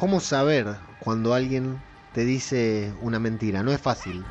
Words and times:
¿Cómo 0.00 0.20
saber 0.20 0.76
cuando 0.98 1.34
alguien 1.34 1.78
te 2.14 2.24
dice 2.24 2.94
una 3.02 3.18
mentira? 3.18 3.62
No 3.62 3.70
es 3.70 3.82
fácil. 3.82 4.24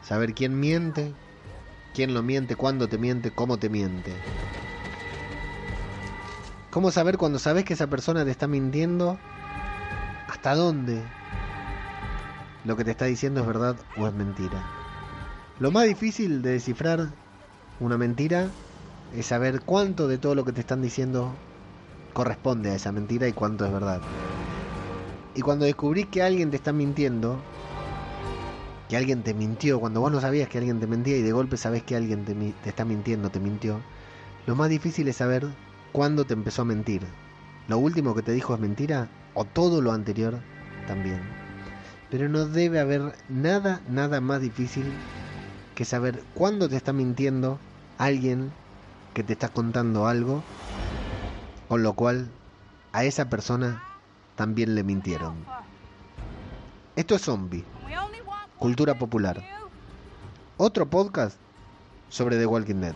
Saber 0.00 0.32
quién 0.32 0.58
miente, 0.58 1.12
quién 1.94 2.14
lo 2.14 2.22
miente, 2.22 2.56
cuándo 2.56 2.88
te 2.88 2.96
miente, 2.96 3.30
cómo 3.30 3.58
te 3.58 3.68
miente. 3.68 4.10
¿Cómo 6.70 6.90
saber 6.90 7.18
cuando 7.18 7.38
sabes 7.38 7.66
que 7.66 7.74
esa 7.74 7.88
persona 7.88 8.24
te 8.24 8.30
está 8.30 8.46
mintiendo? 8.46 9.18
¿Hasta 10.30 10.54
dónde? 10.54 11.02
Lo 12.64 12.74
que 12.74 12.84
te 12.84 12.92
está 12.92 13.04
diciendo 13.04 13.42
es 13.42 13.46
verdad 13.46 13.76
o 13.98 14.06
es 14.06 14.14
mentira. 14.14 14.64
Lo 15.60 15.70
más 15.72 15.84
difícil 15.84 16.40
de 16.40 16.52
descifrar 16.52 17.10
una 17.80 17.98
mentira 17.98 18.48
es 19.14 19.26
saber 19.26 19.60
cuánto 19.60 20.08
de 20.08 20.16
todo 20.16 20.34
lo 20.34 20.46
que 20.46 20.52
te 20.52 20.62
están 20.62 20.80
diciendo 20.80 21.34
corresponde 22.14 22.70
a 22.70 22.76
esa 22.76 22.92
mentira 22.92 23.28
y 23.28 23.34
cuánto 23.34 23.66
es 23.66 23.72
verdad. 23.74 24.00
Y 25.36 25.42
cuando 25.42 25.66
descubrís 25.66 26.06
que 26.06 26.22
alguien 26.22 26.50
te 26.50 26.56
está 26.56 26.72
mintiendo, 26.72 27.38
que 28.88 28.96
alguien 28.96 29.22
te 29.22 29.34
mintió, 29.34 29.78
cuando 29.78 30.00
vos 30.00 30.10
no 30.10 30.18
sabías 30.18 30.48
que 30.48 30.56
alguien 30.56 30.80
te 30.80 30.86
mentía 30.86 31.18
y 31.18 31.20
de 31.20 31.30
golpe 31.30 31.58
sabés 31.58 31.82
que 31.82 31.94
alguien 31.94 32.24
te, 32.24 32.34
te 32.34 32.70
está 32.70 32.86
mintiendo, 32.86 33.28
te 33.28 33.38
mintió, 33.38 33.82
lo 34.46 34.56
más 34.56 34.70
difícil 34.70 35.08
es 35.08 35.16
saber 35.16 35.46
cuándo 35.92 36.24
te 36.24 36.32
empezó 36.32 36.62
a 36.62 36.64
mentir. 36.64 37.02
¿Lo 37.68 37.76
último 37.76 38.14
que 38.14 38.22
te 38.22 38.32
dijo 38.32 38.54
es 38.54 38.60
mentira? 38.60 39.08
¿O 39.34 39.44
todo 39.44 39.82
lo 39.82 39.92
anterior 39.92 40.38
también? 40.86 41.20
Pero 42.10 42.30
no 42.30 42.46
debe 42.46 42.80
haber 42.80 43.12
nada, 43.28 43.82
nada 43.90 44.22
más 44.22 44.40
difícil 44.40 44.86
que 45.74 45.84
saber 45.84 46.22
cuándo 46.32 46.66
te 46.70 46.76
está 46.76 46.94
mintiendo 46.94 47.58
alguien 47.98 48.52
que 49.12 49.22
te 49.22 49.34
está 49.34 49.50
contando 49.50 50.06
algo, 50.06 50.42
con 51.68 51.82
lo 51.82 51.92
cual 51.92 52.30
a 52.92 53.04
esa 53.04 53.28
persona 53.28 53.82
también 54.36 54.74
le 54.74 54.84
mintieron. 54.84 55.34
Esto 56.94 57.16
es 57.16 57.22
Zombie, 57.22 57.64
cultura 58.58 58.94
popular. 58.94 59.42
Otro 60.58 60.88
podcast 60.88 61.36
sobre 62.08 62.38
The 62.38 62.46
Walking 62.46 62.76
Dead. 62.76 62.94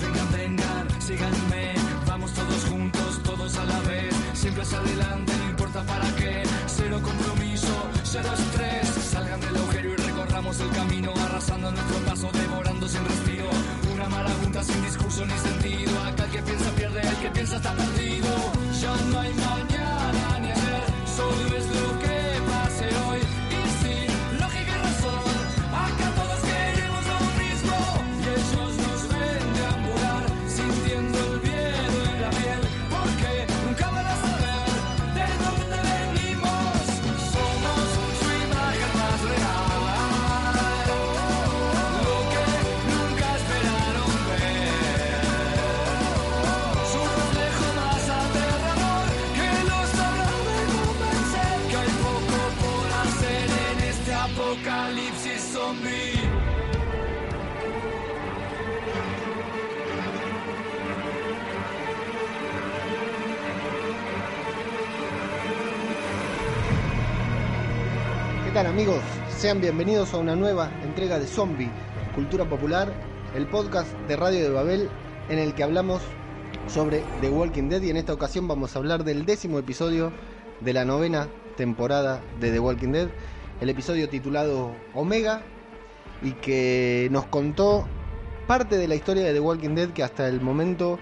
Vengan, 0.00 0.32
vengan, 0.32 1.00
síganme, 1.00 1.74
vamos 2.06 2.32
todos 2.34 2.64
juntos, 2.66 3.22
todos 3.22 3.56
a 3.58 3.64
la 3.64 3.80
vez, 3.80 4.14
siempre 4.34 4.62
hacia 4.62 4.78
adelante, 4.78 5.32
no 5.38 5.50
importa 5.50 5.82
para 5.84 6.14
qué, 6.16 6.42
cero 6.66 7.00
compromiso, 7.02 7.90
cero 8.04 8.28
estrés, 8.32 8.88
salgan 8.88 9.40
del 9.40 9.56
agujero 9.56 9.92
y 9.92 9.96
recorramos 9.96 10.60
el 10.60 10.70
camino, 10.70 11.12
arrasando 11.24 11.72
nuestro 11.72 11.98
paso, 12.00 12.30
devorando 12.32 12.88
sin 12.88 13.02
marabunta 13.02 13.27
discurso 15.18 15.26
ni 15.26 15.38
sentido, 15.38 16.02
acá 16.02 16.24
el 16.24 16.30
que 16.30 16.42
piensa 16.42 16.70
pierde, 16.72 17.00
el 17.00 17.16
que 17.16 17.30
piensa 17.30 17.56
está 17.56 17.72
perdido, 17.72 17.97
¿Qué 68.58 68.64
tal 68.64 68.72
amigos? 68.72 69.00
Sean 69.36 69.60
bienvenidos 69.60 70.12
a 70.12 70.16
una 70.16 70.34
nueva 70.34 70.68
entrega 70.82 71.20
de 71.20 71.28
Zombie, 71.28 71.70
Cultura 72.12 72.44
Popular, 72.44 72.92
el 73.36 73.46
podcast 73.46 73.88
de 74.08 74.16
Radio 74.16 74.40
de 74.40 74.50
Babel 74.50 74.88
en 75.28 75.38
el 75.38 75.54
que 75.54 75.62
hablamos 75.62 76.02
sobre 76.66 77.04
The 77.20 77.30
Walking 77.30 77.68
Dead 77.68 77.82
y 77.82 77.90
en 77.90 77.96
esta 77.96 78.12
ocasión 78.12 78.48
vamos 78.48 78.74
a 78.74 78.80
hablar 78.80 79.04
del 79.04 79.24
décimo 79.24 79.60
episodio 79.60 80.12
de 80.58 80.72
la 80.72 80.84
novena 80.84 81.28
temporada 81.56 82.20
de 82.40 82.50
The 82.50 82.58
Walking 82.58 82.88
Dead, 82.88 83.08
el 83.60 83.70
episodio 83.70 84.08
titulado 84.08 84.72
Omega 84.92 85.42
y 86.20 86.32
que 86.32 87.06
nos 87.12 87.26
contó 87.26 87.86
parte 88.48 88.76
de 88.76 88.88
la 88.88 88.96
historia 88.96 89.22
de 89.22 89.34
The 89.34 89.40
Walking 89.40 89.76
Dead 89.76 89.90
que 89.90 90.02
hasta 90.02 90.26
el 90.26 90.40
momento 90.40 90.98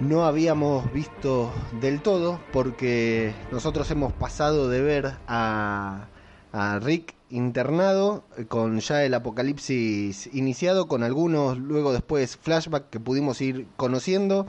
no 0.00 0.24
habíamos 0.24 0.90
visto 0.94 1.52
del 1.78 2.00
todo 2.00 2.40
porque 2.54 3.34
nosotros 3.52 3.90
hemos 3.90 4.14
pasado 4.14 4.70
de 4.70 4.80
ver 4.80 5.16
a, 5.28 6.06
a 6.52 6.78
Rick 6.78 7.14
internado 7.30 8.24
eh, 8.36 8.44
con 8.46 8.80
ya 8.80 9.04
el 9.04 9.14
apocalipsis 9.14 10.28
iniciado 10.32 10.88
con 10.88 11.02
algunos 11.02 11.58
luego 11.58 11.92
después 11.92 12.36
flashback 12.36 12.90
que 12.90 13.00
pudimos 13.00 13.40
ir 13.40 13.66
conociendo 13.76 14.46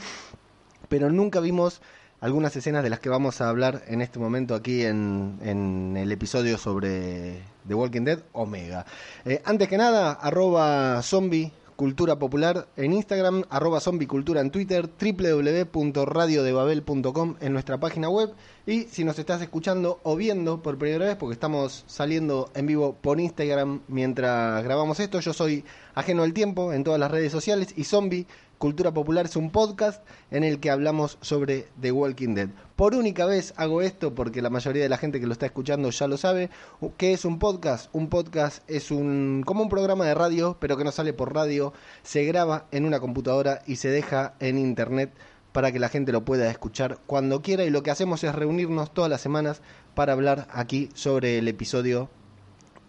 pero 0.89 1.09
nunca 1.09 1.39
vimos 1.39 1.81
algunas 2.21 2.55
escenas 2.55 2.83
de 2.83 2.89
las 2.89 2.99
que 2.99 3.09
vamos 3.09 3.41
a 3.41 3.49
hablar 3.49 3.81
en 3.87 4.01
este 4.01 4.19
momento 4.19 4.53
aquí 4.55 4.83
en, 4.83 5.39
en 5.41 5.97
el 5.97 6.11
episodio 6.11 6.57
sobre 6.57 7.41
The 7.67 7.73
Walking 7.73 8.03
Dead 8.03 8.19
Omega. 8.31 8.85
Eh, 9.25 9.41
antes 9.43 9.67
que 9.67 9.77
nada, 9.77 10.11
arroba 10.11 11.01
zombie 11.01 11.51
cultura 11.81 12.19
popular 12.19 12.67
en 12.77 12.93
Instagram, 12.93 13.45
arroba 13.49 13.79
zombicultura 13.79 14.39
en 14.39 14.51
Twitter, 14.51 14.87
www.radiodebabel.com 14.87 17.37
en 17.41 17.53
nuestra 17.53 17.79
página 17.79 18.07
web. 18.07 18.35
Y 18.67 18.83
si 18.83 19.03
nos 19.03 19.17
estás 19.17 19.41
escuchando 19.41 19.99
o 20.03 20.15
viendo 20.15 20.61
por 20.61 20.77
primera 20.77 21.07
vez, 21.07 21.15
porque 21.15 21.33
estamos 21.33 21.83
saliendo 21.87 22.51
en 22.53 22.67
vivo 22.67 22.95
por 23.01 23.19
Instagram 23.19 23.81
mientras 23.87 24.63
grabamos 24.63 24.99
esto, 24.99 25.21
yo 25.21 25.33
soy 25.33 25.65
ajeno 25.95 26.21
al 26.21 26.33
tiempo 26.33 26.71
en 26.71 26.83
todas 26.83 26.99
las 26.99 27.09
redes 27.09 27.31
sociales 27.31 27.73
y 27.75 27.83
zombie 27.83 28.27
Cultura 28.61 28.93
Popular 28.93 29.25
es 29.25 29.35
un 29.37 29.49
podcast 29.49 30.03
en 30.29 30.43
el 30.43 30.59
que 30.59 30.69
hablamos 30.69 31.17
sobre 31.21 31.65
The 31.81 31.91
Walking 31.91 32.35
Dead. 32.35 32.49
Por 32.75 32.93
única 32.93 33.25
vez 33.25 33.55
hago 33.57 33.81
esto 33.81 34.13
porque 34.13 34.43
la 34.43 34.51
mayoría 34.51 34.83
de 34.83 34.87
la 34.87 34.99
gente 34.99 35.19
que 35.19 35.25
lo 35.25 35.33
está 35.33 35.47
escuchando 35.47 35.89
ya 35.89 36.07
lo 36.07 36.15
sabe. 36.15 36.51
¿Qué 36.95 37.11
es 37.11 37.25
un 37.25 37.39
podcast? 37.39 37.89
Un 37.91 38.07
podcast 38.07 38.61
es 38.69 38.91
un 38.91 39.41
como 39.47 39.63
un 39.63 39.69
programa 39.69 40.05
de 40.05 40.13
radio, 40.13 40.57
pero 40.59 40.77
que 40.77 40.83
no 40.83 40.91
sale 40.91 41.11
por 41.11 41.33
radio, 41.33 41.73
se 42.03 42.23
graba 42.23 42.67
en 42.69 42.85
una 42.85 42.99
computadora 42.99 43.63
y 43.65 43.77
se 43.77 43.89
deja 43.89 44.35
en 44.39 44.59
internet 44.59 45.11
para 45.53 45.71
que 45.71 45.79
la 45.79 45.89
gente 45.89 46.11
lo 46.11 46.23
pueda 46.23 46.47
escuchar 46.51 46.99
cuando 47.07 47.41
quiera 47.41 47.63
y 47.63 47.71
lo 47.71 47.81
que 47.81 47.89
hacemos 47.89 48.23
es 48.23 48.35
reunirnos 48.35 48.93
todas 48.93 49.09
las 49.09 49.21
semanas 49.21 49.63
para 49.95 50.13
hablar 50.13 50.47
aquí 50.51 50.89
sobre 50.93 51.39
el 51.39 51.47
episodio 51.47 52.11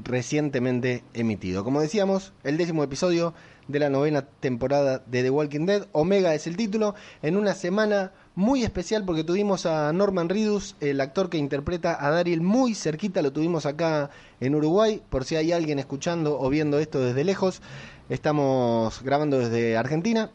recientemente 0.04 1.02
emitido. 1.14 1.64
Como 1.64 1.80
decíamos, 1.80 2.34
el 2.44 2.58
décimo 2.58 2.84
episodio 2.84 3.32
de 3.68 3.78
la 3.78 3.90
novena 3.90 4.22
temporada 4.22 5.02
de 5.06 5.22
The 5.22 5.30
Walking 5.30 5.66
Dead. 5.66 5.86
Omega 5.92 6.34
es 6.34 6.46
el 6.46 6.56
título. 6.56 6.94
En 7.22 7.36
una 7.36 7.54
semana 7.54 8.12
muy 8.34 8.64
especial 8.64 9.04
porque 9.04 9.24
tuvimos 9.24 9.66
a 9.66 9.92
Norman 9.92 10.28
Reedus, 10.28 10.76
el 10.80 11.00
actor 11.00 11.30
que 11.30 11.38
interpreta 11.38 11.96
a 11.98 12.10
Daryl, 12.10 12.40
muy 12.40 12.74
cerquita. 12.74 13.22
Lo 13.22 13.32
tuvimos 13.32 13.66
acá 13.66 14.10
en 14.40 14.54
Uruguay. 14.54 15.02
Por 15.10 15.24
si 15.24 15.36
hay 15.36 15.52
alguien 15.52 15.78
escuchando 15.78 16.38
o 16.38 16.48
viendo 16.48 16.78
esto 16.78 17.00
desde 17.00 17.24
lejos, 17.24 17.62
estamos 18.08 19.02
grabando 19.02 19.38
desde 19.38 19.76
Argentina. 19.76 20.30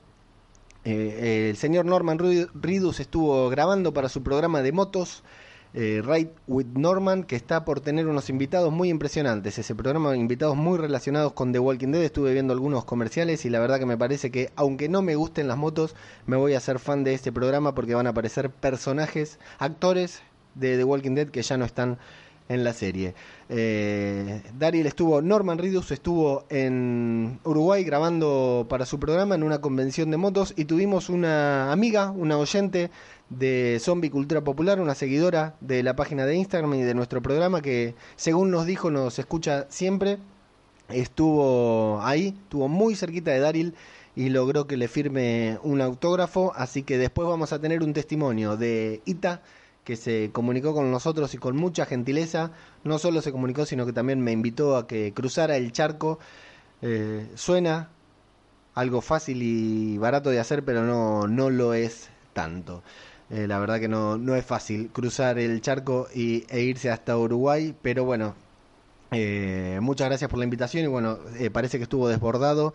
Eh, 0.85 1.49
el 1.49 1.57
señor 1.57 1.85
Norman 1.85 2.17
Reedus 2.19 2.99
estuvo 2.99 3.49
grabando 3.49 3.93
para 3.93 4.09
su 4.09 4.23
programa 4.23 4.61
de 4.61 4.71
motos 4.71 5.23
eh, 5.73 6.01
Ride 6.03 6.33
with 6.47 6.67
Norman, 6.73 7.23
que 7.23 7.35
está 7.35 7.65
por 7.65 7.81
tener 7.81 8.07
unos 8.07 8.29
invitados 8.29 8.71
muy 8.71 8.89
impresionantes. 8.89 9.57
Ese 9.59 9.75
programa, 9.75 10.15
invitados 10.15 10.55
muy 10.55 10.77
relacionados 10.77 11.33
con 11.33 11.51
The 11.51 11.59
Walking 11.59 11.91
Dead. 11.91 12.03
Estuve 12.03 12.33
viendo 12.33 12.53
algunos 12.53 12.85
comerciales 12.85 13.45
y 13.45 13.49
la 13.49 13.59
verdad 13.59 13.79
que 13.79 13.85
me 13.85 13.97
parece 13.97 14.31
que, 14.31 14.51
aunque 14.55 14.89
no 14.89 15.01
me 15.01 15.15
gusten 15.15 15.47
las 15.47 15.57
motos, 15.57 15.95
me 16.25 16.37
voy 16.37 16.53
a 16.53 16.57
hacer 16.57 16.79
fan 16.79 17.03
de 17.03 17.13
este 17.13 17.31
programa 17.31 17.75
porque 17.75 17.95
van 17.95 18.07
a 18.07 18.11
aparecer 18.11 18.49
personajes, 18.49 19.39
actores 19.59 20.21
de 20.55 20.77
The 20.77 20.83
Walking 20.83 21.15
Dead 21.15 21.27
que 21.27 21.41
ya 21.41 21.57
no 21.57 21.65
están 21.65 21.97
en 22.49 22.63
la 22.63 22.73
serie. 22.73 23.13
Eh, 23.49 24.41
Daryl 24.57 24.85
estuvo, 24.85 25.21
Norman 25.21 25.57
Reedus 25.57 25.91
estuvo 25.91 26.45
en 26.49 27.39
Uruguay 27.43 27.83
grabando 27.83 28.65
para 28.69 28.85
su 28.85 28.99
programa 28.99 29.35
en 29.35 29.43
una 29.43 29.61
convención 29.61 30.11
de 30.11 30.17
motos 30.17 30.53
y 30.55 30.65
tuvimos 30.65 31.09
una 31.09 31.71
amiga, 31.71 32.11
una 32.11 32.37
oyente 32.37 32.89
de 33.29 33.77
Zombie 33.81 34.09
Cultura 34.09 34.41
Popular, 34.43 34.79
una 34.79 34.95
seguidora 34.95 35.55
de 35.59 35.83
la 35.83 35.95
página 35.95 36.25
de 36.25 36.35
Instagram 36.35 36.73
y 36.75 36.83
de 36.83 36.93
nuestro 36.93 37.21
programa 37.21 37.61
que 37.61 37.95
según 38.15 38.51
nos 38.51 38.65
dijo 38.65 38.91
nos 38.91 39.19
escucha 39.19 39.65
siempre. 39.69 40.17
Estuvo 40.89 41.99
ahí, 42.01 42.33
estuvo 42.43 42.69
muy 42.69 42.95
cerquita 42.95 43.31
de 43.31 43.39
Daryl 43.39 43.75
y 44.15 44.29
logró 44.29 44.67
que 44.67 44.77
le 44.77 44.87
firme 44.87 45.59
un 45.63 45.81
autógrafo, 45.81 46.53
así 46.55 46.81
que 46.83 46.97
después 46.97 47.27
vamos 47.27 47.51
a 47.51 47.59
tener 47.59 47.83
un 47.83 47.93
testimonio 47.93 48.55
de 48.55 49.01
Ita 49.05 49.41
que 49.87 49.95
se 49.95 50.31
comunicó 50.33 50.73
con 50.73 50.91
nosotros 50.91 51.33
y 51.33 51.37
con 51.37 51.55
mucha 51.55 51.85
gentileza, 51.85 52.51
no 52.83 52.99
solo 52.99 53.21
se 53.21 53.31
comunicó, 53.31 53.65
sino 53.65 53.85
que 53.85 53.93
también 53.93 54.19
me 54.19 54.33
invitó 54.33 54.75
a 54.75 54.85
que 54.85 55.13
cruzara 55.13 55.55
el 55.55 55.71
charco. 55.71 56.19
Eh, 56.81 57.25
suena 57.35 57.87
algo 58.75 58.99
fácil 58.99 59.41
y 59.41 59.97
barato 59.97 60.29
de 60.29 60.41
hacer, 60.41 60.65
pero 60.65 60.83
no, 60.83 61.29
no 61.29 61.49
lo 61.49 61.73
es 61.73 62.09
tanto. 62.33 62.83
Eh, 63.29 63.47
la 63.47 63.59
verdad 63.59 63.79
que 63.79 63.87
no, 63.87 64.17
no 64.17 64.35
es 64.35 64.45
fácil 64.45 64.89
cruzar 64.89 65.39
el 65.39 65.61
charco 65.61 66.09
y, 66.13 66.43
e 66.49 66.63
irse 66.63 66.91
hasta 66.91 67.17
Uruguay, 67.17 67.73
pero 67.81 68.03
bueno, 68.03 68.35
eh, 69.11 69.79
muchas 69.81 70.09
gracias 70.09 70.29
por 70.29 70.39
la 70.39 70.43
invitación 70.43 70.83
y 70.83 70.87
bueno, 70.87 71.17
parece 71.53 71.77
que 71.77 71.83
estuvo 71.83 72.09
desbordado. 72.09 72.73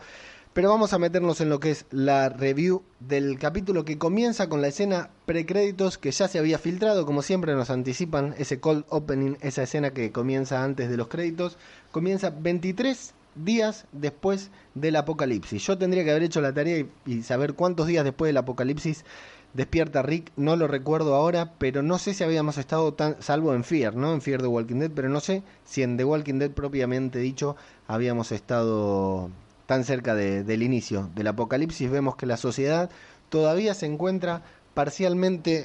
Pero 0.54 0.68
vamos 0.68 0.92
a 0.92 0.98
meternos 0.98 1.40
en 1.40 1.48
lo 1.48 1.60
que 1.60 1.70
es 1.70 1.86
la 1.90 2.28
review 2.28 2.82
del 3.00 3.38
capítulo 3.38 3.86
que 3.86 3.96
comienza 3.96 4.50
con 4.50 4.60
la 4.60 4.68
escena 4.68 5.08
precréditos 5.24 5.96
que 5.96 6.10
ya 6.10 6.28
se 6.28 6.38
había 6.38 6.58
filtrado, 6.58 7.06
como 7.06 7.22
siempre 7.22 7.54
nos 7.54 7.70
anticipan 7.70 8.34
ese 8.36 8.60
cold 8.60 8.84
opening, 8.90 9.36
esa 9.40 9.62
escena 9.62 9.92
que 9.92 10.12
comienza 10.12 10.62
antes 10.62 10.90
de 10.90 10.98
los 10.98 11.08
créditos, 11.08 11.56
comienza 11.90 12.28
23 12.28 13.14
días 13.34 13.86
después 13.92 14.50
del 14.74 14.96
apocalipsis. 14.96 15.66
Yo 15.66 15.78
tendría 15.78 16.04
que 16.04 16.10
haber 16.10 16.24
hecho 16.24 16.42
la 16.42 16.52
tarea 16.52 16.84
y, 17.06 17.22
saber 17.22 17.54
cuántos 17.54 17.86
días 17.86 18.04
después 18.04 18.28
del 18.28 18.36
apocalipsis 18.36 19.06
despierta 19.54 20.02
Rick, 20.02 20.32
no 20.36 20.56
lo 20.56 20.68
recuerdo 20.68 21.14
ahora, 21.14 21.54
pero 21.56 21.82
no 21.82 21.98
sé 21.98 22.12
si 22.12 22.24
habíamos 22.24 22.58
estado 22.58 22.92
tan, 22.92 23.16
salvo 23.22 23.54
en 23.54 23.64
Fear, 23.64 23.96
¿no? 23.96 24.12
En 24.12 24.20
Fear 24.20 24.42
de 24.42 24.48
Walking 24.48 24.80
Dead, 24.80 24.90
pero 24.94 25.08
no 25.08 25.20
sé 25.20 25.42
si 25.64 25.82
en 25.82 25.96
The 25.96 26.04
Walking 26.04 26.38
Dead 26.38 26.50
propiamente 26.50 27.20
dicho 27.20 27.56
habíamos 27.86 28.32
estado 28.32 29.30
tan 29.66 29.84
cerca 29.84 30.14
del 30.14 30.62
inicio 30.62 31.10
del 31.14 31.28
apocalipsis, 31.28 31.90
vemos 31.90 32.16
que 32.16 32.26
la 32.26 32.36
sociedad 32.36 32.90
todavía 33.28 33.74
se 33.74 33.86
encuentra 33.86 34.42
parcialmente 34.74 35.62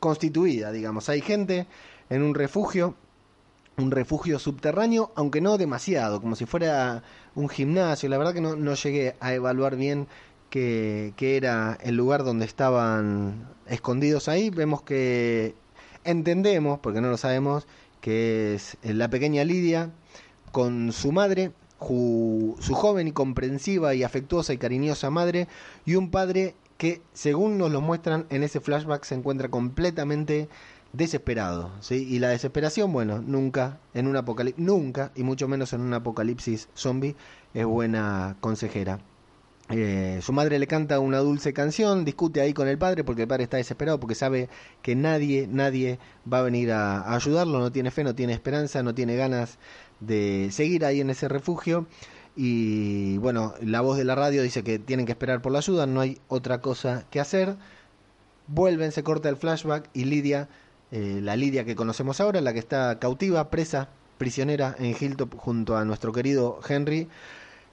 constituida, 0.00 0.72
digamos. 0.72 1.08
Hay 1.08 1.20
gente 1.20 1.66
en 2.10 2.22
un 2.22 2.34
refugio, 2.34 2.94
un 3.76 3.90
refugio 3.90 4.38
subterráneo, 4.38 5.12
aunque 5.16 5.40
no 5.40 5.58
demasiado, 5.58 6.20
como 6.20 6.36
si 6.36 6.46
fuera 6.46 7.02
un 7.34 7.48
gimnasio. 7.48 8.08
La 8.08 8.18
verdad 8.18 8.34
que 8.34 8.40
no, 8.40 8.56
no 8.56 8.74
llegué 8.74 9.16
a 9.20 9.34
evaluar 9.34 9.76
bien 9.76 10.06
qué, 10.50 11.12
qué 11.16 11.36
era 11.36 11.78
el 11.82 11.96
lugar 11.96 12.24
donde 12.24 12.44
estaban 12.44 13.48
escondidos 13.66 14.28
ahí. 14.28 14.50
Vemos 14.50 14.82
que 14.82 15.54
entendemos, 16.04 16.78
porque 16.80 17.00
no 17.00 17.08
lo 17.08 17.16
sabemos, 17.16 17.66
que 18.00 18.54
es 18.54 18.76
la 18.82 19.08
pequeña 19.10 19.44
Lidia 19.44 19.90
con 20.52 20.92
su 20.92 21.12
madre 21.12 21.52
su 21.80 22.74
joven 22.74 23.08
y 23.08 23.12
comprensiva 23.12 23.94
y 23.94 24.02
afectuosa 24.02 24.52
y 24.52 24.58
cariñosa 24.58 25.10
madre 25.10 25.48
y 25.86 25.94
un 25.94 26.10
padre 26.10 26.54
que, 26.76 27.02
según 27.12 27.58
nos 27.58 27.70
lo 27.70 27.80
muestran 27.80 28.26
en 28.30 28.42
ese 28.42 28.60
flashback, 28.60 29.04
se 29.04 29.14
encuentra 29.14 29.48
completamente 29.48 30.48
desesperado, 30.92 31.70
¿sí? 31.80 32.06
Y 32.08 32.18
la 32.18 32.28
desesperación, 32.28 32.92
bueno, 32.92 33.20
nunca 33.20 33.78
en 33.94 34.06
un 34.06 34.16
apocalipsis, 34.16 34.64
nunca, 34.64 35.12
y 35.14 35.22
mucho 35.22 35.48
menos 35.48 35.72
en 35.72 35.82
un 35.82 35.92
apocalipsis 35.92 36.68
zombie, 36.74 37.16
es 37.54 37.66
buena 37.66 38.36
consejera. 38.40 39.00
Eh, 39.70 40.20
su 40.22 40.32
madre 40.32 40.58
le 40.58 40.66
canta 40.66 40.98
una 40.98 41.18
dulce 41.18 41.52
canción, 41.52 42.04
discute 42.06 42.40
ahí 42.40 42.54
con 42.54 42.68
el 42.68 42.78
padre 42.78 43.04
porque 43.04 43.22
el 43.22 43.28
padre 43.28 43.44
está 43.44 43.58
desesperado 43.58 44.00
porque 44.00 44.14
sabe 44.14 44.48
que 44.80 44.96
nadie, 44.96 45.46
nadie 45.46 45.98
va 46.30 46.38
a 46.38 46.42
venir 46.42 46.72
a 46.72 47.14
ayudarlo, 47.14 47.58
no 47.58 47.70
tiene 47.70 47.90
fe, 47.90 48.02
no 48.02 48.14
tiene 48.14 48.32
esperanza, 48.32 48.82
no 48.82 48.94
tiene 48.94 49.16
ganas 49.16 49.58
de 50.00 50.48
seguir 50.52 50.84
ahí 50.84 51.00
en 51.00 51.10
ese 51.10 51.28
refugio. 51.28 51.86
Y 52.34 53.18
bueno, 53.18 53.54
la 53.60 53.80
voz 53.80 53.98
de 53.98 54.04
la 54.04 54.14
radio 54.14 54.42
dice 54.42 54.62
que 54.62 54.78
tienen 54.78 55.06
que 55.06 55.12
esperar 55.12 55.42
por 55.42 55.52
la 55.52 55.58
ayuda, 55.58 55.86
no 55.86 56.00
hay 56.00 56.18
otra 56.28 56.60
cosa 56.60 57.04
que 57.10 57.20
hacer. 57.20 57.56
Vuelven, 58.46 58.92
se 58.92 59.02
corta 59.02 59.28
el 59.28 59.36
flashback 59.36 59.90
y 59.92 60.04
Lidia, 60.04 60.48
eh, 60.92 61.20
la 61.22 61.36
Lidia 61.36 61.64
que 61.64 61.76
conocemos 61.76 62.20
ahora, 62.20 62.40
la 62.40 62.52
que 62.52 62.58
está 62.60 62.98
cautiva, 62.98 63.50
presa, 63.50 63.90
prisionera 64.18 64.74
en 64.78 64.96
Hilltop 64.98 65.34
junto 65.36 65.76
a 65.76 65.84
nuestro 65.84 66.12
querido 66.12 66.60
Henry, 66.66 67.08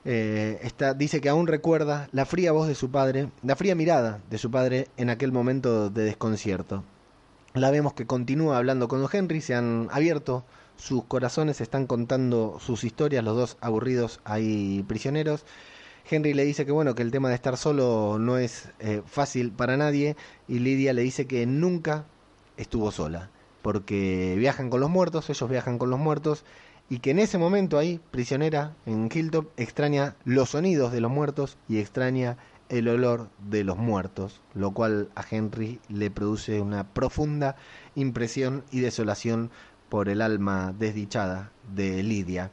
eh, 0.06 0.72
dice 0.96 1.20
que 1.20 1.30
aún 1.30 1.48
recuerda 1.48 2.08
la 2.12 2.26
fría 2.26 2.52
voz 2.52 2.68
de 2.68 2.76
su 2.76 2.92
padre, 2.92 3.30
la 3.44 3.56
fría 3.56 3.76
mirada 3.76 4.22
de 4.30 4.38
su 4.38 4.52
padre 4.52 4.88
en 4.98 5.10
aquel 5.10 5.32
momento 5.32 5.90
de 5.90 6.04
desconcierto. 6.04 6.84
La 7.54 7.72
vemos 7.72 7.94
que 7.94 8.06
continúa 8.06 8.58
hablando 8.58 8.88
con 8.88 9.06
Henry, 9.12 9.42
se 9.42 9.56
han 9.56 9.88
abierto 9.92 10.46
sus 10.78 11.06
corazones 11.06 11.62
están 11.62 11.88
contando 11.88 12.58
sus 12.60 12.84
historias, 12.84 13.24
los 13.24 13.36
dos 13.36 13.58
aburridos 13.62 14.20
ahí 14.24 14.84
prisioneros. 14.88 15.46
Henry 16.10 16.34
le 16.34 16.46
dice 16.46 16.66
que 16.66 16.72
bueno, 16.72 16.96
que 16.96 17.02
el 17.02 17.12
tema 17.12 17.30
de 17.30 17.36
estar 17.36 17.58
solo 17.58 18.18
no 18.20 18.38
es 18.38 18.70
eh, 18.80 19.02
fácil 19.06 19.52
para 19.52 19.78
nadie 19.78 20.16
y 20.48 20.60
Lidia 20.60 20.94
le 20.94 21.02
dice 21.02 21.26
que 21.26 21.46
nunca 21.46 22.06
estuvo 22.58 22.92
sola, 22.92 23.30
porque 23.62 24.36
viajan 24.38 24.70
con 24.70 24.82
los 24.82 24.90
muertos, 24.90 25.30
ellos 25.30 25.50
viajan 25.50 25.80
con 25.80 25.90
los 25.90 26.00
muertos 26.00 26.44
y 26.90 27.00
que 27.00 27.12
en 27.12 27.20
ese 27.20 27.38
momento 27.38 27.78
ahí, 27.78 28.00
prisionera 28.12 28.76
en 28.86 29.10
Hilltop, 29.12 29.48
extraña 29.58 30.16
los 30.24 30.52
sonidos 30.52 30.92
de 30.92 31.02
los 31.02 31.12
muertos 31.12 31.58
y 31.68 31.80
extraña 31.80 32.38
el 32.70 32.88
olor 32.88 33.30
de 33.50 33.64
los 33.64 33.78
muertos, 33.78 34.42
lo 34.54 34.72
cual 34.72 35.10
a 35.16 35.24
Henry 35.30 35.80
le 35.90 36.12
produce 36.12 36.62
una 36.62 36.84
profunda 36.84 37.56
impresión 37.96 38.64
y 38.72 38.80
desolación 38.80 39.52
por 39.90 40.10
el 40.10 40.22
alma 40.22 40.74
desdichada 40.78 41.52
de 41.74 42.04
Lidia. 42.04 42.52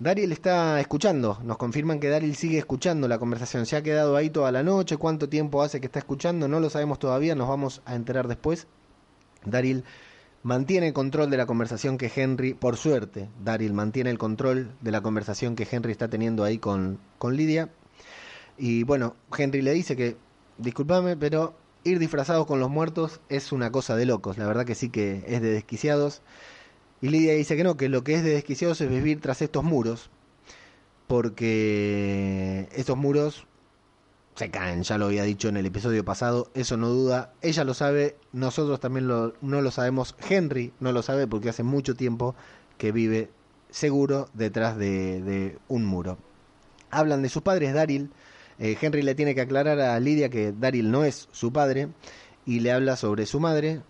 Daryl 0.00 0.32
está 0.32 0.80
escuchando, 0.80 1.38
nos 1.44 1.58
confirman 1.58 2.00
que 2.00 2.08
Daryl 2.08 2.34
sigue 2.34 2.58
escuchando 2.58 3.06
la 3.08 3.18
conversación, 3.18 3.66
se 3.66 3.76
ha 3.76 3.82
quedado 3.82 4.16
ahí 4.16 4.30
toda 4.30 4.50
la 4.50 4.62
noche, 4.62 4.96
cuánto 4.96 5.28
tiempo 5.28 5.62
hace 5.62 5.80
que 5.80 5.86
está 5.86 6.00
escuchando, 6.00 6.48
no 6.48 6.58
lo 6.58 6.70
sabemos 6.70 6.98
todavía, 6.98 7.34
nos 7.34 7.48
vamos 7.48 7.82
a 7.84 7.94
enterar 7.94 8.26
después. 8.26 8.66
Daryl 9.44 9.84
mantiene 10.42 10.88
el 10.88 10.92
control 10.92 11.30
de 11.30 11.36
la 11.36 11.46
conversación 11.46 11.98
que 11.98 12.10
Henry, 12.14 12.54
por 12.54 12.76
suerte, 12.76 13.28
Daryl 13.44 13.72
mantiene 13.72 14.10
el 14.10 14.18
control 14.18 14.72
de 14.80 14.90
la 14.90 15.00
conversación 15.00 15.56
que 15.56 15.66
Henry 15.70 15.92
está 15.92 16.08
teniendo 16.08 16.44
ahí 16.44 16.58
con, 16.58 16.98
con 17.18 17.36
Lidia. 17.36 17.70
Y 18.58 18.82
bueno, 18.82 19.16
Henry 19.36 19.62
le 19.62 19.72
dice 19.72 19.96
que, 19.96 20.16
discúlpame, 20.58 21.16
pero 21.16 21.54
ir 21.84 21.98
disfrazado 21.98 22.46
con 22.46 22.60
los 22.60 22.70
muertos 22.70 23.20
es 23.28 23.52
una 23.52 23.70
cosa 23.72 23.96
de 23.96 24.06
locos, 24.06 24.38
la 24.38 24.46
verdad 24.46 24.64
que 24.64 24.74
sí 24.74 24.88
que 24.88 25.24
es 25.26 25.40
de 25.42 25.50
desquiciados. 25.50 26.22
Y 27.00 27.08
Lidia 27.08 27.34
dice 27.34 27.56
que 27.56 27.64
no, 27.64 27.76
que 27.76 27.88
lo 27.88 28.04
que 28.04 28.14
es 28.14 28.24
de 28.24 28.30
desquiciados 28.30 28.80
es 28.80 28.88
vivir 28.88 29.20
tras 29.20 29.42
estos 29.42 29.64
muros, 29.64 30.10
porque 31.06 32.68
estos 32.72 32.96
muros 32.96 33.46
se 34.34 34.50
caen, 34.50 34.82
ya 34.82 34.98
lo 34.98 35.06
había 35.06 35.24
dicho 35.24 35.48
en 35.48 35.56
el 35.56 35.66
episodio 35.66 36.04
pasado, 36.04 36.50
eso 36.54 36.76
no 36.76 36.88
duda, 36.88 37.32
ella 37.42 37.64
lo 37.64 37.74
sabe, 37.74 38.16
nosotros 38.32 38.80
también 38.80 39.06
lo, 39.06 39.34
no 39.42 39.60
lo 39.60 39.70
sabemos, 39.70 40.14
Henry 40.28 40.72
no 40.80 40.92
lo 40.92 41.02
sabe 41.02 41.26
porque 41.26 41.50
hace 41.50 41.62
mucho 41.62 41.94
tiempo 41.94 42.34
que 42.78 42.92
vive 42.92 43.30
seguro 43.70 44.28
detrás 44.32 44.76
de, 44.78 45.58
un 45.68 45.84
muro. 45.84 46.18
Hablan 46.90 47.22
de 47.22 47.28
sus 47.28 47.42
padres, 47.42 47.74
Daryl, 47.74 48.10
eh, 48.58 48.76
Henry 48.80 49.02
le 49.02 49.14
tiene 49.14 49.34
que 49.34 49.42
aclarar 49.42 49.80
a 49.80 49.98
Lidia 50.00 50.28
que 50.28 50.52
Daryl 50.52 50.90
no 50.90 51.04
es 51.04 51.28
su 51.32 51.52
padre 51.52 51.88
y 52.46 52.60
le 52.60 52.72
habla 52.72 52.96
sobre 52.96 53.26
su 53.26 53.38
madre, 53.38 53.82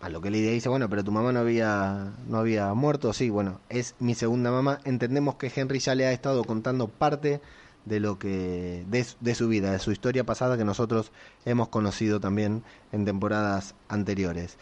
a 0.00 0.08
lo 0.08 0.20
que 0.20 0.30
Lidia 0.30 0.50
dice, 0.50 0.68
bueno, 0.68 0.88
pero 0.88 1.04
tu 1.04 1.12
mamá 1.12 1.32
no 1.32 1.40
había, 1.40 2.12
no 2.26 2.38
había 2.38 2.72
muerto, 2.72 3.12
sí, 3.12 3.28
bueno, 3.28 3.60
es 3.68 3.94
mi 3.98 4.14
segunda 4.14 4.50
mamá. 4.50 4.80
Entendemos 4.84 5.34
que 5.36 5.52
Henry 5.54 5.78
ya 5.78 5.94
le 5.94 6.06
ha 6.06 6.12
estado 6.12 6.44
contando 6.44 6.88
parte 6.88 7.40
de 7.84 8.00
lo 8.00 8.18
que 8.18 8.84
de, 8.88 9.34
su 9.34 9.48
vida, 9.48 9.72
de 9.72 9.78
su 9.78 9.92
historia 9.92 10.24
pasada 10.24 10.56
que 10.56 10.64
nosotros 10.64 11.12
hemos 11.44 11.68
conocido 11.68 12.20
también 12.20 12.62
en 12.92 13.04
temporadas 13.04 13.74
anteriores. 13.88 14.58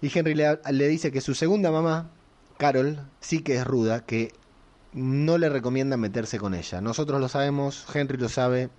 Y 0.00 0.16
Henry 0.16 0.34
le, 0.34 0.58
le 0.70 0.88
dice 0.88 1.12
que 1.12 1.20
su 1.20 1.34
segunda 1.34 1.70
mamá, 1.70 2.10
Carol, 2.58 3.00
sí 3.20 3.40
que 3.40 3.56
es 3.56 3.66
ruda, 3.66 4.04
que 4.04 4.32
no 4.92 5.38
le 5.38 5.48
recomienda 5.48 5.96
meterse 5.96 6.38
con 6.38 6.54
ella. 6.54 6.80
Nosotros 6.80 7.20
lo 7.20 7.28
sabemos, 7.28 7.86
Henry 7.94 8.18
lo 8.18 8.28
sabe. 8.28 8.70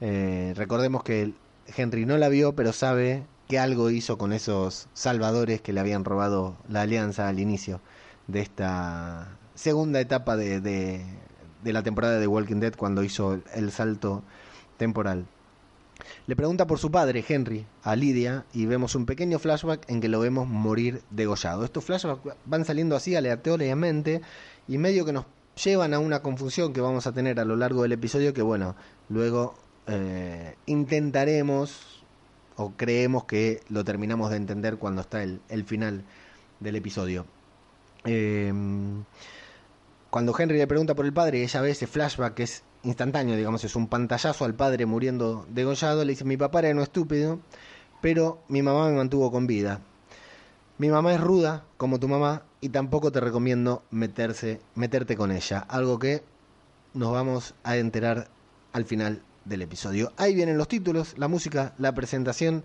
Eh, 0.00 0.52
recordemos 0.56 1.02
que 1.02 1.34
Henry 1.76 2.06
no 2.06 2.18
la 2.18 2.28
vio, 2.28 2.54
pero 2.54 2.72
sabe 2.72 3.24
que 3.48 3.58
algo 3.58 3.90
hizo 3.90 4.18
con 4.18 4.32
esos 4.32 4.88
salvadores 4.94 5.60
que 5.60 5.72
le 5.72 5.80
habían 5.80 6.04
robado 6.04 6.56
la 6.68 6.82
alianza 6.82 7.28
al 7.28 7.40
inicio 7.40 7.80
de 8.28 8.40
esta 8.40 9.36
segunda 9.54 10.00
etapa 10.00 10.36
de, 10.36 10.60
de, 10.60 11.04
la 11.64 11.82
temporada 11.82 12.18
de 12.18 12.26
Walking 12.26 12.60
Dead 12.60 12.74
cuando 12.74 13.02
hizo 13.02 13.40
el 13.54 13.70
salto 13.70 14.22
temporal. 14.76 15.26
Le 16.26 16.36
pregunta 16.36 16.66
por 16.66 16.78
su 16.78 16.90
padre, 16.90 17.24
Henry, 17.26 17.66
a 17.82 17.96
Lidia, 17.96 18.44
y 18.52 18.66
vemos 18.66 18.94
un 18.94 19.06
pequeño 19.06 19.38
flashback 19.38 19.88
en 19.90 20.00
que 20.00 20.08
lo 20.08 20.20
vemos 20.20 20.48
morir 20.48 21.02
degollado. 21.10 21.64
Estos 21.64 21.84
flashbacks 21.84 22.36
van 22.44 22.64
saliendo 22.64 22.96
así 22.96 23.14
aleatoriamente 23.14 24.22
y 24.68 24.78
medio 24.78 25.04
que 25.04 25.12
nos 25.12 25.26
llevan 25.62 25.94
a 25.94 25.98
una 25.98 26.22
confusión 26.22 26.72
que 26.72 26.80
vamos 26.80 27.06
a 27.06 27.12
tener 27.12 27.40
a 27.40 27.44
lo 27.44 27.56
largo 27.56 27.82
del 27.82 27.92
episodio 27.92 28.32
que, 28.32 28.42
bueno, 28.42 28.76
luego 29.08 29.54
eh, 29.86 30.54
intentaremos 30.66 32.04
o 32.56 32.72
creemos 32.76 33.24
que 33.24 33.60
lo 33.68 33.84
terminamos 33.84 34.30
de 34.30 34.36
entender 34.36 34.76
cuando 34.76 35.02
está 35.02 35.22
el, 35.22 35.40
el 35.48 35.64
final 35.64 36.04
del 36.60 36.76
episodio. 36.76 37.26
Eh, 38.04 38.52
cuando 40.10 40.34
Henry 40.36 40.58
le 40.58 40.66
pregunta 40.66 40.94
por 40.94 41.06
el 41.06 41.12
padre, 41.12 41.42
ella 41.42 41.60
ve 41.60 41.70
ese 41.70 41.86
flashback 41.86 42.34
que 42.34 42.42
es 42.42 42.64
instantáneo, 42.82 43.36
digamos, 43.36 43.62
es 43.64 43.76
un 43.76 43.86
pantallazo 43.86 44.44
al 44.44 44.54
padre 44.54 44.86
muriendo 44.86 45.46
degollado, 45.48 46.04
le 46.04 46.12
dice, 46.12 46.24
mi 46.24 46.36
papá 46.36 46.60
era 46.60 46.74
no 46.74 46.82
estúpido, 46.82 47.40
pero 48.00 48.42
mi 48.48 48.62
mamá 48.62 48.88
me 48.88 48.96
mantuvo 48.96 49.30
con 49.30 49.46
vida. 49.46 49.80
Mi 50.78 50.88
mamá 50.88 51.14
es 51.14 51.20
ruda, 51.20 51.64
como 51.76 52.00
tu 52.00 52.08
mamá, 52.08 52.42
y 52.60 52.70
tampoco 52.70 53.12
te 53.12 53.20
recomiendo 53.20 53.84
meterse, 53.90 54.60
meterte 54.74 55.16
con 55.16 55.30
ella. 55.30 55.58
Algo 55.68 55.98
que 55.98 56.22
nos 56.94 57.12
vamos 57.12 57.54
a 57.62 57.76
enterar 57.76 58.28
al 58.72 58.84
final 58.86 59.22
del 59.44 59.62
episodio. 59.62 60.12
Ahí 60.16 60.34
vienen 60.34 60.58
los 60.58 60.68
títulos, 60.68 61.18
la 61.18 61.28
música, 61.28 61.74
la 61.78 61.94
presentación 61.94 62.64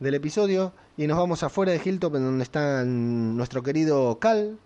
del 0.00 0.14
episodio, 0.14 0.72
y 0.96 1.06
nos 1.06 1.18
vamos 1.18 1.42
afuera 1.42 1.72
de 1.72 1.80
Hilltop, 1.84 2.16
en 2.16 2.24
donde 2.24 2.44
está 2.44 2.84
nuestro 2.84 3.62
querido 3.62 4.18
Cal, 4.18 4.58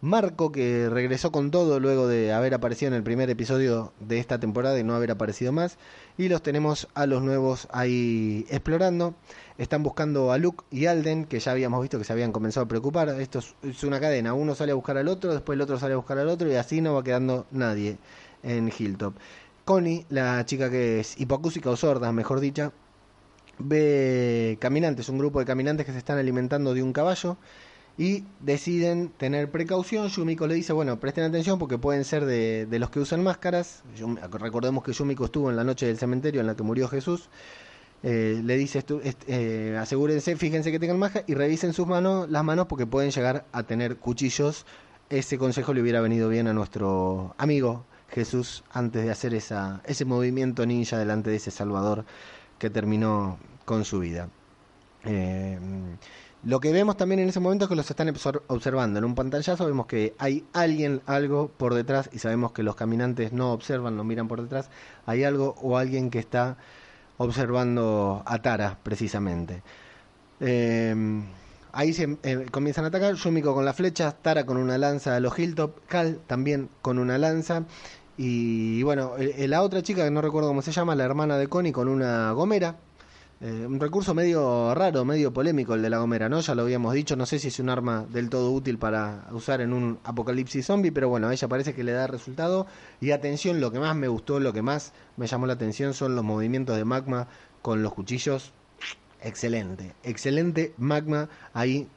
Marco, 0.00 0.52
que 0.52 0.90
regresó 0.90 1.32
con 1.32 1.50
todo 1.50 1.80
luego 1.80 2.06
de 2.06 2.32
haber 2.32 2.52
aparecido 2.52 2.88
en 2.88 2.94
el 2.94 3.02
primer 3.02 3.30
episodio 3.30 3.92
de 4.00 4.18
esta 4.18 4.38
temporada 4.38 4.78
y 4.78 4.84
no 4.84 4.94
haber 4.94 5.10
aparecido 5.10 5.50
más. 5.50 5.78
Y 6.18 6.28
los 6.28 6.42
tenemos 6.42 6.88
a 6.94 7.06
los 7.06 7.22
nuevos 7.22 7.68
ahí 7.72 8.44
explorando. 8.50 9.14
Están 9.56 9.82
buscando 9.82 10.30
a 10.30 10.36
Luke 10.38 10.64
y 10.70 10.86
Alden, 10.86 11.24
que 11.24 11.40
ya 11.40 11.52
habíamos 11.52 11.80
visto 11.80 11.96
que 11.98 12.04
se 12.04 12.12
habían 12.12 12.32
comenzado 12.32 12.64
a 12.64 12.68
preocupar. 12.68 13.08
Esto 13.20 13.40
es 13.62 13.82
una 13.84 13.98
cadena. 13.98 14.34
Uno 14.34 14.54
sale 14.54 14.72
a 14.72 14.74
buscar 14.74 14.98
al 14.98 15.08
otro, 15.08 15.32
después 15.32 15.56
el 15.56 15.62
otro 15.62 15.78
sale 15.78 15.94
a 15.94 15.96
buscar 15.96 16.18
al 16.18 16.28
otro 16.28 16.50
y 16.50 16.56
así 16.56 16.82
no 16.82 16.94
va 16.94 17.02
quedando 17.02 17.46
nadie 17.50 17.96
en 18.42 18.70
Hilltop. 18.76 19.14
Connie, 19.64 20.04
la 20.10 20.44
chica 20.44 20.68
que 20.70 21.00
es 21.00 21.18
hipocúsica 21.18 21.70
o 21.70 21.76
sorda, 21.76 22.12
mejor 22.12 22.40
dicha, 22.40 22.72
ve 23.58 24.58
caminantes, 24.60 25.08
un 25.08 25.18
grupo 25.18 25.38
de 25.38 25.46
caminantes 25.46 25.86
que 25.86 25.92
se 25.92 25.98
están 25.98 26.18
alimentando 26.18 26.74
de 26.74 26.82
un 26.82 26.92
caballo 26.92 27.38
y 27.96 28.24
deciden 28.40 29.08
tener 29.10 29.50
precaución. 29.50 30.08
Yumiko 30.08 30.46
le 30.46 30.54
dice, 30.54 30.72
bueno, 30.72 30.98
presten 30.98 31.24
atención 31.24 31.58
porque 31.58 31.78
pueden 31.78 32.04
ser 32.04 32.24
de, 32.24 32.66
los 32.78 32.90
que 32.90 33.00
usan 33.00 33.22
máscaras. 33.22 33.82
recordemos 34.32 34.82
que 34.82 34.92
Yumiko 34.92 35.26
estuvo 35.26 35.50
en 35.50 35.56
la 35.56 35.64
noche 35.64 35.86
del 35.86 35.98
cementerio 35.98 36.40
en 36.40 36.46
la 36.46 36.56
que 36.56 36.62
murió 36.62 36.88
Jesús. 36.88 37.28
Eh, 38.02 38.40
le 38.44 38.56
dice, 38.56 38.84
eh, 39.26 39.78
asegúrense, 39.80 40.36
fíjense 40.36 40.70
que 40.70 40.78
tengan 40.78 40.98
máscara 40.98 41.24
y 41.26 41.34
revisen 41.34 41.72
sus 41.72 41.86
manos, 41.86 42.28
las 42.28 42.44
manos 42.44 42.66
porque 42.66 42.86
pueden 42.86 43.10
llegar 43.10 43.46
a 43.52 43.62
tener 43.62 43.96
cuchillos. 43.96 44.66
Ese 45.08 45.38
consejo 45.38 45.72
le 45.72 45.80
hubiera 45.80 46.00
venido 46.00 46.28
bien 46.28 46.46
a 46.48 46.52
nuestro 46.52 47.34
amigo 47.38 47.86
Jesús 48.08 48.64
antes 48.72 49.04
de 49.04 49.10
hacer 49.10 49.34
esa, 49.34 49.80
ese 49.86 50.04
movimiento 50.04 50.66
ninja 50.66 50.98
delante 50.98 51.30
de 51.30 51.36
ese 51.36 51.50
Salvador 51.50 52.04
que 52.58 52.68
terminó 52.70 53.38
con 53.64 53.84
su 53.84 54.00
vida. 54.00 54.28
Eh, 55.04 55.58
lo 56.44 56.60
que 56.60 56.72
vemos 56.72 56.96
también 56.96 57.20
en 57.20 57.28
ese 57.28 57.40
momento 57.40 57.64
es 57.64 57.68
que 57.70 57.74
los 57.74 57.88
están 57.88 58.12
observando. 58.48 58.98
En 58.98 59.04
un 59.04 59.14
pantallazo 59.14 59.66
vemos 59.66 59.86
que 59.86 60.14
hay 60.18 60.44
alguien, 60.52 61.00
algo 61.06 61.48
por 61.48 61.74
detrás, 61.74 62.10
y 62.12 62.18
sabemos 62.18 62.52
que 62.52 62.62
los 62.62 62.76
caminantes 62.76 63.32
no 63.32 63.52
observan, 63.52 63.96
no 63.96 64.04
miran 64.04 64.28
por 64.28 64.42
detrás. 64.42 64.68
Hay 65.06 65.24
algo 65.24 65.54
o 65.62 65.78
alguien 65.78 66.10
que 66.10 66.18
está 66.18 66.58
observando 67.16 68.22
a 68.26 68.42
Tara, 68.42 68.78
precisamente. 68.82 69.62
Em, 70.40 71.24
ahí 71.72 71.92
se 71.94 72.18
eh, 72.22 72.46
comienzan 72.50 72.84
a 72.84 72.88
atacar. 72.88 73.14
Yumiko 73.14 73.54
con 73.54 73.64
la 73.64 73.72
flecha, 73.72 74.12
Tara 74.12 74.44
con 74.44 74.58
una 74.58 74.76
lanza 74.76 75.16
a 75.16 75.20
los 75.20 75.38
Hilltop, 75.38 75.86
Cal 75.86 76.20
también 76.26 76.68
con 76.82 76.98
una 76.98 77.16
lanza. 77.16 77.64
Y 78.16 78.82
bueno, 78.82 79.12
la 79.18 79.62
otra 79.62 79.82
chica 79.82 80.04
que 80.04 80.10
no 80.10 80.20
recuerdo 80.20 80.48
cómo 80.48 80.62
se 80.62 80.72
llama, 80.72 80.94
la 80.94 81.04
hermana 81.04 81.38
de 81.38 81.48
Connie, 81.48 81.72
con 81.72 81.88
una 81.88 82.32
gomera 82.32 82.76
eh, 83.40 83.66
un 83.66 83.80
recurso 83.80 84.14
medio 84.14 84.74
raro, 84.74 85.04
medio 85.04 85.32
polémico 85.32 85.74
el 85.74 85.82
de 85.82 85.90
la 85.90 85.98
gomera, 85.98 86.28
¿no? 86.28 86.40
Ya 86.40 86.54
lo 86.54 86.62
habíamos 86.62 86.94
dicho, 86.94 87.16
no 87.16 87.26
sé 87.26 87.38
si 87.38 87.48
es 87.48 87.58
un 87.58 87.68
arma 87.68 88.06
del 88.08 88.30
todo 88.30 88.50
útil 88.52 88.78
para 88.78 89.26
usar 89.32 89.60
en 89.60 89.72
un 89.72 89.98
apocalipsis 90.04 90.66
zombie, 90.66 90.92
pero 90.92 91.08
bueno, 91.08 91.30
ella 91.30 91.48
parece 91.48 91.74
que 91.74 91.84
le 91.84 91.92
da 91.92 92.06
resultado. 92.06 92.66
Y 93.00 93.10
atención, 93.10 93.60
lo 93.60 93.72
que 93.72 93.80
más 93.80 93.96
me 93.96 94.08
gustó, 94.08 94.40
lo 94.40 94.52
que 94.52 94.62
más 94.62 94.92
me 95.16 95.26
llamó 95.26 95.46
la 95.46 95.54
atención 95.54 95.94
son 95.94 96.14
los 96.16 96.24
movimientos 96.24 96.76
de 96.76 96.84
magma 96.84 97.28
con 97.60 97.82
los 97.82 97.92
cuchillos. 97.92 98.52
Excelente, 99.20 99.94
excelente 100.04 100.74
magma 100.76 101.28
ahí 101.54 101.88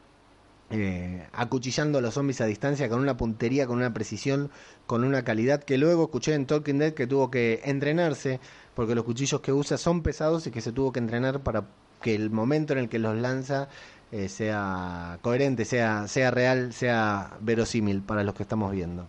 eh, 0.70 1.25
acuchillando 1.32 2.00
a 2.00 2.01
los 2.01 2.13
zombies 2.15 2.41
a 2.41 2.46
distancia 2.46 2.89
con 2.89 3.00
una 3.00 3.15
puntería, 3.15 3.67
con 3.67 3.77
una 3.77 3.94
precisión, 3.94 4.50
con 4.86 5.06
una 5.06 5.24
calidad 5.24 5.63
que 5.63 5.77
luego 5.77 6.03
escuché 6.06 6.34
en 6.34 6.46
Talking 6.46 6.77
Dead 6.77 6.94
que 6.94 7.08
tuvo 7.08 7.32
que 7.32 7.62
entrenarse 7.63 8.41
porque 8.77 8.93
los 8.93 9.05
cuchillos 9.05 9.41
que 9.41 9.51
usa 9.51 9.75
son 9.75 10.03
pesados 10.03 10.46
y 10.46 10.51
que 10.51 10.62
se 10.62 10.72
tuvo 10.72 10.91
que 10.91 11.00
entrenar 11.00 11.39
para 11.39 11.63
que 12.00 12.13
el 12.13 12.29
momento 12.29 12.74
en 12.74 12.79
el 12.79 12.89
que 12.89 13.00
los 13.00 13.17
lanza 13.17 13.69
eh, 14.12 14.29
sea 14.29 15.17
coherente, 15.24 15.65
sea, 15.65 16.07
sea 16.07 16.29
real, 16.29 16.74
sea 16.74 17.38
verosímil 17.41 18.03
para 18.03 18.24
los 18.24 18.36
que 18.36 18.43
estamos 18.43 18.72
viendo. 18.72 19.07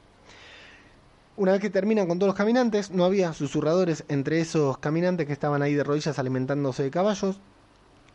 Una 1.37 1.52
vez 1.52 1.60
que 1.60 1.68
terminan 1.68 2.08
con 2.08 2.18
todos 2.18 2.28
los 2.28 2.37
caminantes, 2.37 2.92
no 2.92 3.04
había 3.04 3.34
susurradores 3.34 4.04
entre 4.08 4.40
esos 4.40 4.78
caminantes 4.78 5.26
que 5.26 5.34
estaban 5.34 5.60
ahí 5.60 5.75
de 5.75 5.84
rodillas 5.84 6.18
alimentándose 6.18 6.84
de 6.84 6.90
caballos. 6.90 7.38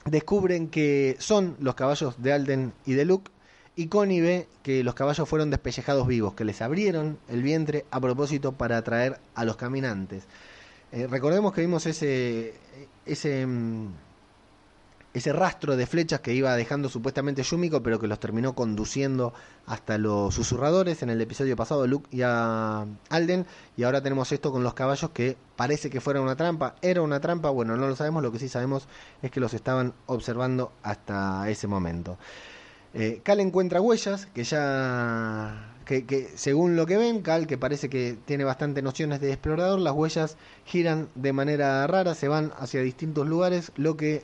Descubren 0.05 0.69
que 0.69 1.17
son 1.19 1.55
los 1.59 1.75
caballos 1.75 2.15
de 2.17 2.33
Alden 2.33 2.73
y 2.83 2.93
de 2.93 3.05
Luke. 3.05 3.29
Y 3.75 3.89
Connie 3.89 4.21
ve 4.21 4.47
que 4.63 4.83
los 4.83 4.95
caballos 4.95 5.29
fueron 5.29 5.51
despellejados 5.51 6.07
vivos, 6.07 6.33
que 6.33 6.45
les 6.45 6.63
abrieron 6.63 7.19
el 7.29 7.43
vientre 7.43 7.85
a 7.91 8.01
propósito 8.01 8.53
para 8.53 8.77
atraer 8.77 9.19
a 9.35 9.45
los 9.45 9.55
caminantes. 9.55 10.23
Eh, 10.93 11.07
recordemos 11.07 11.53
que 11.53 11.61
vimos 11.61 11.87
ese, 11.87 12.53
ese, 13.07 13.47
mm, 13.47 13.87
ese 15.15 15.33
rastro 15.33 15.75
de 15.75 15.87
flechas 15.87 16.19
que 16.19 16.35
iba 16.35 16.55
dejando 16.55 16.87
supuestamente 16.87 17.41
Yumiko, 17.41 17.81
pero 17.81 17.99
que 17.99 18.05
los 18.05 18.19
terminó 18.19 18.53
conduciendo 18.53 19.33
hasta 19.65 19.97
los 19.97 20.35
susurradores 20.35 21.01
en 21.01 21.09
el 21.09 21.19
episodio 21.19 21.55
pasado, 21.55 21.87
Luke 21.87 22.07
y 22.11 22.21
a 22.21 22.85
Alden. 23.09 23.47
Y 23.75 23.83
ahora 23.83 24.03
tenemos 24.03 24.31
esto 24.31 24.51
con 24.51 24.61
los 24.61 24.75
caballos 24.75 25.09
que 25.09 25.35
parece 25.55 25.89
que 25.89 25.99
fuera 25.99 26.21
una 26.21 26.35
trampa. 26.35 26.75
¿Era 26.83 27.01
una 27.01 27.19
trampa? 27.19 27.49
Bueno, 27.49 27.75
no 27.75 27.87
lo 27.87 27.95
sabemos. 27.95 28.21
Lo 28.21 28.31
que 28.31 28.37
sí 28.37 28.47
sabemos 28.47 28.87
es 29.23 29.31
que 29.31 29.39
los 29.39 29.55
estaban 29.55 29.95
observando 30.05 30.73
hasta 30.83 31.49
ese 31.49 31.65
momento. 31.65 32.19
Eh, 32.93 33.21
Cal 33.23 33.39
encuentra 33.39 33.81
huellas 33.81 34.27
que 34.27 34.43
ya 34.43 35.72
que, 35.85 36.29
según 36.35 36.75
lo 36.75 36.85
que 36.85 36.97
ven, 36.97 37.21
Cal, 37.21 37.47
que 37.47 37.57
parece 37.57 37.89
que 37.89 38.17
tiene 38.25 38.43
bastante 38.43 38.81
nociones 38.81 39.21
de 39.21 39.31
explorador, 39.31 39.79
las 39.79 39.93
huellas 39.93 40.37
giran 40.65 41.09
de 41.15 41.33
manera 41.33 41.85
rara, 41.87 42.15
se 42.15 42.27
van 42.27 42.51
hacia 42.57 42.81
distintos 42.81 43.27
lugares, 43.27 43.71
lo 43.75 43.97
que 43.97 44.21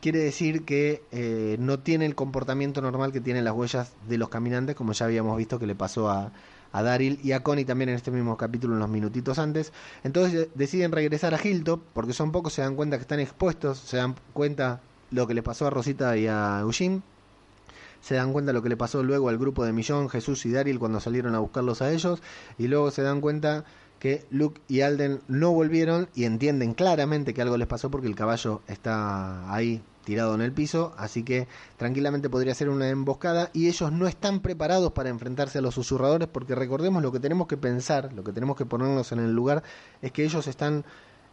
quiere 0.00 0.20
decir 0.20 0.64
que 0.64 1.02
eh, 1.12 1.56
no 1.58 1.78
tiene 1.78 2.06
el 2.06 2.14
comportamiento 2.14 2.80
normal 2.80 3.12
que 3.12 3.20
tienen 3.20 3.44
las 3.44 3.54
huellas 3.54 3.92
de 4.08 4.18
los 4.18 4.30
caminantes, 4.30 4.74
como 4.74 4.92
ya 4.92 5.06
habíamos 5.06 5.36
visto 5.36 5.58
que 5.58 5.66
le 5.66 5.74
pasó 5.74 6.08
a, 6.08 6.32
a 6.72 6.82
Daryl 6.82 7.20
y 7.22 7.32
a 7.32 7.42
Connie 7.42 7.64
también 7.64 7.90
en 7.90 7.96
este 7.96 8.10
mismo 8.10 8.36
capítulo 8.36 8.74
unos 8.74 8.88
minutitos 8.88 9.38
antes. 9.38 9.72
Entonces 10.02 10.48
deciden 10.54 10.92
regresar 10.92 11.34
a 11.34 11.40
Hilltop, 11.42 11.82
porque 11.92 12.14
son 12.14 12.32
pocos, 12.32 12.54
se 12.54 12.62
dan 12.62 12.76
cuenta 12.76 12.96
que 12.96 13.02
están 13.02 13.20
expuestos, 13.20 13.78
se 13.78 13.98
dan 13.98 14.14
cuenta 14.32 14.80
lo 15.10 15.26
que 15.26 15.34
les 15.34 15.44
pasó 15.44 15.66
a 15.66 15.70
Rosita 15.70 16.16
y 16.16 16.26
a 16.26 16.60
Eugene 16.60 17.02
se 18.00 18.14
dan 18.14 18.32
cuenta 18.32 18.50
de 18.50 18.54
lo 18.54 18.62
que 18.62 18.68
le 18.68 18.76
pasó 18.76 19.02
luego 19.02 19.28
al 19.28 19.38
grupo 19.38 19.64
de 19.64 19.72
Millón, 19.72 20.08
Jesús 20.08 20.44
y 20.46 20.52
Daryl 20.52 20.78
cuando 20.78 21.00
salieron 21.00 21.34
a 21.34 21.38
buscarlos 21.38 21.82
a 21.82 21.92
ellos, 21.92 22.22
y 22.58 22.68
luego 22.68 22.90
se 22.90 23.02
dan 23.02 23.20
cuenta 23.20 23.64
que 23.98 24.24
Luke 24.30 24.60
y 24.66 24.80
Alden 24.80 25.20
no 25.28 25.52
volvieron 25.52 26.08
y 26.14 26.24
entienden 26.24 26.74
claramente 26.74 27.34
que 27.34 27.42
algo 27.42 27.56
les 27.56 27.68
pasó 27.68 27.90
porque 27.90 28.06
el 28.06 28.14
caballo 28.16 28.62
está 28.66 29.52
ahí 29.54 29.82
tirado 30.04 30.34
en 30.34 30.40
el 30.40 30.52
piso, 30.52 30.94
así 30.96 31.22
que 31.22 31.46
tranquilamente 31.76 32.30
podría 32.30 32.54
ser 32.54 32.70
una 32.70 32.88
emboscada 32.88 33.50
y 33.52 33.68
ellos 33.68 33.92
no 33.92 34.08
están 34.08 34.40
preparados 34.40 34.92
para 34.92 35.10
enfrentarse 35.10 35.58
a 35.58 35.60
los 35.60 35.74
susurradores 35.74 36.28
porque 36.28 36.54
recordemos 36.54 37.02
lo 37.02 37.12
que 37.12 37.20
tenemos 37.20 37.46
que 37.46 37.58
pensar, 37.58 38.12
lo 38.14 38.24
que 38.24 38.32
tenemos 38.32 38.56
que 38.56 38.64
ponernos 38.64 39.12
en 39.12 39.20
el 39.20 39.32
lugar 39.32 39.62
es 40.00 40.10
que 40.12 40.24
ellos 40.24 40.46
están 40.46 40.84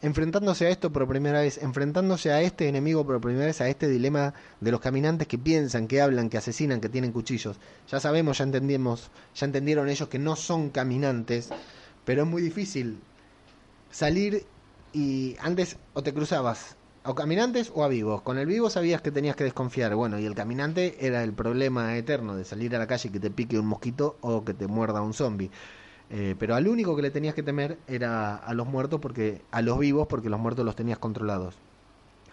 enfrentándose 0.01 0.67
a 0.67 0.69
esto 0.69 0.91
por 0.91 1.07
primera 1.07 1.41
vez, 1.41 1.57
enfrentándose 1.61 2.31
a 2.31 2.41
este 2.41 2.67
enemigo 2.67 3.05
por 3.05 3.19
primera 3.19 3.47
vez, 3.47 3.61
a 3.61 3.69
este 3.69 3.87
dilema 3.87 4.33
de 4.61 4.71
los 4.71 4.79
caminantes 4.79 5.27
que 5.27 5.37
piensan, 5.37 5.87
que 5.87 6.01
hablan, 6.01 6.29
que 6.29 6.37
asesinan, 6.37 6.81
que 6.81 6.89
tienen 6.89 7.11
cuchillos. 7.11 7.57
Ya 7.89 7.99
sabemos, 7.99 8.37
ya 8.37 8.43
entendimos, 8.43 9.09
ya 9.35 9.45
entendieron 9.45 9.89
ellos 9.89 10.07
que 10.07 10.19
no 10.19 10.35
son 10.35 10.69
caminantes, 10.69 11.49
pero 12.05 12.23
es 12.23 12.27
muy 12.27 12.41
difícil 12.41 12.99
salir 13.89 14.45
y 14.93 15.35
antes 15.39 15.77
o 15.93 16.03
te 16.03 16.13
cruzabas 16.13 16.75
a 17.03 17.15
caminantes 17.15 17.71
o 17.73 17.83
a 17.83 17.87
vivos. 17.87 18.21
Con 18.21 18.37
el 18.37 18.45
vivo 18.45 18.69
sabías 18.69 19.01
que 19.01 19.11
tenías 19.11 19.35
que 19.35 19.45
desconfiar. 19.45 19.95
Bueno, 19.95 20.19
y 20.19 20.25
el 20.25 20.35
caminante 20.35 20.97
era 21.05 21.23
el 21.23 21.33
problema 21.33 21.95
eterno 21.97 22.35
de 22.35 22.43
salir 22.45 22.75
a 22.75 22.79
la 22.79 22.87
calle 22.87 23.09
y 23.09 23.11
que 23.13 23.19
te 23.19 23.31
pique 23.31 23.57
un 23.57 23.65
mosquito 23.65 24.17
o 24.21 24.43
que 24.43 24.53
te 24.53 24.67
muerda 24.67 25.01
un 25.01 25.13
zombie. 25.13 25.49
Eh, 26.09 26.35
pero 26.39 26.55
al 26.55 26.67
único 26.67 26.95
que 26.95 27.01
le 27.01 27.11
tenías 27.11 27.35
que 27.35 27.43
temer 27.43 27.77
era 27.87 28.35
a 28.35 28.53
los 28.53 28.67
muertos, 28.67 28.99
porque 29.01 29.41
a 29.51 29.61
los 29.61 29.77
vivos, 29.79 30.07
porque 30.07 30.29
los 30.29 30.39
muertos 30.39 30.65
los 30.65 30.75
tenías 30.75 30.99
controlados. 30.99 31.55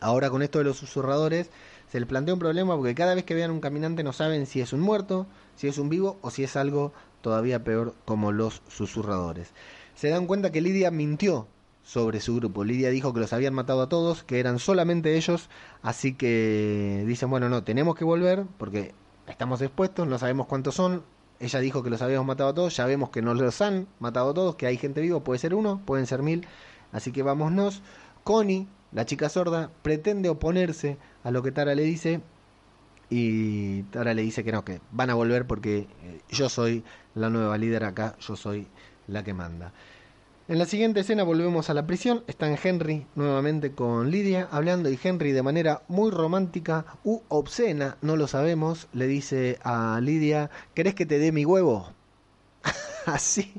Ahora 0.01 0.31
con 0.31 0.43
esto 0.43 0.59
de 0.59 0.65
los 0.65 0.77
susurradores 0.77 1.51
se 1.91 1.99
les 1.99 2.09
plantea 2.09 2.35
un 2.35 2.41
problema 2.41 2.77
porque 2.77 2.95
cada 2.95 3.15
vez 3.15 3.25
que 3.25 3.35
vean 3.35 3.51
un 3.51 3.61
caminante 3.61 4.03
no 4.03 4.13
saben 4.13 4.47
si 4.47 4.61
es 4.61 4.73
un 4.73 4.81
muerto, 4.81 5.27
si 5.57 5.69
es 5.69 5.79
un 5.79 5.89
vivo 5.89 6.19
o 6.21 6.31
si 6.31 6.45
es 6.45 6.57
algo 6.57 6.93
todavía 7.23 7.65
peor 7.65 7.95
como 8.05 8.33
los 8.33 8.63
susurradores. 8.69 9.53
Se 9.95 10.09
dan 10.09 10.27
cuenta 10.27 10.53
que 10.53 10.61
Lidia 10.61 10.91
mintió 10.91 11.47
sobre 11.83 12.21
su 12.21 12.37
grupo. 12.37 12.65
Lidia 12.65 12.91
dijo 12.91 13.15
que 13.15 13.21
los 13.21 13.33
habían 13.33 13.55
matado 13.55 13.83
a 13.83 13.89
todos, 13.89 14.25
que 14.25 14.41
eran 14.41 14.59
solamente 14.59 15.17
ellos, 15.17 15.49
así 15.83 16.15
que 16.15 17.05
dicen, 17.07 17.31
bueno, 17.31 17.49
no, 17.49 17.63
tenemos 17.63 17.95
que 17.95 18.05
volver 18.05 18.45
porque 18.59 18.93
estamos 19.27 19.63
expuestos, 19.63 20.07
no 20.07 20.19
sabemos 20.19 20.47
cuántos 20.47 20.75
son, 20.75 21.03
ella 21.45 21.61
dijo 21.61 21.83
que 21.83 21.91
los 21.91 22.03
habíamos 22.03 22.27
matado 22.27 22.51
a 22.51 22.55
todos, 22.55 22.77
ya 22.77 22.87
vemos 22.87 23.11
que 23.11 23.23
no 23.23 23.35
los 23.35 23.61
han 23.61 23.87
matado 23.99 24.31
a 24.31 24.35
todos, 24.35 24.57
que 24.57 24.67
hay 24.67 24.77
gente 24.77 25.01
viva, 25.01 25.21
puede 25.21 25.39
ser 25.39 25.55
uno, 25.55 25.81
pueden 25.85 26.07
ser 26.07 26.23
mil, 26.23 26.47
así 26.93 27.13
que 27.13 27.23
vámonos. 27.23 27.83
Connie, 28.25 28.67
la 28.93 29.05
chica 29.05 29.29
sorda, 29.29 29.71
pretende 29.83 30.29
oponerse 30.29 30.97
a 31.23 31.31
lo 31.31 31.43
que 31.43 31.53
Tara 31.53 31.75
le 31.75 31.83
dice 31.83 32.21
y 33.11 33.83
Tara 33.85 34.15
le 34.15 34.23
dice 34.23 34.45
que 34.45 34.53
no, 34.53 34.65
que 34.65 34.81
van 34.91 35.11
a 35.11 35.15
volver 35.15 35.47
porque 35.47 35.87
eh, 36.03 36.21
yo 36.31 36.49
soy 36.49 36.85
la 37.15 37.29
nueva 37.29 37.59
líder 37.59 37.85
acá, 37.85 38.17
yo 38.21 38.37
soy 38.37 38.67
la 39.07 39.23
que 39.23 39.35
manda. 39.35 39.73
En 40.47 40.59
la 40.59 40.67
siguiente 40.67 41.01
escena 41.01 41.23
volvemos 41.23 41.71
a 41.71 41.75
la 41.75 41.87
prisión, 41.87 42.23
están 42.27 42.59
Henry 42.63 43.07
nuevamente 43.15 43.73
con 43.73 44.11
Lidia 44.11 44.47
hablando 44.51 44.91
y 44.91 44.99
Henry 45.03 45.33
de 45.33 45.43
manera 45.43 45.85
muy 45.89 46.11
romántica 46.11 46.85
u 47.03 47.23
obscena, 47.29 47.97
no 48.03 48.17
lo 48.17 48.27
sabemos, 48.27 48.89
le 48.93 49.07
dice 49.07 49.59
a 49.65 49.99
Lidia, 50.03 50.51
¿querés 50.75 50.95
que 50.95 51.07
te 51.07 51.19
dé 51.19 51.33
mi 51.33 51.47
huevo? 51.47 51.95
así, 53.07 53.55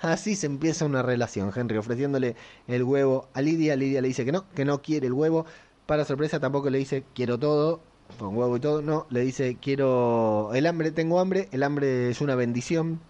así 0.00 0.36
se 0.36 0.46
empieza 0.46 0.84
una 0.84 1.02
relación, 1.02 1.50
Henry 1.52 1.78
ofreciéndole 1.78 2.36
el 2.68 2.84
huevo 2.84 3.28
a 3.34 3.42
Lidia, 3.42 3.74
Lidia 3.74 4.00
le 4.00 4.06
dice 4.06 4.24
que 4.24 4.30
no, 4.30 4.48
que 4.50 4.64
no 4.64 4.80
quiere 4.80 5.08
el 5.08 5.14
huevo, 5.14 5.46
para 5.86 6.04
sorpresa 6.04 6.38
tampoco 6.38 6.70
le 6.70 6.78
dice 6.78 7.02
quiero 7.12 7.40
todo, 7.40 7.80
con 8.20 8.36
huevo 8.36 8.56
y 8.56 8.60
todo, 8.60 8.82
no, 8.82 9.08
le 9.10 9.22
dice 9.22 9.58
quiero 9.60 10.52
el 10.54 10.66
hambre, 10.66 10.92
tengo 10.92 11.18
hambre, 11.18 11.48
el 11.50 11.64
hambre 11.64 12.08
es 12.10 12.20
una 12.20 12.36
bendición. 12.36 13.00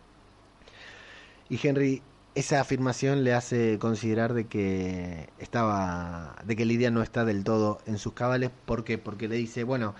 Y 1.50 1.58
Henry 1.66 2.02
esa 2.38 2.60
afirmación 2.60 3.24
le 3.24 3.34
hace 3.34 3.80
considerar 3.80 4.32
de 4.32 4.46
que 4.46 5.28
estaba 5.40 6.36
de 6.44 6.54
que 6.54 6.64
Lidia 6.64 6.88
no 6.88 7.02
está 7.02 7.24
del 7.24 7.42
todo 7.42 7.80
en 7.84 7.98
sus 7.98 8.12
cabales 8.12 8.50
¿por 8.64 8.84
qué? 8.84 8.96
porque 8.96 9.26
le 9.26 9.34
dice 9.34 9.64
bueno 9.64 9.96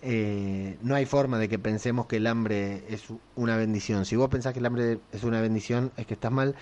eh, 0.00 0.78
no 0.80 0.94
hay 0.94 1.04
forma 1.04 1.38
de 1.38 1.50
que 1.50 1.58
pensemos 1.58 2.06
que 2.06 2.16
el 2.16 2.26
hambre 2.26 2.82
es 2.88 3.04
una 3.36 3.58
bendición 3.58 4.06
si 4.06 4.16
vos 4.16 4.30
pensás 4.30 4.54
que 4.54 4.60
el 4.60 4.66
hambre 4.66 5.00
es 5.12 5.22
una 5.22 5.42
bendición 5.42 5.92
es 5.98 6.06
que 6.06 6.14
estás 6.14 6.32
mal 6.32 6.56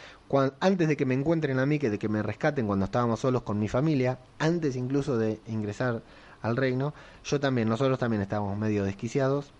antes 0.58 0.88
de 0.88 0.96
que 0.96 1.06
me 1.06 1.14
encuentren 1.14 1.60
a 1.60 1.66
mí 1.66 1.78
que 1.78 1.90
de 1.90 2.00
que 2.00 2.08
me 2.08 2.24
rescaten 2.24 2.66
cuando 2.66 2.86
estábamos 2.86 3.20
solos 3.20 3.42
con 3.42 3.60
mi 3.60 3.68
familia 3.68 4.18
antes 4.40 4.74
incluso 4.74 5.16
de 5.16 5.38
ingresar 5.46 6.02
al 6.42 6.56
reino 6.56 6.92
yo 7.22 7.38
también 7.38 7.68
nosotros 7.68 8.00
también 8.00 8.20
estábamos 8.20 8.58
medio 8.58 8.82
desquiciados 8.82 9.52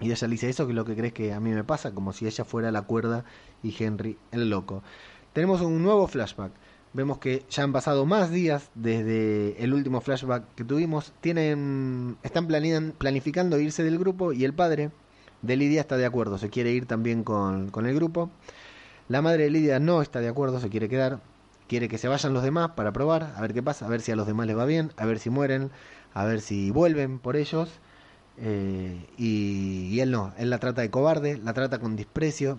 y 0.00 0.10
ella 0.10 0.26
le 0.26 0.32
dice, 0.32 0.48
¿eso 0.48 0.66
que 0.66 0.72
es 0.72 0.76
lo 0.76 0.84
que 0.84 0.96
crees 0.96 1.12
que 1.12 1.32
a 1.32 1.40
mí 1.40 1.50
me 1.52 1.64
pasa? 1.64 1.94
Como 1.94 2.12
si 2.12 2.26
ella 2.26 2.44
fuera 2.44 2.70
la 2.72 2.82
cuerda 2.82 3.24
y 3.64 3.74
Henry 3.76 4.16
el 4.30 4.50
loco. 4.50 4.82
Tenemos 5.32 5.60
un 5.60 5.82
nuevo 5.82 6.06
flashback. 6.06 6.52
Vemos 6.92 7.18
que 7.18 7.44
ya 7.50 7.64
han 7.64 7.72
pasado 7.72 8.06
más 8.06 8.30
días 8.30 8.70
desde 8.76 9.60
el 9.60 9.74
último 9.74 10.00
flashback 10.00 10.44
que 10.54 10.62
tuvimos. 10.62 11.12
Tienen, 11.20 12.16
están 12.22 12.46
planificando 12.46 13.58
irse 13.58 13.82
del 13.82 13.98
grupo 13.98 14.32
y 14.32 14.44
el 14.44 14.54
padre 14.54 14.92
de 15.42 15.56
Lidia 15.56 15.80
está 15.80 15.96
de 15.96 16.06
acuerdo, 16.06 16.38
se 16.38 16.50
quiere 16.50 16.70
ir 16.70 16.86
también 16.86 17.24
con, 17.24 17.70
con 17.70 17.86
el 17.86 17.94
grupo. 17.94 18.30
La 19.08 19.22
madre 19.22 19.44
de 19.44 19.50
Lidia 19.50 19.80
no 19.80 20.02
está 20.02 20.20
de 20.20 20.28
acuerdo, 20.28 20.60
se 20.60 20.70
quiere 20.70 20.88
quedar. 20.88 21.20
Quiere 21.66 21.88
que 21.88 21.98
se 21.98 22.08
vayan 22.08 22.34
los 22.34 22.42
demás 22.42 22.70
para 22.72 22.92
probar, 22.92 23.34
a 23.36 23.40
ver 23.40 23.54
qué 23.54 23.62
pasa, 23.62 23.86
a 23.86 23.88
ver 23.88 24.02
si 24.02 24.12
a 24.12 24.16
los 24.16 24.26
demás 24.26 24.46
les 24.46 24.56
va 24.56 24.66
bien, 24.66 24.92
a 24.96 25.06
ver 25.06 25.18
si 25.18 25.30
mueren, 25.30 25.70
a 26.12 26.24
ver 26.24 26.40
si 26.40 26.70
vuelven 26.70 27.18
por 27.18 27.36
ellos. 27.36 27.80
Eh, 28.36 29.06
y, 29.16 29.98
él 30.00 30.10
no, 30.10 30.32
él 30.38 30.50
la 30.50 30.58
trata 30.58 30.82
de 30.82 30.90
cobarde, 30.90 31.38
la 31.38 31.54
trata 31.54 31.78
con 31.78 31.96
desprecio. 31.96 32.58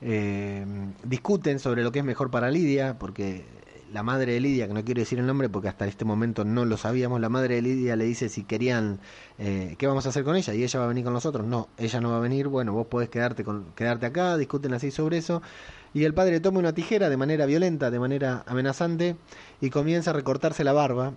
Eh, 0.00 0.64
discuten 1.04 1.58
sobre 1.58 1.82
lo 1.82 1.92
que 1.92 2.00
es 2.00 2.04
mejor 2.04 2.30
para 2.30 2.50
Lidia, 2.50 2.98
porque 2.98 3.44
la 3.92 4.02
madre 4.02 4.32
de 4.32 4.40
Lidia, 4.40 4.66
que 4.68 4.74
no 4.74 4.84
quiero 4.84 5.00
decir 5.00 5.18
el 5.18 5.26
nombre 5.26 5.48
porque 5.48 5.68
hasta 5.68 5.86
este 5.86 6.04
momento 6.04 6.44
no 6.44 6.64
lo 6.64 6.76
sabíamos, 6.76 7.20
la 7.20 7.28
madre 7.28 7.56
de 7.56 7.62
Lidia 7.62 7.96
le 7.96 8.04
dice 8.04 8.28
si 8.28 8.44
querían, 8.44 9.00
eh, 9.38 9.76
¿qué 9.78 9.86
vamos 9.86 10.06
a 10.06 10.10
hacer 10.10 10.24
con 10.24 10.36
ella? 10.36 10.54
Y 10.54 10.64
ella 10.64 10.80
va 10.80 10.86
a 10.86 10.88
venir 10.88 11.04
con 11.04 11.12
nosotros. 11.12 11.46
No, 11.46 11.68
ella 11.78 12.00
no 12.00 12.10
va 12.10 12.18
a 12.18 12.20
venir, 12.20 12.48
bueno, 12.48 12.72
vos 12.72 12.86
podés 12.86 13.08
quedarte, 13.08 13.44
con, 13.44 13.66
quedarte 13.74 14.06
acá, 14.06 14.36
discuten 14.36 14.74
así 14.74 14.90
sobre 14.90 15.18
eso. 15.18 15.42
Y 15.94 16.04
el 16.04 16.14
padre 16.14 16.40
toma 16.40 16.58
una 16.58 16.74
tijera 16.74 17.08
de 17.08 17.16
manera 17.16 17.46
violenta, 17.46 17.90
de 17.90 17.98
manera 17.98 18.44
amenazante, 18.46 19.16
y 19.60 19.70
comienza 19.70 20.10
a 20.10 20.14
recortarse 20.14 20.64
la 20.64 20.72
barba 20.72 21.14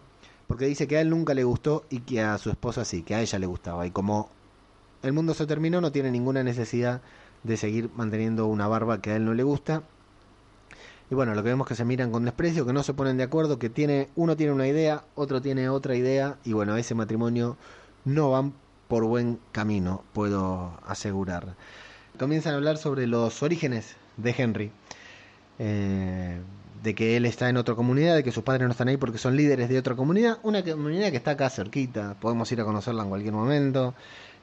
porque 0.49 0.65
dice 0.65 0.87
que 0.87 0.97
a 0.97 1.01
él 1.01 1.11
nunca 1.11 1.35
le 1.35 1.43
gustó 1.43 1.85
y 1.91 1.99
que 1.99 2.21
a 2.21 2.35
su 2.39 2.49
esposa 2.49 2.83
sí, 2.83 3.03
que 3.03 3.13
a 3.13 3.21
ella 3.21 3.37
le 3.37 3.45
gustaba. 3.45 3.85
Y 3.85 3.91
como 3.91 4.31
el 5.03 5.13
mundo 5.13 5.35
se 5.35 5.45
terminó, 5.45 5.79
no 5.79 5.91
tiene 5.91 6.09
ninguna 6.09 6.43
necesidad 6.43 7.01
de 7.43 7.57
seguir 7.57 7.89
manteniendo 7.95 8.47
una 8.47 8.67
barba 8.67 9.01
que 9.01 9.11
a 9.11 9.15
él 9.15 9.25
no 9.25 9.33
le 9.33 9.43
gusta. 9.43 9.83
Y 11.11 11.15
bueno, 11.15 11.33
lo 11.33 11.41
que 11.41 11.49
vemos 11.49 11.65
es 11.65 11.69
que 11.69 11.75
se 11.75 11.85
miran 11.85 12.11
con 12.11 12.25
desprecio, 12.25 12.65
que 12.65 12.73
no 12.73 12.83
se 12.83 12.93
ponen 12.93 13.17
de 13.17 13.23
acuerdo, 13.23 13.57
que 13.57 13.69
tiene 13.69 14.09
uno 14.15 14.37
tiene 14.37 14.53
una 14.53 14.67
idea, 14.67 15.03
otro 15.15 15.41
tiene 15.41 15.67
otra 15.69 15.95
idea, 15.95 16.37
y 16.43 16.53
bueno, 16.53 16.77
ese 16.77 16.93
matrimonio 16.93 17.57
no 18.05 18.31
van 18.31 18.53
por 18.87 19.05
buen 19.05 19.39
camino, 19.51 20.03
puedo 20.13 20.79
asegurar. 20.85 21.55
Comienzan 22.19 22.53
a 22.53 22.57
hablar 22.57 22.77
sobre 22.77 23.07
los 23.07 23.41
orígenes 23.41 23.95
de 24.17 24.35
Henry. 24.37 24.71
Eh, 25.57 26.39
de 26.83 26.95
que 26.95 27.17
él 27.17 27.25
está 27.25 27.49
en 27.49 27.57
otra 27.57 27.75
comunidad, 27.75 28.15
de 28.15 28.23
que 28.23 28.31
sus 28.31 28.43
padres 28.43 28.65
no 28.65 28.71
están 28.71 28.87
ahí 28.87 28.97
porque 28.97 29.17
son 29.17 29.35
líderes 29.35 29.69
de 29.69 29.77
otra 29.77 29.95
comunidad, 29.95 30.37
una 30.43 30.63
comunidad 30.63 31.11
que 31.11 31.17
está 31.17 31.31
acá 31.31 31.49
cerquita, 31.49 32.15
podemos 32.19 32.49
ir 32.51 32.61
a 32.61 32.65
conocerla 32.65 33.03
en 33.03 33.09
cualquier 33.09 33.33
momento, 33.33 33.93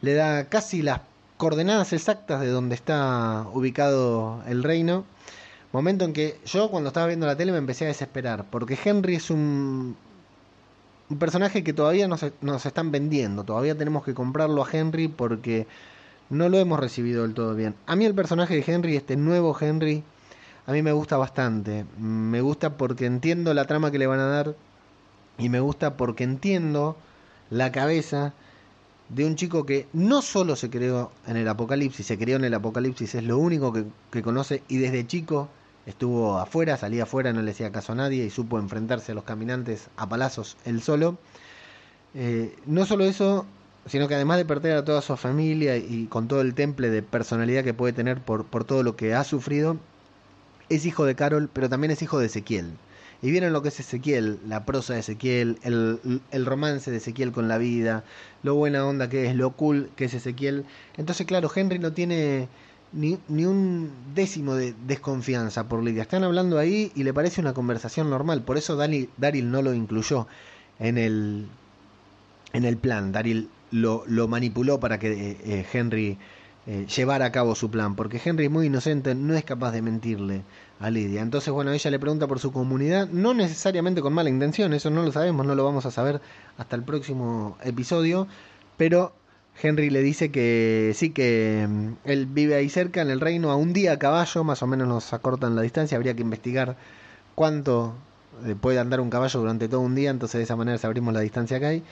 le 0.02 0.14
da 0.14 0.48
casi 0.48 0.82
las 0.82 1.00
coordenadas 1.36 1.92
exactas 1.92 2.40
de 2.40 2.48
donde 2.48 2.74
está 2.74 3.46
ubicado 3.52 4.42
el 4.46 4.62
reino, 4.62 5.04
momento 5.72 6.04
en 6.04 6.12
que 6.12 6.38
yo 6.46 6.70
cuando 6.70 6.88
estaba 6.88 7.06
viendo 7.06 7.26
la 7.26 7.36
tele 7.36 7.52
me 7.52 7.58
empecé 7.58 7.84
a 7.84 7.88
desesperar, 7.88 8.46
porque 8.50 8.78
Henry 8.82 9.16
es 9.16 9.30
un, 9.30 9.96
personaje 11.18 11.62
que 11.62 11.72
todavía 11.72 12.08
nos, 12.08 12.24
nos 12.40 12.66
están 12.66 12.90
vendiendo, 12.90 13.44
todavía 13.44 13.76
tenemos 13.76 14.04
que 14.04 14.14
comprarlo 14.14 14.64
a 14.64 14.68
Henry 14.70 15.08
porque 15.08 15.66
no 16.30 16.48
lo 16.48 16.58
hemos 16.58 16.80
recibido 16.80 17.22
del 17.22 17.34
todo 17.34 17.54
bien. 17.54 17.74
A 17.86 17.96
mí 17.96 18.04
el 18.04 18.14
personaje 18.14 18.54
de 18.54 18.64
Henry, 18.66 18.96
este 18.96 19.16
nuevo 19.16 19.56
Henry, 19.58 20.02
a 20.66 20.72
mí 20.72 20.82
me 20.82 20.92
gusta 20.92 21.16
bastante. 21.16 21.86
Me 21.98 22.40
gusta 22.40 22.76
porque 22.76 23.06
entiendo 23.06 23.54
la 23.54 23.66
trama 23.66 23.90
que 23.90 23.98
le 23.98 24.08
van 24.08 24.20
a 24.20 24.26
dar 24.26 24.56
y 25.38 25.48
me 25.48 25.60
gusta 25.60 25.96
porque 25.96 26.24
entiendo 26.24 26.96
la 27.50 27.70
cabeza 27.70 28.32
de 29.08 29.24
un 29.24 29.36
chico 29.36 29.64
que 29.64 29.86
no 29.92 30.22
solo 30.22 30.56
se 30.56 30.70
creó 30.70 31.12
en 31.26 31.36
el 31.36 31.48
apocalipsis, 31.48 32.06
se 32.06 32.18
creó 32.18 32.36
en 32.36 32.44
el 32.44 32.54
apocalipsis, 32.54 33.14
es 33.14 33.24
lo 33.24 33.38
único 33.38 33.72
que, 34.10 34.22
conoce 34.22 34.62
y 34.68 34.78
desde 34.78 35.06
chico 35.06 35.48
estuvo 35.86 36.38
afuera, 36.38 36.76
salía 36.76 37.04
afuera, 37.04 37.32
no 37.32 37.42
le 37.42 37.52
hacía 37.52 37.70
caso 37.70 37.92
a 37.92 37.96
nadie 37.96 38.24
y 38.24 38.30
supo 38.30 38.58
enfrentarse 38.58 39.12
a 39.12 39.14
los 39.14 39.24
caminantes 39.24 39.88
a 39.96 40.08
palazos 40.08 40.56
él 40.64 40.82
solo. 40.82 41.18
Eh, 42.14 42.56
no 42.66 42.86
solo 42.86 43.04
eso, 43.04 43.46
sino 43.86 44.08
que 44.08 44.14
además 44.14 44.38
de 44.38 44.44
perder 44.44 44.76
a 44.76 44.84
toda 44.84 45.02
su 45.02 45.16
familia 45.16 45.76
y 45.76 46.06
con 46.06 46.28
todo 46.28 46.40
el 46.40 46.54
temple 46.54 46.90
de 46.90 47.02
personalidad 47.02 47.62
que 47.62 47.74
puede 47.74 47.92
tener 47.92 48.20
por, 48.20 48.44
por 48.46 48.64
todo 48.64 48.82
lo 48.82 48.96
que 48.96 49.14
ha 49.14 49.22
sufrido, 49.22 49.76
es 50.68 50.86
hijo 50.86 51.04
de 51.04 51.14
Carol, 51.14 51.48
pero 51.52 51.68
también 51.68 51.92
es 51.92 52.02
hijo 52.02 52.18
de 52.18 52.26
Ezequiel. 52.26 52.72
Y 53.22 53.30
vieron 53.30 53.52
lo 53.52 53.62
que 53.62 53.68
es 53.68 53.80
Ezequiel, 53.80 54.38
la 54.46 54.64
prosa 54.64 54.94
de 54.94 55.00
Ezequiel, 55.00 55.58
el, 55.62 56.46
romance 56.46 56.90
de 56.90 56.98
Ezequiel 56.98 57.32
con 57.32 57.48
la 57.48 57.58
vida, 57.58 58.04
lo 58.42 58.54
buena 58.54 58.86
onda 58.86 59.08
que 59.08 59.26
es, 59.26 59.34
lo 59.34 59.52
cool 59.52 59.90
que 59.96 60.04
es 60.04 60.14
Ezequiel. 60.14 60.64
Entonces, 60.96 61.26
claro, 61.26 61.50
Henry 61.54 61.78
no 61.78 61.92
tiene 61.92 62.48
ni, 62.92 63.18
ni 63.28 63.46
un 63.46 63.90
décimo 64.14 64.54
de 64.54 64.74
desconfianza 64.86 65.68
por 65.68 65.82
Lidia. 65.82 66.02
Están 66.02 66.24
hablando 66.24 66.58
ahí 66.58 66.92
y 66.94 67.04
le 67.04 67.14
parece 67.14 67.40
una 67.40 67.54
conversación 67.54 68.10
normal. 68.10 68.42
Por 68.42 68.58
eso 68.58 68.76
Daryl 68.76 69.50
no 69.50 69.62
lo 69.62 69.72
incluyó 69.72 70.26
en 70.78 70.98
el, 70.98 71.46
en 72.52 72.64
el 72.64 72.76
plan. 72.76 73.12
Daryl 73.12 73.48
lo, 73.70 74.04
lo 74.06 74.28
manipuló 74.28 74.78
para 74.78 74.98
que 74.98 75.38
eh, 75.42 75.66
Henry 75.72 76.18
eh, 76.66 76.86
llevar 76.86 77.22
a 77.22 77.30
cabo 77.30 77.54
su 77.54 77.70
plan, 77.70 77.94
porque 77.94 78.20
Henry 78.24 78.48
muy 78.48 78.66
inocente, 78.66 79.14
no 79.14 79.34
es 79.34 79.44
capaz 79.44 79.70
de 79.72 79.82
mentirle 79.82 80.42
a 80.80 80.90
Lidia. 80.90 81.22
Entonces, 81.22 81.52
bueno, 81.52 81.72
ella 81.72 81.90
le 81.90 81.98
pregunta 81.98 82.26
por 82.26 82.40
su 82.40 82.52
comunidad, 82.52 83.08
no 83.08 83.34
necesariamente 83.34 84.02
con 84.02 84.12
mala 84.12 84.30
intención, 84.30 84.72
eso 84.72 84.90
no 84.90 85.02
lo 85.02 85.12
sabemos, 85.12 85.46
no 85.46 85.54
lo 85.54 85.64
vamos 85.64 85.86
a 85.86 85.90
saber 85.90 86.20
hasta 86.58 86.74
el 86.76 86.82
próximo 86.82 87.56
episodio, 87.62 88.26
pero 88.76 89.14
Henry 89.62 89.90
le 89.90 90.02
dice 90.02 90.30
que 90.30 90.92
sí, 90.94 91.10
que 91.10 91.66
mm, 91.68 91.92
él 92.04 92.26
vive 92.26 92.56
ahí 92.56 92.68
cerca, 92.68 93.00
en 93.00 93.10
el 93.10 93.20
reino, 93.20 93.50
a 93.50 93.56
un 93.56 93.72
día 93.72 93.92
a 93.92 93.98
caballo, 93.98 94.44
más 94.44 94.62
o 94.62 94.66
menos 94.66 94.88
nos 94.88 95.12
acortan 95.12 95.56
la 95.56 95.62
distancia, 95.62 95.96
habría 95.96 96.14
que 96.14 96.22
investigar 96.22 96.76
cuánto 97.34 97.94
eh, 98.44 98.54
puede 98.60 98.78
andar 98.78 99.00
un 99.00 99.10
caballo 99.10 99.40
durante 99.40 99.68
todo 99.68 99.80
un 99.80 99.94
día, 99.94 100.10
entonces 100.10 100.38
de 100.38 100.44
esa 100.44 100.56
manera 100.56 100.78
sabrimos 100.78 101.14
la 101.14 101.20
distancia 101.20 101.58
que 101.60 101.66
hay. 101.66 101.82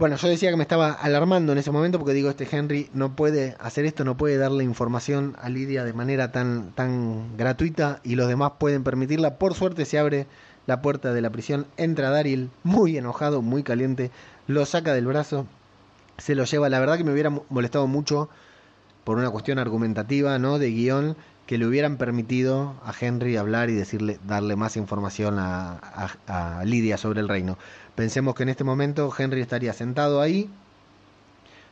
Bueno, 0.00 0.16
yo 0.16 0.28
decía 0.28 0.48
que 0.48 0.56
me 0.56 0.62
estaba 0.62 0.92
alarmando 0.92 1.52
en 1.52 1.58
ese 1.58 1.70
momento 1.70 1.98
porque 1.98 2.14
digo, 2.14 2.30
este 2.30 2.48
Henry 2.50 2.88
no 2.94 3.14
puede 3.14 3.54
hacer 3.60 3.84
esto, 3.84 4.02
no 4.02 4.16
puede 4.16 4.38
darle 4.38 4.64
información 4.64 5.36
a 5.38 5.50
Lidia 5.50 5.84
de 5.84 5.92
manera 5.92 6.32
tan, 6.32 6.72
tan 6.72 7.36
gratuita 7.36 8.00
y 8.02 8.14
los 8.14 8.26
demás 8.26 8.52
pueden 8.58 8.82
permitirla. 8.82 9.36
Por 9.36 9.52
suerte 9.52 9.84
se 9.84 9.98
abre 9.98 10.26
la 10.64 10.80
puerta 10.80 11.12
de 11.12 11.20
la 11.20 11.28
prisión, 11.28 11.66
entra 11.76 12.08
Daryl 12.08 12.48
muy 12.62 12.96
enojado, 12.96 13.42
muy 13.42 13.62
caliente, 13.62 14.10
lo 14.46 14.64
saca 14.64 14.94
del 14.94 15.06
brazo, 15.06 15.46
se 16.16 16.34
lo 16.34 16.44
lleva. 16.44 16.70
La 16.70 16.80
verdad 16.80 16.96
que 16.96 17.04
me 17.04 17.12
hubiera 17.12 17.28
molestado 17.50 17.86
mucho 17.86 18.30
por 19.04 19.18
una 19.18 19.28
cuestión 19.28 19.58
argumentativa, 19.58 20.38
¿no? 20.38 20.58
De 20.58 20.70
guion, 20.70 21.14
que 21.50 21.58
le 21.58 21.66
hubieran 21.66 21.96
permitido 21.96 22.76
a 22.84 22.94
Henry 22.96 23.36
hablar 23.36 23.70
y 23.70 23.72
decirle, 23.72 24.20
darle 24.24 24.54
más 24.54 24.76
información 24.76 25.34
a, 25.40 26.62
Lidia 26.64 26.96
sobre 26.96 27.18
el 27.18 27.28
reino. 27.28 27.58
Pensemos 27.96 28.36
que 28.36 28.44
en 28.44 28.50
este 28.50 28.62
momento 28.62 29.12
Henry 29.18 29.40
estaría 29.40 29.72
sentado 29.72 30.20
ahí, 30.20 30.48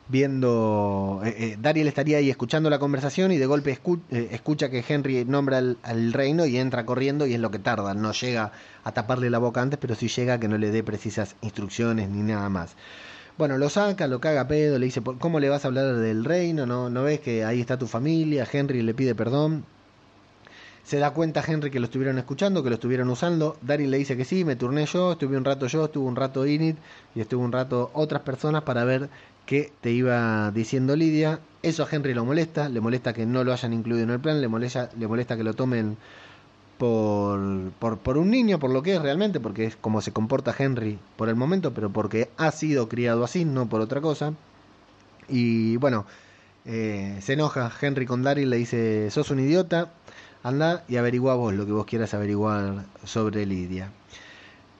viendo, 0.08 1.22
eh, 1.24 1.56
eh, 1.64 1.86
estaría 1.86 2.18
ahí 2.18 2.28
escuchando 2.28 2.70
la 2.70 2.80
conversación 2.80 3.30
y 3.30 3.36
de 3.36 3.46
golpe 3.46 3.78
eh, 4.10 4.28
escucha 4.32 4.68
que 4.68 4.84
Henry 4.88 5.24
nombra 5.24 5.58
al, 5.58 5.78
al 5.84 6.12
reino 6.12 6.44
y 6.44 6.58
entra 6.58 6.84
corriendo 6.84 7.24
y 7.24 7.34
es 7.34 7.40
lo 7.40 7.52
que 7.52 7.60
tarda, 7.60 7.94
no 7.94 8.10
llega 8.10 8.50
a 8.82 8.90
taparle 8.90 9.30
la 9.30 9.38
boca 9.38 9.62
antes, 9.62 9.78
pero 9.78 9.94
sí 9.94 10.08
llega 10.08 10.34
a 10.34 10.40
que 10.40 10.48
no 10.48 10.58
le 10.58 10.72
dé 10.72 10.82
precisas 10.82 11.36
instrucciones 11.40 12.08
ni 12.08 12.24
nada 12.24 12.48
más. 12.48 12.74
Bueno, 13.38 13.56
lo 13.56 13.70
saca, 13.70 14.06
lo 14.08 14.20
caga 14.20 14.48
pedo, 14.48 14.78
le 14.78 14.86
dice, 14.86 15.00
"¿Por- 15.00 15.18
¿cómo 15.18 15.38
le 15.40 15.48
vas 15.48 15.64
a 15.64 15.68
hablar 15.68 15.94
del 15.96 16.24
reino? 16.24 16.66
¿No, 16.66 16.90
¿No 16.90 17.04
ves 17.04 17.20
que 17.20 17.44
ahí 17.44 17.60
está 17.60 17.78
tu 17.78 17.86
familia? 17.86 18.46
Henry 18.50 18.82
le 18.82 18.94
pide 18.94 19.14
perdón. 19.14 19.64
Se 20.82 20.98
da 20.98 21.10
cuenta 21.12 21.44
Henry 21.46 21.70
que 21.70 21.80
lo 21.80 21.86
estuvieron 21.86 22.18
escuchando, 22.18 22.62
que 22.62 22.70
lo 22.70 22.74
estuvieron 22.76 23.10
usando. 23.10 23.56
Daryl 23.62 23.90
le 23.90 23.98
dice 23.98 24.16
que 24.16 24.24
sí, 24.24 24.44
me 24.44 24.56
turné 24.56 24.86
yo, 24.86 25.12
estuve 25.12 25.36
un 25.36 25.44
rato 25.44 25.66
yo, 25.66 25.84
estuve 25.84 26.06
un 26.08 26.16
rato 26.16 26.46
Init 26.46 26.76
y 27.14 27.20
estuve 27.20 27.44
un 27.44 27.52
rato 27.52 27.90
otras 27.94 28.22
personas 28.22 28.62
para 28.62 28.84
ver 28.84 29.08
qué 29.46 29.70
te 29.82 29.90
iba 29.92 30.50
diciendo 30.50 30.96
Lidia. 30.96 31.40
Eso 31.62 31.82
a 31.84 31.88
Henry 31.90 32.14
lo 32.14 32.24
molesta, 32.24 32.68
le 32.68 32.80
molesta 32.80 33.12
que 33.12 33.26
no 33.26 33.44
lo 33.44 33.52
hayan 33.52 33.72
incluido 33.74 34.04
en 34.04 34.10
el 34.10 34.20
plan, 34.20 34.40
le 34.40 34.48
molesta, 34.48 34.90
le 34.98 35.06
molesta 35.06 35.36
que 35.36 35.44
lo 35.44 35.52
tomen 35.54 35.96
por, 36.78 37.70
por, 37.78 37.98
por 37.98 38.18
un 38.18 38.30
niño, 38.30 38.58
por 38.58 38.70
lo 38.70 38.82
que 38.82 38.94
es 38.94 39.02
realmente, 39.02 39.40
porque 39.40 39.66
es 39.66 39.76
como 39.76 40.00
se 40.00 40.12
comporta 40.12 40.54
Henry 40.56 40.98
por 41.16 41.28
el 41.28 41.34
momento, 41.36 41.74
pero 41.74 41.90
porque 41.90 42.30
ha 42.36 42.50
sido 42.52 42.88
criado 42.88 43.24
así, 43.24 43.44
no 43.44 43.68
por 43.68 43.80
otra 43.80 44.00
cosa. 44.00 44.32
Y 45.28 45.76
bueno, 45.76 46.06
eh, 46.64 47.18
se 47.20 47.34
enoja 47.34 47.72
Henry 47.80 48.06
con 48.06 48.22
Daryl, 48.22 48.50
le 48.50 48.56
dice, 48.56 49.10
sos 49.10 49.30
un 49.30 49.40
idiota, 49.40 49.92
anda 50.42 50.84
y 50.88 50.96
averigua 50.96 51.34
vos 51.34 51.54
lo 51.54 51.66
que 51.66 51.72
vos 51.72 51.86
quieras 51.86 52.14
averiguar 52.14 52.84
sobre 53.04 53.46
Lidia. 53.46 53.90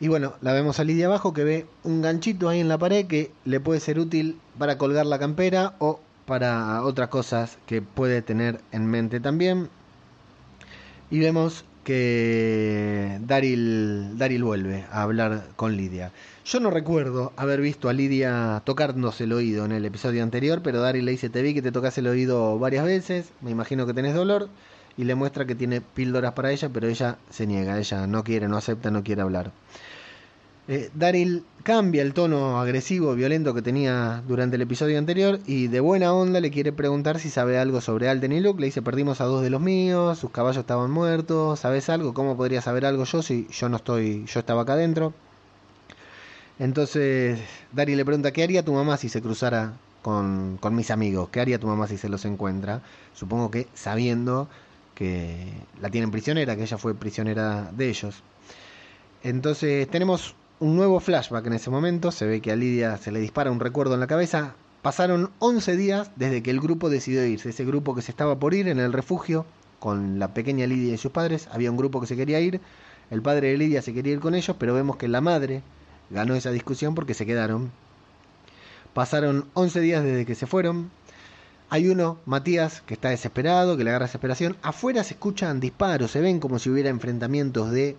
Y 0.00 0.08
bueno, 0.08 0.34
la 0.40 0.52
vemos 0.52 0.78
a 0.78 0.84
Lidia 0.84 1.06
abajo 1.06 1.32
que 1.32 1.44
ve 1.44 1.66
un 1.82 2.02
ganchito 2.02 2.48
ahí 2.48 2.60
en 2.60 2.68
la 2.68 2.78
pared 2.78 3.06
que 3.06 3.32
le 3.44 3.58
puede 3.58 3.80
ser 3.80 3.98
útil 3.98 4.38
para 4.58 4.78
colgar 4.78 5.06
la 5.06 5.18
campera 5.18 5.74
o 5.78 6.00
para 6.26 6.82
otras 6.84 7.08
cosas 7.08 7.58
que 7.66 7.82
puede 7.82 8.22
tener 8.22 8.60
en 8.70 8.86
mente 8.86 9.18
también. 9.18 9.68
Y 11.10 11.18
vemos 11.20 11.64
que 11.88 13.18
Daryl, 13.22 14.42
vuelve 14.42 14.84
a 14.92 15.00
hablar 15.00 15.48
con 15.56 15.74
Lidia. 15.74 16.12
Yo 16.44 16.60
no 16.60 16.70
recuerdo 16.70 17.32
haber 17.34 17.62
visto 17.62 17.88
a 17.88 17.94
Lidia 17.94 18.60
tocándose 18.66 19.24
el 19.24 19.32
oído 19.32 19.64
en 19.64 19.72
el 19.72 19.86
episodio 19.86 20.22
anterior, 20.22 20.60
pero 20.62 20.82
Daryl 20.82 21.06
le 21.06 21.12
dice, 21.12 21.30
te 21.30 21.40
vi 21.40 21.54
que 21.54 21.62
te 21.62 21.72
tocas 21.72 21.96
el 21.96 22.06
oído 22.06 22.58
varias 22.58 22.84
veces, 22.84 23.32
me 23.40 23.50
imagino 23.52 23.86
que 23.86 23.94
tenés 23.94 24.14
dolor, 24.14 24.50
y 24.98 25.04
le 25.04 25.14
muestra 25.14 25.46
que 25.46 25.54
tiene 25.54 25.80
píldoras 25.80 26.34
para 26.34 26.52
ella, 26.52 26.68
pero 26.68 26.88
ella 26.88 27.16
se 27.30 27.46
niega, 27.46 27.78
ella 27.78 28.06
no 28.06 28.22
quiere, 28.22 28.48
no 28.48 28.58
acepta, 28.58 28.90
no 28.90 29.02
quiere 29.02 29.22
hablar. 29.22 29.52
Eh, 30.70 30.90
Daryl 30.94 31.46
cambia 31.62 32.02
el 32.02 32.12
tono 32.12 32.60
agresivo, 32.60 33.14
violento 33.14 33.54
que 33.54 33.62
tenía 33.62 34.22
durante 34.28 34.56
el 34.56 34.62
episodio 34.62 34.98
anterior 34.98 35.40
y 35.46 35.68
de 35.68 35.80
buena 35.80 36.12
onda 36.12 36.40
le 36.40 36.50
quiere 36.50 36.72
preguntar 36.72 37.18
si 37.18 37.30
sabe 37.30 37.58
algo 37.58 37.80
sobre 37.80 38.10
Alden 38.10 38.32
y 38.32 38.40
Luke. 38.40 38.60
Le 38.60 38.66
dice, 38.66 38.82
perdimos 38.82 39.22
a 39.22 39.24
dos 39.24 39.42
de 39.42 39.48
los 39.48 39.62
míos, 39.62 40.18
sus 40.18 40.30
caballos 40.30 40.58
estaban 40.58 40.90
muertos, 40.90 41.60
¿sabes 41.60 41.88
algo? 41.88 42.12
¿Cómo 42.12 42.36
podría 42.36 42.60
saber 42.60 42.84
algo 42.84 43.04
yo 43.04 43.22
si 43.22 43.46
yo 43.50 43.70
no 43.70 43.78
estoy, 43.78 44.26
yo 44.26 44.40
estaba 44.40 44.62
acá 44.62 44.74
adentro? 44.74 45.14
Entonces 46.58 47.38
Daryl 47.72 47.96
le 47.96 48.04
pregunta, 48.04 48.32
¿qué 48.32 48.42
haría 48.42 48.62
tu 48.62 48.74
mamá 48.74 48.98
si 48.98 49.08
se 49.08 49.22
cruzara 49.22 49.72
con, 50.02 50.58
con 50.60 50.74
mis 50.74 50.90
amigos? 50.90 51.30
¿Qué 51.30 51.40
haría 51.40 51.58
tu 51.58 51.66
mamá 51.66 51.86
si 51.86 51.96
se 51.96 52.10
los 52.10 52.26
encuentra? 52.26 52.82
Supongo 53.14 53.50
que 53.50 53.68
sabiendo 53.72 54.50
que 54.94 55.46
la 55.80 55.88
tienen 55.88 56.10
prisionera, 56.10 56.56
que 56.56 56.64
ella 56.64 56.76
fue 56.76 56.94
prisionera 56.94 57.70
de 57.72 57.88
ellos. 57.88 58.22
Entonces 59.22 59.88
tenemos 59.88 60.34
un 60.60 60.76
nuevo 60.76 60.98
flashback 61.00 61.46
en 61.46 61.52
ese 61.52 61.70
momento, 61.70 62.10
se 62.10 62.26
ve 62.26 62.40
que 62.40 62.50
a 62.50 62.56
Lidia 62.56 62.96
se 62.96 63.12
le 63.12 63.20
dispara 63.20 63.50
un 63.50 63.60
recuerdo 63.60 63.94
en 63.94 64.00
la 64.00 64.06
cabeza. 64.06 64.54
Pasaron 64.82 65.30
11 65.38 65.76
días 65.76 66.10
desde 66.16 66.42
que 66.42 66.50
el 66.50 66.60
grupo 66.60 66.90
decidió 66.90 67.24
irse, 67.24 67.50
ese 67.50 67.64
grupo 67.64 67.94
que 67.94 68.02
se 68.02 68.10
estaba 68.10 68.38
por 68.38 68.54
ir 68.54 68.68
en 68.68 68.78
el 68.78 68.92
refugio 68.92 69.46
con 69.78 70.18
la 70.18 70.34
pequeña 70.34 70.66
Lidia 70.66 70.94
y 70.94 70.98
sus 70.98 71.12
padres, 71.12 71.48
había 71.52 71.70
un 71.70 71.76
grupo 71.76 72.00
que 72.00 72.06
se 72.06 72.16
quería 72.16 72.40
ir, 72.40 72.60
el 73.10 73.22
padre 73.22 73.48
de 73.48 73.58
Lidia 73.58 73.82
se 73.82 73.94
quería 73.94 74.14
ir 74.14 74.20
con 74.20 74.34
ellos, 74.34 74.56
pero 74.58 74.74
vemos 74.74 74.96
que 74.96 75.08
la 75.08 75.20
madre 75.20 75.62
ganó 76.10 76.34
esa 76.34 76.50
discusión 76.50 76.94
porque 76.94 77.14
se 77.14 77.26
quedaron. 77.26 77.70
Pasaron 78.94 79.46
11 79.54 79.80
días 79.80 80.02
desde 80.02 80.26
que 80.26 80.34
se 80.34 80.46
fueron, 80.46 80.90
hay 81.70 81.88
uno, 81.88 82.18
Matías, 82.24 82.80
que 82.80 82.94
está 82.94 83.10
desesperado, 83.10 83.76
que 83.76 83.84
le 83.84 83.90
agarra 83.90 84.06
desesperación. 84.06 84.56
Afuera 84.62 85.04
se 85.04 85.14
escuchan 85.14 85.60
disparos, 85.60 86.10
se 86.10 86.20
ven 86.20 86.40
como 86.40 86.58
si 86.58 86.70
hubiera 86.70 86.88
enfrentamientos 86.88 87.70
de 87.70 87.96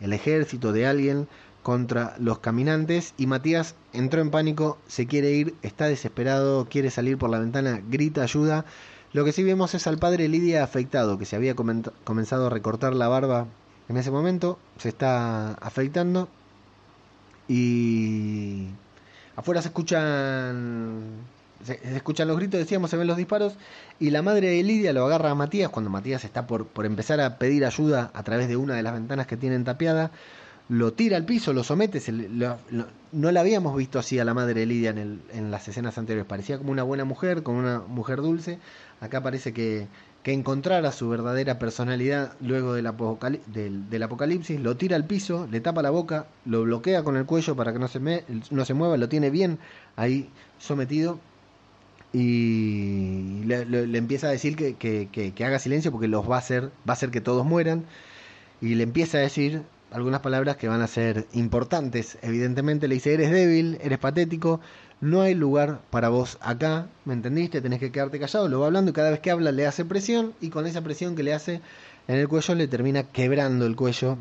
el 0.00 0.12
ejército 0.12 0.72
de 0.72 0.86
alguien 0.86 1.28
contra 1.62 2.14
los 2.18 2.40
caminantes 2.40 3.14
y 3.16 3.26
Matías 3.26 3.74
entró 3.92 4.20
en 4.20 4.30
pánico, 4.30 4.78
se 4.88 5.06
quiere 5.06 5.32
ir, 5.32 5.54
está 5.62 5.86
desesperado, 5.86 6.66
quiere 6.68 6.90
salir 6.90 7.18
por 7.18 7.30
la 7.30 7.38
ventana, 7.38 7.80
grita 7.88 8.22
ayuda. 8.22 8.64
Lo 9.12 9.24
que 9.24 9.32
sí 9.32 9.42
vemos 9.44 9.74
es 9.74 9.86
al 9.86 9.98
padre 9.98 10.28
Lidia 10.28 10.64
afectado, 10.64 11.18
que 11.18 11.26
se 11.26 11.36
había 11.36 11.54
comenzado 11.54 12.46
a 12.46 12.50
recortar 12.50 12.94
la 12.94 13.08
barba 13.08 13.46
en 13.88 13.96
ese 13.96 14.10
momento, 14.10 14.58
se 14.78 14.88
está 14.88 15.54
afeitando 15.54 16.28
y 17.48 18.68
afuera 19.36 19.60
se 19.60 19.68
escuchan 19.68 21.24
se 21.64 21.78
escuchan 21.94 22.26
los 22.26 22.36
gritos, 22.36 22.58
decíamos, 22.58 22.90
se 22.90 22.96
ven 22.96 23.06
los 23.06 23.16
disparos, 23.16 23.54
y 24.00 24.10
la 24.10 24.22
madre 24.22 24.48
de 24.48 24.62
Lidia 24.62 24.92
lo 24.92 25.04
agarra 25.06 25.30
a 25.30 25.34
Matías 25.34 25.70
cuando 25.70 25.90
Matías 25.90 26.24
está 26.24 26.46
por, 26.46 26.66
por 26.66 26.86
empezar 26.86 27.20
a 27.20 27.38
pedir 27.38 27.64
ayuda 27.64 28.10
a 28.14 28.22
través 28.24 28.48
de 28.48 28.56
una 28.56 28.74
de 28.74 28.82
las 28.82 28.94
ventanas 28.94 29.26
que 29.28 29.36
tienen 29.36 29.62
tapiada, 29.62 30.10
lo 30.72 30.92
tira 30.94 31.16
al 31.18 31.24
piso, 31.24 31.52
lo 31.52 31.64
somete, 31.64 32.00
se 32.00 32.12
lo- 32.12 32.56
no 33.12 33.30
la 33.30 33.40
habíamos 33.40 33.76
visto 33.76 33.98
así 33.98 34.18
a 34.18 34.24
la 34.24 34.32
madre 34.32 34.60
de 34.60 34.66
Lidia 34.66 34.90
en, 34.90 34.98
el- 34.98 35.20
en 35.32 35.50
las 35.50 35.68
escenas 35.68 35.98
anteriores, 35.98 36.26
parecía 36.26 36.56
como 36.58 36.72
una 36.72 36.82
buena 36.82 37.04
mujer, 37.04 37.42
como 37.42 37.58
una 37.58 37.80
mujer 37.80 38.22
dulce, 38.22 38.58
acá 39.00 39.22
parece 39.22 39.52
que, 39.52 39.86
que 40.22 40.32
encontrara 40.32 40.90
su 40.92 41.08
verdadera 41.10 41.58
personalidad 41.58 42.32
luego 42.40 42.72
del, 42.72 42.86
apocali- 42.86 43.40
del, 43.46 43.90
del 43.90 44.02
apocalipsis, 44.02 44.60
lo 44.60 44.76
tira 44.76 44.96
al 44.96 45.04
piso, 45.04 45.46
le 45.50 45.60
tapa 45.60 45.82
la 45.82 45.90
boca, 45.90 46.26
lo 46.46 46.62
bloquea 46.62 47.02
con 47.02 47.16
el 47.18 47.26
cuello 47.26 47.54
para 47.54 47.72
que 47.74 47.78
no 47.78 47.88
se, 47.88 48.00
me- 48.00 48.24
mueva, 48.74 48.96
lo 48.96 49.08
tiene 49.10 49.28
bien 49.30 49.58
ahí 49.96 50.28
sometido. 50.58 51.18
Y 52.12 53.42
le, 53.44 53.62
empieza 53.98 54.28
a 54.28 54.30
decir 54.30 54.54
que, 54.56 54.74
que- 54.76 55.08
que- 55.10 55.32
que 55.32 55.44
haga 55.44 55.58
silencio 55.58 55.90
porque 55.92 56.08
los 56.08 56.30
va 56.30 56.36
a 56.36 56.38
hacer, 56.40 56.64
va 56.88 56.88
a 56.88 56.92
hacer 56.92 57.10
que 57.10 57.20
todos 57.20 57.44
mueran. 57.46 57.84
Y 58.60 58.74
le 58.76 58.84
empieza 58.84 59.18
a 59.18 59.22
decir 59.22 59.62
algunas 59.92 60.20
palabras 60.20 60.56
que 60.56 60.68
van 60.68 60.82
a 60.82 60.86
ser 60.86 61.26
importantes. 61.32 62.18
Evidentemente 62.22 62.88
le 62.88 62.94
dice, 62.94 63.14
eres 63.14 63.30
débil, 63.30 63.78
eres 63.82 63.98
patético, 63.98 64.60
no 65.00 65.22
hay 65.22 65.34
lugar 65.34 65.80
para 65.90 66.08
vos 66.08 66.38
acá, 66.40 66.86
¿me 67.04 67.14
entendiste? 67.14 67.60
Tenés 67.60 67.80
que 67.80 67.92
quedarte 67.92 68.18
callado, 68.18 68.48
lo 68.48 68.60
va 68.60 68.66
hablando 68.66 68.90
y 68.90 68.94
cada 68.94 69.10
vez 69.10 69.20
que 69.20 69.30
habla 69.30 69.52
le 69.52 69.66
hace 69.66 69.84
presión 69.84 70.32
y 70.40 70.50
con 70.50 70.66
esa 70.66 70.82
presión 70.82 71.16
que 71.16 71.22
le 71.22 71.34
hace 71.34 71.60
en 72.08 72.16
el 72.16 72.28
cuello 72.28 72.54
le 72.54 72.68
termina 72.68 73.04
quebrando 73.04 73.66
el 73.66 73.76
cuello 73.76 74.18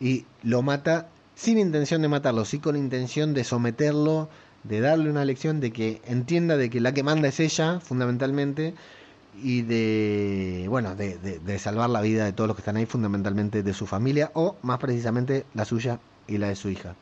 y 0.00 0.26
lo 0.42 0.62
mata 0.62 1.08
sin 1.34 1.58
intención 1.58 2.02
de 2.02 2.08
matarlo, 2.08 2.44
sí 2.44 2.58
con 2.58 2.76
intención 2.76 3.32
de 3.32 3.44
someterlo, 3.44 4.28
de 4.64 4.80
darle 4.80 5.08
una 5.10 5.24
lección 5.24 5.60
de 5.60 5.72
que 5.72 6.02
entienda 6.06 6.56
de 6.56 6.68
que 6.68 6.80
la 6.80 6.92
que 6.92 7.02
manda 7.02 7.28
es 7.28 7.40
ella, 7.40 7.80
fundamentalmente, 7.80 8.74
y 9.34 9.62
de, 9.62 10.66
bueno, 10.68 10.94
de, 10.96 11.18
de- 11.18 11.58
salvar 11.58 11.90
la 11.90 12.00
vida 12.00 12.24
de 12.24 12.32
todos 12.32 12.48
los 12.48 12.56
que 12.56 12.60
están 12.62 12.76
ahí, 12.76 12.86
fundamentalmente 12.86 13.62
de 13.62 13.74
su 13.74 13.86
familia, 13.86 14.30
o 14.34 14.56
más 14.62 14.78
precisamente 14.78 15.46
la 15.54 15.64
suya 15.64 16.00
y 16.26 16.38
la 16.38 16.48
de 16.48 16.56
su 16.56 16.68
hija. 16.70 16.94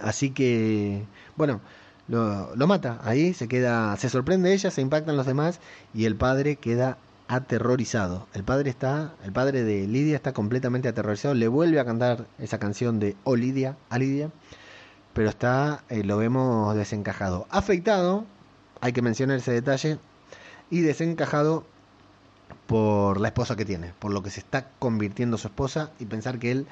Así 0.00 0.30
que, 0.30 1.04
bueno, 1.36 1.60
lo, 2.08 2.54
lo 2.56 2.66
mata, 2.66 3.00
ahí 3.04 3.34
se 3.34 3.48
queda, 3.48 3.96
se 3.96 4.08
sorprende 4.08 4.52
ella, 4.52 4.70
se 4.70 4.80
impactan 4.82 5.16
los 5.16 5.26
demás, 5.26 5.60
y 5.94 6.04
el 6.06 6.16
padre 6.16 6.56
queda 6.56 6.98
aterrorizado. 7.28 8.26
El 8.34 8.44
padre 8.44 8.70
está, 8.70 9.14
el 9.24 9.32
padre 9.32 9.64
de 9.64 9.86
Lidia 9.86 10.16
está 10.16 10.32
completamente 10.32 10.88
aterrorizado, 10.88 11.34
le 11.34 11.48
vuelve 11.48 11.80
a 11.80 11.84
cantar 11.84 12.26
esa 12.38 12.58
canción 12.58 12.98
de 13.00 13.16
Oh 13.24 13.36
Lidia, 13.36 13.76
a 13.90 13.98
Lidia, 13.98 14.30
pero 15.14 15.28
está, 15.28 15.84
eh, 15.88 16.04
lo 16.04 16.18
vemos 16.18 16.74
desencajado. 16.76 17.46
Afectado, 17.50 18.24
hay 18.80 18.92
que 18.92 19.02
mencionar 19.02 19.38
ese 19.38 19.52
detalle, 19.52 19.98
y 20.70 20.80
desencajado 20.80 21.64
por 22.66 23.20
la 23.20 23.28
esposa 23.28 23.56
que 23.56 23.64
tiene, 23.64 23.92
por 23.98 24.12
lo 24.12 24.22
que 24.22 24.30
se 24.30 24.40
está 24.40 24.70
convirtiendo 24.78 25.38
su 25.38 25.48
esposa 25.48 25.90
y 25.98 26.06
pensar 26.06 26.38
que 26.38 26.50
él 26.50 26.66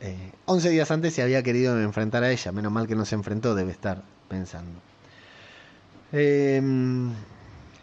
eh, 0.00 0.32
11 0.46 0.70
días 0.70 0.90
antes 0.90 1.14
se 1.14 1.22
había 1.22 1.42
querido 1.42 1.80
enfrentar 1.80 2.22
a 2.22 2.30
ella, 2.30 2.52
menos 2.52 2.72
mal 2.72 2.86
que 2.86 2.94
no 2.94 3.04
se 3.04 3.14
enfrentó, 3.16 3.54
debe 3.54 3.72
estar 3.72 4.02
pensando. 4.28 4.80
Eh, 6.12 6.62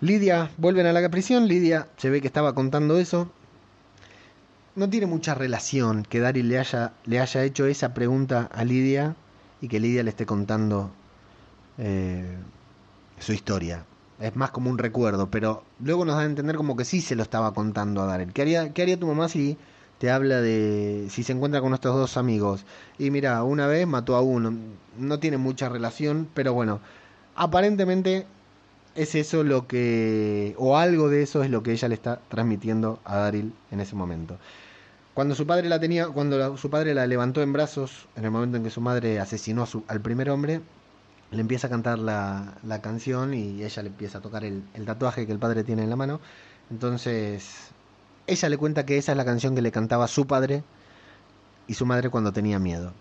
Lidia, 0.02 0.50
vuelven 0.58 0.86
a 0.86 0.94
la 0.94 1.10
prisión, 1.10 1.48
Lidia 1.48 1.88
se 1.98 2.10
ve 2.10 2.22
que 2.22 2.28
estaba 2.28 2.56
contando 2.56 2.98
eso. 2.98 3.32
No 4.76 4.90
tiene 4.90 5.06
mucha 5.06 5.34
relación 5.36 6.04
que 6.04 6.20
Daryl 6.20 6.50
le 6.50 6.60
haya, 6.60 6.94
le 7.06 7.20
haya 7.20 7.44
hecho 7.44 7.66
esa 7.66 7.94
pregunta 7.94 8.50
a 8.54 8.64
Lidia 8.66 9.16
y 9.62 9.68
que 9.68 9.80
Lidia 9.80 10.04
le 10.04 10.10
esté 10.10 10.26
contando 10.26 10.92
eh, 11.78 12.38
su 13.20 13.34
historia. 13.34 13.86
Es 14.20 14.36
más 14.36 14.52
como 14.52 14.70
un 14.70 14.78
recuerdo, 14.78 15.30
pero 15.30 15.64
luego 15.84 16.06
nos 16.06 16.16
da 16.16 16.22
a 16.22 16.26
entender 16.26 16.56
como 16.56 16.78
que 16.78 16.86
sí 16.86 17.02
se 17.02 17.16
lo 17.16 17.24
estaba 17.24 17.54
contando 17.54 18.02
a 18.02 18.06
Daryl. 18.06 18.32
¿Qué 18.32 18.42
haría, 18.44 18.62
haría 18.62 18.98
tu 19.00 19.08
mamá 19.08 19.28
si 19.28 19.58
te 20.00 20.10
habla 20.10 20.42
de 20.42 21.08
si 21.10 21.24
se 21.24 21.34
encuentra 21.34 21.60
con 21.62 21.74
estos 21.74 21.96
dos 21.96 22.16
amigos? 22.16 22.66
Y 22.98 23.12
mira, 23.12 23.44
una 23.44 23.68
vez 23.68 23.86
mató 23.88 24.16
a 24.16 24.22
uno. 24.22 24.54
No 24.98 25.20
tiene 25.20 25.38
mucha 25.38 25.68
relación, 25.68 26.30
pero 26.34 26.54
bueno, 26.54 26.80
aparentemente 27.36 28.26
es 28.96 29.16
eso 29.16 29.44
lo 29.44 29.68
que, 29.68 30.56
o 30.58 30.78
algo 30.78 31.10
de 31.10 31.22
eso 31.22 31.44
es 31.44 31.50
lo 31.50 31.62
que 31.64 31.74
ella 31.74 31.90
le 31.90 31.96
está 31.96 32.22
transmitiendo 32.30 33.00
a 33.04 33.18
Daryl 33.18 33.54
en 33.72 33.82
ese 33.82 33.96
momento. 33.96 34.38
Cuando 35.14 35.36
su 35.36 35.46
padre 35.46 35.68
la 35.68 35.80
tenía, 35.80 36.08
cuando 36.08 36.56
su 36.58 36.70
padre 36.70 36.94
la 36.94 37.06
levantó 37.08 37.42
en 37.42 37.52
brazos, 37.52 38.08
en 38.16 38.24
el 38.26 38.32
momento 38.32 38.56
en 38.58 38.64
que 38.64 38.70
su 38.70 38.80
madre 38.82 39.20
asesinó 39.20 39.64
a 39.64 39.66
su- 39.66 39.84
al 39.90 40.00
primer 40.02 40.30
hombre, 40.30 40.62
le 41.32 41.42
empieza 41.42 41.68
a 41.68 41.70
cantar 41.70 42.00
la, 42.00 42.56
la 42.64 42.82
canción 42.82 43.34
y 43.34 43.64
ella 43.64 43.84
le 43.84 43.90
empieza 43.90 44.20
a 44.20 44.22
tocar 44.22 44.44
el, 44.44 44.64
el 44.74 44.86
tatuaje 44.86 45.26
que 45.26 45.32
el 45.32 45.40
padre 45.40 45.64
tiene 45.64 45.84
en 45.84 45.90
la 45.90 45.96
mano. 45.96 46.20
Entonces, 46.72 47.72
ella 48.28 48.50
le 48.50 48.58
cuenta 48.58 48.86
que 48.86 48.98
esa 48.98 49.12
es 49.12 49.18
la 49.18 49.26
canción 49.26 49.56
que 49.56 49.62
le 49.62 49.72
cantaba 49.72 50.08
su 50.08 50.28
padre 50.28 50.64
y 51.68 51.74
su 51.74 51.86
madre 51.86 52.10
cuando 52.10 52.32
tenía 52.34 52.60
miedo. 52.60 52.94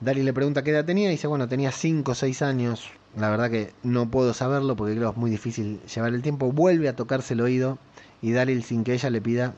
Daryl 0.00 0.24
le 0.26 0.32
pregunta 0.34 0.62
qué 0.62 0.72
edad 0.72 0.84
tenía 0.84 1.08
y 1.08 1.12
dice, 1.12 1.26
bueno, 1.26 1.48
tenía 1.48 1.72
5 1.72 2.12
o 2.12 2.14
6 2.14 2.42
años. 2.42 2.90
La 3.16 3.30
verdad 3.30 3.50
que 3.50 3.72
no 3.82 4.10
puedo 4.10 4.34
saberlo 4.34 4.76
porque 4.76 4.94
creo 4.94 5.10
es 5.10 5.16
muy 5.16 5.30
difícil 5.30 5.80
llevar 5.82 6.12
el 6.12 6.22
tiempo. 6.22 6.52
Vuelve 6.52 6.88
a 6.88 6.96
tocarse 6.96 7.34
el 7.34 7.40
oído 7.40 7.78
y 8.20 8.32
Daryl, 8.32 8.62
sin 8.62 8.84
que 8.84 8.92
ella 8.92 9.08
le 9.08 9.22
pida, 9.22 9.54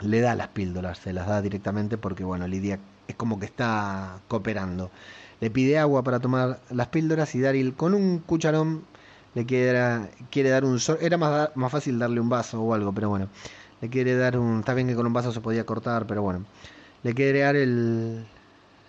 le 0.00 0.20
da 0.20 0.34
las 0.34 0.48
píldoras, 0.48 0.98
se 0.98 1.12
las 1.12 1.26
da 1.26 1.40
directamente 1.40 1.96
porque, 1.96 2.24
bueno, 2.24 2.46
Lidia 2.46 2.78
es 3.08 3.14
como 3.16 3.38
que 3.40 3.46
está 3.46 4.20
cooperando. 4.28 4.90
Le 5.40 5.50
pide 5.50 5.78
agua 5.78 6.02
para 6.02 6.20
tomar 6.20 6.60
las 6.70 6.88
píldoras 6.88 7.34
y 7.34 7.40
Daryl 7.40 7.74
con 7.74 7.94
un 7.94 8.18
cucharón 8.18 8.84
le 9.34 9.46
quiere, 9.46 10.08
quiere 10.30 10.50
dar 10.50 10.64
un... 10.64 10.78
Era 11.00 11.16
más, 11.16 11.50
más 11.54 11.72
fácil 11.72 11.98
darle 11.98 12.20
un 12.20 12.28
vaso 12.28 12.60
o 12.60 12.74
algo, 12.74 12.92
pero 12.92 13.08
bueno. 13.08 13.28
Le 13.80 13.88
quiere 13.88 14.14
dar 14.16 14.36
un... 14.36 14.60
Está 14.60 14.74
bien 14.74 14.88
que 14.88 14.94
con 14.94 15.06
un 15.06 15.12
vaso 15.12 15.32
se 15.32 15.40
podía 15.40 15.64
cortar, 15.64 16.06
pero 16.06 16.22
bueno. 16.22 16.44
Le 17.02 17.14
quiere 17.14 17.40
dar 17.40 17.56
el 17.56 18.26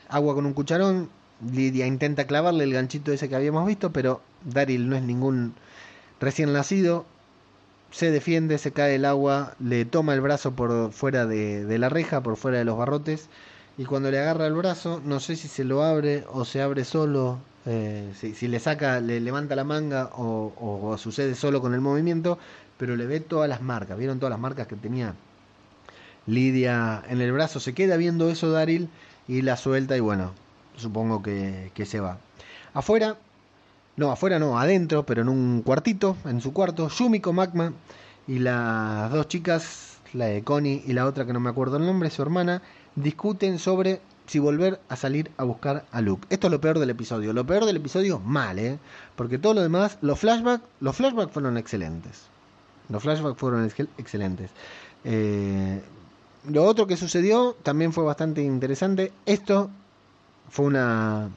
agua 0.09 0.33
con 0.35 0.45
un 0.45 0.53
cucharón. 0.53 1.09
Lidia 1.53 1.87
intenta 1.87 2.27
clavarle 2.27 2.63
el 2.65 2.73
ganchito 2.73 3.11
ese 3.11 3.29
que 3.29 3.35
habíamos 3.35 3.65
visto, 3.65 3.91
pero 3.91 4.21
Daryl 4.43 4.89
no 4.89 4.95
es 4.95 5.03
ningún 5.03 5.53
recién 6.19 6.53
nacido. 6.53 7.05
Se 7.91 8.11
defiende, 8.11 8.57
se 8.57 8.71
cae 8.71 8.95
el 8.95 9.05
agua, 9.05 9.55
le 9.59 9.85
toma 9.85 10.13
el 10.13 10.21
brazo 10.21 10.53
por 10.53 10.91
fuera 10.91 11.25
de, 11.25 11.65
de 11.65 11.77
la 11.77 11.89
reja, 11.89 12.21
por 12.21 12.37
fuera 12.37 12.57
de 12.57 12.65
los 12.65 12.77
barrotes. 12.77 13.27
Y 13.82 13.86
cuando 13.86 14.12
le 14.12 14.20
agarra 14.20 14.46
el 14.46 14.54
brazo, 14.54 15.02
no 15.04 15.20
sé 15.20 15.36
si 15.36 15.48
se 15.48 15.63
lo 15.63 15.82
abre 15.82 16.24
o 16.32 16.46
se 16.46 16.62
abre 16.62 16.86
solo, 16.86 17.39
eh, 17.65 18.13
si, 18.13 18.48
le 18.48 18.60
saca, 18.60 19.00
le 19.00 19.20
levanta 19.20 19.56
la 19.56 19.63
manga 19.63 20.12
o 20.13 20.96
sucede 21.00 21.34
solo 21.34 21.62
con 21.62 21.74
el 21.74 21.82
movimiento, 21.82 22.38
pero 22.78 22.96
le 22.96 23.08
ve 23.08 23.22
todas 23.22 23.50
las 23.50 23.63
marcas. 23.63 23.98
¿Vieron 23.98 24.20
todas 24.20 24.30
las 24.30 24.39
marcas 24.39 24.67
que 24.67 24.76
tenía 24.76 25.15
Lidia 26.28 27.02
en 27.10 27.22
el 27.22 27.32
brazo? 27.32 27.60
Se 27.60 27.74
queda 27.74 27.98
viendo 27.98 28.30
eso 28.30 28.52
Daryl 28.52 28.88
y 29.28 29.41
la 29.41 29.58
suelta 29.58 29.98
y 29.98 30.00
bueno, 30.00 30.34
supongo 30.78 31.24
que, 31.24 31.72
que 31.74 31.88
se 31.88 32.00
va. 32.00 32.20
Afuera, 32.76 33.17
no, 33.98 34.12
afuera 34.12 34.38
no, 34.38 34.60
adentro, 34.60 35.08
pero 35.08 35.24
en 35.24 35.30
un 35.30 35.63
cuartito, 35.63 36.17
en 36.26 36.39
su 36.39 36.54
cuarto, 36.54 36.88
Yumiko 36.88 37.34
Magma 37.34 37.74
y 38.28 38.38
las 38.38 39.12
dos 39.12 39.28
chicas, 39.28 39.98
la 40.13 40.26
de 40.26 40.44
Connie 40.44 40.84
y 40.86 40.94
la 40.94 41.08
otra 41.08 41.26
que 41.26 41.34
no 41.34 41.39
me 41.39 41.50
acuerdo 41.50 41.78
el 41.78 41.86
nombre, 41.88 42.12
su 42.12 42.22
hermana, 42.22 42.62
discuten 42.95 43.60
sobre 43.60 44.01
si 44.27 44.39
volver 44.39 44.80
a 44.88 44.95
salir 44.95 45.32
a 45.38 45.43
buscar 45.43 45.86
a 45.91 46.01
Luke. 46.01 46.25
Esto 46.30 46.47
es 46.47 46.51
lo 46.51 46.62
peor 46.62 46.80
del 46.80 46.89
episodio. 46.89 47.34
Lo 47.34 47.45
peor 47.45 47.65
del 47.65 47.77
episodio, 47.77 48.19
mal, 48.19 48.60
¿eh? 48.60 48.80
Porque 49.15 49.38
todo 49.38 49.54
lo 49.54 49.62
demás, 49.62 49.97
los 50.01 50.19
flashbacks, 50.19 50.63
los 50.80 50.95
flashbacks 50.95 51.34
fueron 51.34 51.58
excelentes. 51.58 52.23
Los 52.89 53.04
flashbacks 53.04 53.38
fueron 53.39 53.65
ex- 53.65 53.88
excelentes. 53.97 54.51
Eh, 55.04 55.82
lo 56.47 56.63
otro 56.63 56.88
que 56.88 56.97
sucedió 56.97 57.56
también 57.63 57.91
fue 57.93 58.04
bastante 58.04 58.41
interesante. 58.41 59.12
Esto 59.25 59.69
fue 60.49 60.65
una, 60.65 61.30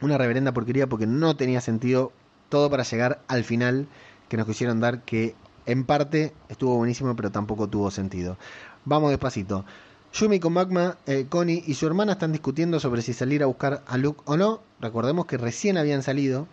una 0.00 0.18
reverenda 0.18 0.52
porquería 0.52 0.86
porque 0.86 1.06
no 1.06 1.36
tenía 1.36 1.60
sentido 1.60 2.12
todo 2.48 2.70
para 2.70 2.82
llegar 2.84 3.20
al 3.28 3.44
final 3.44 3.86
que 4.28 4.36
nos 4.36 4.46
quisieron 4.46 4.80
dar 4.80 5.02
que 5.02 5.34
en 5.66 5.84
parte 5.84 6.32
estuvo 6.48 6.76
buenísimo 6.76 7.14
pero 7.16 7.30
tampoco 7.30 7.68
tuvo 7.68 7.90
sentido. 7.90 8.36
Vamos 8.84 9.10
despacito. 9.10 9.64
Yumi 10.12 10.40
con 10.40 10.54
Magma, 10.54 10.96
eh, 11.06 11.26
Connie 11.28 11.62
y 11.66 11.74
su 11.74 11.86
hermana 11.86 12.12
están 12.12 12.32
discutiendo 12.32 12.80
sobre 12.80 13.02
si 13.02 13.12
salir 13.12 13.42
a 13.42 13.46
buscar 13.46 13.82
a 13.86 13.96
Luke 13.98 14.22
o 14.24 14.36
no. 14.36 14.60
Recordemos 14.80 15.26
que 15.26 15.36
recién 15.36 15.76
habían 15.76 16.02
salido 16.02 16.46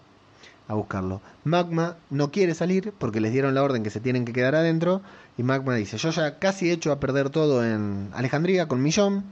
a 0.68 0.74
buscarlo. 0.74 1.22
Magma 1.44 1.98
no 2.10 2.32
quiere 2.32 2.54
salir 2.54 2.94
porque 2.98 3.22
les 3.22 3.32
dieron 3.32 3.56
la 3.56 3.64
orden 3.64 3.84
que 3.84 3.90
se 3.90 4.00
tienen 4.00 4.26
que 4.26 4.34
quedar 4.34 4.56
adentro. 4.56 5.02
Y 5.38 5.44
Magma 5.44 5.76
dice, 5.76 5.98
yo 5.98 6.12
ya 6.12 6.38
casi 6.38 6.70
he 6.70 6.74
hecho 6.74 6.92
a 6.92 7.00
perder 7.00 7.30
todo 7.30 7.66
en 7.66 8.10
Alejandría 8.14 8.68
con 8.68 8.82
Millón. 8.82 9.24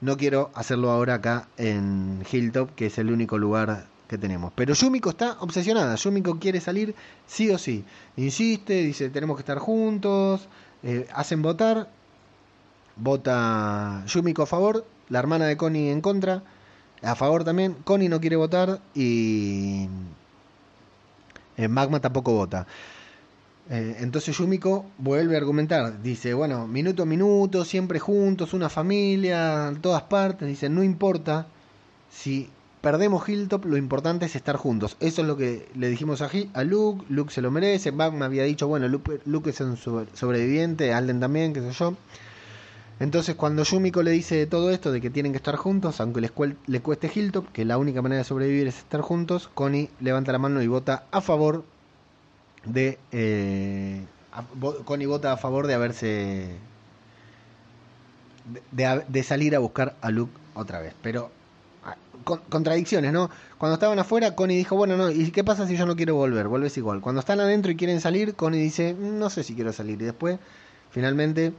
No 0.00 0.16
quiero 0.16 0.50
hacerlo 0.54 0.90
ahora 0.90 1.14
acá 1.14 1.48
en 1.56 2.24
Hilltop, 2.30 2.74
que 2.74 2.86
es 2.86 2.98
el 2.98 3.10
único 3.10 3.38
lugar 3.38 3.86
que 4.08 4.18
tenemos. 4.18 4.52
Pero 4.54 4.74
Yumiko 4.74 5.10
está 5.10 5.36
obsesionada. 5.40 5.96
Yumiko 5.96 6.38
quiere 6.38 6.60
salir 6.60 6.94
sí 7.26 7.50
o 7.50 7.58
sí. 7.58 7.84
Insiste, 8.16 8.82
dice, 8.82 9.10
tenemos 9.10 9.36
que 9.36 9.42
estar 9.42 9.58
juntos. 9.58 10.48
Eh, 10.82 11.08
hacen 11.12 11.42
votar. 11.42 11.88
Vota 12.98 14.04
Yumiko 14.06 14.42
a 14.42 14.46
favor. 14.46 14.84
La 15.08 15.18
hermana 15.18 15.46
de 15.46 15.56
Connie 15.56 15.90
en 15.90 16.00
contra. 16.00 16.42
A 17.02 17.14
favor 17.14 17.44
también. 17.44 17.74
Connie 17.84 18.08
no 18.08 18.20
quiere 18.20 18.36
votar. 18.36 18.80
Y 18.94 19.88
eh, 21.56 21.68
Magma 21.68 22.00
tampoco 22.00 22.32
vota. 22.32 22.66
Eh, 23.70 23.96
entonces 24.00 24.36
Yumiko 24.36 24.86
vuelve 24.98 25.34
a 25.34 25.38
argumentar. 25.38 26.02
Dice, 26.02 26.34
bueno, 26.34 26.66
minuto 26.66 27.02
a 27.02 27.06
minuto, 27.06 27.64
siempre 27.64 27.98
juntos, 27.98 28.54
una 28.54 28.68
familia, 28.68 29.68
en 29.68 29.80
todas 29.80 30.02
partes. 30.02 30.48
Dice, 30.48 30.68
no 30.68 30.82
importa 30.82 31.46
si 32.10 32.48
perdemos 32.80 33.28
Hilltop, 33.28 33.64
lo 33.66 33.76
importante 33.76 34.26
es 34.26 34.36
estar 34.36 34.56
juntos. 34.56 34.96
Eso 35.00 35.22
es 35.22 35.28
lo 35.28 35.36
que 35.36 35.68
le 35.74 35.88
dijimos 35.88 36.22
a, 36.22 36.30
a 36.54 36.64
Luke. 36.64 37.04
Luke 37.10 37.32
se 37.32 37.42
lo 37.42 37.50
merece. 37.50 37.92
Magma 37.92 38.24
había 38.26 38.44
dicho, 38.44 38.68
bueno, 38.68 38.88
Luke, 38.88 39.20
Luke 39.26 39.50
es 39.50 39.60
un 39.60 39.76
sobre- 39.76 40.08
sobreviviente, 40.14 40.94
Alden 40.94 41.20
también, 41.20 41.52
qué 41.52 41.60
sé 41.60 41.72
yo. 41.72 41.94
Entonces 43.00 43.36
cuando 43.36 43.62
Yumiko 43.62 44.02
le 44.02 44.10
dice 44.10 44.46
todo 44.46 44.70
esto 44.70 44.90
de 44.92 45.00
que 45.00 45.10
tienen 45.10 45.32
que 45.32 45.36
estar 45.38 45.56
juntos, 45.56 46.00
aunque 46.00 46.20
les 46.20 46.32
le 46.66 46.80
cueste 46.80 47.10
Hilltop, 47.14 47.50
que 47.52 47.64
la 47.64 47.78
única 47.78 48.02
manera 48.02 48.18
de 48.18 48.24
sobrevivir 48.24 48.66
es 48.66 48.78
estar 48.78 49.00
juntos, 49.02 49.48
Connie 49.54 49.90
levanta 50.00 50.32
la 50.32 50.38
mano 50.38 50.62
y 50.62 50.66
vota 50.66 51.04
a 51.12 51.20
favor 51.20 51.64
de... 52.64 52.98
eh, 53.12 54.02
Connie 54.84 55.06
vota 55.06 55.32
a 55.32 55.36
favor 55.36 55.66
de 55.66 55.74
haberse... 55.74 56.56
De, 58.44 58.62
de- 58.72 59.04
de 59.08 59.22
salir 59.22 59.54
a 59.54 59.58
buscar 59.58 59.96
a 60.00 60.10
Luke 60.10 60.32
otra 60.54 60.80
vez. 60.80 60.94
Pero 61.02 61.30
ah, 61.84 61.96
con- 62.24 62.40
contradicciones, 62.48 63.12
¿no? 63.12 63.30
Cuando 63.58 63.74
estaban 63.74 63.98
afuera, 63.98 64.34
Connie 64.34 64.56
dijo, 64.56 64.76
bueno, 64.76 64.96
no, 64.96 65.10
¿y 65.10 65.30
qué 65.30 65.44
pasa 65.44 65.66
si 65.66 65.76
yo 65.76 65.84
no 65.86 65.96
quiero 65.96 66.14
volver? 66.14 66.48
Vuelves 66.48 66.76
igual. 66.78 67.00
Cuando 67.00 67.20
están 67.20 67.40
adentro 67.40 67.70
y 67.70 67.76
quieren 67.76 68.00
salir, 68.00 68.34
Connie 68.34 68.60
dice, 68.60 68.94
"Mm, 68.94 69.18
no 69.18 69.28
sé 69.30 69.44
si 69.44 69.54
quiero 69.54 69.72
salir. 69.72 70.00
Y 70.00 70.04
después, 70.06 70.38
finalmente, 70.90 71.52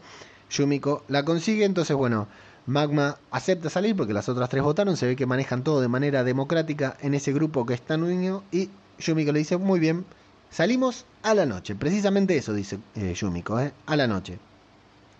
Yumiko 0.49 1.03
la 1.07 1.23
consigue. 1.23 1.65
Entonces, 1.65 1.95
bueno, 1.95 2.27
Magma 2.65 3.17
acepta 3.31 3.69
salir 3.69 3.95
porque 3.95 4.13
las 4.13 4.29
otras 4.29 4.49
tres 4.49 4.63
votaron. 4.63 4.97
Se 4.97 5.07
ve 5.07 5.15
que 5.15 5.25
manejan 5.25 5.63
todo 5.63 5.81
de 5.81 5.87
manera 5.87 6.23
democrática 6.23 6.97
en 7.01 7.13
ese 7.13 7.33
grupo 7.33 7.65
que 7.65 7.73
es 7.73 7.81
tan 7.81 8.03
unido. 8.03 8.43
Y 8.51 8.69
Yumiko 8.99 9.31
le 9.31 9.39
dice, 9.39 9.57
muy 9.57 9.79
bien, 9.79 10.05
salimos 10.51 11.05
a 11.23 11.33
la 11.33 11.45
noche. 11.45 11.75
Precisamente 11.75 12.37
eso 12.37 12.53
dice 12.53 12.79
eh, 12.95 13.13
Yumiko, 13.15 13.59
¿eh? 13.59 13.73
a 13.85 13.95
la 13.95 14.07
noche. 14.07 14.39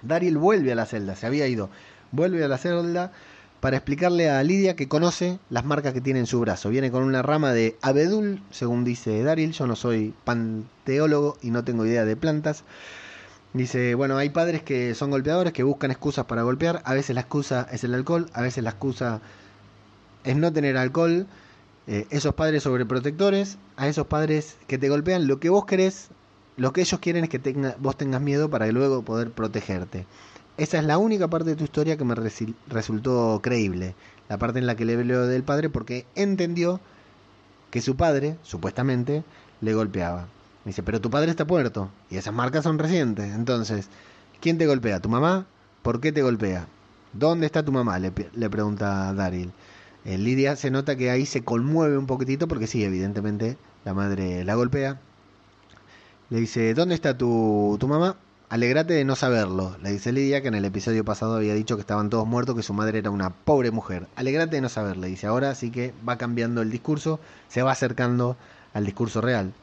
Daryl 0.01 0.37
vuelve 0.37 0.71
a 0.71 0.75
la 0.75 0.85
celda, 0.85 1.15
se 1.15 1.25
había 1.25 1.47
ido. 1.47 1.69
Vuelve 2.11 2.43
a 2.43 2.47
la 2.47 2.57
celda 2.57 3.11
para 3.59 3.77
explicarle 3.77 4.29
a 4.29 4.41
Lidia 4.43 4.75
que 4.75 4.87
conoce 4.87 5.39
las 5.49 5.65
marcas 5.65 5.93
que 5.93 6.01
tiene 6.01 6.19
en 6.19 6.27
su 6.27 6.39
brazo. 6.39 6.69
Viene 6.69 6.91
con 6.91 7.03
una 7.03 7.21
rama 7.21 7.51
de 7.51 7.77
abedul, 7.81 8.41
según 8.51 8.85
dice 8.85 9.21
Daryl. 9.23 9.51
Yo 9.51 9.67
no 9.67 9.75
soy 9.75 10.13
panteólogo 10.23 11.37
y 11.41 11.51
no 11.51 11.63
tengo 11.63 11.85
idea 11.85 12.05
de 12.05 12.15
plantas. 12.15 12.63
Dice, 13.53 13.95
bueno, 13.95 14.17
hay 14.17 14.29
padres 14.29 14.61
que 14.61 14.93
son 14.93 15.09
golpeadores, 15.09 15.53
que 15.53 15.63
buscan 15.63 15.89
excusas 15.91 16.25
para 16.25 16.43
golpear. 16.43 16.81
A 16.85 16.93
veces 16.93 17.15
la 17.15 17.21
excusa 17.21 17.67
es 17.71 17.83
el 17.83 17.95
alcohol, 17.95 18.29
a 18.33 18.41
veces 18.41 18.63
la 18.63 18.69
excusa 18.71 19.21
es 20.23 20.35
no 20.35 20.53
tener 20.53 20.77
alcohol. 20.77 21.25
Eh, 21.87 22.05
esos 22.11 22.35
padres 22.35 22.63
sobreprotectores, 22.63 23.57
a 23.75 23.87
esos 23.87 24.05
padres 24.05 24.57
que 24.67 24.77
te 24.77 24.89
golpean, 24.89 25.27
lo 25.27 25.39
que 25.39 25.49
vos 25.49 25.65
querés, 25.65 26.09
lo 26.57 26.73
que 26.73 26.81
ellos 26.81 26.99
quieren 26.99 27.23
es 27.23 27.29
que 27.31 27.39
tenga- 27.39 27.75
vos 27.79 27.97
tengas 27.97 28.21
miedo 28.21 28.49
para 28.51 28.67
luego 28.67 29.01
poder 29.01 29.31
protegerte. 29.31 30.05
Esa 30.57 30.77
es 30.77 30.83
la 30.83 30.97
única 30.99 31.27
parte 31.29 31.49
de 31.51 31.55
tu 31.55 31.63
historia 31.63 31.97
que 31.97 32.05
me 32.05 32.15
resultó 32.67 33.39
creíble. 33.41 33.95
La 34.27 34.37
parte 34.37 34.59
en 34.59 34.67
la 34.67 34.75
que 34.75 34.85
le 34.85 34.93
habló 34.93 35.25
del 35.25 35.41
padre 35.41 35.69
porque 35.69 36.05
entendió 36.15 36.79
que 37.71 37.81
su 37.81 37.95
padre, 37.95 38.35
supuestamente, 38.43 39.23
le 39.61 39.73
golpeaba. 39.73 40.27
Dice, 40.69 40.83
pero 40.83 41.01
tu 41.01 41.09
padre 41.09 41.31
está 41.31 41.47
puerto 41.47 41.89
y 42.11 42.17
esas 42.17 42.31
marcas 42.31 42.63
son 42.63 42.77
recientes. 42.77 43.33
Entonces, 43.33 43.89
¿quién 44.39 44.59
te 44.59 44.67
golpea? 44.67 44.99
¿Tu 44.99 45.09
mamá? 45.09 45.47
¿Por 45.81 45.99
qué 45.99 46.11
te 46.11 46.21
golpea? 46.21 46.67
¿Dónde 47.11 47.47
está 47.47 47.65
tu 47.65 47.71
mamá? 47.71 47.97
Le, 47.97 48.11
pregunta 48.11 49.11
Daryl. 49.15 49.51
Eh, 50.05 50.19
Lidia 50.19 50.55
se 50.55 50.69
nota 50.69 50.95
que 50.95 51.09
ahí 51.09 51.25
se 51.25 51.43
conmueve 51.43 51.97
un 51.97 52.05
poquitito 52.05 52.47
porque 52.47 52.67
sí, 52.67 52.83
evidentemente 52.83 53.57
la 53.83 53.95
madre 53.95 54.43
la 54.45 54.53
golpea. 54.53 54.99
Le 56.29 56.39
dice, 56.39 56.75
¿dónde 56.75 56.93
está 56.93 57.17
tu, 57.17 57.75
tu 57.79 57.87
mamá? 57.87 58.17
Alegrate 58.49 58.93
de 58.93 59.05
no 59.05 59.15
saberlo, 59.15 59.75
le 59.81 59.89
dice 59.89 60.11
Lidia, 60.11 60.43
que 60.43 60.49
en 60.49 60.55
el 60.55 60.65
episodio 60.65 61.03
pasado 61.03 61.37
había 61.37 61.55
dicho 61.55 61.77
que 61.77 61.81
estaban 61.81 62.11
todos 62.11 62.27
muertos, 62.27 62.55
que 62.55 62.61
su 62.61 62.75
madre 62.75 62.99
era 62.99 63.09
una 63.09 63.31
pobre 63.31 63.71
mujer. 63.71 64.05
Alegrate 64.15 64.57
de 64.57 64.61
no 64.61 64.69
saberlo, 64.69 65.01
le 65.01 65.07
dice. 65.07 65.25
Ahora 65.25 65.55
sí 65.55 65.71
que 65.71 65.95
va 66.07 66.19
cambiando 66.19 66.61
el 66.61 66.69
discurso, 66.69 67.19
se 67.47 67.63
va 67.63 67.71
acercando 67.71 68.37
al 68.75 68.85
discurso 68.85 69.19
real. 69.19 69.53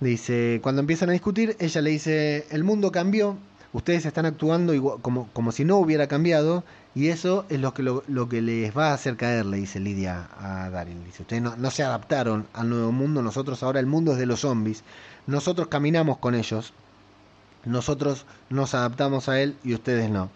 Dice, 0.00 0.60
cuando 0.62 0.80
empiezan 0.80 1.10
a 1.10 1.12
discutir, 1.12 1.56
ella 1.58 1.82
le 1.82 1.90
dice, 1.90 2.46
el 2.50 2.64
mundo 2.64 2.90
cambió, 2.90 3.36
ustedes 3.74 4.06
están 4.06 4.24
actuando 4.24 4.98
como, 5.02 5.28
como 5.34 5.52
si 5.52 5.66
no 5.66 5.76
hubiera 5.76 6.06
cambiado, 6.06 6.64
y 6.94 7.08
eso 7.08 7.44
es 7.50 7.60
lo 7.60 7.74
que, 7.74 7.82
lo, 7.82 8.02
lo 8.08 8.28
que 8.28 8.40
les 8.40 8.76
va 8.76 8.88
a 8.88 8.94
hacer 8.94 9.16
caer, 9.16 9.44
le 9.44 9.58
dice 9.58 9.78
Lidia 9.78 10.28
a 10.38 10.70
Daryl. 10.70 11.04
Dice, 11.04 11.22
ustedes 11.22 11.42
no, 11.42 11.54
no 11.56 11.70
se 11.70 11.82
adaptaron 11.82 12.46
al 12.54 12.70
nuevo 12.70 12.92
mundo, 12.92 13.20
nosotros 13.20 13.62
ahora 13.62 13.78
el 13.78 13.86
mundo 13.86 14.12
es 14.12 14.18
de 14.18 14.24
los 14.24 14.40
zombies, 14.40 14.84
nosotros 15.26 15.68
caminamos 15.68 16.16
con 16.16 16.34
ellos, 16.34 16.72
nosotros 17.66 18.24
nos 18.48 18.74
adaptamos 18.74 19.28
a 19.28 19.40
él 19.40 19.54
y 19.62 19.74
ustedes 19.74 20.08
no. 20.08 20.30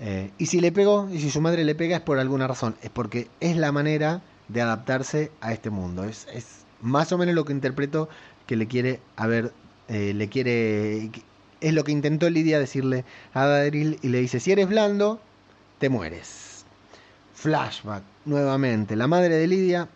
Eh, 0.00 0.30
y 0.38 0.46
si 0.46 0.60
le 0.60 0.72
pegó, 0.72 1.10
y 1.12 1.20
si 1.20 1.30
su 1.30 1.42
madre 1.42 1.64
le 1.64 1.74
pega 1.74 1.96
es 1.96 2.02
por 2.02 2.18
alguna 2.18 2.46
razón, 2.46 2.74
es 2.82 2.88
porque 2.88 3.28
es 3.40 3.56
la 3.58 3.70
manera 3.70 4.22
de 4.48 4.62
adaptarse 4.62 5.30
a 5.42 5.52
este 5.52 5.68
mundo. 5.68 6.04
Es, 6.04 6.26
es 6.32 6.64
más 6.80 7.12
o 7.12 7.18
menos 7.18 7.34
lo 7.34 7.44
que 7.44 7.52
interpreto 7.52 8.08
que 8.48 8.56
le 8.56 8.66
quiere 8.66 8.98
haber, 9.16 9.52
eh, 9.88 10.14
le 10.14 10.28
quiere, 10.30 11.10
es 11.60 11.74
lo 11.74 11.84
que 11.84 11.92
intentó 11.92 12.30
Lidia 12.30 12.58
decirle 12.58 13.04
a 13.34 13.44
Daryl 13.44 13.98
y 14.00 14.08
le 14.08 14.20
dice, 14.20 14.40
si 14.40 14.50
eres 14.50 14.68
blando, 14.68 15.20
te 15.78 15.90
mueres. 15.90 16.64
Flashback, 17.34 18.02
nuevamente, 18.24 18.96
la 18.96 19.06
madre 19.06 19.36
de 19.36 19.46
Lidia, 19.46 19.86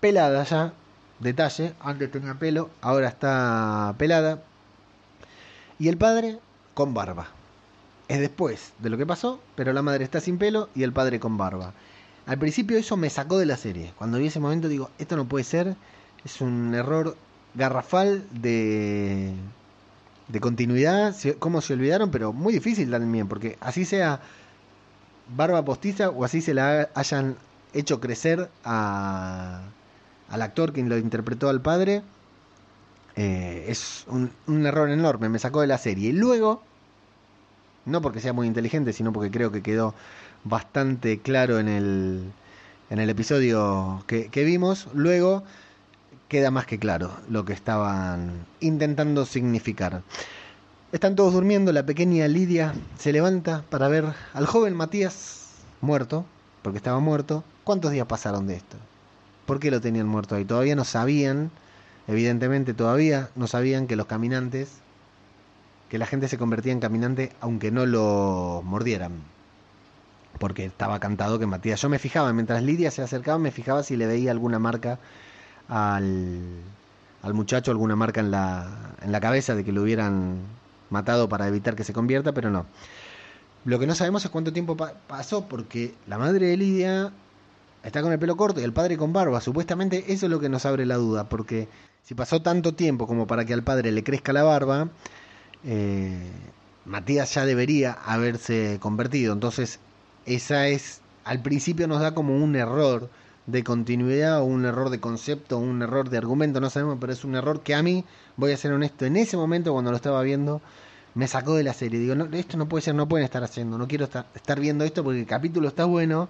pelada 0.00 0.42
ya, 0.42 0.74
detalle, 1.20 1.74
antes 1.78 2.10
tenía 2.10 2.34
pelo, 2.34 2.70
ahora 2.80 3.06
está 3.06 3.94
pelada, 3.96 4.42
y 5.78 5.86
el 5.86 5.96
padre 5.96 6.40
con 6.74 6.92
barba. 6.92 7.28
Es 8.08 8.18
después 8.18 8.72
de 8.80 8.90
lo 8.90 8.98
que 8.98 9.06
pasó, 9.06 9.40
pero 9.54 9.72
la 9.72 9.82
madre 9.82 10.02
está 10.02 10.20
sin 10.20 10.38
pelo 10.38 10.70
y 10.74 10.82
el 10.82 10.92
padre 10.92 11.20
con 11.20 11.38
barba. 11.38 11.72
Al 12.26 12.38
principio 12.38 12.78
eso 12.78 12.96
me 12.96 13.10
sacó 13.10 13.38
de 13.38 13.46
la 13.46 13.56
serie. 13.56 13.92
Cuando 13.96 14.18
vi 14.18 14.26
ese 14.26 14.40
momento 14.40 14.68
digo, 14.68 14.90
esto 14.98 15.16
no 15.16 15.26
puede 15.26 15.44
ser, 15.44 15.76
es 16.24 16.40
un 16.40 16.74
error 16.74 17.16
garrafal 17.56 18.24
de, 18.32 19.32
de 20.28 20.40
continuidad, 20.40 21.14
cómo 21.38 21.60
se 21.60 21.72
olvidaron, 21.72 22.10
pero 22.10 22.32
muy 22.32 22.52
difícil 22.52 22.90
también, 22.90 23.28
porque 23.28 23.56
así 23.60 23.84
sea 23.84 24.20
barba 25.34 25.64
postiza 25.64 26.10
o 26.10 26.24
así 26.24 26.40
se 26.40 26.54
la 26.54 26.88
hayan 26.94 27.36
hecho 27.72 28.00
crecer 28.00 28.48
a, 28.64 29.62
al 30.28 30.42
actor 30.42 30.72
quien 30.72 30.88
lo 30.88 30.98
interpretó 30.98 31.48
al 31.48 31.60
padre, 31.60 32.02
eh, 33.16 33.64
es 33.68 34.04
un, 34.08 34.30
un 34.46 34.66
error 34.66 34.90
enorme, 34.90 35.28
me 35.28 35.38
sacó 35.38 35.60
de 35.62 35.66
la 35.66 35.78
serie. 35.78 36.10
Y 36.10 36.12
luego, 36.12 36.62
no 37.84 38.02
porque 38.02 38.20
sea 38.20 38.32
muy 38.32 38.46
inteligente, 38.46 38.92
sino 38.92 39.12
porque 39.12 39.30
creo 39.30 39.50
que 39.50 39.62
quedó 39.62 39.94
bastante 40.44 41.18
claro 41.20 41.58
en 41.58 41.68
el, 41.68 42.32
en 42.90 42.98
el 42.98 43.10
episodio 43.10 44.04
que, 44.06 44.28
que 44.28 44.44
vimos, 44.44 44.88
luego 44.94 45.42
queda 46.28 46.50
más 46.50 46.66
que 46.66 46.78
claro 46.78 47.12
lo 47.28 47.44
que 47.44 47.52
estaban 47.52 48.46
intentando 48.60 49.26
significar. 49.26 50.02
Están 50.92 51.16
todos 51.16 51.32
durmiendo, 51.32 51.72
la 51.72 51.86
pequeña 51.86 52.26
Lidia 52.28 52.74
se 52.98 53.12
levanta 53.12 53.64
para 53.70 53.88
ver 53.88 54.14
al 54.34 54.46
joven 54.46 54.74
Matías 54.74 55.50
muerto, 55.80 56.24
porque 56.62 56.78
estaba 56.78 57.00
muerto. 57.00 57.44
¿Cuántos 57.64 57.92
días 57.92 58.06
pasaron 58.06 58.46
de 58.46 58.56
esto? 58.56 58.76
¿Por 59.46 59.60
qué 59.60 59.70
lo 59.70 59.80
tenían 59.80 60.06
muerto 60.06 60.34
ahí? 60.34 60.44
Todavía 60.44 60.76
no 60.76 60.84
sabían, 60.84 61.50
evidentemente 62.08 62.74
todavía 62.74 63.30
no 63.36 63.46
sabían 63.46 63.86
que 63.86 63.96
los 63.96 64.06
caminantes, 64.06 64.70
que 65.88 65.98
la 65.98 66.06
gente 66.06 66.28
se 66.28 66.38
convertía 66.38 66.72
en 66.72 66.80
caminante 66.80 67.32
aunque 67.40 67.70
no 67.70 67.86
lo 67.86 68.62
mordieran. 68.64 69.12
Porque 70.38 70.66
estaba 70.66 71.00
cantado 71.00 71.38
que 71.38 71.46
Matías, 71.46 71.80
yo 71.80 71.88
me 71.88 71.98
fijaba, 71.98 72.32
mientras 72.32 72.62
Lidia 72.62 72.90
se 72.90 73.02
acercaba, 73.02 73.38
me 73.38 73.52
fijaba 73.52 73.82
si 73.82 73.96
le 73.96 74.06
veía 74.06 74.30
alguna 74.30 74.58
marca 74.58 74.98
al, 75.68 76.40
al 77.22 77.34
muchacho, 77.34 77.70
alguna 77.70 77.96
marca 77.96 78.20
en 78.20 78.30
la, 78.30 78.94
en 79.02 79.12
la 79.12 79.20
cabeza 79.20 79.54
de 79.54 79.64
que 79.64 79.72
lo 79.72 79.82
hubieran 79.82 80.38
matado 80.90 81.28
para 81.28 81.48
evitar 81.48 81.74
que 81.74 81.84
se 81.84 81.92
convierta, 81.92 82.32
pero 82.32 82.50
no. 82.50 82.66
Lo 83.64 83.78
que 83.78 83.86
no 83.86 83.94
sabemos 83.94 84.24
es 84.24 84.30
cuánto 84.30 84.52
tiempo 84.52 84.76
pa 84.76 84.94
pasó, 85.08 85.48
porque 85.48 85.94
la 86.06 86.18
madre 86.18 86.46
de 86.46 86.56
Lidia 86.56 87.12
está 87.82 88.02
con 88.02 88.12
el 88.12 88.18
pelo 88.18 88.36
corto 88.36 88.60
y 88.60 88.64
el 88.64 88.72
padre 88.72 88.96
con 88.96 89.12
barba. 89.12 89.40
Supuestamente 89.40 90.12
eso 90.12 90.26
es 90.26 90.30
lo 90.30 90.38
que 90.38 90.48
nos 90.48 90.64
abre 90.66 90.86
la 90.86 90.96
duda, 90.96 91.28
porque 91.28 91.68
si 92.04 92.14
pasó 92.14 92.42
tanto 92.42 92.74
tiempo 92.74 93.08
como 93.08 93.26
para 93.26 93.44
que 93.44 93.54
al 93.54 93.64
padre 93.64 93.90
le 93.90 94.04
crezca 94.04 94.32
la 94.32 94.44
barba, 94.44 94.88
eh, 95.64 96.30
Matías 96.84 97.34
ya 97.34 97.44
debería 97.44 97.92
haberse 97.92 98.78
convertido. 98.80 99.32
Entonces, 99.32 99.80
esa 100.26 100.68
es, 100.68 101.00
al 101.24 101.42
principio 101.42 101.88
nos 101.88 102.00
da 102.00 102.14
como 102.14 102.36
un 102.36 102.54
error 102.54 103.10
de 103.46 103.62
continuidad 103.64 104.40
o 104.40 104.44
un 104.44 104.64
error 104.64 104.90
de 104.90 105.00
concepto 105.00 105.56
o 105.56 105.60
un 105.60 105.82
error 105.82 106.10
de 106.10 106.18
argumento, 106.18 106.60
no 106.60 106.70
sabemos, 106.70 106.98
pero 107.00 107.12
es 107.12 107.24
un 107.24 107.36
error 107.36 107.62
que 107.62 107.74
a 107.74 107.82
mí, 107.82 108.04
voy 108.36 108.52
a 108.52 108.56
ser 108.56 108.72
honesto, 108.72 109.04
en 109.04 109.16
ese 109.16 109.36
momento 109.36 109.72
cuando 109.72 109.90
lo 109.90 109.96
estaba 109.96 110.22
viendo, 110.22 110.60
me 111.14 111.28
sacó 111.28 111.54
de 111.54 111.62
la 111.62 111.72
serie. 111.72 111.98
Digo, 111.98 112.14
no, 112.14 112.26
esto 112.36 112.58
no 112.58 112.68
puede 112.68 112.82
ser, 112.82 112.94
no 112.94 113.08
pueden 113.08 113.24
estar 113.24 113.42
haciendo, 113.42 113.78
no 113.78 113.88
quiero 113.88 114.04
estar, 114.04 114.26
estar 114.34 114.60
viendo 114.60 114.84
esto 114.84 115.02
porque 115.02 115.20
el 115.20 115.26
capítulo 115.26 115.68
está 115.68 115.84
bueno, 115.84 116.28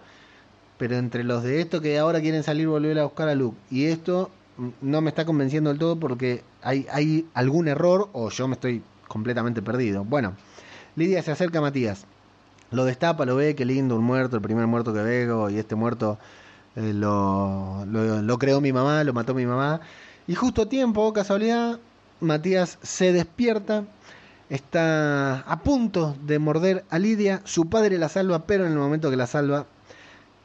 pero 0.79 0.96
entre 0.96 1.24
los 1.24 1.42
de 1.42 1.61
esto 1.61 1.81
que 1.81 1.98
ahora 1.98 2.20
quieren 2.20 2.42
salir 2.42 2.68
volver 2.68 2.98
a 2.98 3.05
buscar 3.05 3.29
a 3.29 3.35
Luke 3.35 3.57
y 3.70 3.87
esto 3.87 4.31
no 4.81 5.00
me 5.00 5.11
está 5.11 5.24
convenciendo 5.24 5.70
del 5.70 5.79
todo 5.79 5.98
porque 5.98 6.42
hay, 6.62 6.87
hay 6.92 7.26
algún 7.35 7.68
error 7.68 8.09
o 8.12 8.31
yo 8.31 8.46
me 8.46 8.55
estoy 8.55 8.83
completamente 9.09 9.62
perdido. 9.62 10.05
Bueno, 10.05 10.35
Lidia 10.96 11.22
se 11.22 11.33
acerca 11.33 11.59
a 11.59 11.62
Matías, 11.62 12.07
lo 12.70 12.85
destapa, 12.85 13.24
lo 13.24 13.37
ve, 13.37 13.55
qué 13.55 13.64
lindo, 13.64 13.96
un 13.96 14.05
muerto, 14.05 14.37
el 14.37 14.42
primer 14.42 14.66
muerto 14.66 14.92
que 14.92 15.02
veo 15.02 15.50
y 15.50 15.59
este 15.59 15.74
muerto 15.74 16.18
eh, 16.77 16.93
lo, 16.93 17.85
lo, 17.87 18.23
lo, 18.23 18.39
creó 18.39 18.61
mi 18.61 18.73
mamá, 18.73 19.03
lo 19.05 19.12
mató 19.12 19.35
mi 19.35 19.47
mamá. 19.47 19.81
Y 20.27 20.35
justo 20.35 20.62
a 20.62 20.69
tiempo, 20.69 21.12
casualidad, 21.12 21.79
Matías 22.21 22.79
se 22.83 23.12
despierta, 23.12 23.85
está 24.51 25.41
a 25.41 25.61
punto 25.61 26.17
de 26.23 26.39
morder 26.39 26.85
a 26.91 26.99
Lidia, 26.99 27.41
su 27.45 27.69
padre 27.69 27.99
la 27.99 28.09
salva, 28.09 28.47
pero 28.47 28.67
en 28.67 28.73
el 28.73 28.79
momento 28.79 29.11
que 29.11 29.17
la 29.17 29.27
salva 29.27 29.67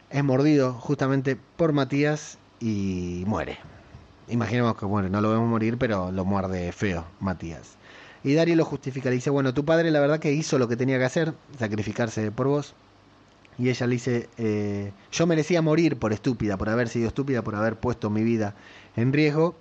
es 0.10 0.24
mordido 0.24 0.74
justamente 0.74 1.38
por 1.58 1.74
Matías 1.74 2.38
y 2.60 3.24
muere. 3.28 3.58
Imaginemos 4.28 4.78
que 4.78 4.86
muere, 4.86 5.10
no 5.10 5.22
lo 5.22 5.32
vemos 5.32 5.50
morir, 5.50 5.78
pero 5.78 6.12
lo 6.12 6.26
muerde 6.26 6.72
feo 6.72 7.06
Matías. 7.20 7.76
Y 8.24 8.36
Dario 8.36 8.56
lo 8.56 8.65
justifica, 8.65 9.10
le 9.10 9.15
dice, 9.15 9.30
bueno, 9.30 9.54
tu 9.54 9.65
padre 9.65 9.91
la 9.91 10.00
verdad 10.00 10.20
que 10.20 10.32
hizo 10.32 10.60
lo 10.60 10.67
que 10.67 10.78
tenía 10.78 10.98
que 11.00 11.06
hacer, 11.06 11.34
sacrificarse 11.58 12.32
por 12.32 12.48
vos, 12.48 12.76
y 13.58 13.70
ella 13.70 13.88
le 13.88 13.94
dice, 13.94 14.30
eh, 14.38 14.92
yo 15.12 15.28
merecía 15.28 15.62
morir 15.62 15.98
por 15.98 16.14
estúpida, 16.14 16.58
por 16.58 16.70
haber 16.70 16.90
sido 16.90 17.08
estúpida, 17.08 17.44
por 17.44 17.56
haber 17.56 17.76
puesto 17.76 18.10
mi 18.10 18.24
vida 18.24 18.56
en 18.96 19.14
riesgo. 19.14 19.56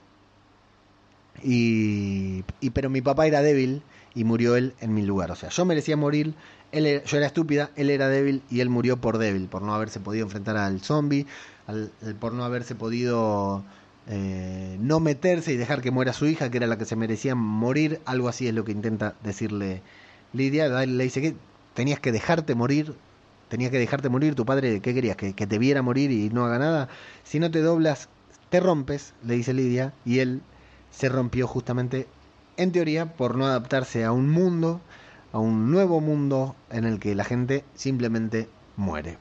Y, 1.42 2.44
y, 2.60 2.70
pero 2.70 2.90
mi 2.90 3.00
papá 3.00 3.26
era 3.26 3.42
débil 3.42 3.82
y 4.14 4.24
murió 4.24 4.56
él 4.56 4.74
en 4.80 4.94
mi 4.94 5.02
lugar. 5.02 5.30
O 5.30 5.36
sea, 5.36 5.48
yo 5.48 5.64
merecía 5.64 5.96
morir, 5.96 6.34
él 6.72 6.86
era, 6.86 7.04
yo 7.04 7.16
era 7.16 7.26
estúpida, 7.26 7.70
él 7.76 7.90
era 7.90 8.08
débil 8.08 8.42
y 8.50 8.60
él 8.60 8.68
murió 8.68 8.96
por 8.98 9.18
débil, 9.18 9.48
por 9.48 9.62
no 9.62 9.74
haberse 9.74 10.00
podido 10.00 10.24
enfrentar 10.24 10.56
al 10.56 10.80
zombie, 10.80 11.26
al, 11.66 11.92
por 12.18 12.32
no 12.32 12.44
haberse 12.44 12.74
podido 12.74 13.64
eh, 14.06 14.76
no 14.80 15.00
meterse 15.00 15.52
y 15.52 15.56
dejar 15.56 15.82
que 15.82 15.90
muera 15.90 16.12
su 16.12 16.26
hija, 16.26 16.50
que 16.50 16.58
era 16.58 16.66
la 16.66 16.78
que 16.78 16.84
se 16.84 16.96
merecía 16.96 17.34
morir. 17.34 18.00
Algo 18.04 18.28
así 18.28 18.48
es 18.48 18.54
lo 18.54 18.64
que 18.64 18.72
intenta 18.72 19.14
decirle 19.22 19.82
Lidia. 20.32 20.68
Le 20.68 21.04
dice 21.04 21.20
que 21.20 21.34
tenías 21.74 22.00
que 22.00 22.12
dejarte 22.12 22.54
morir 22.54 22.94
tenías 23.50 23.70
que 23.70 23.78
dejarte 23.78 24.08
morir, 24.08 24.34
tu 24.34 24.46
padre, 24.46 24.80
¿qué 24.80 24.94
querías? 24.94 25.16
¿Que, 25.16 25.34
¿Que, 25.34 25.46
te 25.46 25.58
viera 25.58 25.82
morir 25.82 26.10
y 26.10 26.30
no 26.30 26.46
haga 26.46 26.58
nada? 26.58 26.88
Si 27.24 27.38
no 27.38 27.50
te 27.50 27.60
doblas, 27.60 28.08
te 28.48 28.60
rompes, 28.60 29.12
le 29.24 29.34
dice 29.34 29.52
Lidia, 29.52 29.92
y 30.06 30.20
él 30.20 30.40
se 30.90 31.10
rompió 31.10 31.46
justamente, 31.46 32.06
en 32.56 32.72
teoría, 32.72 33.12
por 33.12 33.36
no 33.36 33.46
adaptarse 33.46 34.04
a 34.04 34.12
un 34.12 34.30
mundo, 34.30 34.80
a 35.32 35.38
un 35.38 35.70
nuevo 35.70 36.00
mundo 36.00 36.56
en 36.70 36.84
el 36.84 36.98
que 36.98 37.14
la 37.14 37.24
gente 37.24 37.64
simplemente 37.74 38.48
muere. 38.76 39.18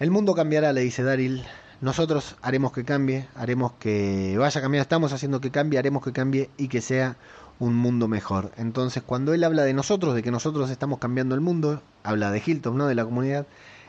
El 0.00 0.10
mundo 0.10 0.34
cambiará, 0.34 0.72
le 0.72 0.82
dice 0.82 1.02
Daryl. 1.02 1.44
Nosotros 1.80 2.36
haremos 2.42 2.72
que 2.72 2.84
cambie, 2.84 3.28
haremos 3.36 3.72
que 3.78 4.36
vaya 4.36 4.58
a 4.58 4.62
cambiar, 4.62 4.82
estamos 4.82 5.12
haciendo 5.12 5.40
que 5.40 5.52
cambie, 5.52 5.78
haremos 5.78 6.02
que 6.02 6.12
cambie 6.12 6.50
y 6.56 6.66
que 6.66 6.80
sea 6.80 7.16
un 7.60 7.74
mundo 7.74 8.08
mejor. 8.08 8.52
Entonces, 8.56 9.02
cuando 9.02 9.34
él 9.34 9.44
habla 9.44 9.64
de 9.64 9.74
nosotros, 9.74 10.14
de 10.14 10.22
que 10.22 10.30
nosotros 10.30 10.70
estamos 10.70 10.98
cambiando 10.98 11.34
el 11.34 11.40
mundo, 11.40 11.82
habla 12.02 12.30
de 12.30 12.42
Hilton, 12.44 12.76
¿no? 12.76 12.86
De 12.86 12.94
la 12.94 13.04
comunidad, 13.04 13.46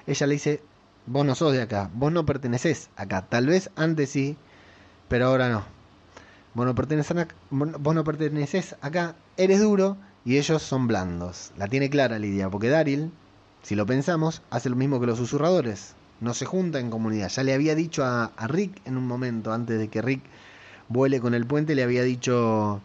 ella 0.07 0.27
le 0.27 0.33
dice, 0.33 0.61
vos 1.05 1.25
no 1.25 1.35
sos 1.35 1.53
de 1.53 1.61
acá, 1.61 1.89
vos 1.93 2.11
no 2.11 2.25
pertenecés 2.25 2.89
acá. 2.95 3.25
Tal 3.27 3.47
vez 3.47 3.69
antes 3.75 4.09
sí, 4.09 4.37
pero 5.07 5.27
ahora 5.27 5.49
no. 5.49 5.63
Vos 6.53 6.65
no 6.65 8.03
perteneces 8.03 8.75
acá, 8.81 9.15
eres 9.37 9.61
duro 9.61 9.97
y 10.25 10.37
ellos 10.37 10.61
son 10.61 10.87
blandos. 10.87 11.51
La 11.57 11.67
tiene 11.67 11.89
clara 11.89 12.19
Lidia, 12.19 12.49
porque 12.49 12.69
Daryl, 12.69 13.11
si 13.61 13.75
lo 13.75 13.85
pensamos, 13.85 14.41
hace 14.49 14.69
lo 14.69 14.75
mismo 14.75 14.99
que 14.99 15.07
los 15.07 15.17
susurradores. 15.17 15.95
No 16.21 16.33
se 16.33 16.45
junta 16.45 16.79
en 16.79 16.89
comunidad. 16.89 17.29
Ya 17.29 17.43
le 17.43 17.53
había 17.53 17.75
dicho 17.75 18.03
a, 18.03 18.25
a 18.35 18.47
Rick 18.47 18.81
en 18.85 18.97
un 18.97 19.07
momento, 19.07 19.53
antes 19.53 19.79
de 19.79 19.87
que 19.87 20.01
Rick 20.01 20.21
vuele 20.89 21.21
con 21.21 21.33
el 21.33 21.45
puente, 21.45 21.75
le 21.75 21.83
había 21.83 22.03
dicho 22.03 22.81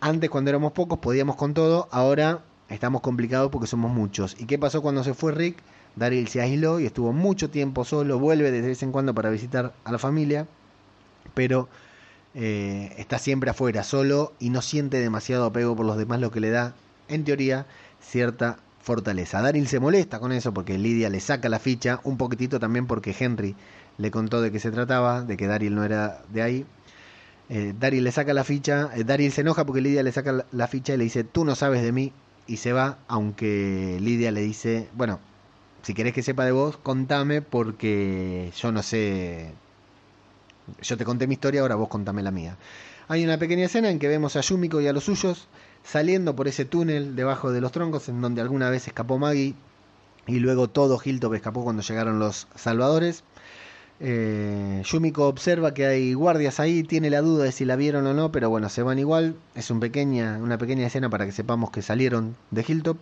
antes 0.00 0.30
cuando 0.30 0.50
éramos 0.50 0.72
pocos 0.72 0.98
podíamos 0.98 1.36
con 1.36 1.54
todo, 1.54 1.88
ahora 1.90 2.40
estamos 2.68 3.00
complicados 3.00 3.50
porque 3.50 3.66
somos 3.66 3.90
muchos. 3.90 4.36
¿Y 4.38 4.46
qué 4.46 4.58
pasó 4.58 4.82
cuando 4.82 5.04
se 5.04 5.14
fue 5.14 5.32
Rick? 5.32 5.58
Daryl 5.96 6.28
se 6.28 6.40
aisló 6.40 6.80
y 6.80 6.86
estuvo 6.86 7.12
mucho 7.12 7.50
tiempo 7.50 7.84
solo, 7.84 8.18
vuelve 8.18 8.50
de 8.50 8.60
vez 8.60 8.82
en 8.82 8.92
cuando 8.92 9.14
para 9.14 9.30
visitar 9.30 9.72
a 9.84 9.92
la 9.92 9.98
familia, 9.98 10.46
pero 11.34 11.68
eh, 12.34 12.94
está 12.98 13.18
siempre 13.18 13.50
afuera, 13.50 13.82
solo 13.82 14.32
y 14.38 14.50
no 14.50 14.62
siente 14.62 15.00
demasiado 15.00 15.46
apego 15.46 15.74
por 15.74 15.86
los 15.86 15.96
demás, 15.96 16.20
lo 16.20 16.30
que 16.30 16.40
le 16.40 16.50
da, 16.50 16.74
en 17.08 17.24
teoría, 17.24 17.66
cierta 18.00 18.58
fortaleza. 18.80 19.42
Daryl 19.42 19.66
se 19.66 19.80
molesta 19.80 20.20
con 20.20 20.32
eso 20.32 20.54
porque 20.54 20.78
Lidia 20.78 21.10
le 21.10 21.20
saca 21.20 21.48
la 21.48 21.58
ficha, 21.58 22.00
un 22.04 22.16
poquitito 22.16 22.60
también 22.60 22.86
porque 22.86 23.14
Henry 23.18 23.56
le 23.98 24.10
contó 24.10 24.40
de 24.40 24.52
qué 24.52 24.60
se 24.60 24.70
trataba, 24.70 25.22
de 25.22 25.36
que 25.36 25.46
Daryl 25.46 25.74
no 25.74 25.84
era 25.84 26.22
de 26.32 26.42
ahí. 26.42 26.66
Eh, 27.50 27.74
Daryl 27.78 28.04
le 28.04 28.12
saca 28.12 28.34
la 28.34 28.44
ficha, 28.44 28.90
eh, 28.94 29.04
Daryl 29.04 29.32
se 29.32 29.40
enoja 29.40 29.64
porque 29.64 29.80
Lidia 29.80 30.02
le 30.02 30.12
saca 30.12 30.44
la, 30.50 30.68
ficha 30.68 30.94
y 30.94 30.98
le 30.98 31.04
dice, 31.04 31.24
tú 31.24 31.44
no 31.44 31.54
sabes 31.54 31.82
de 31.82 31.92
mí, 31.92 32.12
y 32.46 32.58
se 32.58 32.72
va, 32.72 32.98
aunque 33.08 33.98
Lidia 34.00 34.30
le 34.32 34.42
dice, 34.42 34.88
bueno, 34.94 35.18
si 35.82 35.94
querés 35.94 36.12
que 36.12 36.22
sepa 36.22 36.44
de 36.44 36.52
vos, 36.52 36.76
contame 36.76 37.40
porque 37.40 38.52
yo 38.56 38.72
no 38.72 38.82
sé, 38.82 39.52
yo 40.82 40.96
te 40.96 41.04
conté 41.04 41.26
mi 41.26 41.34
historia, 41.34 41.62
ahora 41.62 41.76
vos 41.76 41.88
contame 41.88 42.22
la 42.22 42.30
mía. 42.30 42.56
Hay 43.08 43.24
una 43.24 43.38
pequeña 43.38 43.64
escena 43.66 43.90
en 43.90 43.98
que 43.98 44.08
vemos 44.08 44.36
a 44.36 44.42
Yumiko 44.42 44.80
y 44.82 44.86
a 44.86 44.92
los 44.92 45.04
suyos 45.04 45.48
saliendo 45.82 46.36
por 46.36 46.48
ese 46.48 46.66
túnel 46.66 47.16
debajo 47.16 47.50
de 47.50 47.62
los 47.62 47.72
troncos 47.72 48.08
en 48.10 48.20
donde 48.20 48.42
alguna 48.42 48.68
vez 48.68 48.86
escapó 48.86 49.18
Maggie 49.18 49.54
y 50.26 50.40
luego 50.40 50.68
todo 50.68 51.00
Hilltop 51.02 51.32
escapó 51.34 51.64
cuando 51.64 51.82
llegaron 51.82 52.18
los 52.18 52.46
salvadores. 52.54 53.24
Eh, 54.00 54.82
Yumiko 54.84 55.26
observa 55.26 55.74
que 55.74 55.86
hay 55.86 56.14
guardias 56.14 56.60
ahí, 56.60 56.84
tiene 56.84 57.10
la 57.10 57.20
duda 57.20 57.44
de 57.44 57.52
si 57.52 57.64
la 57.64 57.74
vieron 57.76 58.06
o 58.06 58.14
no, 58.14 58.30
pero 58.30 58.48
bueno, 58.48 58.68
se 58.68 58.82
van 58.82 58.98
igual. 58.98 59.36
Es 59.54 59.72
pequeña, 59.80 60.38
una 60.38 60.58
pequeña 60.58 60.86
escena 60.86 61.10
para 61.10 61.26
que 61.26 61.32
sepamos 61.32 61.70
que 61.70 61.82
salieron 61.82 62.36
de 62.50 62.64
Hilltop. 62.66 62.98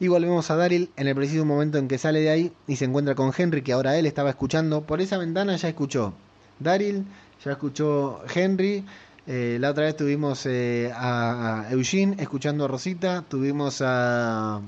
Y 0.00 0.08
volvemos 0.08 0.50
a 0.50 0.56
Daryl 0.56 0.90
en 0.96 1.06
el 1.06 1.14
preciso 1.14 1.44
momento 1.44 1.78
en 1.78 1.88
que 1.88 1.98
sale 1.98 2.20
de 2.20 2.30
ahí 2.30 2.52
y 2.66 2.76
se 2.76 2.84
encuentra 2.84 3.14
con 3.14 3.32
Henry, 3.36 3.62
que 3.62 3.72
ahora 3.72 3.96
él 3.96 4.06
estaba 4.06 4.30
escuchando. 4.30 4.82
Por 4.82 5.00
esa 5.00 5.18
ventana 5.18 5.56
ya 5.56 5.68
escuchó 5.68 6.14
Daryl, 6.58 7.04
ya 7.44 7.52
escuchó 7.52 8.22
Henry. 8.34 8.84
Eh, 9.26 9.58
la 9.60 9.70
otra 9.70 9.84
vez 9.84 9.96
tuvimos 9.96 10.44
eh, 10.46 10.92
a 10.94 11.66
Eugene 11.70 12.16
escuchando 12.18 12.64
a 12.64 12.68
Rosita, 12.68 13.24
tuvimos 13.28 13.80
a 13.82 14.60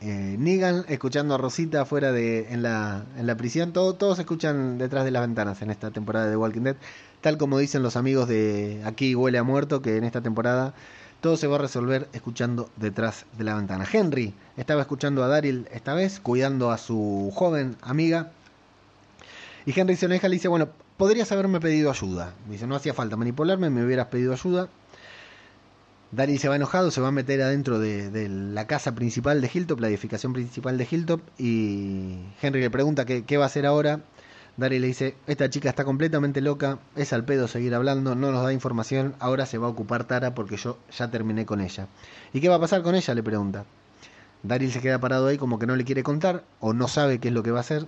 eh, 0.00 0.36
Negan 0.38 0.84
escuchando 0.88 1.34
a 1.34 1.38
Rosita 1.38 1.82
afuera 1.82 2.10
de 2.12 2.52
en 2.52 2.62
la, 2.62 3.04
en 3.18 3.26
la 3.26 3.36
prisión. 3.36 3.72
Todo, 3.72 3.94
todos 3.94 4.18
escuchan 4.18 4.78
detrás 4.78 5.04
de 5.04 5.10
las 5.10 5.22
ventanas 5.22 5.60
en 5.62 5.70
esta 5.70 5.90
temporada 5.90 6.28
de 6.28 6.36
Walking 6.36 6.62
Dead. 6.62 6.76
Tal 7.20 7.36
como 7.36 7.58
dicen 7.58 7.82
los 7.82 7.96
amigos 7.96 8.28
de 8.28 8.80
Aquí 8.84 9.14
huele 9.14 9.38
a 9.38 9.42
muerto, 9.42 9.82
que 9.82 9.98
en 9.98 10.04
esta 10.04 10.22
temporada 10.22 10.72
todo 11.20 11.36
se 11.36 11.46
va 11.46 11.56
a 11.56 11.58
resolver 11.58 12.08
escuchando 12.14 12.70
detrás 12.76 13.26
de 13.36 13.44
la 13.44 13.54
ventana. 13.54 13.86
Henry 13.90 14.32
estaba 14.56 14.80
escuchando 14.80 15.22
a 15.22 15.28
Daryl 15.28 15.68
esta 15.70 15.92
vez, 15.92 16.18
cuidando 16.18 16.70
a 16.70 16.78
su 16.78 17.30
joven 17.34 17.76
amiga. 17.82 18.32
Y 19.66 19.78
Henry 19.78 19.96
se 19.96 20.06
enoja 20.06 20.26
y 20.26 20.30
le 20.30 20.36
dice, 20.36 20.48
bueno, 20.48 20.70
podrías 20.96 21.30
haberme 21.30 21.60
pedido 21.60 21.90
ayuda. 21.90 22.32
Dice, 22.48 22.66
no 22.66 22.74
hacía 22.74 22.94
falta 22.94 23.16
manipularme, 23.16 23.68
me 23.68 23.84
hubieras 23.84 24.06
pedido 24.06 24.32
ayuda. 24.32 24.68
Daryl 26.12 26.40
se 26.40 26.48
va 26.48 26.56
enojado, 26.56 26.90
se 26.90 27.00
va 27.00 27.08
a 27.08 27.12
meter 27.12 27.40
adentro 27.40 27.78
de, 27.78 28.28
la 28.28 28.66
casa 28.66 28.96
principal 28.96 29.40
de 29.40 29.48
Hilltop, 29.52 29.78
la 29.78 29.88
edificación 29.88 30.32
principal 30.32 30.76
de 30.76 30.88
Hilltop, 30.90 31.20
y 31.38 32.18
Henry 32.42 32.60
le 32.60 32.70
pregunta 32.70 33.04
qué, 33.04 33.24
qué 33.24 33.36
va 33.36 33.44
a 33.44 33.46
hacer 33.46 33.64
ahora. 33.64 34.00
Daryl 34.56 34.80
le 34.80 34.88
dice, 34.88 35.14
esta 35.28 35.48
chica 35.48 35.68
está 35.68 35.84
completamente 35.84 36.40
loca, 36.40 36.80
es 36.96 37.12
al 37.12 37.24
pedo 37.24 37.46
seguir 37.46 37.76
hablando, 37.76 38.16
no 38.16 38.32
nos 38.32 38.42
da 38.42 38.52
información, 38.52 39.14
ahora 39.20 39.46
se 39.46 39.58
va 39.58 39.68
a 39.68 39.70
ocupar 39.70 40.02
Tara 40.04 40.34
porque 40.34 40.56
yo 40.56 40.78
ya 40.90 41.08
terminé 41.12 41.46
con 41.46 41.60
ella. 41.60 41.86
¿Y 42.32 42.40
qué 42.40 42.48
va 42.48 42.56
a 42.56 42.60
pasar 42.60 42.82
con 42.82 42.96
ella? 42.96 43.14
le 43.14 43.22
pregunta. 43.22 43.64
Daryl 44.42 44.72
se 44.72 44.80
queda 44.80 44.98
parado 44.98 45.28
ahí 45.28 45.38
como 45.38 45.60
que 45.60 45.66
no 45.66 45.76
le 45.76 45.84
quiere 45.84 46.02
contar 46.02 46.42
o 46.58 46.72
no 46.72 46.88
sabe 46.88 47.20
qué 47.20 47.28
es 47.28 47.34
lo 47.34 47.44
que 47.44 47.52
va 47.52 47.58
a 47.58 47.60
hacer. 47.60 47.86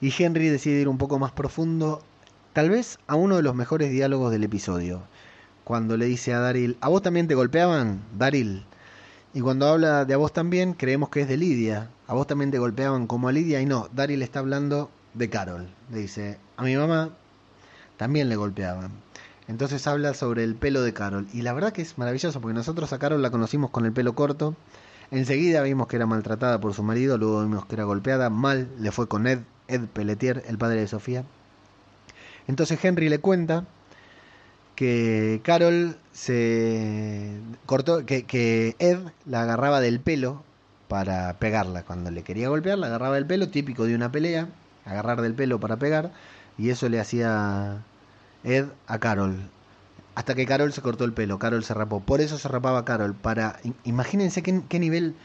Y 0.00 0.10
Henry 0.16 0.48
decide 0.48 0.80
ir 0.80 0.88
un 0.88 0.96
poco 0.96 1.18
más 1.18 1.32
profundo, 1.32 2.02
tal 2.54 2.70
vez 2.70 2.98
a 3.06 3.14
uno 3.14 3.36
de 3.36 3.42
los 3.42 3.54
mejores 3.54 3.90
diálogos 3.90 4.32
del 4.32 4.44
episodio 4.44 5.02
cuando 5.68 5.98
le 5.98 6.06
dice 6.06 6.32
a 6.32 6.40
Daryl, 6.40 6.78
¿a 6.80 6.88
vos 6.88 7.02
también 7.02 7.28
te 7.28 7.34
golpeaban, 7.34 8.00
Daryl? 8.16 8.64
Y 9.34 9.42
cuando 9.42 9.66
habla 9.66 10.06
de 10.06 10.14
a 10.14 10.16
vos 10.16 10.32
también, 10.32 10.72
creemos 10.72 11.10
que 11.10 11.20
es 11.20 11.28
de 11.28 11.36
Lidia. 11.36 11.90
A 12.06 12.14
vos 12.14 12.26
también 12.26 12.50
te 12.50 12.58
golpeaban 12.58 13.06
como 13.06 13.28
a 13.28 13.32
Lidia 13.32 13.60
y 13.60 13.66
no, 13.66 13.86
Daryl 13.92 14.22
está 14.22 14.38
hablando 14.38 14.90
de 15.12 15.28
Carol. 15.28 15.68
Le 15.92 15.98
dice, 15.98 16.38
a 16.56 16.62
mi 16.62 16.74
mamá 16.74 17.10
también 17.98 18.30
le 18.30 18.36
golpeaban. 18.36 18.92
Entonces 19.46 19.86
habla 19.86 20.14
sobre 20.14 20.42
el 20.42 20.54
pelo 20.54 20.80
de 20.80 20.94
Carol. 20.94 21.28
Y 21.34 21.42
la 21.42 21.52
verdad 21.52 21.74
que 21.74 21.82
es 21.82 21.98
maravilloso 21.98 22.40
porque 22.40 22.54
nosotros 22.54 22.94
a 22.94 22.98
Carol 22.98 23.20
la 23.20 23.30
conocimos 23.30 23.68
con 23.68 23.84
el 23.84 23.92
pelo 23.92 24.14
corto. 24.14 24.56
Enseguida 25.10 25.60
vimos 25.60 25.86
que 25.86 25.96
era 25.96 26.06
maltratada 26.06 26.58
por 26.62 26.72
su 26.72 26.82
marido, 26.82 27.18
luego 27.18 27.42
vimos 27.42 27.66
que 27.66 27.74
era 27.74 27.84
golpeada. 27.84 28.30
Mal 28.30 28.68
le 28.80 28.90
fue 28.90 29.06
con 29.06 29.26
Ed, 29.26 29.40
Ed 29.66 29.82
Pelletier, 29.92 30.44
el 30.48 30.56
padre 30.56 30.80
de 30.80 30.88
Sofía. 30.88 31.24
Entonces 32.46 32.82
Henry 32.82 33.10
le 33.10 33.18
cuenta 33.18 33.66
que 34.78 35.40
Carol 35.42 35.96
se 36.12 37.40
cortó, 37.66 38.06
que, 38.06 38.22
que, 38.22 38.76
Ed 38.78 39.00
la 39.26 39.42
agarraba 39.42 39.80
del 39.80 39.98
pelo 39.98 40.44
para 40.86 41.36
pegarla. 41.40 41.82
Cuando 41.82 42.12
le 42.12 42.22
quería 42.22 42.48
golpear, 42.48 42.78
la 42.78 42.86
agarraba 42.86 43.16
del 43.16 43.26
pelo, 43.26 43.48
típico 43.48 43.86
de 43.86 43.96
una 43.96 44.12
pelea, 44.12 44.46
agarrar 44.84 45.20
del 45.20 45.34
pelo 45.34 45.58
para 45.58 45.78
pegar, 45.78 46.12
y 46.58 46.70
eso 46.70 46.88
le 46.88 47.00
hacía 47.00 47.82
Ed 48.44 48.66
a 48.86 49.00
Carol. 49.00 49.50
Hasta 50.14 50.36
que 50.36 50.46
Carol 50.46 50.72
se 50.72 50.80
cortó 50.80 51.04
el 51.04 51.12
pelo, 51.12 51.40
Carol 51.40 51.64
se 51.64 51.74
rapó. 51.74 51.98
Por 51.98 52.20
eso 52.20 52.38
se 52.38 52.46
rapaba 52.46 52.84
Carol. 52.84 53.16
Para, 53.16 53.58
imagínense 53.82 54.44
qué, 54.44 54.62
qué 54.68 54.78
nivel, 54.78 55.16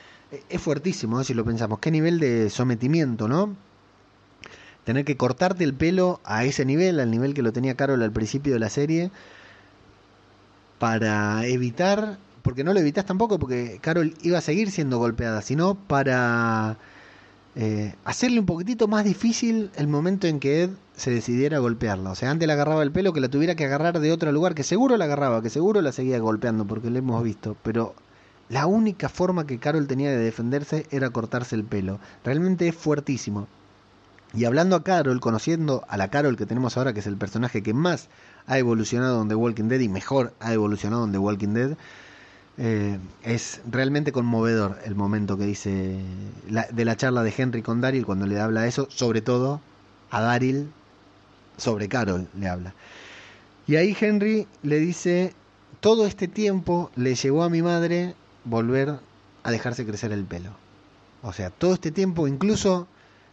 es 0.50 0.62
fuertísimo 0.64 1.18
¿no? 1.18 1.24
si 1.24 1.36
lo 1.36 1.46
pensamos, 1.46 1.78
qué 1.78 1.92
nivel 1.92 2.20
de 2.20 2.50
sometimiento, 2.50 3.28
¿no? 3.28 3.56
Tener 4.84 5.06
que 5.06 5.16
cortarte 5.16 5.64
el 5.64 5.76
pelo 5.76 6.22
a 6.24 6.44
ese 6.44 6.66
nivel, 6.66 7.00
al 7.00 7.12
nivel 7.12 7.36
que 7.36 7.44
lo 7.44 7.54
tenía 7.54 7.76
Carol 7.76 8.02
al 8.02 8.12
principio 8.12 8.54
de 8.54 8.60
la 8.60 8.72
serie, 8.72 9.12
para 10.84 11.46
evitar, 11.46 12.18
porque 12.42 12.66
no 12.66 12.74
lo 12.74 12.80
evitas 12.82 13.06
tampoco, 13.06 13.40
porque 13.40 13.80
Carol 13.82 14.16
iba 14.22 14.40
a 14.40 14.42
seguir 14.42 14.70
siendo 14.70 14.98
golpeada, 14.98 15.42
sino 15.42 15.76
para 15.76 16.78
eh, 17.56 17.96
hacerle 18.04 18.42
un 18.42 18.46
poquitito 18.46 18.90
más 18.90 19.06
difícil 19.06 19.72
el 19.78 19.88
momento 19.88 20.28
en 20.28 20.42
que 20.42 20.64
Ed 20.64 20.72
se 20.94 21.10
decidiera 21.10 21.56
a 21.56 21.60
golpearla. 21.62 22.12
O 22.12 22.16
sea, 22.16 22.32
antes 22.32 22.46
la 22.50 22.56
agarraba 22.56 22.84
el 22.84 22.92
pelo, 22.92 23.14
que 23.14 23.22
la 23.22 23.30
tuviera 23.30 23.56
que 23.56 23.64
agarrar 23.64 24.02
de 24.02 24.12
otro 24.12 24.30
lugar, 24.34 24.56
que 24.56 24.64
seguro 24.64 24.98
la 24.98 25.06
agarraba, 25.06 25.42
que 25.42 25.50
seguro 25.50 25.82
la 25.82 25.94
seguía 25.94 26.20
golpeando, 26.20 26.66
porque 26.68 26.90
lo 26.90 27.00
hemos 27.00 27.24
visto, 27.24 27.56
pero 27.64 27.96
la 28.50 28.66
única 28.66 29.08
forma 29.08 29.48
que 29.48 29.60
Carol 29.60 29.88
tenía 29.88 30.10
de 30.10 30.18
defenderse 30.18 30.86
era 30.92 31.12
cortarse 31.12 31.56
el 31.56 31.64
pelo. 31.64 32.02
Realmente 32.26 32.68
es 32.68 32.76
fuertísimo. 32.76 33.48
Y 34.34 34.44
hablando 34.44 34.76
a 34.76 34.84
Carol, 34.84 35.22
conociendo 35.22 35.86
a 35.88 35.96
la 35.96 36.10
Carol 36.10 36.36
que 36.36 36.46
tenemos 36.46 36.76
ahora, 36.76 36.92
que 36.92 37.00
es 37.00 37.08
el 37.08 37.16
personaje 37.16 37.64
que 37.64 37.74
más 37.74 38.10
ha 38.48 38.58
evolucionado 38.58 39.22
en 39.22 39.30
The 39.30 39.36
Walking 39.36 39.66
Dead 39.66 39.80
y 39.80 39.90
mejor 39.90 40.34
ha 40.40 40.54
evolucionado 40.54 41.06
en 41.06 41.12
The 41.12 41.18
Walking 41.18 41.54
Dead, 41.54 41.78
eh, 42.58 43.00
es 43.24 43.62
realmente 43.70 44.12
conmovedor 44.12 44.78
el 44.86 44.96
momento 44.96 45.38
que 45.38 45.46
dice 45.46 46.00
de 46.72 46.86
la 46.86 46.98
charla 46.98 47.24
de 47.24 47.34
Henry 47.36 47.64
con 47.64 47.82
Daryl 47.82 48.06
cuando 48.06 48.28
le 48.28 48.40
habla 48.40 48.68
eso, 48.68 48.88
sobre 48.92 49.22
todo 49.22 49.60
a 50.12 50.22
Daryl, 50.22 50.70
sobre 51.58 51.88
Carol 51.90 52.28
le 52.38 52.48
habla. 52.48 52.74
Y 53.66 53.78
ahí 53.78 53.96
Henry 54.00 54.48
le 54.62 54.80
dice, 54.80 55.34
todo 55.80 56.06
este 56.06 56.28
tiempo 56.28 56.92
le 56.96 57.16
llevó 57.16 57.44
a 57.44 57.50
mi 57.50 57.62
madre 57.62 58.14
volver 58.44 59.00
a 59.44 59.52
dejarse 59.52 59.86
crecer 59.86 60.12
el 60.12 60.26
pelo. 60.26 60.52
O 61.24 61.34
sea, 61.34 61.50
todo 61.50 61.74
este 61.74 61.92
tiempo, 61.92 62.28
incluso 62.28 62.88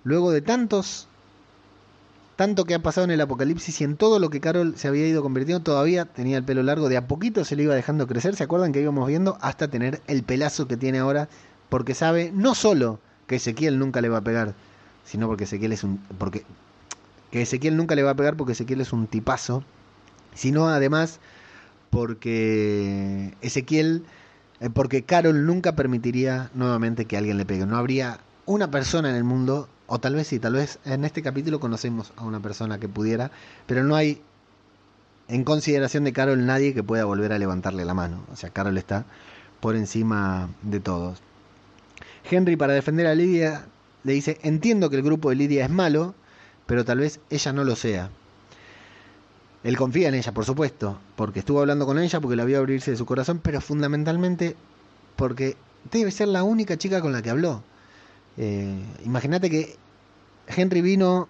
luego 0.05 0.31
de 0.31 0.41
tantos 0.41 1.09
tanto 2.41 2.65
que 2.65 2.73
ha 2.73 2.79
pasado 2.79 3.05
en 3.05 3.11
el 3.11 3.21
apocalipsis 3.21 3.83
y 3.83 3.85
en 3.85 3.99
todo 3.99 4.19
lo 4.19 4.31
que 4.31 4.41
Carol 4.41 4.73
se 4.75 4.89
había 4.89 5.07
ido 5.07 5.21
convirtiendo, 5.23 5.63
todavía 5.63 6.07
tenía 6.07 6.39
el 6.39 6.43
pelo 6.43 6.63
largo, 6.63 6.89
de 6.89 6.97
a 6.97 7.07
poquito 7.07 7.45
se 7.45 7.55
le 7.55 7.65
iba 7.65 7.75
dejando 7.75 8.07
crecer, 8.07 8.35
¿se 8.35 8.45
acuerdan 8.45 8.73
que 8.73 8.81
íbamos 8.81 9.07
viendo? 9.07 9.37
Hasta 9.43 9.69
tener 9.69 10.01
el 10.07 10.23
pelazo 10.23 10.67
que 10.67 10.79
tiene 10.79 11.01
ahora, 11.01 11.29
porque 11.69 11.93
sabe 11.93 12.33
no 12.35 12.55
solo 12.55 12.99
que 13.27 13.37
Ezequiel 13.37 13.79
nunca 13.79 14.01
le 14.01 14.09
va 14.09 14.17
a 14.17 14.25
pegar, 14.25 14.55
sino 15.05 15.27
porque 15.29 15.45
Ezequiel 15.45 15.73
es 15.73 15.85
un... 15.85 15.99
porque 16.17 16.47
que 17.31 17.43
Ezequiel 17.43 17.77
nunca 17.77 17.95
le 17.95 18.05
va 18.05 18.13
a 18.13 18.17
pegar 18.17 18.39
porque 18.39 18.53
Ezequiel 18.53 18.81
es 18.81 18.95
un 18.95 19.07
tipazo, 19.07 19.63
sino 20.35 20.67
además 20.71 21.21
porque 21.91 23.35
Ezequiel, 23.43 24.07
eh, 24.61 24.71
porque 24.71 25.03
Carol 25.03 25.45
nunca 25.45 25.77
permitiría 25.77 26.51
nuevamente 26.55 27.05
que 27.05 27.19
alguien 27.19 27.37
le 27.37 27.45
pegue, 27.45 27.67
no 27.67 27.77
habría 27.77 28.21
una 28.47 28.71
persona 28.71 29.11
en 29.11 29.17
el 29.17 29.25
mundo 29.25 29.69
o 29.93 29.99
tal 29.99 30.15
vez 30.15 30.29
sí, 30.29 30.39
tal 30.39 30.53
vez 30.53 30.79
en 30.85 31.05
este 31.05 31.21
capítulo 31.21 31.59
conocemos 31.59 32.13
a 32.17 32.25
una 32.25 32.39
persona 32.39 32.79
que 32.79 32.89
pudiera, 32.89 33.33
pero 33.67 33.83
no 33.83 33.97
hay 33.97 34.23
en 35.27 35.43
consideración 35.43 36.05
de 36.05 36.13
Carol 36.13 36.47
nadie 36.47 36.75
que 36.75 36.85
pueda 36.85 37.05
volver 37.05 37.33
a 37.33 37.39
levantarle 37.41 37.85
la 37.85 37.93
mano. 37.93 38.25
O 38.33 38.37
sea, 38.37 38.51
Carol 38.51 38.79
está 38.79 39.05
por 39.59 39.75
encima 39.75 40.49
de 40.63 40.79
todos. 40.79 41.21
Henry, 42.31 42.55
para 42.55 42.73
defender 42.73 43.09
a 43.09 43.17
Lidia, 43.17 43.67
le 44.05 44.13
dice, 44.13 44.39
entiendo 44.43 44.91
que 44.91 44.97
el 44.97 45.03
grupo 45.03 45.31
de 45.31 45.35
Lidia 45.35 45.65
es 45.65 45.71
malo, 45.71 46.15
pero 46.67 46.85
tal 46.85 46.99
vez 46.99 47.19
ella 47.29 47.53
no 47.53 47.65
lo 47.65 47.75
sea. 47.75 48.11
Él 49.65 49.77
confía 49.77 50.07
en 50.07 50.15
ella, 50.15 50.33
por 50.33 50.45
supuesto, 50.45 51.01
porque 51.17 51.41
estuvo 51.41 51.59
hablando 51.59 51.85
con 51.85 51.99
ella, 51.99 52.21
porque 52.21 52.37
la 52.37 52.45
vio 52.45 52.59
abrirse 52.59 52.93
de 52.93 52.97
su 52.97 53.07
corazón, 53.07 53.41
pero 53.43 53.61
fundamentalmente 53.61 54.55
porque 55.17 55.57
debe 55.91 56.13
ser 56.13 56.29
la 56.29 56.45
única 56.45 56.77
chica 56.77 57.01
con 57.01 57.11
la 57.11 57.23
que 57.23 57.31
habló. 57.31 57.65
Eh, 58.37 58.75
Imagínate 59.05 59.51
que 59.51 59.77
Henry 60.47 60.81
vino 60.83 61.29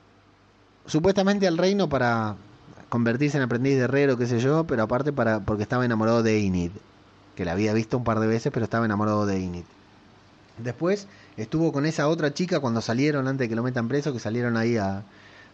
supuestamente 0.86 1.46
al 1.46 1.59
reino 1.59 1.88
para 1.88 2.36
convertirse 2.88 3.36
en 3.36 3.44
aprendiz 3.44 3.76
de 3.76 3.84
herrero, 3.84 4.16
qué 4.18 4.26
sé 4.26 4.40
yo, 4.40 4.64
pero 4.64 4.82
aparte 4.82 5.12
para 5.12 5.40
porque 5.40 5.62
estaba 5.62 5.84
enamorado 5.84 6.22
de 6.22 6.38
Enid, 6.44 6.72
que 7.36 7.44
la 7.44 7.53
había 7.53 7.72
visto 7.72 7.96
un 7.96 8.05
par 8.05 8.20
de 8.20 8.26
veces, 8.26 8.53
pero 8.53 8.64
estaba 8.64 8.84
enamorado 8.84 9.26
de 9.26 9.36
Enid. 9.36 9.64
Después 10.59 11.07
estuvo 11.36 11.72
con 11.72 11.86
esa 11.86 12.09
otra 12.09 12.34
chica 12.34 12.61
cuando 12.61 12.80
salieron, 12.80 13.28
antes 13.28 13.46
de 13.46 13.48
que 13.48 13.57
lo 13.57 13.62
metan 13.62 13.88
preso, 13.88 14.12
que 14.12 14.18
salieron 14.18 14.57
ahí 14.57 14.76
a, 14.76 15.05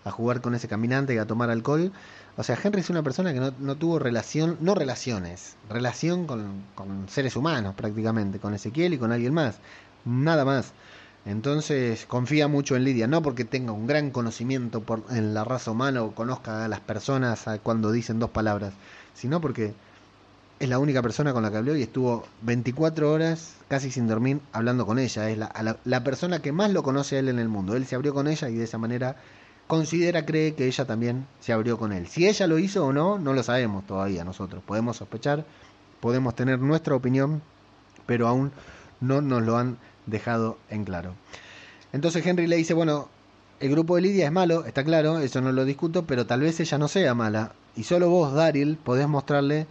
a 0.04 0.10
jugar 0.10 0.40
con 0.40 0.54
ese 0.54 0.68
caminante 0.68 1.14
y 1.14 1.18
a 1.18 1.26
tomar 1.26 1.50
alcohol. 1.50 1.92
O 2.36 2.42
sea, 2.42 2.58
Henry 2.62 2.80
es 2.80 2.90
una 2.90 3.02
persona 3.02 3.32
que 3.32 3.40
no, 3.40 3.52
no 3.58 3.76
tuvo 3.76 3.98
relación, 3.98 4.56
no 4.60 4.74
relaciones, 4.74 5.56
relación 5.68 6.26
con, 6.26 6.62
con, 6.74 7.08
seres 7.08 7.34
humanos 7.34 7.74
prácticamente, 7.74 8.38
con 8.38 8.54
Ezequiel 8.54 8.94
y 8.94 8.98
con 8.98 9.10
alguien 9.10 9.34
más, 9.34 9.56
nada 10.04 10.44
más. 10.44 10.72
Entonces 11.26 12.06
confía 12.06 12.46
mucho 12.46 12.76
en 12.76 12.84
Lidia, 12.84 13.08
no 13.08 13.20
porque 13.20 13.44
tenga 13.44 13.72
un 13.72 13.88
gran 13.88 14.10
conocimiento 14.10 14.80
por, 14.80 15.02
en 15.10 15.34
la 15.34 15.42
raza 15.42 15.72
humana 15.72 16.02
o 16.02 16.14
conozca 16.14 16.64
a 16.64 16.68
las 16.68 16.78
personas 16.80 17.44
cuando 17.64 17.90
dicen 17.90 18.20
dos 18.20 18.30
palabras, 18.30 18.72
sino 19.12 19.40
porque 19.40 19.74
es 20.60 20.68
la 20.68 20.78
única 20.78 21.02
persona 21.02 21.32
con 21.32 21.42
la 21.42 21.50
que 21.50 21.56
habló 21.56 21.76
y 21.76 21.82
estuvo 21.82 22.24
24 22.42 23.12
horas 23.12 23.56
casi 23.68 23.90
sin 23.90 24.06
dormir 24.06 24.40
hablando 24.52 24.86
con 24.86 25.00
ella. 25.00 25.28
Es 25.28 25.36
la, 25.36 25.52
la, 25.62 25.76
la 25.84 26.04
persona 26.04 26.40
que 26.40 26.52
más 26.52 26.70
lo 26.70 26.84
conoce 26.84 27.16
a 27.16 27.18
él 27.18 27.28
en 27.28 27.40
el 27.40 27.48
mundo. 27.48 27.74
Él 27.74 27.86
se 27.86 27.96
abrió 27.96 28.14
con 28.14 28.28
ella 28.28 28.48
y 28.48 28.54
de 28.54 28.64
esa 28.64 28.78
manera 28.78 29.16
considera, 29.66 30.24
cree 30.24 30.54
que 30.54 30.66
ella 30.66 30.84
también 30.84 31.26
se 31.40 31.52
abrió 31.52 31.76
con 31.76 31.92
él. 31.92 32.06
Si 32.06 32.28
ella 32.28 32.46
lo 32.46 32.58
hizo 32.60 32.86
o 32.86 32.92
no, 32.92 33.18
no 33.18 33.32
lo 33.32 33.42
sabemos 33.42 33.84
todavía 33.84 34.24
nosotros. 34.24 34.62
Podemos 34.64 34.98
sospechar, 34.98 35.44
podemos 36.00 36.36
tener 36.36 36.60
nuestra 36.60 36.94
opinión, 36.94 37.42
pero 38.06 38.28
aún 38.28 38.52
no 39.00 39.20
nos 39.20 39.42
lo 39.42 39.56
han 39.56 39.78
dejado 40.06 40.58
en 40.70 40.84
claro. 40.84 41.14
Entonces 41.92 42.24
Henry 42.26 42.46
le 42.46 42.56
dice, 42.56 42.74
bueno, 42.74 43.08
el 43.60 43.70
grupo 43.70 43.96
de 43.96 44.02
Lidia 44.02 44.26
es 44.26 44.32
malo, 44.32 44.64
está 44.64 44.84
claro, 44.84 45.18
eso 45.18 45.40
no 45.40 45.52
lo 45.52 45.64
discuto, 45.64 46.06
pero 46.06 46.26
tal 46.26 46.40
vez 46.40 46.60
ella 46.60 46.78
no 46.78 46.88
sea 46.88 47.14
mala. 47.14 47.52
Y 47.76 47.84
solo 47.84 48.08
vos, 48.10 48.34
Daryl, 48.34 48.76
podés 48.76 49.08
mostrarle 49.08 49.66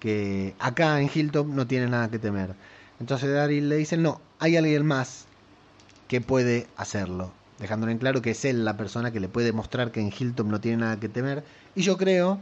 que 0.00 0.54
acá 0.58 1.00
en 1.00 1.10
Hilltop 1.12 1.46
no 1.46 1.66
tiene 1.66 1.88
nada 1.88 2.10
que 2.10 2.18
temer. 2.18 2.54
Entonces 3.00 3.32
Daryl 3.32 3.68
le 3.68 3.76
dice, 3.76 3.96
no, 3.96 4.20
hay 4.38 4.56
alguien 4.56 4.86
más 4.86 5.26
que 6.08 6.20
puede 6.20 6.66
hacerlo 6.76 7.32
dejándolo 7.58 7.92
en 7.92 7.98
claro 7.98 8.22
que 8.22 8.30
es 8.30 8.44
él 8.44 8.64
la 8.64 8.76
persona 8.76 9.10
que 9.10 9.20
le 9.20 9.28
puede 9.28 9.52
mostrar 9.52 9.90
que 9.90 10.00
en 10.00 10.12
Hilton 10.16 10.48
no 10.48 10.60
tiene 10.60 10.78
nada 10.78 10.98
que 10.98 11.08
temer. 11.08 11.44
Y 11.74 11.82
yo 11.82 11.96
creo, 11.96 12.38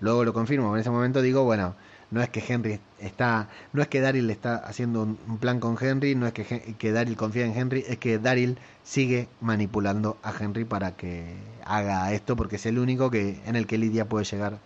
luego 0.00 0.24
lo 0.24 0.32
confirmo, 0.32 0.74
en 0.74 0.80
ese 0.80 0.90
momento 0.90 1.22
digo, 1.22 1.44
bueno, 1.44 1.74
no 2.10 2.22
es 2.22 2.30
que 2.30 2.42
Henry 2.46 2.80
está, 2.98 3.48
no 3.72 3.82
es 3.82 3.88
que 3.88 4.00
Daryl 4.00 4.30
está 4.30 4.56
haciendo 4.56 5.02
un, 5.02 5.38
plan 5.38 5.60
con 5.60 5.76
Henry, 5.80 6.14
no 6.14 6.26
es 6.26 6.32
que, 6.32 6.44
que 6.78 6.92
Daryl 6.92 7.16
confía 7.16 7.44
en 7.44 7.56
Henry, 7.56 7.84
es 7.86 7.98
que 7.98 8.18
Daryl 8.18 8.58
sigue 8.82 9.28
manipulando 9.40 10.16
a 10.22 10.32
Henry 10.38 10.64
para 10.64 10.96
que 10.96 11.34
haga 11.64 12.12
esto, 12.12 12.36
porque 12.36 12.56
es 12.56 12.66
el 12.66 12.78
único 12.78 13.10
que 13.10 13.40
en 13.46 13.56
el 13.56 13.66
que 13.66 13.78
Lidia 13.78 14.08
puede 14.08 14.24
llegar 14.24 14.58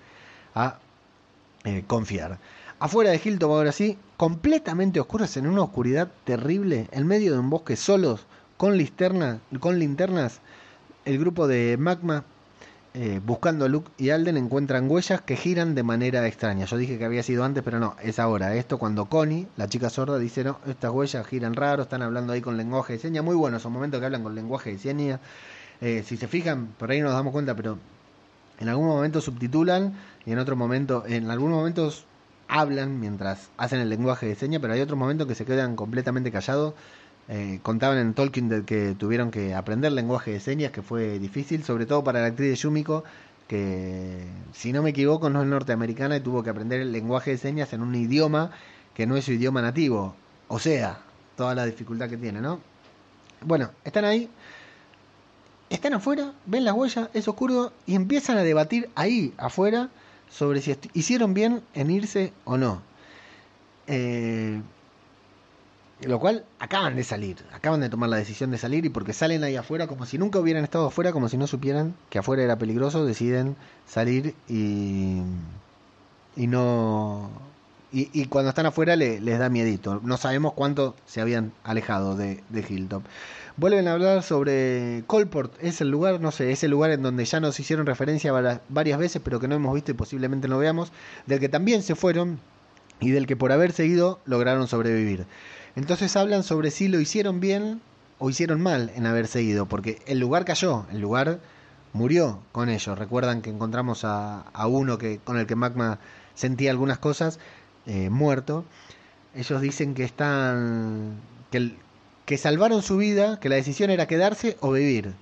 a 0.55 0.79
eh, 1.65 1.85
confiar. 1.87 2.39
Afuera 2.79 3.11
de 3.11 3.21
Hilton, 3.23 3.51
ahora 3.51 3.73
sí, 3.73 3.97
completamente 4.17 5.01
oscuras, 5.01 5.37
en 5.37 5.47
una 5.47 5.63
oscuridad 5.63 6.11
terrible, 6.25 6.89
en 6.91 7.07
medio 7.07 7.33
de 7.33 7.39
un 7.39 7.51
bosque 7.51 7.77
solos, 7.77 8.27
con, 8.57 8.77
linterna, 8.77 9.41
con 9.61 9.79
linternas, 9.79 10.41
el 11.05 11.19
grupo 11.19 11.47
de 11.47 11.77
Magma, 11.79 12.25
eh, 12.95 13.21
buscando 13.25 13.65
a 13.65 13.69
Luke 13.69 13.91
y 13.97 14.11
Alden, 14.11 14.37
encuentran 14.37 14.91
huellas 14.91 15.23
que 15.23 15.37
giran 15.37 15.75
de 15.75 15.83
manera 15.83 16.27
extraña. 16.27 16.67
Yo 16.67 16.77
dije 16.77 16.99
que 16.99 17.07
había 17.07 17.23
sido 17.23 17.43
antes, 17.43 17.63
pero 17.63 17.79
no, 17.79 17.97
es 18.03 18.19
ahora. 18.19 18.55
Esto 18.55 18.79
cuando 18.79 19.07
Connie, 19.07 19.49
la 19.57 19.67
chica 19.67 19.89
sorda, 19.89 20.19
dice, 20.19 20.45
no, 20.45 20.59
estas 20.67 20.91
huellas 20.91 21.27
giran 21.27 21.55
raro, 21.55 21.85
están 21.85 22.03
hablando 22.03 22.35
ahí 22.35 22.43
con 22.43 22.59
lenguaje 22.59 22.95
de 22.95 22.99
señas. 22.99 23.25
Muy 23.25 23.35
bueno, 23.35 23.59
son 23.59 23.73
momentos 23.73 23.99
que 23.99 24.07
hablan 24.07 24.23
con 24.23 24.35
lenguaje 24.35 24.73
de 24.73 24.79
señas. 24.79 25.21
Eh, 25.81 26.03
si 26.07 26.19
se 26.19 26.29
fijan, 26.29 26.69
por 26.79 26.91
ahí 26.91 27.01
nos 27.01 27.13
damos 27.13 27.33
cuenta, 27.33 27.57
pero 27.57 27.79
en 28.61 28.69
algún 28.69 28.87
momento 28.87 29.21
subtitulan 29.21 29.95
y 30.27 30.33
en 30.33 30.39
otro 30.39 30.55
momento, 30.55 31.05
en 31.07 31.31
algunos 31.31 31.57
momentos 31.57 32.05
hablan 32.47 33.01
mientras 33.01 33.49
hacen 33.57 33.81
el 33.81 33.89
lenguaje 33.89 34.27
de 34.27 34.35
señas, 34.35 34.61
pero 34.61 34.75
hay 34.75 34.81
otros 34.83 34.99
momentos 34.99 35.27
que 35.27 35.35
se 35.35 35.47
quedan 35.47 35.77
completamente 35.77 36.31
callados 36.31 36.75
eh, 37.29 37.61
contaban 37.63 37.99
en 37.99 38.15
Tolkien 38.15 38.65
que 38.65 38.95
tuvieron 38.99 39.31
que 39.31 39.55
aprender 39.55 39.93
lenguaje 39.93 40.33
de 40.33 40.41
señas, 40.41 40.73
que 40.73 40.83
fue 40.83 41.19
difícil, 41.19 41.65
sobre 41.65 41.87
todo 41.87 42.03
para 42.05 42.21
la 42.21 42.27
actriz 42.27 42.51
de 42.51 42.57
Yumiko, 42.57 43.05
que 43.49 44.25
si 44.53 44.73
no 44.73 44.83
me 44.83 44.91
equivoco 44.91 45.31
no 45.31 45.43
es 45.43 45.49
norteamericana 45.49 46.17
y 46.17 46.21
tuvo 46.21 46.43
que 46.43 46.51
aprender 46.51 46.81
el 46.81 46.93
lenguaje 46.93 47.33
de 47.33 47.39
señas 47.39 47.73
en 47.73 47.83
un 47.83 47.95
idioma 47.95 48.51
que 48.95 49.07
no 49.07 49.17
es 49.17 49.25
su 49.25 49.33
idioma 49.33 49.63
nativo. 49.63 50.15
O 50.49 50.59
sea, 50.59 51.01
toda 51.37 51.55
la 51.55 51.65
dificultad 51.65 52.09
que 52.09 52.17
tiene, 52.17 52.41
¿no? 52.41 52.61
Bueno, 53.41 53.71
están 53.85 54.05
ahí, 54.05 54.29
están 55.71 55.95
afuera, 55.95 56.33
ven 56.47 56.65
las 56.65 56.75
huellas, 56.75 57.09
es 57.15 57.27
oscuro 57.29 57.73
y 57.87 57.95
empiezan 57.95 58.39
a 58.39 58.43
debatir 58.43 58.91
ahí 58.95 59.33
afuera 59.37 59.91
sobre 60.31 60.61
si 60.61 60.77
hicieron 60.95 61.35
bien 61.35 61.63
en 61.75 61.91
irse 61.91 62.33
o 62.45 62.57
no. 62.57 62.83
Eh, 63.87 64.61
lo 66.07 66.19
cual 66.21 66.45
acaban 66.59 66.97
de 66.97 67.05
salir, 67.05 67.37
acaban 67.53 67.81
de 67.81 67.89
tomar 67.89 68.09
la 68.09 68.17
decisión 68.17 68.51
de 68.51 68.59
salir 68.59 68.85
y 68.85 68.89
porque 68.89 69.13
salen 69.13 69.45
ahí 69.45 69.57
afuera 69.57 69.87
como 69.87 70.07
si 70.07 70.19
nunca 70.19 70.39
hubieran 70.39 70.65
estado 70.65 70.87
afuera, 70.87 71.13
como 71.13 71.29
si 71.29 71.37
no 71.37 71.47
supieran 71.47 71.95
que 72.11 72.19
afuera 72.19 72.43
era 72.43 72.57
peligroso, 72.57 73.05
deciden 73.05 73.57
salir 73.87 74.35
y, 74.49 75.23
y 76.37 76.47
no... 76.47 77.31
Y, 77.95 78.25
cuando 78.25 78.49
están 78.49 78.65
afuera 78.65 78.97
le, 78.97 79.21
les 79.21 79.39
da 79.39 79.51
miedito. 79.51 80.01
No 80.03 80.17
sabemos 80.17 80.55
cuánto 80.55 80.97
se 81.05 81.21
habían 81.21 81.53
alejado 81.63 82.17
de, 82.17 82.43
de 82.49 82.65
Hilltop. 82.67 83.03
Vuelven 83.59 83.87
a 83.87 83.93
hablar 83.93 84.23
sobre 84.23 85.05
Colport. 85.07 85.53
Es 85.63 85.83
el 85.83 85.91
lugar, 85.91 86.19
no 86.19 86.31
sé, 86.31 86.53
es 86.53 86.65
el 86.65 86.71
lugar 86.71 86.91
en 86.91 87.03
donde 87.03 87.27
ya 87.27 87.39
nos 87.39 87.61
hicieron 87.61 87.85
referencia 87.85 88.33
varias 88.71 88.99
veces, 88.99 89.21
pero 89.23 89.41
que 89.41 89.47
no 89.47 89.57
hemos 89.57 89.75
visto 89.75 89.91
y 89.91 89.95
posiblemente 89.95 90.49
no 90.49 90.57
veamos. 90.57 90.91
Del 91.27 91.39
que 91.39 91.51
también 91.51 91.83
se 91.83 91.95
fueron 91.95 92.41
y 93.03 93.11
del 93.11 93.27
que 93.27 93.37
por 93.37 93.53
haber 93.53 93.73
seguido 93.73 94.21
lograron 94.25 94.69
sobrevivir. 94.69 95.27
Entonces 95.77 96.17
hablan 96.17 96.43
sobre 96.43 96.71
si 96.71 96.89
lo 96.89 97.01
hicieron 97.01 97.41
bien 97.41 97.81
o 98.19 98.31
hicieron 98.31 98.61
mal 98.61 98.93
en 98.95 99.07
haberse 99.07 99.43
ido, 99.43 99.67
porque 99.67 100.03
el 100.07 100.19
lugar 100.19 100.45
cayó, 100.45 100.87
el 100.93 101.01
lugar 101.01 101.41
murió 101.93 102.41
con 102.53 102.69
ellos. 102.69 102.99
Recuerdan 102.99 103.43
que 103.43 103.51
encontramos 103.51 104.05
a, 104.05 104.41
a 104.41 104.67
uno 104.67 104.99
que 104.99 105.19
con 105.19 105.39
el 105.39 105.47
que 105.47 105.57
Magma 105.57 105.99
sentía 106.35 106.71
algunas 106.71 106.99
cosas, 106.99 107.39
eh, 107.87 108.11
muerto. 108.11 108.65
Ellos 109.35 109.61
dicen 109.61 109.95
que 109.95 110.05
están 110.05 111.21
que, 111.51 111.75
que 112.27 112.39
salvaron 112.39 112.83
su 112.83 112.97
vida, 112.97 113.41
que 113.41 113.49
la 113.49 113.57
decisión 113.57 113.91
era 113.91 114.07
quedarse 114.07 114.57
o 114.61 114.73
vivir, 114.73 115.15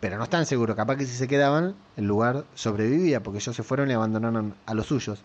pero 0.00 0.18
no 0.18 0.24
están 0.24 0.46
seguros. 0.46 0.76
Capaz 0.76 0.96
que 0.96 1.06
si 1.06 1.16
se 1.16 1.28
quedaban, 1.28 1.74
el 1.96 2.06
lugar 2.06 2.44
sobrevivía, 2.54 3.22
porque 3.22 3.38
ellos 3.38 3.56
se 3.56 3.62
fueron 3.62 3.90
y 3.90 3.94
abandonaron 3.94 4.54
a 4.66 4.74
los 4.74 4.86
suyos. 4.86 5.22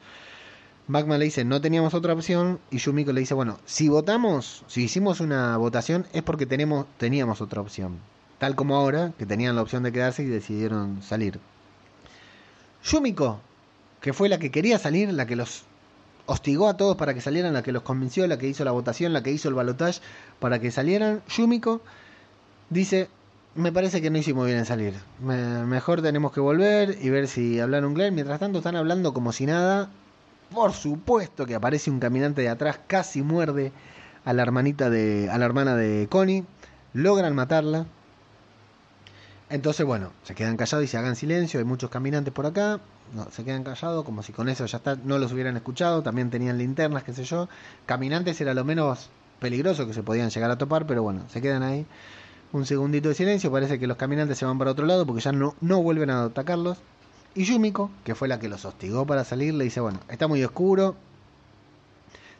Magma 0.91 1.17
le 1.17 1.23
dice, 1.23 1.45
no 1.45 1.61
teníamos 1.61 1.93
otra 1.93 2.11
opción, 2.11 2.59
y 2.69 2.77
Yumiko 2.77 3.13
le 3.13 3.21
dice, 3.21 3.33
bueno, 3.33 3.59
si 3.63 3.87
votamos, 3.87 4.65
si 4.67 4.83
hicimos 4.83 5.21
una 5.21 5.55
votación, 5.55 6.05
es 6.11 6.21
porque 6.21 6.45
tenemos, 6.45 6.85
teníamos 6.97 7.39
otra 7.39 7.61
opción. 7.61 7.99
Tal 8.39 8.57
como 8.57 8.75
ahora, 8.75 9.13
que 9.17 9.25
tenían 9.25 9.55
la 9.55 9.61
opción 9.61 9.83
de 9.83 9.93
quedarse 9.93 10.23
y 10.23 10.25
decidieron 10.25 11.01
salir. 11.01 11.39
Yumiko, 12.83 13.39
que 14.01 14.11
fue 14.11 14.27
la 14.27 14.37
que 14.37 14.51
quería 14.51 14.79
salir, 14.79 15.13
la 15.13 15.25
que 15.25 15.37
los 15.37 15.63
hostigó 16.25 16.67
a 16.67 16.75
todos 16.75 16.97
para 16.97 17.13
que 17.13 17.21
salieran, 17.21 17.53
la 17.53 17.63
que 17.63 17.71
los 17.71 17.83
convenció, 17.83 18.27
la 18.27 18.37
que 18.37 18.49
hizo 18.49 18.65
la 18.65 18.71
votación, 18.71 19.13
la 19.13 19.23
que 19.23 19.31
hizo 19.31 19.47
el 19.47 19.55
balotage 19.55 20.01
para 20.41 20.59
que 20.59 20.71
salieran, 20.71 21.21
Yumiko 21.29 21.79
dice, 22.69 23.07
me 23.55 23.71
parece 23.71 24.01
que 24.01 24.09
no 24.09 24.17
hicimos 24.17 24.45
bien 24.45 24.57
en 24.57 24.65
salir. 24.65 24.95
Me, 25.21 25.63
mejor 25.63 26.01
tenemos 26.01 26.33
que 26.33 26.41
volver 26.41 26.97
y 27.01 27.09
ver 27.09 27.29
si 27.29 27.61
hablaron 27.61 27.93
Glenn. 27.93 28.13
Mientras 28.13 28.41
tanto 28.41 28.57
están 28.57 28.75
hablando 28.75 29.13
como 29.13 29.31
si 29.31 29.45
nada 29.45 29.89
por 30.53 30.73
supuesto 30.73 31.45
que 31.45 31.55
aparece 31.55 31.89
un 31.89 31.99
caminante 31.99 32.41
de 32.41 32.49
atrás, 32.49 32.79
casi 32.87 33.21
muerde 33.21 33.71
a 34.25 34.33
la 34.33 34.43
hermanita 34.43 34.89
de. 34.89 35.29
a 35.31 35.37
la 35.37 35.45
hermana 35.45 35.75
de 35.75 36.07
Connie. 36.09 36.45
Logran 36.93 37.33
matarla. 37.33 37.85
Entonces, 39.49 39.85
bueno, 39.85 40.11
se 40.23 40.35
quedan 40.35 40.57
callados 40.57 40.85
y 40.85 40.87
se 40.87 40.97
hagan 40.97 41.15
silencio. 41.15 41.59
Hay 41.59 41.65
muchos 41.65 41.89
caminantes 41.89 42.33
por 42.33 42.45
acá. 42.45 42.79
No, 43.13 43.29
se 43.31 43.43
quedan 43.43 43.63
callados, 43.63 44.05
como 44.05 44.23
si 44.23 44.31
con 44.31 44.47
eso 44.47 44.65
ya 44.65 44.81
no 45.03 45.17
los 45.17 45.31
hubieran 45.33 45.57
escuchado. 45.57 46.03
También 46.03 46.29
tenían 46.29 46.57
linternas, 46.57 47.03
qué 47.03 47.13
sé 47.13 47.23
yo. 47.23 47.49
Caminantes 47.85 48.39
era 48.39 48.53
lo 48.53 48.63
menos 48.63 49.09
peligroso 49.39 49.87
que 49.87 49.93
se 49.93 50.03
podían 50.03 50.29
llegar 50.29 50.51
a 50.51 50.57
topar, 50.57 50.85
pero 50.85 51.03
bueno, 51.03 51.23
se 51.29 51.41
quedan 51.41 51.63
ahí. 51.63 51.85
Un 52.53 52.65
segundito 52.65 53.09
de 53.09 53.15
silencio. 53.15 53.51
Parece 53.51 53.79
que 53.79 53.87
los 53.87 53.97
caminantes 53.97 54.37
se 54.37 54.45
van 54.45 54.57
para 54.57 54.71
otro 54.71 54.85
lado 54.85 55.05
porque 55.05 55.21
ya 55.21 55.31
no, 55.31 55.55
no 55.61 55.81
vuelven 55.81 56.09
a 56.09 56.23
atacarlos. 56.25 56.77
Y 57.33 57.43
Yumiko, 57.43 57.89
que 58.03 58.13
fue 58.13 58.27
la 58.27 58.39
que 58.39 58.49
los 58.49 58.65
hostigó 58.65 59.05
para 59.05 59.23
salir, 59.23 59.53
le 59.53 59.63
dice, 59.63 59.79
bueno, 59.79 59.99
está 60.09 60.27
muy 60.27 60.43
oscuro, 60.43 60.95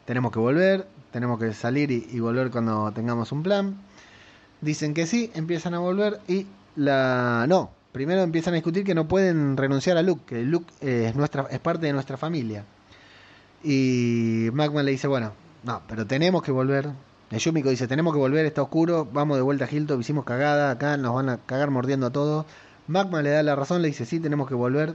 tenemos 0.04 0.32
que 0.32 0.38
volver, 0.38 0.86
tenemos 1.12 1.38
que 1.38 1.54
salir 1.54 1.90
y, 1.90 2.20
volver 2.20 2.50
cuando 2.50 2.92
tengamos 2.92 3.32
un 3.32 3.42
plan. 3.42 3.76
Dicen 4.60 4.92
que 4.92 5.06
sí, 5.06 5.30
empiezan 5.34 5.74
a 5.74 5.78
volver 5.78 6.20
y 6.28 6.46
la... 6.76 7.46
No, 7.48 7.70
primero 7.92 8.22
empiezan 8.22 8.52
a 8.54 8.56
discutir 8.56 8.84
que 8.84 8.94
no 8.94 9.08
pueden 9.08 9.56
renunciar 9.56 9.96
a 9.96 10.02
Luke, 10.02 10.22
que 10.26 10.42
Luke 10.42 10.72
es, 10.80 11.14
nuestra, 11.16 11.46
es 11.50 11.58
parte 11.58 11.86
de 11.86 11.92
nuestra 11.94 12.18
familia. 12.18 12.64
Y 13.64 14.48
Magma 14.52 14.82
le 14.82 14.90
dice, 14.90 15.06
bueno, 15.06 15.32
no, 15.64 15.80
pero 15.88 16.06
tenemos 16.06 16.42
que 16.42 16.52
volver. 16.52 16.90
Yumiko 17.30 17.70
dice, 17.70 17.88
tenemos 17.88 18.12
que 18.12 18.18
volver, 18.18 18.44
está 18.44 18.60
oscuro, 18.60 19.08
vamos 19.10 19.38
de 19.38 19.42
vuelta 19.42 19.64
a 19.64 19.68
Hilton, 19.70 20.00
hicimos 20.00 20.26
cagada, 20.26 20.70
acá 20.70 20.98
nos 20.98 21.14
van 21.14 21.30
a 21.30 21.38
cagar 21.38 21.70
mordiendo 21.70 22.08
a 22.08 22.10
todos 22.10 22.44
Magma 22.88 23.22
le 23.22 23.30
da 23.30 23.42
la 23.42 23.56
razón, 23.56 23.82
le 23.82 23.88
dice, 23.88 24.04
sí, 24.04 24.20
tenemos 24.20 24.48
que 24.48 24.54
volver. 24.54 24.94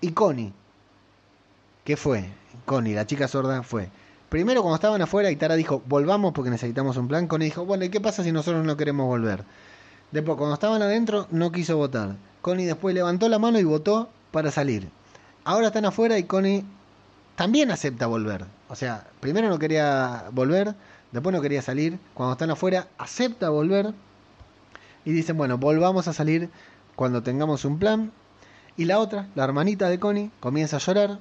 y 0.00 0.10
Connie. 0.12 0.52
¿Qué 1.84 1.96
fue? 1.96 2.28
Connie, 2.64 2.94
la 2.94 3.06
chica 3.06 3.28
sorda, 3.28 3.62
fue. 3.62 3.88
Primero, 4.28 4.62
cuando 4.62 4.74
estaban 4.74 5.00
afuera 5.00 5.30
y 5.30 5.36
Tara 5.36 5.54
dijo, 5.54 5.82
volvamos 5.86 6.32
porque 6.32 6.50
necesitamos 6.50 6.96
un 6.96 7.06
plan, 7.06 7.28
Connie 7.28 7.46
dijo, 7.46 7.64
bueno, 7.64 7.84
¿y 7.84 7.90
qué 7.90 8.00
pasa 8.00 8.24
si 8.24 8.32
nosotros 8.32 8.64
no 8.64 8.76
queremos 8.76 9.06
volver? 9.06 9.44
Después, 10.10 10.36
cuando 10.36 10.54
estaban 10.54 10.82
adentro, 10.82 11.28
no 11.30 11.52
quiso 11.52 11.76
votar. 11.76 12.16
Connie 12.42 12.66
después 12.66 12.94
levantó 12.94 13.28
la 13.28 13.38
mano 13.38 13.58
y 13.58 13.64
votó 13.64 14.08
para 14.32 14.50
salir. 14.50 14.88
Ahora 15.44 15.68
están 15.68 15.84
afuera 15.84 16.18
y 16.18 16.24
Connie 16.24 16.64
también 17.36 17.70
acepta 17.70 18.06
volver. 18.06 18.44
O 18.68 18.74
sea, 18.74 19.06
primero 19.20 19.48
no 19.48 19.58
quería 19.58 20.24
volver, 20.32 20.74
después 21.12 21.32
no 21.34 21.40
quería 21.40 21.62
salir. 21.62 21.98
Cuando 22.14 22.32
están 22.32 22.50
afuera, 22.50 22.88
acepta 22.98 23.48
volver. 23.48 23.94
Y 25.04 25.12
dicen, 25.12 25.36
bueno, 25.36 25.56
volvamos 25.56 26.08
a 26.08 26.12
salir 26.12 26.50
cuando 26.96 27.22
tengamos 27.22 27.64
un 27.64 27.78
plan. 27.78 28.12
Y 28.76 28.86
la 28.86 28.98
otra, 28.98 29.28
la 29.34 29.44
hermanita 29.44 29.88
de 29.88 29.98
Connie, 29.98 30.30
comienza 30.40 30.76
a 30.76 30.80
llorar 30.80 31.18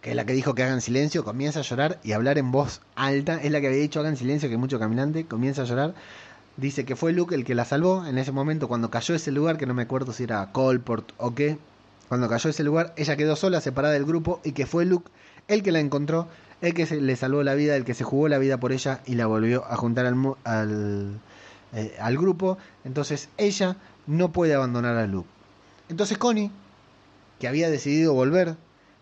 que 0.00 0.10
es 0.10 0.16
la 0.16 0.24
que 0.24 0.32
dijo 0.32 0.54
que 0.54 0.62
hagan 0.62 0.80
silencio, 0.80 1.24
comienza 1.24 1.60
a 1.60 1.62
llorar 1.62 1.98
y 2.04 2.12
hablar 2.12 2.38
en 2.38 2.52
voz 2.52 2.80
alta. 2.94 3.42
Es 3.42 3.50
la 3.50 3.60
que 3.60 3.66
había 3.66 3.80
dicho 3.80 4.00
hagan 4.00 4.16
silencio, 4.16 4.48
que 4.48 4.56
mucho 4.56 4.78
caminante, 4.78 5.26
comienza 5.26 5.62
a 5.62 5.64
llorar. 5.64 5.94
Dice 6.56 6.84
que 6.84 6.96
fue 6.96 7.12
Luke 7.12 7.34
el 7.34 7.44
que 7.44 7.54
la 7.54 7.64
salvó 7.64 8.06
en 8.06 8.18
ese 8.18 8.32
momento 8.32 8.68
cuando 8.68 8.90
cayó 8.90 9.14
ese 9.14 9.32
lugar, 9.32 9.58
que 9.58 9.66
no 9.66 9.74
me 9.74 9.82
acuerdo 9.82 10.12
si 10.12 10.24
era 10.24 10.50
Colport 10.52 11.12
o 11.18 11.34
qué. 11.34 11.58
Cuando 12.08 12.28
cayó 12.28 12.50
ese 12.50 12.64
lugar, 12.64 12.94
ella 12.96 13.16
quedó 13.16 13.36
sola, 13.36 13.60
separada 13.60 13.94
del 13.94 14.04
grupo 14.04 14.40
y 14.44 14.52
que 14.52 14.66
fue 14.66 14.84
Luke 14.84 15.10
el 15.46 15.62
que 15.62 15.72
la 15.72 15.80
encontró, 15.80 16.28
el 16.60 16.74
que 16.74 16.86
le 16.86 17.16
salvó 17.16 17.42
la 17.42 17.54
vida, 17.54 17.76
el 17.76 17.84
que 17.84 17.94
se 17.94 18.04
jugó 18.04 18.28
la 18.28 18.38
vida 18.38 18.58
por 18.58 18.72
ella 18.72 19.00
y 19.06 19.14
la 19.14 19.26
volvió 19.26 19.64
a 19.66 19.76
juntar 19.76 20.06
al, 20.06 20.34
al, 20.44 21.20
eh, 21.74 21.96
al 22.00 22.16
grupo. 22.16 22.58
Entonces 22.84 23.28
ella 23.36 23.76
no 24.08 24.32
puede 24.32 24.54
abandonar 24.54 24.96
a 24.96 25.06
Luke. 25.06 25.28
Entonces 25.88 26.18
Connie, 26.18 26.50
que 27.38 27.46
había 27.46 27.70
decidido 27.70 28.12
volver 28.12 28.56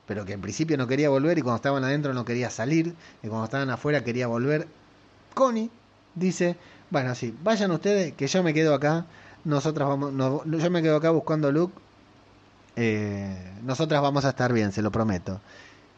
pero 0.07 0.25
que 0.25 0.33
en 0.33 0.41
principio 0.41 0.77
no 0.77 0.87
quería 0.87 1.11
volver 1.11 1.37
y 1.39 1.43
cuando 1.43 1.57
estaban 1.57 1.85
adentro 1.85 2.15
no 2.15 2.25
quería 2.25 2.49
salir, 2.51 2.95
y 3.23 3.29
cuando 3.29 3.45
estaban 3.45 3.69
afuera 3.71 4.05
quería 4.05 4.27
volver. 4.29 4.69
Connie 5.35 5.71
dice, 6.15 6.57
bueno, 6.91 7.15
sí, 7.15 7.37
vayan 7.43 7.73
ustedes, 7.73 8.15
que 8.15 8.27
yo 8.27 8.43
me 8.43 8.55
quedo 8.55 8.75
acá, 8.75 9.07
nosotras 9.45 9.89
vamos, 9.89 10.13
yo 10.47 10.71
me 10.71 10.83
quedo 10.83 10.97
acá 10.97 11.11
buscando 11.11 11.49
a 11.49 11.53
Luke, 11.53 11.75
eh, 12.77 13.53
nosotras 13.63 14.01
vamos 14.01 14.25
a 14.25 14.31
estar 14.31 14.53
bien, 14.53 14.73
se 14.73 14.83
lo 14.83 14.91
prometo. 14.91 15.41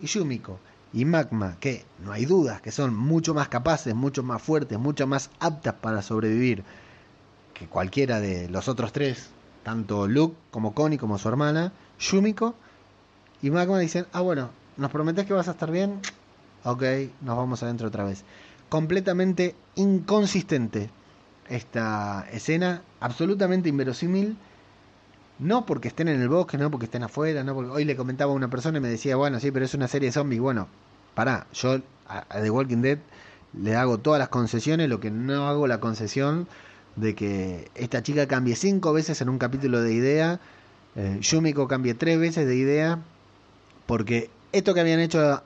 Y 0.01 0.07
Yumiko 0.07 0.59
y 0.93 1.05
Magma, 1.05 1.57
que 1.61 1.85
no 2.03 2.13
hay 2.13 2.25
dudas, 2.25 2.63
que 2.63 2.73
son 2.73 2.97
mucho 2.97 3.35
más 3.35 3.49
capaces, 3.49 3.95
mucho 3.95 4.23
más 4.23 4.41
fuertes, 4.41 4.79
mucho 4.79 5.07
más 5.07 5.31
aptas 5.39 5.75
para 5.75 6.01
sobrevivir 6.01 6.65
que 7.59 7.67
cualquiera 7.67 8.21
de 8.21 8.49
los 8.49 8.69
otros 8.69 8.93
tres, 8.93 9.31
tanto 9.63 10.07
Luke 10.07 10.37
como 10.51 10.75
Connie 10.75 10.99
como 10.99 11.19
su 11.19 11.29
hermana, 11.29 11.73
Yumiko, 11.99 12.55
y 13.43 13.51
Magma 13.51 13.79
dicen, 13.79 14.07
ah, 14.13 14.21
bueno, 14.21 14.51
¿nos 14.77 14.91
prometes 14.91 15.27
que 15.27 15.33
vas 15.33 15.49
a 15.49 15.53
estar 15.53 15.71
bien? 15.71 16.01
Ok, 16.65 16.83
nos 17.21 17.37
vamos 17.37 17.63
adentro 17.63 17.89
otra 17.89 18.05
vez. 18.05 18.25
Completamente 18.69 19.55
inconsistente 19.77 20.91
esta 21.49 22.27
escena, 22.33 22.83
absolutamente 23.01 23.69
inverosímil. 23.69 24.37
No 25.39 25.67
porque 25.67 25.89
estén 25.89 26.09
en 26.09 26.21
el 26.21 26.29
bosque, 26.29 26.59
no 26.59 26.71
porque 26.71 26.87
estén 26.87 27.05
afuera, 27.05 27.45
no 27.45 27.55
porque... 27.55 27.71
Hoy 27.71 27.85
le 27.85 27.97
comentaba 27.97 28.33
a 28.33 28.35
una 28.35 28.51
persona 28.51 28.79
y 28.79 28.81
me 28.81 28.89
decía, 28.89 29.17
bueno, 29.17 29.39
sí, 29.39 29.51
pero 29.53 29.65
es 29.65 29.75
una 29.75 29.87
serie 29.87 30.09
de 30.09 30.13
zombies. 30.13 30.41
Bueno, 30.41 30.67
pará, 31.15 31.47
yo 31.53 31.81
a, 32.09 32.25
The 32.41 32.51
Walking 32.51 32.83
Dead 32.83 32.99
le 33.55 33.77
hago 33.77 33.99
todas 33.99 34.19
las 34.19 34.29
concesiones, 34.29 34.89
lo 34.89 34.99
que 35.01 35.11
no 35.11 35.49
hago 35.49 35.67
la 35.67 35.79
concesión 35.79 36.49
de 37.01 37.15
que 37.15 37.71
esta 37.75 38.03
chica 38.03 38.27
cambie 38.27 38.57
cinco 38.57 38.93
veces 38.93 39.21
en 39.21 39.29
un 39.29 39.39
capítulo 39.39 39.81
de 39.83 39.93
idea, 39.93 40.41
eh, 40.97 41.19
Yumiko 41.21 41.69
cambie 41.69 41.95
tres 41.95 42.19
veces 42.19 42.47
de 42.47 42.57
idea, 42.57 42.99
porque 43.87 44.31
esto 44.53 44.75
que 44.75 44.81
habían 44.81 45.01
hecho, 45.01 45.43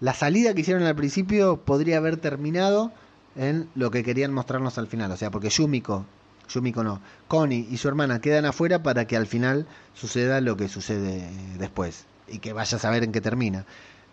la 0.00 0.14
salida 0.14 0.54
que 0.54 0.62
hicieron 0.62 0.82
al 0.84 0.96
principio 0.96 1.58
podría 1.58 1.98
haber 1.98 2.16
terminado 2.16 2.92
en 3.36 3.68
lo 3.74 3.90
que 3.90 4.02
querían 4.02 4.32
mostrarnos 4.32 4.78
al 4.78 4.88
final. 4.88 5.12
O 5.12 5.16
sea, 5.16 5.30
porque 5.30 5.50
Yumiko, 5.50 6.04
Yumiko 6.48 6.82
no, 6.82 7.00
Connie 7.28 7.66
y 7.70 7.76
su 7.76 7.88
hermana 7.88 8.20
quedan 8.20 8.44
afuera 8.44 8.82
para 8.82 9.06
que 9.06 9.16
al 9.16 9.26
final 9.26 9.66
suceda 9.94 10.40
lo 10.40 10.56
que 10.56 10.68
sucede 10.68 11.28
después 11.58 12.06
y 12.26 12.38
que 12.38 12.52
vaya 12.52 12.76
a 12.76 12.80
saber 12.80 13.04
en 13.04 13.12
qué 13.12 13.20
termina. 13.20 13.64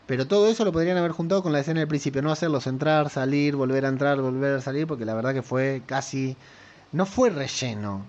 Pero 0.05 0.27
todo 0.27 0.47
eso 0.47 0.63
lo 0.63 0.71
podrían 0.71 0.97
haber 0.97 1.11
juntado 1.11 1.43
con 1.43 1.51
la 1.51 1.59
escena 1.59 1.81
del 1.81 1.89
principio, 1.89 2.21
no 2.21 2.31
hacerlos 2.31 2.65
entrar, 2.65 3.09
salir, 3.09 3.55
volver 3.55 3.85
a 3.85 3.89
entrar, 3.89 4.21
volver 4.21 4.55
a 4.55 4.61
salir, 4.61 4.87
porque 4.87 5.05
la 5.05 5.13
verdad 5.13 5.33
que 5.33 5.41
fue 5.41 5.81
casi... 5.85 6.37
No 6.91 7.05
fue 7.05 7.29
relleno. 7.29 8.05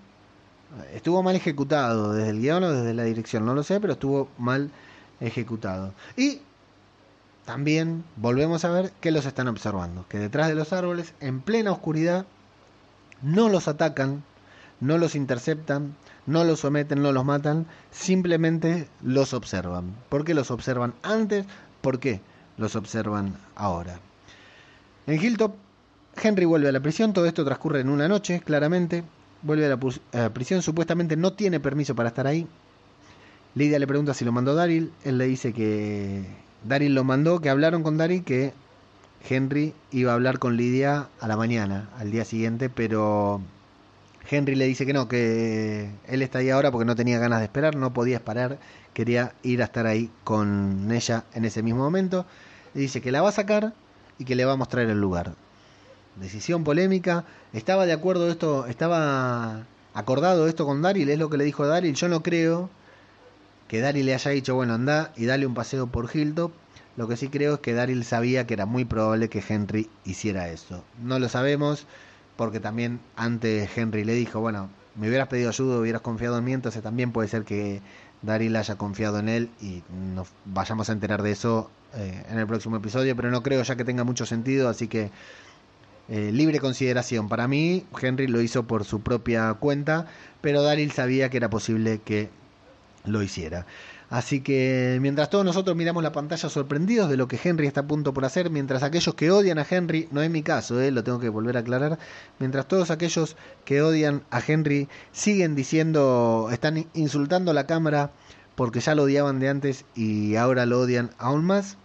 Estuvo 0.93 1.23
mal 1.23 1.35
ejecutado 1.35 2.13
desde 2.13 2.31
el 2.31 2.41
guion 2.41 2.63
o 2.63 2.73
desde 2.73 2.95
la 2.95 3.05
dirección, 3.05 3.47
no 3.47 3.55
lo 3.55 3.63
sé, 3.63 3.81
pero 3.81 3.95
estuvo 3.95 4.29
mal 4.39 4.71
ejecutado. 5.21 5.95
Y 6.17 6.41
también 7.45 8.05
volvemos 8.17 8.65
a 8.65 8.71
ver 8.71 8.93
que 9.01 9.11
los 9.11 9.25
están 9.25 9.49
observando, 9.49 10.07
que 10.09 10.19
detrás 10.19 10.49
de 10.49 10.55
los 10.55 10.73
árboles, 10.73 11.15
en 11.21 11.41
plena 11.41 11.73
oscuridad, 11.73 12.27
no 13.23 13.49
los 13.49 13.69
atacan, 13.69 14.23
no 14.81 14.99
los 14.99 15.15
interceptan, 15.15 15.97
no 16.27 16.45
los 16.45 16.61
someten, 16.61 17.03
no 17.03 17.11
los 17.11 17.25
matan, 17.25 17.67
simplemente 17.91 18.89
los 19.03 19.33
observan. 19.33 19.97
¿Por 20.11 20.25
qué 20.25 20.35
los 20.35 20.51
observan 20.51 20.95
antes? 21.03 21.47
¿Por 21.81 21.99
qué 21.99 22.21
los 22.59 22.77
observan 22.77 23.35
ahora? 23.57 23.99
En 25.07 25.21
Hilltop, 25.21 25.55
Henry 26.23 26.45
vuelve 26.45 26.69
a 26.69 26.73
la 26.73 26.81
prisión, 26.81 27.13
todo 27.13 27.27
esto 27.27 27.45
transcurre 27.45 27.81
en 27.81 27.89
una 27.89 28.09
noche, 28.09 28.41
claramente, 28.41 29.05
vuelve 29.43 29.67
a 29.67 29.79
la 30.13 30.31
prisión, 30.31 30.63
supuestamente 30.63 31.17
no 31.17 31.33
tiene 31.33 31.61
permiso 31.61 31.95
para 31.95 32.09
estar 32.09 32.27
ahí, 32.27 32.47
Lidia 33.55 33.79
le 33.79 33.87
pregunta 33.87 34.15
si 34.15 34.25
lo 34.25 34.31
mandó 34.31 34.55
Daryl. 34.55 34.93
Él 35.05 35.19
le 35.19 35.27
dice 35.27 35.53
que 35.53 36.25
Daryl 36.65 36.95
lo 36.95 37.03
mandó, 37.03 37.41
que 37.41 37.51
hablaron 37.51 37.83
con 37.83 37.97
Daryl, 37.97 38.23
que 38.23 38.53
Henry 39.29 39.75
iba 39.91 40.13
a 40.13 40.15
hablar 40.15 40.39
con 40.39 40.57
Lidia 40.57 41.09
a 41.21 41.27
la 41.27 41.37
mañana, 41.37 41.89
al 41.99 42.11
día 42.11 42.25
siguiente, 42.25 42.69
pero 42.69 43.41
Henry 44.31 44.55
le 44.55 44.67
dice 44.67 44.87
que 44.87 44.93
no, 44.93 45.09
que 45.09 45.91
él 46.07 46.23
está 46.23 46.39
ahí 46.39 46.51
ahora 46.51 46.71
porque 46.71 46.85
no 46.85 46.95
tenía 46.95 47.19
ganas 47.19 47.41
de 47.41 47.47
esperar, 47.47 47.75
no 47.75 47.93
podía 47.93 48.17
esperar, 48.17 48.59
quería 48.93 49.33
ir 49.43 49.61
a 49.63 49.65
estar 49.65 49.87
ahí 49.87 50.11
con 50.23 50.93
ella 50.93 51.25
en 51.35 51.45
ese 51.45 51.63
mismo 51.63 51.81
momento. 51.83 52.27
Le 52.75 52.83
dice 52.83 53.01
que 53.01 53.11
la 53.11 53.23
va 53.23 53.31
a 53.31 53.33
sacar 53.33 53.73
y 54.19 54.25
que 54.25 54.37
le 54.37 54.45
va 54.45 54.53
a 54.53 54.57
mostrar 54.57 54.87
el 54.87 55.01
lugar. 55.01 55.35
Decisión 56.21 56.65
polémica. 56.65 57.25
Estaba 57.53 57.87
de 57.87 57.93
acuerdo 57.93 58.31
esto, 58.31 58.67
estaba 58.67 59.67
acordado 59.95 60.49
esto 60.49 60.67
con 60.67 60.83
Daryl, 60.83 61.09
es 61.11 61.19
lo 61.19 61.31
que 61.31 61.37
le 61.37 61.45
dijo 61.45 61.67
Daryl. 61.67 61.95
Yo 61.95 62.09
no 62.09 62.23
creo 62.23 62.71
que 63.69 63.81
Daryl 63.81 64.07
le 64.07 64.15
haya 64.15 64.31
dicho, 64.31 64.55
bueno, 64.55 64.75
anda 64.75 65.13
y 65.17 65.27
dale 65.27 65.47
un 65.47 65.55
paseo 65.55 65.87
por 65.87 66.15
Hilltop. 66.15 66.53
Lo 66.97 67.07
que 67.07 67.17
sí 67.17 67.29
creo 67.29 67.55
es 67.55 67.61
que 67.61 67.75
Daryl 67.75 68.05
sabía 68.05 68.47
que 68.47 68.55
era 68.55 68.67
muy 68.67 68.85
probable 68.85 69.29
que 69.29 69.43
Henry 69.47 69.89
hiciera 70.05 70.49
eso. 70.49 70.85
No 71.03 71.19
lo 71.19 71.29
sabemos 71.29 71.87
porque 72.37 72.61
también 72.61 73.01
antes 73.17 73.77
Henry 73.77 74.05
le 74.05 74.15
dijo, 74.15 74.41
bueno, 74.41 74.71
me 74.95 75.09
hubieras 75.09 75.29
pedido 75.29 75.49
ayuda, 75.49 75.79
hubieras 75.79 76.03
confiado 76.03 76.39
en 76.39 76.45
mí, 76.45 76.53
entonces 76.53 76.83
también 76.83 77.13
puede 77.13 77.29
ser 77.29 77.45
que 77.45 77.83
Daryl 78.23 78.57
haya 78.57 78.77
confiado 78.77 79.19
en 79.19 79.29
él 79.29 79.51
y 79.61 79.83
nos 80.15 80.29
vayamos 80.45 80.89
a 80.89 80.93
enterar 80.93 81.23
de 81.23 81.33
eso 81.33 81.71
eh, 81.95 82.25
en 82.29 82.39
el 82.39 82.47
próximo 82.47 82.77
episodio, 82.77 83.15
pero 83.17 83.31
no 83.31 83.43
creo 83.43 83.63
ya 83.63 83.77
que 83.77 83.85
tenga 83.85 84.05
mucho 84.05 84.27
sentido, 84.27 84.69
así 84.69 84.89
que 84.89 85.11
eh, 86.09 86.31
libre 86.33 86.61
consideración. 86.61 87.29
Para 87.29 87.49
mí, 87.49 87.85
Henry 88.01 88.27
lo 88.27 88.41
hizo 88.41 88.65
por 88.67 88.85
su 88.85 89.01
propia 89.01 89.55
cuenta, 89.55 90.07
pero 90.41 90.63
Daryl 90.63 90.93
sabía 90.93 91.29
que 91.31 91.37
era 91.37 91.51
posible 91.51 92.01
que 92.05 92.31
lo 93.05 93.23
hiciera. 93.23 93.67
Así 94.11 94.41
que 94.41 94.99
mientras 95.03 95.29
todos 95.29 95.45
nosotros 95.45 95.77
miramos 95.77 96.03
la 96.03 96.13
pantalla 96.13 96.49
sorprendidos 96.49 97.11
de 97.11 97.19
lo 97.19 97.29
que 97.29 97.39
Henry 97.43 97.67
está 97.67 97.81
a 97.81 97.87
punto 97.87 98.15
por 98.15 98.25
hacer, 98.25 98.49
mientras 98.49 98.83
aquellos 98.83 99.15
que 99.15 99.31
odian 99.31 99.59
a 99.59 99.67
Henry, 99.69 100.09
no 100.11 100.23
es 100.23 100.31
mi 100.31 100.43
caso, 100.43 100.81
eh, 100.81 100.91
lo 100.91 101.05
tengo 101.05 101.21
que 101.21 101.29
volver 101.29 101.59
a 101.59 101.61
aclarar, 101.61 101.99
mientras 102.39 102.67
todos 102.67 102.91
aquellos 102.91 103.37
que 103.67 103.83
odian 103.83 104.23
a 104.31 104.41
Henry 104.47 104.89
siguen 105.13 105.55
diciendo, 105.55 106.49
están 106.51 106.87
insultando 106.95 107.51
a 107.51 107.55
la 107.55 107.67
cámara 107.67 108.11
porque 108.55 108.81
ya 108.81 108.95
lo 108.95 109.03
odiaban 109.03 109.41
de 109.41 109.51
antes 109.51 109.85
y 109.95 110.37
ahora 110.37 110.65
lo 110.65 110.81
odian 110.81 111.11
aún 111.19 111.45
más, 111.45 111.77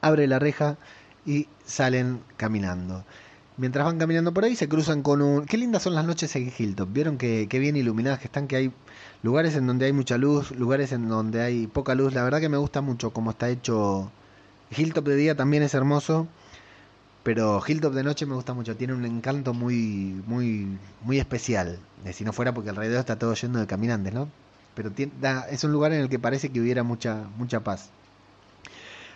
abre 0.00 0.26
la 0.26 0.40
reja 0.40 0.78
y 1.26 1.48
salen 1.64 2.20
caminando. 2.36 3.04
Mientras 3.56 3.84
van 3.84 3.98
caminando 3.98 4.32
por 4.32 4.44
ahí 4.44 4.56
se 4.56 4.68
cruzan 4.68 5.02
con 5.02 5.20
un... 5.20 5.44
Qué 5.44 5.58
lindas 5.58 5.82
son 5.82 5.94
las 5.94 6.06
noches 6.06 6.34
en 6.36 6.50
Hilltop, 6.56 6.90
vieron 6.92 7.18
que, 7.18 7.46
bien 7.46 7.76
iluminadas 7.76 8.18
que 8.18 8.26
están, 8.26 8.48
que 8.48 8.56
hay 8.56 8.72
lugares 9.22 9.54
en 9.54 9.66
donde 9.66 9.86
hay 9.86 9.92
mucha 9.92 10.16
luz, 10.16 10.50
lugares 10.52 10.92
en 10.92 11.08
donde 11.08 11.42
hay 11.42 11.66
poca 11.66 11.94
luz. 11.94 12.14
La 12.14 12.22
verdad 12.22 12.40
que 12.40 12.48
me 12.48 12.56
gusta 12.56 12.80
mucho 12.80 13.12
cómo 13.12 13.32
está 13.32 13.50
hecho. 13.50 14.10
Hilltop 14.74 15.04
de 15.06 15.16
día 15.16 15.34
también 15.36 15.62
es 15.62 15.74
hermoso, 15.74 16.26
pero 17.22 17.60
Hilltop 17.66 17.92
de 17.92 18.02
noche 18.02 18.24
me 18.24 18.34
gusta 18.34 18.54
mucho. 18.54 18.76
Tiene 18.76 18.94
un 18.94 19.04
encanto 19.04 19.52
muy, 19.52 20.22
muy, 20.26 20.78
muy 21.02 21.18
especial. 21.18 21.78
Si 22.12 22.24
no 22.24 22.32
fuera 22.32 22.54
porque 22.54 22.70
alrededor 22.70 23.00
está 23.00 23.18
todo 23.18 23.34
lleno 23.34 23.58
de 23.58 23.66
caminantes, 23.66 24.14
¿no? 24.14 24.28
Pero 24.74 24.90
es 25.50 25.64
un 25.64 25.72
lugar 25.72 25.92
en 25.92 26.00
el 26.00 26.08
que 26.08 26.18
parece 26.18 26.48
que 26.50 26.60
hubiera 26.60 26.82
mucha, 26.82 27.28
mucha 27.36 27.60
paz. 27.60 27.90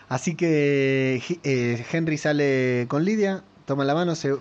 Así 0.08 0.34
que 0.34 1.22
eh, 1.44 1.86
Henry 1.90 2.18
sale 2.18 2.86
con 2.88 3.04
Lidia, 3.04 3.42
toma 3.66 3.84
la 3.84 3.94
mano, 3.94 4.14
se 4.14 4.36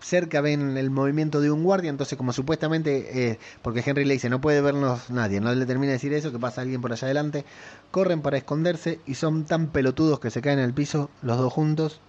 cerca 0.00 0.40
ven 0.40 0.76
el 0.76 0.90
movimiento 0.90 1.40
de 1.40 1.50
un 1.50 1.64
guardia, 1.64 1.90
entonces 1.90 2.16
como 2.16 2.32
supuestamente, 2.32 3.30
eh, 3.30 3.38
porque 3.62 3.82
Henry 3.84 4.04
le 4.04 4.14
dice, 4.14 4.28
no 4.30 4.40
puede 4.40 4.60
vernos 4.60 5.10
nadie, 5.10 5.40
no 5.40 5.52
le 5.54 5.66
termina 5.66 5.88
de 5.88 5.94
decir 5.94 6.12
eso, 6.12 6.30
que 6.30 6.38
pasa 6.38 6.60
alguien 6.60 6.80
por 6.80 6.92
allá 6.92 7.06
adelante, 7.06 7.44
corren 7.90 8.22
para 8.22 8.36
esconderse 8.36 9.00
y 9.06 9.14
son 9.14 9.46
tan 9.46 9.68
pelotudos 9.68 10.20
que 10.20 10.30
se 10.30 10.42
caen 10.42 10.58
en 10.60 10.66
el 10.66 10.74
piso 10.74 11.10
los 11.22 11.38
dos 11.38 11.52
juntos, 11.52 12.00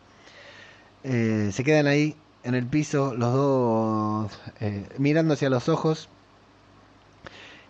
eh, 1.04 1.50
se 1.54 1.64
quedan 1.64 1.88
ahí 1.88 2.16
en 2.44 2.54
el 2.54 2.68
piso 2.68 3.16
los 3.16 3.34
dos 3.34 4.32
eh, 4.60 4.88
mirándose 4.98 5.46
a 5.46 5.50
los 5.50 5.68
ojos. 5.70 6.10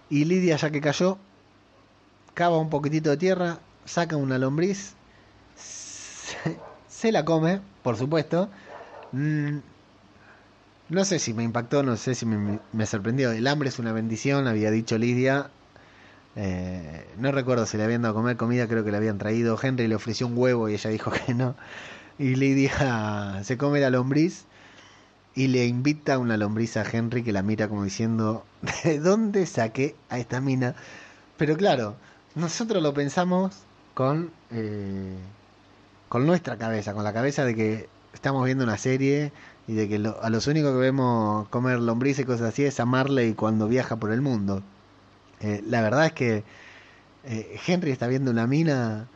Y 0.09 0.25
Lidia 0.25 0.55
ya 0.57 0.71
que 0.71 0.81
cayó, 0.81 1.17
cava 2.33 2.57
un 2.57 2.69
poquitito 2.69 3.09
de 3.09 3.17
tierra, 3.17 3.59
saca 3.85 4.17
una 4.17 4.37
lombriz, 4.37 4.96
se, 6.87 7.11
la 7.11 7.25
come, 7.25 7.61
por 7.83 7.97
supuesto, 7.97 8.49
mm, 9.11 9.57
no 10.89 11.05
sé 11.05 11.19
si 11.19 11.33
me 11.33 11.43
impactó, 11.43 11.83
no 11.83 11.97
sé 11.97 12.15
si 12.15 12.25
me, 12.25 12.59
me, 12.71 12.85
sorprendió. 12.85 13.31
El 13.31 13.47
hambre 13.47 13.69
es 13.69 13.79
una 13.79 13.91
bendición, 13.91 14.47
había 14.47 14.71
dicho 14.71 14.97
Lidia. 14.97 15.49
Eh, 16.35 17.05
no 17.17 17.31
recuerdo 17.31 17.65
si 17.65 17.77
le 17.77 17.83
habían 17.83 18.03
dado 18.03 18.13
a 18.13 18.15
comer 18.17 18.37
comida, 18.37 18.67
creo 18.67 18.83
que 18.83 18.91
le 18.91 18.97
habían 18.97 19.17
traído. 19.17 19.57
Henry 19.61 19.87
le 19.87 19.95
ofreció 19.95 20.27
un 20.27 20.37
huevo 20.37 20.69
y 20.69 20.75
ella 20.75 20.89
dijo 20.89 21.11
que 21.25 21.33
no. 21.33 21.55
Y 22.19 22.35
Lidia 22.35 23.41
se 23.43 23.57
come 23.57 23.79
la 23.79 23.89
lombriz 23.89 24.45
y 25.35 25.49
le 25.49 25.67
invita 25.67 26.17
una 26.17 26.35
lombriz 26.35 26.77
a 26.77 26.83
Henry 26.83 27.23
que 27.23 27.31
la 27.31 27.43
mira 27.43 27.67
como 27.67 27.83
diciendo, 27.83 28.43
¿de 28.83 28.99
dónde 28.99 29.45
saqué 29.45 29.95
a 30.09 30.17
esta 30.19 30.41
mina? 30.41 30.73
Pero 31.37 31.55
claro, 31.55 31.95
nosotros 32.33 32.81
lo 32.81 32.93
pensamos 32.93 33.55
con, 33.93 34.31
eh, 34.51 35.15
con 36.09 36.25
nuestra 36.25 36.57
cabeza, 36.57 36.93
con 36.93 37.03
la 37.03 37.13
cabeza 37.13 37.45
de 37.45 37.55
que 37.55 37.89
estamos 38.13 38.45
viendo 38.45 38.63
una 38.63 38.77
serie 38.77 39.31
y 39.67 39.73
de 39.73 39.87
que 39.89 39.99
lo, 39.99 40.21
a 40.23 40.29
los 40.29 40.47
únicos 40.47 40.71
que 40.71 40.79
vemos 40.79 41.47
comer 41.49 41.79
lombrices 41.79 42.23
y 42.23 42.25
cosas 42.25 42.49
así 42.49 42.63
es 42.63 42.79
a 42.79 42.85
Marley 42.85 43.33
cuando 43.33 43.67
viaja 43.67 43.97
por 43.97 44.11
el 44.11 44.21
mundo. 44.21 44.63
Eh, 45.41 45.63
la 45.67 45.81
verdad 45.81 46.07
es 46.07 46.13
que 46.13 46.43
eh, 47.25 47.59
Henry 47.67 47.91
está 47.91 48.07
viendo 48.07 48.31
una 48.31 48.47
mina 48.47 49.07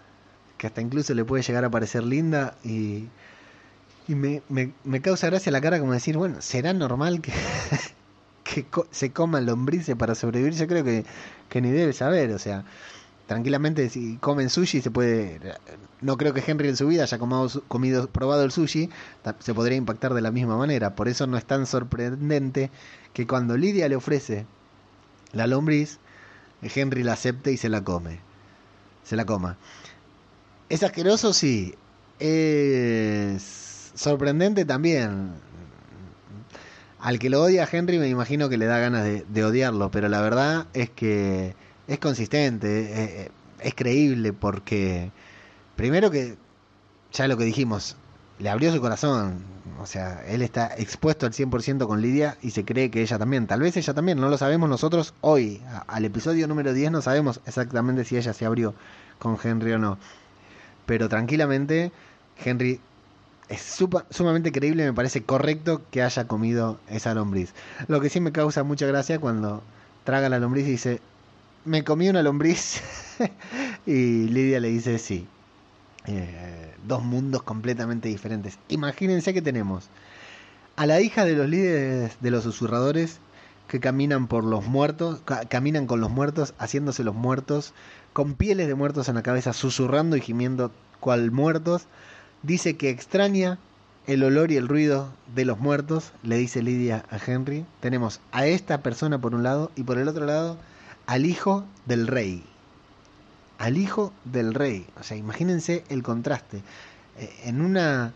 que 0.57 0.67
hasta 0.67 0.81
incluso 0.81 1.13
le 1.13 1.25
puede 1.25 1.43
llegar 1.43 1.65
a 1.65 1.69
parecer 1.71 2.03
linda 2.03 2.57
y, 2.63 3.09
y 4.07 4.15
me, 4.15 4.41
me, 4.49 4.73
me 4.83 5.01
causa 5.01 5.27
gracia 5.27 5.51
la 5.51 5.61
cara 5.61 5.79
como 5.79 5.93
decir, 5.93 6.17
bueno, 6.17 6.41
¿será 6.41 6.73
normal 6.73 7.21
que, 7.21 7.33
co 8.69 8.87
se 8.91 9.11
coman 9.11 9.45
lombrices 9.45 9.95
para 9.95 10.15
sobrevivir? 10.15 10.53
Yo 10.53 10.67
creo 10.67 10.83
que, 10.83 11.05
que 11.49 11.61
ni 11.61 11.71
debe 11.71 11.93
saber, 11.93 12.31
o 12.33 12.39
sea 12.39 12.65
tranquilamente 13.31 13.89
si 13.89 14.17
comen 14.17 14.49
sushi 14.49 14.81
se 14.81 14.91
puede 14.91 15.39
no 16.01 16.17
creo 16.17 16.33
que 16.33 16.43
Henry 16.45 16.67
en 16.67 16.75
su 16.75 16.85
vida 16.85 17.03
haya 17.03 17.17
comido, 17.17 18.09
probado 18.09 18.43
el 18.43 18.51
sushi 18.51 18.89
se 19.39 19.53
podría 19.53 19.77
impactar 19.77 20.13
de 20.13 20.19
la 20.19 20.31
misma 20.31 20.57
manera. 20.57 20.95
Por 20.95 21.07
eso 21.07 21.27
no 21.27 21.37
es 21.37 21.45
tan 21.45 21.65
sorprendente 21.65 22.71
que 23.13 23.25
cuando 23.25 23.55
Lidia 23.55 23.87
le 23.87 23.95
ofrece 23.95 24.45
la 25.31 25.47
lombriz 25.47 25.99
Henry 26.61 27.03
la 27.03 27.13
acepte 27.13 27.53
y 27.53 27.57
se 27.57 27.69
la 27.69 27.85
come 27.85 28.19
se 29.05 29.15
la 29.15 29.25
coma. 29.25 29.57
Es 30.67 30.83
asqueroso 30.83 31.31
sí. 31.31 31.73
Es 32.19 33.91
sorprendente 33.95 34.65
también. 34.65 35.31
Al 36.99 37.17
que 37.17 37.29
lo 37.29 37.43
odia 37.43 37.67
Henry 37.71 37.97
me 37.97 38.09
imagino 38.09 38.49
que 38.49 38.57
le 38.57 38.65
da 38.65 38.77
ganas 38.79 39.05
de 39.05 39.45
odiarlo 39.45 39.89
pero 39.89 40.09
la 40.09 40.21
verdad 40.21 40.67
es 40.73 40.89
que 40.89 41.55
es 41.93 41.99
consistente, 41.99 43.23
es, 43.23 43.29
es, 43.59 43.75
creíble 43.75 44.31
porque 44.31 45.11
primero 45.75 46.09
que 46.09 46.37
ya 47.11 47.27
lo 47.27 47.35
que 47.35 47.43
dijimos, 47.43 47.97
le 48.39 48.49
abrió 48.49 48.71
su 48.71 48.79
corazón, 48.79 49.43
o 49.77 49.85
sea, 49.85 50.23
él 50.25 50.41
está 50.41 50.73
expuesto 50.77 51.25
al 51.25 51.33
100% 51.33 51.85
con 51.87 52.01
Lidia 52.01 52.37
y 52.41 52.51
se 52.51 52.63
cree 52.63 52.89
que 52.89 53.01
ella 53.01 53.19
también, 53.19 53.45
tal 53.45 53.59
vez 53.59 53.75
ella 53.75 53.93
también, 53.93 54.19
no 54.19 54.29
lo 54.29 54.37
sabemos 54.37 54.69
nosotros 54.69 55.13
hoy, 55.19 55.61
al 55.87 56.05
episodio 56.05 56.47
número 56.47 56.73
10 56.73 56.91
no 56.91 57.01
sabemos 57.01 57.41
exactamente 57.45 58.05
si 58.05 58.15
ella 58.15 58.33
se 58.33 58.45
abrió 58.45 58.73
con 59.19 59.37
Henry 59.43 59.73
o 59.73 59.77
no, 59.77 59.97
pero 60.85 61.09
tranquilamente 61.09 61.91
Henry 62.43 62.79
es 63.49 63.79
sumamente 64.11 64.53
creíble, 64.53 64.85
me 64.85 64.93
parece 64.93 65.23
correcto 65.23 65.81
que 65.91 66.01
haya 66.01 66.25
comido 66.25 66.79
esa 66.87 67.13
lombriz. 67.13 67.53
Lo 67.89 67.99
que 67.99 68.09
sí 68.09 68.21
me 68.21 68.31
causa 68.31 68.63
mucha 68.63 68.87
gracia 68.87 69.19
cuando 69.19 69.61
traga 70.05 70.29
la 70.29 70.39
lombriz 70.39 70.65
y 70.67 70.71
dice, 70.71 71.01
me 71.65 71.83
comí 71.83 72.09
una 72.09 72.23
lombriz 72.23 72.81
y 73.85 74.27
Lidia 74.27 74.59
le 74.59 74.69
dice 74.69 74.97
sí. 74.99 75.27
Eh, 76.07 76.73
dos 76.87 77.03
mundos 77.03 77.43
completamente 77.43 78.09
diferentes. 78.09 78.57
Imagínense 78.69 79.33
que 79.33 79.41
tenemos 79.41 79.89
a 80.75 80.85
la 80.85 80.99
hija 80.99 81.25
de 81.25 81.35
los 81.35 81.47
líderes 81.47 82.17
de 82.21 82.31
los 82.31 82.43
susurradores 82.43 83.19
que 83.67 83.79
caminan 83.79 84.27
por 84.27 84.43
los 84.43 84.65
muertos, 84.65 85.21
ca 85.23 85.45
caminan 85.45 85.85
con 85.85 86.01
los 86.01 86.09
muertos, 86.09 86.53
haciéndose 86.57 87.03
los 87.03 87.15
muertos, 87.15 87.73
con 88.13 88.33
pieles 88.33 88.67
de 88.67 88.75
muertos 88.75 89.07
en 89.09 89.15
la 89.15 89.21
cabeza, 89.21 89.53
susurrando 89.53 90.17
y 90.17 90.21
gimiendo 90.21 90.71
cual 90.99 91.31
muertos. 91.31 91.85
Dice 92.41 92.75
que 92.75 92.89
extraña 92.89 93.59
el 94.07 94.23
olor 94.23 94.51
y 94.51 94.57
el 94.57 94.67
ruido 94.67 95.13
de 95.35 95.45
los 95.45 95.59
muertos, 95.59 96.11
le 96.23 96.37
dice 96.37 96.63
Lidia 96.63 97.05
a 97.11 97.19
Henry. 97.23 97.65
Tenemos 97.79 98.19
a 98.31 98.47
esta 98.47 98.81
persona 98.81 99.21
por 99.21 99.35
un 99.35 99.43
lado 99.43 99.71
y 99.75 99.83
por 99.83 99.99
el 99.99 100.07
otro 100.07 100.25
lado 100.25 100.57
al 101.05 101.25
hijo 101.25 101.65
del 101.85 102.07
rey. 102.07 102.43
Al 103.57 103.77
hijo 103.77 104.13
del 104.25 104.53
rey. 104.53 104.87
O 104.99 105.03
sea, 105.03 105.17
imagínense 105.17 105.83
el 105.89 106.03
contraste. 106.03 106.61
Eh, 107.17 107.29
en 107.45 107.61
una. 107.61 108.13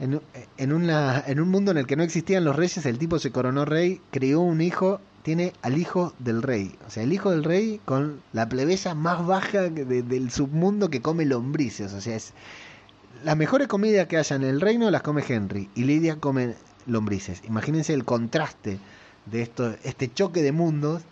En, 0.00 0.72
una, 0.72 1.24
en 1.26 1.40
un 1.40 1.48
mundo 1.48 1.72
en 1.72 1.76
el 1.76 1.88
que 1.88 1.96
no 1.96 2.04
existían 2.04 2.44
los 2.44 2.54
reyes, 2.54 2.86
el 2.86 2.98
tipo 2.98 3.18
se 3.18 3.32
coronó 3.32 3.64
rey, 3.64 4.00
crió 4.12 4.38
un 4.38 4.60
hijo, 4.60 5.00
tiene 5.24 5.52
al 5.60 5.76
hijo 5.76 6.14
del 6.20 6.40
rey. 6.40 6.76
O 6.86 6.90
sea, 6.90 7.02
el 7.02 7.12
hijo 7.12 7.32
del 7.32 7.42
rey 7.42 7.80
con 7.84 8.22
la 8.32 8.48
plebeya 8.48 8.94
más 8.94 9.26
baja 9.26 9.62
de, 9.62 10.02
del 10.04 10.30
submundo 10.30 10.88
que 10.88 11.02
come 11.02 11.24
lombrices. 11.24 11.92
O 11.94 12.00
sea, 12.00 12.14
es 12.14 12.32
las 13.24 13.36
mejores 13.36 13.66
comidas 13.66 14.06
que 14.06 14.18
haya 14.18 14.36
en 14.36 14.44
el 14.44 14.60
reino 14.60 14.88
las 14.90 15.02
come 15.02 15.24
Henry 15.26 15.68
y 15.74 15.82
Lidia 15.82 16.16
come 16.16 16.54
lombrices. 16.86 17.42
Imagínense 17.44 17.92
el 17.92 18.04
contraste 18.04 18.78
de 19.26 19.42
esto, 19.42 19.74
este 19.82 20.12
choque 20.12 20.42
de 20.42 20.52
mundos 20.52 21.02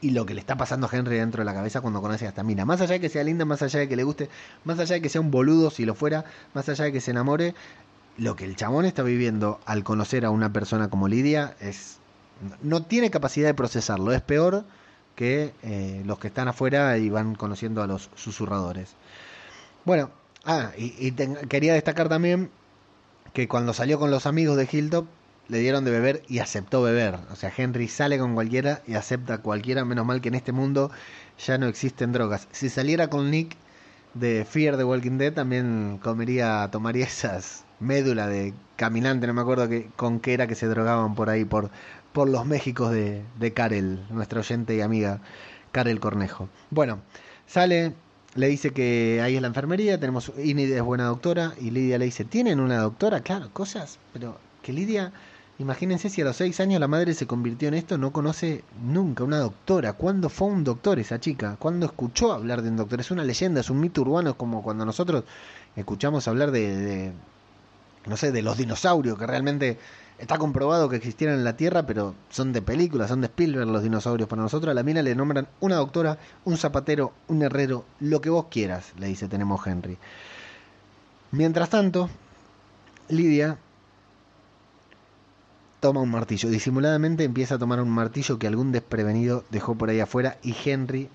y, 0.00 0.10
lo 0.10 0.26
que 0.26 0.34
le 0.34 0.40
está 0.40 0.56
pasando 0.56 0.86
a 0.86 0.96
Henry 0.96 1.16
dentro 1.16 1.40
de 1.40 1.44
la 1.44 1.54
cabeza 1.54 1.80
cuando 1.80 2.00
conoce 2.00 2.26
a 2.26 2.28
esta 2.28 2.42
mina. 2.42 2.64
Más 2.64 2.80
allá 2.80 2.92
de 2.92 3.00
que 3.00 3.08
sea 3.08 3.24
linda, 3.24 3.44
más 3.44 3.62
allá 3.62 3.80
de 3.80 3.88
que 3.88 3.96
le 3.96 4.04
guste, 4.04 4.28
más 4.64 4.78
allá 4.78 4.94
de 4.94 5.02
que 5.02 5.08
sea 5.08 5.20
un 5.20 5.30
boludo 5.30 5.70
si 5.70 5.84
lo 5.84 5.94
fuera, 5.94 6.24
más 6.54 6.68
allá 6.68 6.84
de 6.84 6.92
que 6.92 7.00
se 7.00 7.10
enamore, 7.10 7.54
lo 8.16 8.36
que 8.36 8.44
el 8.44 8.56
chabón 8.56 8.84
está 8.84 9.02
viviendo 9.02 9.60
al 9.66 9.84
conocer 9.84 10.24
a 10.24 10.30
una 10.30 10.52
persona 10.52 10.88
como 10.88 11.08
Lidia 11.08 11.56
es 11.60 11.98
no 12.62 12.82
tiene 12.82 13.10
capacidad 13.10 13.48
de 13.48 13.54
procesarlo, 13.54 14.12
es 14.12 14.22
peor 14.22 14.64
que 15.14 15.52
eh, 15.62 16.02
los 16.04 16.18
que 16.18 16.28
están 16.28 16.48
afuera 16.48 16.98
y 16.98 17.08
van 17.08 17.34
conociendo 17.34 17.82
a 17.82 17.86
los 17.86 18.10
susurradores. 18.14 18.94
Bueno, 19.84 20.10
ah, 20.44 20.70
y, 20.76 21.12
quería 21.12 21.74
destacar 21.74 22.08
también 22.08 22.50
que 23.32 23.48
cuando 23.48 23.72
salió 23.72 23.98
con 23.98 24.10
los 24.10 24.26
amigos 24.26 24.56
de 24.56 24.68
Hilltop, 24.70 25.06
le 25.48 25.58
dieron 25.58 25.84
de 25.84 25.90
beber 25.90 26.22
y 26.28 26.38
aceptó 26.38 26.82
beber. 26.82 27.18
O 27.30 27.36
sea, 27.36 27.52
Henry 27.56 27.88
sale 27.88 28.18
con 28.18 28.34
cualquiera 28.34 28.82
y 28.86 28.94
acepta 28.94 29.38
cualquiera, 29.38 29.84
menos 29.84 30.06
mal 30.06 30.20
que 30.20 30.28
en 30.28 30.34
este 30.34 30.52
mundo 30.52 30.90
ya 31.44 31.58
no 31.58 31.66
existen 31.66 32.12
drogas. 32.12 32.48
Si 32.52 32.68
saliera 32.68 33.08
con 33.08 33.30
Nick 33.30 33.56
de 34.14 34.44
Fear 34.44 34.76
the 34.76 34.84
Walking 34.84 35.18
Dead, 35.18 35.32
también 35.32 35.98
comería, 36.02 36.68
tomaría 36.70 37.04
esas 37.04 37.64
médula 37.80 38.26
de 38.26 38.54
caminante, 38.76 39.26
no 39.26 39.34
me 39.34 39.42
acuerdo 39.42 39.68
que, 39.68 39.88
con 39.96 40.20
qué 40.20 40.34
era 40.34 40.46
que 40.46 40.54
se 40.54 40.66
drogaban 40.66 41.14
por 41.14 41.28
ahí, 41.30 41.44
por, 41.44 41.70
por 42.12 42.28
los 42.28 42.46
Méxicos 42.46 42.92
de, 42.92 43.22
de 43.38 43.52
Karel, 43.52 44.04
nuestra 44.10 44.40
oyente 44.40 44.74
y 44.74 44.80
amiga 44.80 45.20
Karel 45.72 46.00
Cornejo. 46.00 46.48
Bueno, 46.70 47.00
sale, 47.46 47.94
le 48.34 48.48
dice 48.48 48.70
que 48.70 49.20
ahí 49.22 49.36
es 49.36 49.42
la 49.42 49.48
enfermería, 49.48 49.98
tenemos 50.00 50.32
Inid 50.38 50.72
es 50.72 50.82
buena 50.82 51.04
doctora, 51.04 51.52
y 51.60 51.70
Lidia 51.70 51.98
le 51.98 52.06
dice, 52.06 52.24
¿tienen 52.24 52.60
una 52.60 52.78
doctora? 52.78 53.20
Claro, 53.20 53.50
cosas, 53.52 53.98
pero 54.12 54.38
que 54.62 54.72
Lidia 54.72 55.12
Imagínense 55.58 56.10
si 56.10 56.20
a 56.20 56.24
los 56.24 56.36
seis 56.36 56.58
años 56.58 56.80
la 56.80 56.88
madre 56.88 57.14
se 57.14 57.28
convirtió 57.28 57.68
en 57.68 57.74
esto, 57.74 57.96
no 57.96 58.12
conoce 58.12 58.64
nunca 58.82 59.22
una 59.22 59.38
doctora. 59.38 59.92
¿Cuándo 59.92 60.28
fue 60.28 60.48
un 60.48 60.64
doctor 60.64 60.98
esa 60.98 61.20
chica? 61.20 61.56
¿Cuándo 61.60 61.86
escuchó 61.86 62.32
hablar 62.32 62.62
de 62.62 62.70
un 62.70 62.76
doctor? 62.76 63.00
Es 63.00 63.12
una 63.12 63.22
leyenda, 63.22 63.60
es 63.60 63.70
un 63.70 63.78
mito 63.78 64.00
urbano, 64.00 64.36
como 64.36 64.64
cuando 64.64 64.84
nosotros 64.84 65.22
escuchamos 65.76 66.26
hablar 66.26 66.50
de, 66.50 67.12
no 68.06 68.16
sé, 68.16 68.32
de 68.32 68.42
los 68.42 68.56
dinosaurios, 68.56 69.16
que 69.16 69.28
realmente 69.28 69.78
está 70.18 70.38
comprobado 70.38 70.88
que 70.88 70.96
existieran 70.96 71.36
en 71.36 71.44
la 71.44 71.56
Tierra, 71.56 71.86
pero 71.86 72.16
son 72.30 72.52
de 72.52 72.60
películas, 72.60 73.10
son 73.10 73.20
de 73.20 73.28
Spielberg 73.28 73.68
los 73.68 73.84
dinosaurios. 73.84 74.28
Para 74.28 74.42
nosotros 74.42 74.72
a 74.72 74.74
la 74.74 74.82
mina 74.82 75.02
le 75.02 75.14
nombran 75.14 75.46
una 75.60 75.76
doctora, 75.76 76.18
un 76.44 76.56
zapatero, 76.56 77.12
un 77.28 77.42
herrero, 77.42 77.84
lo 78.00 78.20
que 78.20 78.30
vos 78.30 78.46
quieras, 78.50 78.92
le 78.98 79.06
dice 79.06 79.28
tenemos 79.28 79.64
Henry. 79.64 79.98
Mientras 81.30 81.70
tanto, 81.70 82.10
Lidia 83.08 83.56
toma 85.84 86.00
un 86.00 86.10
martillo. 86.10 86.48
Disimuladamente 86.48 87.24
empieza 87.24 87.56
a 87.56 87.58
tomar 87.58 87.78
un 87.78 87.90
martillo 87.90 88.38
que 88.38 88.46
algún 88.46 88.72
desprevenido 88.72 89.44
dejó 89.50 89.74
por 89.74 89.90
ahí 89.90 90.00
afuera 90.00 90.38
y 90.42 90.56
Henry, 90.64 91.10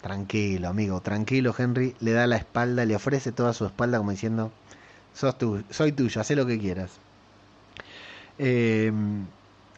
tranquilo 0.00 0.68
amigo, 0.68 1.02
tranquilo 1.02 1.54
Henry, 1.58 1.94
le 2.00 2.12
da 2.12 2.26
la 2.26 2.36
espalda, 2.36 2.86
le 2.86 2.96
ofrece 2.96 3.30
toda 3.30 3.52
su 3.52 3.66
espalda 3.66 3.98
como 3.98 4.10
diciendo, 4.10 4.52
Sos 5.12 5.36
soy 5.68 5.92
tuyo, 5.92 6.18
haz 6.18 6.30
lo 6.30 6.46
que 6.46 6.58
quieras. 6.58 6.92
Eh, 8.38 8.90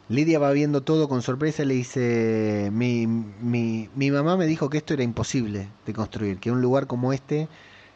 Lidia 0.07 0.39
va 0.39 0.53
viendo 0.53 0.83
todo 0.83 1.09
con 1.09 1.21
sorpresa 1.21 1.63
y 1.63 1.65
le 1.65 1.73
dice, 1.73 2.69
mi, 2.71 3.05
mi, 3.05 3.89
mi, 3.93 4.09
mamá 4.09 4.37
me 4.37 4.47
dijo 4.47 4.69
que 4.69 4.77
esto 4.77 4.93
era 4.93 5.03
imposible 5.03 5.67
de 5.85 5.91
construir, 5.91 6.37
que 6.37 6.49
un 6.49 6.61
lugar 6.61 6.87
como 6.87 7.11
este 7.11 7.49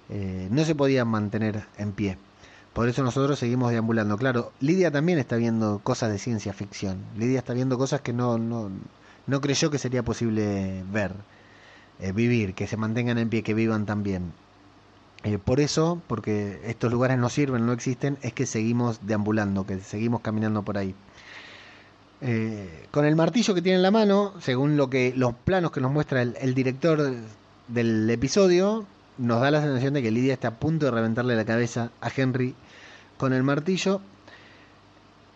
eh, 0.09 0.49
no 0.51 0.65
se 0.65 0.75
podía 0.75 1.05
mantener 1.05 1.63
en 1.77 1.93
pie. 1.93 2.17
Por 2.77 2.87
eso 2.87 3.01
nosotros 3.01 3.39
seguimos 3.39 3.71
deambulando. 3.71 4.19
Claro, 4.19 4.51
Lidia 4.59 4.91
también 4.91 5.17
está 5.17 5.35
viendo 5.35 5.79
cosas 5.79 6.11
de 6.11 6.19
ciencia 6.19 6.53
ficción. 6.53 6.99
Lidia 7.17 7.39
está 7.39 7.53
viendo 7.53 7.75
cosas 7.75 8.01
que 8.01 8.13
no, 8.13 8.37
no, 8.37 8.69
no 9.25 9.41
creyó 9.41 9.71
que 9.71 9.79
sería 9.79 10.03
posible 10.03 10.83
ver, 10.91 11.11
eh, 11.99 12.11
vivir, 12.11 12.53
que 12.53 12.67
se 12.67 12.77
mantengan 12.77 13.17
en 13.17 13.29
pie, 13.29 13.41
que 13.41 13.55
vivan 13.55 13.87
también. 13.87 14.31
Eh, 15.23 15.39
por 15.39 15.59
eso, 15.59 16.03
porque 16.05 16.61
estos 16.65 16.91
lugares 16.91 17.17
no 17.17 17.29
sirven, 17.29 17.65
no 17.65 17.73
existen, 17.73 18.19
es 18.21 18.33
que 18.33 18.45
seguimos 18.45 18.99
deambulando, 19.01 19.65
que 19.65 19.79
seguimos 19.79 20.21
caminando 20.21 20.61
por 20.61 20.77
ahí. 20.77 20.93
Eh, 22.21 22.85
con 22.91 23.05
el 23.05 23.15
martillo 23.15 23.55
que 23.55 23.63
tiene 23.63 23.77
en 23.77 23.81
la 23.81 23.89
mano, 23.89 24.35
según 24.39 24.77
lo 24.77 24.87
que 24.87 25.15
los 25.17 25.33
planos 25.33 25.71
que 25.71 25.81
nos 25.81 25.91
muestra 25.91 26.21
el, 26.21 26.35
el, 26.39 26.53
director 26.53 27.11
del 27.69 28.07
episodio, 28.11 28.85
nos 29.17 29.41
da 29.41 29.51
la 29.51 29.61
sensación 29.61 29.93
de 29.93 30.01
que 30.01 30.11
Lidia 30.11 30.33
está 30.33 30.49
a 30.49 30.59
punto 30.59 30.85
de 30.85 30.91
reventarle 30.91 31.35
la 31.35 31.45
cabeza 31.45 31.91
a 32.01 32.09
Henry 32.15 32.55
con 33.17 33.33
el 33.33 33.43
martillo, 33.43 34.01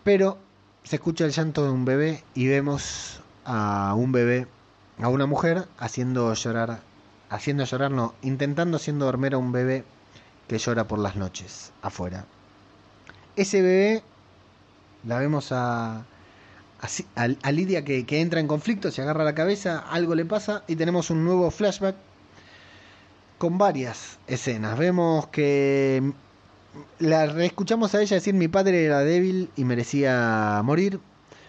pero 0.04 0.38
se 0.84 0.96
escucha 0.96 1.24
el 1.24 1.32
llanto 1.32 1.64
de 1.64 1.70
un 1.70 1.84
bebé 1.84 2.24
y 2.34 2.46
vemos 2.46 3.20
a 3.44 3.94
un 3.96 4.12
bebé, 4.12 4.46
a 5.00 5.08
una 5.08 5.26
mujer 5.26 5.66
haciendo 5.78 6.32
llorar, 6.34 6.80
haciendo 7.30 7.64
llorar, 7.64 7.90
no, 7.90 8.14
intentando 8.22 8.76
haciendo 8.76 9.04
dormir 9.06 9.34
a 9.34 9.38
un 9.38 9.52
bebé 9.52 9.84
que 10.48 10.58
llora 10.58 10.86
por 10.86 10.98
las 10.98 11.16
noches 11.16 11.72
afuera. 11.82 12.24
Ese 13.36 13.62
bebé 13.62 14.02
la 15.04 15.18
vemos 15.18 15.50
a, 15.50 16.04
a, 17.16 17.52
Lidia 17.52 17.84
que, 17.84 18.06
que, 18.06 18.20
entra 18.20 18.40
en 18.40 18.46
conflicto, 18.46 18.90
se 18.90 19.02
agarra 19.02 19.24
la 19.24 19.34
cabeza, 19.34 19.78
algo 19.78 20.14
le 20.14 20.24
pasa 20.24 20.62
y 20.68 20.76
tenemos 20.76 21.10
un 21.10 21.24
nuevo 21.24 21.50
flashback 21.50 21.96
con 23.42 23.58
varias 23.58 24.20
escenas. 24.28 24.78
Vemos 24.78 25.26
que 25.26 26.12
la 27.00 27.24
escuchamos 27.42 27.92
a 27.92 28.00
ella 28.00 28.14
decir 28.14 28.34
mi 28.34 28.46
padre 28.46 28.84
era 28.84 29.00
débil 29.00 29.50
y 29.56 29.64
merecía 29.64 30.60
morir. 30.62 31.00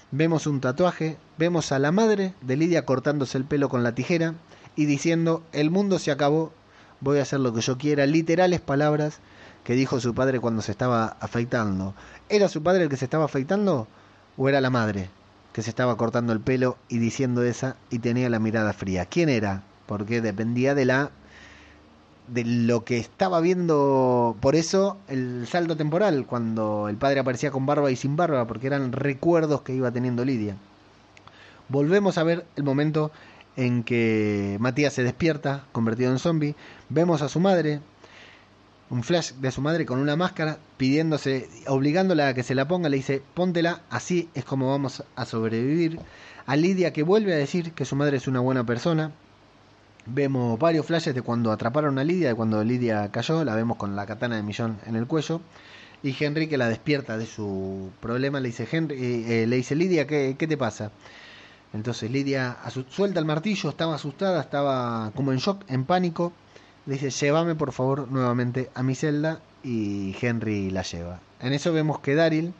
Vemos 0.09 0.47
un 0.47 0.59
tatuaje, 0.59 1.17
vemos 1.37 1.71
a 1.71 1.77
la 1.77 1.91
madre 1.91 2.33
de 2.41 2.57
Lidia 2.57 2.83
cortándose 2.83 3.37
el 3.37 3.45
pelo 3.45 3.69
con 3.69 3.83
la 3.83 3.93
tijera 3.93 4.33
y 4.75 4.85
diciendo 4.85 5.43
el 5.51 5.69
mundo 5.69 5.99
se 5.99 6.09
acabó, 6.09 6.51
voy 6.99 7.19
a 7.19 7.21
hacer 7.21 7.41
lo 7.41 7.53
que 7.53 7.61
yo 7.61 7.77
quiera, 7.77 8.07
literales 8.07 8.59
palabras 8.59 9.19
que 9.63 9.75
dijo 9.75 9.99
su 9.99 10.15
padre 10.15 10.39
cuando 10.39 10.63
se 10.63 10.71
estaba 10.71 11.15
afeitando. 11.19 11.93
¿Era 12.27 12.49
su 12.49 12.63
padre 12.63 12.85
el 12.85 12.89
que 12.89 12.97
se 12.97 13.05
estaba 13.05 13.25
afeitando 13.25 13.87
o 14.35 14.49
era 14.49 14.61
la 14.61 14.71
madre? 14.71 15.11
que 15.53 15.61
se 15.61 15.69
estaba 15.69 15.95
cortando 15.95 16.33
el 16.33 16.39
pelo 16.39 16.75
y 16.89 16.97
diciendo 16.97 17.43
esa 17.43 17.75
y 17.91 17.99
tenía 17.99 18.31
la 18.31 18.39
mirada 18.39 18.73
fría. 18.73 19.05
¿Quién 19.05 19.29
era? 19.29 19.61
Porque 19.85 20.21
dependía 20.21 20.73
de 20.73 20.85
la 20.85 21.11
de 22.27 22.45
lo 22.45 22.83
que 22.85 22.97
estaba 22.97 23.41
viendo, 23.41 24.35
por 24.39 24.55
eso 24.55 24.97
el 25.07 25.45
salto 25.47 25.75
temporal, 25.75 26.25
cuando 26.25 26.87
el 26.89 26.95
padre 26.95 27.19
aparecía 27.19 27.51
con 27.51 27.65
barba 27.65 27.91
y 27.91 27.95
sin 27.95 28.15
barba, 28.15 28.47
porque 28.47 28.67
eran 28.67 28.91
recuerdos 28.91 29.61
que 29.61 29.73
iba 29.73 29.91
teniendo 29.91 30.25
Lidia. 30.25 30.55
Volvemos 31.69 32.17
a 32.17 32.23
ver 32.23 32.45
el 32.55 32.63
momento 32.63 33.11
en 33.55 33.83
que 33.83 34.57
Matías 34.59 34.93
se 34.93 35.03
despierta, 35.03 35.65
convertido 35.71 36.11
en 36.11 36.19
zombie, 36.19 36.55
vemos 36.89 37.21
a 37.21 37.29
su 37.29 37.39
madre, 37.39 37.81
un 38.89 39.03
flash 39.03 39.33
de 39.33 39.51
su 39.51 39.61
madre 39.61 39.85
con 39.85 39.99
una 39.99 40.15
máscara, 40.15 40.59
pidiéndose, 40.77 41.49
obligándola 41.67 42.29
a 42.29 42.33
que 42.33 42.43
se 42.43 42.55
la 42.55 42.67
ponga, 42.67 42.89
le 42.89 42.97
dice, 42.97 43.21
póntela, 43.33 43.81
así 43.89 44.29
es 44.33 44.45
como 44.45 44.69
vamos 44.69 45.03
a 45.15 45.25
sobrevivir. 45.25 45.99
A 46.45 46.55
Lidia 46.55 46.93
que 46.93 47.03
vuelve 47.03 47.33
a 47.33 47.37
decir 47.37 47.71
que 47.71 47.85
su 47.85 47.95
madre 47.95 48.17
es 48.17 48.27
una 48.27 48.39
buena 48.39 48.65
persona. 48.65 49.11
Vemos 50.05 50.59
varios 50.59 50.85
flashes 50.85 51.15
de 51.15 51.21
cuando 51.21 51.51
atraparon 51.51 51.97
a 51.97 52.03
Lidia, 52.03 52.29
de 52.29 52.35
cuando 52.35 52.63
Lidia 52.63 53.09
cayó, 53.11 53.43
la 53.43 53.55
vemos 53.55 53.77
con 53.77 53.95
la 53.95 54.05
katana 54.05 54.35
de 54.35 54.43
millón 54.43 54.77
en 54.85 54.95
el 54.95 55.07
cuello. 55.07 55.41
Y 56.03 56.15
Henry 56.19 56.47
que 56.47 56.57
la 56.57 56.67
despierta 56.67 57.17
de 57.17 57.25
su 57.25 57.91
problema, 58.01 58.41
le 58.41 58.49
dice, 58.49 58.67
Henry, 58.69 58.95
eh, 59.25 59.47
le 59.47 59.55
dice 59.55 59.75
Lidia, 59.75 60.05
¿qué, 60.05 60.35
¿qué 60.37 60.47
te 60.47 60.57
pasa? 60.57 60.91
Entonces 61.73 62.11
Lidia 62.11 62.57
suelta 62.89 63.19
el 63.19 63.25
martillo, 63.25 63.69
estaba 63.69 63.95
asustada, 63.95 64.41
estaba 64.41 65.11
como 65.15 65.31
en 65.31 65.39
shock, 65.39 65.63
en 65.69 65.85
pánico 65.85 66.33
le 66.85 66.95
dice, 66.95 67.09
llévame 67.09 67.55
por 67.55 67.71
favor 67.71 68.11
nuevamente 68.11 68.69
a 68.75 68.83
mi 68.83 68.95
celda 68.95 69.39
y 69.63 70.15
Henry 70.21 70.69
la 70.69 70.83
lleva. 70.83 71.19
En 71.39 71.53
eso 71.53 71.71
vemos 71.71 71.99
que 71.99 72.15
Daryl, 72.15 72.53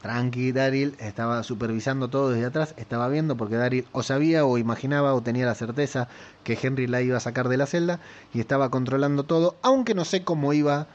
tranqui 0.00 0.52
Daryl, 0.52 0.94
estaba 0.98 1.42
supervisando 1.42 2.08
todo 2.08 2.30
desde 2.30 2.46
atrás, 2.46 2.74
estaba 2.76 3.08
viendo 3.08 3.36
porque 3.36 3.56
Daryl 3.56 3.86
o 3.92 4.02
sabía 4.02 4.44
o 4.44 4.58
imaginaba 4.58 5.14
o 5.14 5.22
tenía 5.22 5.46
la 5.46 5.54
certeza 5.54 6.08
que 6.42 6.58
Henry 6.60 6.86
la 6.86 7.02
iba 7.02 7.16
a 7.16 7.20
sacar 7.20 7.48
de 7.48 7.56
la 7.56 7.66
celda 7.66 8.00
y 8.32 8.40
estaba 8.40 8.70
controlando 8.70 9.24
todo, 9.24 9.56
aunque 9.62 9.94
no 9.94 10.04
sé 10.04 10.24
cómo 10.24 10.52
iba 10.52 10.86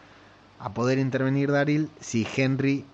a 0.59 0.73
poder 0.73 0.97
intervenir 0.97 1.51
Daryl 1.51 1.89
si 1.99 2.27
Henry 2.35 2.85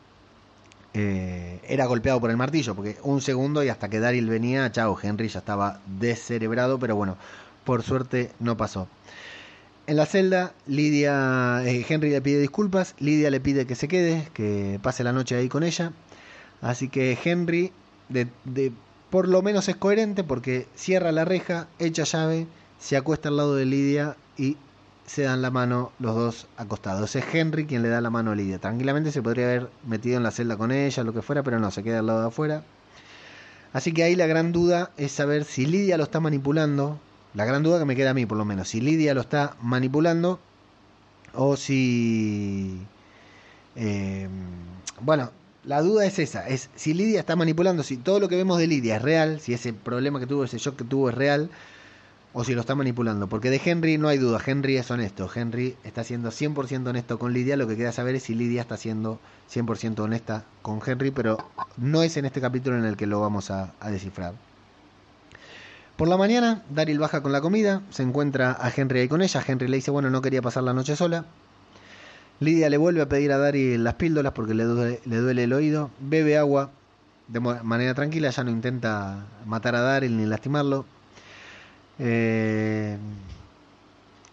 eh, 0.93 1.59
era 1.67 1.85
golpeado 1.85 2.19
por 2.19 2.29
el 2.29 2.37
martillo, 2.37 2.75
porque 2.75 2.97
un 3.03 3.21
segundo 3.21 3.63
y 3.63 3.69
hasta 3.69 3.87
que 3.87 4.01
Daryl 4.01 4.29
venía, 4.29 4.69
chao, 4.71 4.97
Henry 5.01 5.29
ya 5.29 5.39
estaba 5.39 5.79
descerebrado, 5.85 6.77
pero 6.79 6.97
bueno, 6.97 7.15
por 7.63 7.83
suerte 7.83 8.31
no 8.39 8.57
pasó. 8.57 8.87
En 9.87 9.97
la 9.97 10.05
celda, 10.05 10.53
Lidia, 10.67 11.63
eh, 11.65 11.85
Henry 11.87 12.11
le 12.11 12.21
pide 12.21 12.39
disculpas, 12.39 12.95
Lidia 12.99 13.31
le 13.31 13.39
pide 13.39 13.65
que 13.65 13.75
se 13.75 13.87
quede, 13.87 14.27
que 14.33 14.79
pase 14.81 15.03
la 15.03 15.11
noche 15.11 15.35
ahí 15.35 15.49
con 15.49 15.63
ella. 15.63 15.91
Así 16.61 16.87
que 16.87 17.17
Henry, 17.23 17.71
por 19.09 19.27
lo 19.27 19.41
menos 19.41 19.67
es 19.67 19.75
coherente 19.75 20.23
porque 20.23 20.67
cierra 20.75 21.11
la 21.11 21.25
reja, 21.25 21.67
echa 21.79 22.03
llave, 22.03 22.47
se 22.79 22.95
acuesta 22.95 23.29
al 23.29 23.37
lado 23.37 23.55
de 23.55 23.65
Lidia 23.65 24.15
y 24.37 24.55
se 25.07 25.23
dan 25.23 25.41
la 25.41 25.49
mano 25.49 25.91
los 25.99 26.15
dos 26.15 26.47
acostados. 26.57 27.15
Es 27.15 27.25
Henry 27.33 27.65
quien 27.65 27.81
le 27.81 27.89
da 27.89 28.01
la 28.01 28.11
mano 28.11 28.31
a 28.31 28.35
Lidia. 28.35 28.59
Tranquilamente 28.59 29.11
se 29.11 29.23
podría 29.23 29.45
haber 29.45 29.69
metido 29.85 30.17
en 30.17 30.23
la 30.23 30.31
celda 30.31 30.57
con 30.57 30.71
ella, 30.71 31.03
lo 31.03 31.11
que 31.11 31.23
fuera, 31.23 31.41
pero 31.41 31.59
no, 31.59 31.71
se 31.71 31.83
queda 31.83 31.99
al 31.99 32.05
lado 32.05 32.21
de 32.21 32.27
afuera. 32.27 32.63
Así 33.73 33.93
que 33.93 34.03
ahí 34.03 34.15
la 34.15 34.27
gran 34.27 34.51
duda 34.51 34.91
es 34.97 35.11
saber 35.11 35.43
si 35.43 35.65
Lidia 35.65 35.97
lo 35.97 36.03
está 36.03 36.19
manipulando 36.19 36.99
la 37.33 37.45
gran 37.45 37.63
duda 37.63 37.79
que 37.79 37.85
me 37.85 37.95
queda 37.95 38.11
a 38.11 38.13
mí, 38.13 38.25
por 38.25 38.37
lo 38.37 38.45
menos, 38.45 38.69
si 38.69 38.81
Lidia 38.81 39.13
lo 39.13 39.21
está 39.21 39.55
manipulando 39.61 40.39
o 41.33 41.55
si... 41.55 42.79
Eh, 43.75 44.27
bueno, 44.99 45.31
la 45.63 45.81
duda 45.81 46.05
es 46.05 46.19
esa, 46.19 46.47
es 46.47 46.69
si 46.75 46.93
Lidia 46.93 47.19
está 47.19 47.35
manipulando, 47.35 47.83
si 47.83 47.97
todo 47.97 48.19
lo 48.19 48.27
que 48.27 48.35
vemos 48.35 48.57
de 48.57 48.67
Lidia 48.67 48.97
es 48.97 49.01
real, 49.01 49.39
si 49.39 49.53
ese 49.53 49.73
problema 49.73 50.19
que 50.19 50.27
tuvo, 50.27 50.43
ese 50.43 50.57
shock 50.57 50.75
que 50.75 50.83
tuvo 50.83 51.09
es 51.09 51.15
real, 51.15 51.49
o 52.33 52.43
si 52.43 52.53
lo 52.53 52.61
está 52.61 52.75
manipulando. 52.75 53.27
Porque 53.27 53.49
de 53.49 53.61
Henry 53.63 53.97
no 53.97 54.07
hay 54.07 54.17
duda, 54.17 54.41
Henry 54.45 54.77
es 54.77 54.89
honesto, 54.91 55.29
Henry 55.33 55.75
está 55.83 56.03
siendo 56.03 56.29
100% 56.31 56.87
honesto 56.87 57.19
con 57.19 57.33
Lidia, 57.33 57.57
lo 57.57 57.67
que 57.67 57.77
queda 57.77 57.91
saber 57.91 58.15
es 58.15 58.23
si 58.23 58.35
Lidia 58.35 58.61
está 58.61 58.77
siendo 58.77 59.19
100% 59.53 59.99
honesta 59.99 60.43
con 60.61 60.81
Henry, 60.85 61.11
pero 61.11 61.37
no 61.77 62.03
es 62.03 62.17
en 62.17 62.25
este 62.25 62.41
capítulo 62.41 62.77
en 62.77 62.85
el 62.85 62.97
que 62.97 63.07
lo 63.07 63.21
vamos 63.21 63.51
a, 63.51 63.73
a 63.79 63.89
descifrar. 63.89 64.33
Por 66.01 66.07
la 66.07 66.17
mañana, 66.17 66.63
Daryl 66.71 66.97
baja 66.97 67.21
con 67.21 67.31
la 67.31 67.41
comida, 67.41 67.83
se 67.91 68.01
encuentra 68.01 68.57
a 68.59 68.73
Henry 68.75 69.01
ahí 69.01 69.07
con 69.07 69.21
ella. 69.21 69.43
Henry 69.45 69.67
le 69.67 69.77
dice, 69.77 69.91
bueno, 69.91 70.09
no 70.09 70.19
quería 70.19 70.41
pasar 70.41 70.63
la 70.63 70.73
noche 70.73 70.95
sola. 70.95 71.25
Lidia 72.39 72.71
le 72.71 72.77
vuelve 72.77 73.03
a 73.03 73.07
pedir 73.07 73.31
a 73.31 73.37
Daryl 73.37 73.83
las 73.83 73.93
píldoras 73.93 74.33
porque 74.33 74.55
le 74.55 74.63
duele, 74.63 74.99
le 75.05 75.17
duele 75.17 75.43
el 75.43 75.53
oído. 75.53 75.91
Bebe 75.99 76.39
agua 76.39 76.71
de 77.27 77.39
manera 77.39 77.93
tranquila, 77.93 78.31
ya 78.31 78.43
no 78.43 78.49
intenta 78.49 79.27
matar 79.45 79.75
a 79.75 79.81
Daryl 79.81 80.17
ni 80.17 80.25
lastimarlo. 80.25 80.87
Eh, 81.99 82.97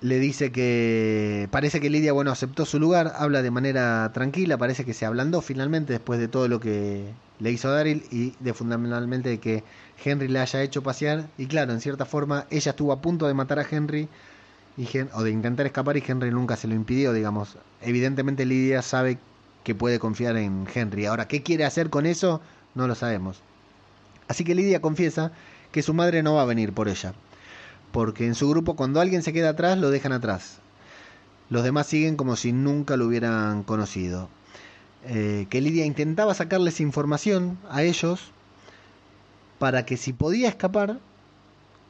le 0.00 0.20
dice 0.20 0.52
que 0.52 1.48
parece 1.50 1.80
que 1.80 1.90
Lidia 1.90 2.12
bueno 2.12 2.30
aceptó 2.30 2.64
su 2.64 2.78
lugar, 2.78 3.12
habla 3.16 3.42
de 3.42 3.50
manera 3.50 4.10
tranquila, 4.12 4.56
parece 4.56 4.84
que 4.84 4.94
se 4.94 5.04
ablandó 5.04 5.40
finalmente 5.40 5.92
después 5.92 6.20
de 6.20 6.28
todo 6.28 6.46
lo 6.46 6.60
que 6.60 7.12
le 7.40 7.50
hizo 7.50 7.70
Daryl 7.70 8.04
y 8.10 8.34
de 8.38 8.54
fundamentalmente 8.54 9.28
de 9.28 9.38
que 9.38 9.64
Henry 10.04 10.28
le 10.28 10.38
haya 10.38 10.62
hecho 10.62 10.82
pasear 10.82 11.28
y 11.36 11.46
claro, 11.46 11.72
en 11.72 11.80
cierta 11.80 12.04
forma 12.04 12.46
ella 12.50 12.70
estuvo 12.70 12.92
a 12.92 13.00
punto 13.00 13.26
de 13.26 13.34
matar 13.34 13.58
a 13.58 13.66
Henry 13.68 14.08
o 15.14 15.22
de 15.24 15.30
intentar 15.30 15.66
escapar 15.66 15.96
y 15.96 16.04
Henry 16.06 16.30
nunca 16.30 16.56
se 16.56 16.68
lo 16.68 16.74
impidió, 16.74 17.12
digamos. 17.12 17.56
Evidentemente 17.82 18.46
Lidia 18.46 18.82
sabe 18.82 19.18
que 19.64 19.74
puede 19.74 19.98
confiar 19.98 20.36
en 20.36 20.68
Henry. 20.72 21.06
Ahora, 21.06 21.26
¿qué 21.26 21.42
quiere 21.42 21.64
hacer 21.64 21.90
con 21.90 22.06
eso? 22.06 22.40
No 22.76 22.86
lo 22.86 22.94
sabemos. 22.94 23.40
Así 24.28 24.44
que 24.44 24.54
Lidia 24.54 24.80
confiesa 24.80 25.32
que 25.72 25.82
su 25.82 25.94
madre 25.94 26.22
no 26.22 26.34
va 26.34 26.42
a 26.42 26.44
venir 26.44 26.72
por 26.72 26.88
ella 26.88 27.12
porque 27.92 28.26
en 28.26 28.34
su 28.34 28.48
grupo 28.48 28.76
cuando 28.76 29.00
alguien 29.00 29.22
se 29.22 29.32
queda 29.32 29.50
atrás 29.50 29.78
lo 29.78 29.90
dejan 29.90 30.12
atrás. 30.12 30.58
Los 31.50 31.64
demás 31.64 31.86
siguen 31.86 32.16
como 32.16 32.36
si 32.36 32.52
nunca 32.52 32.96
lo 32.96 33.06
hubieran 33.06 33.62
conocido. 33.62 34.28
Eh, 35.04 35.46
que 35.48 35.60
Lidia 35.60 35.86
intentaba 35.86 36.34
sacarles 36.34 36.80
información 36.80 37.58
a 37.70 37.82
ellos 37.82 38.32
para 39.58 39.86
que 39.86 39.96
si 39.96 40.12
podía 40.12 40.48
escapar, 40.48 40.98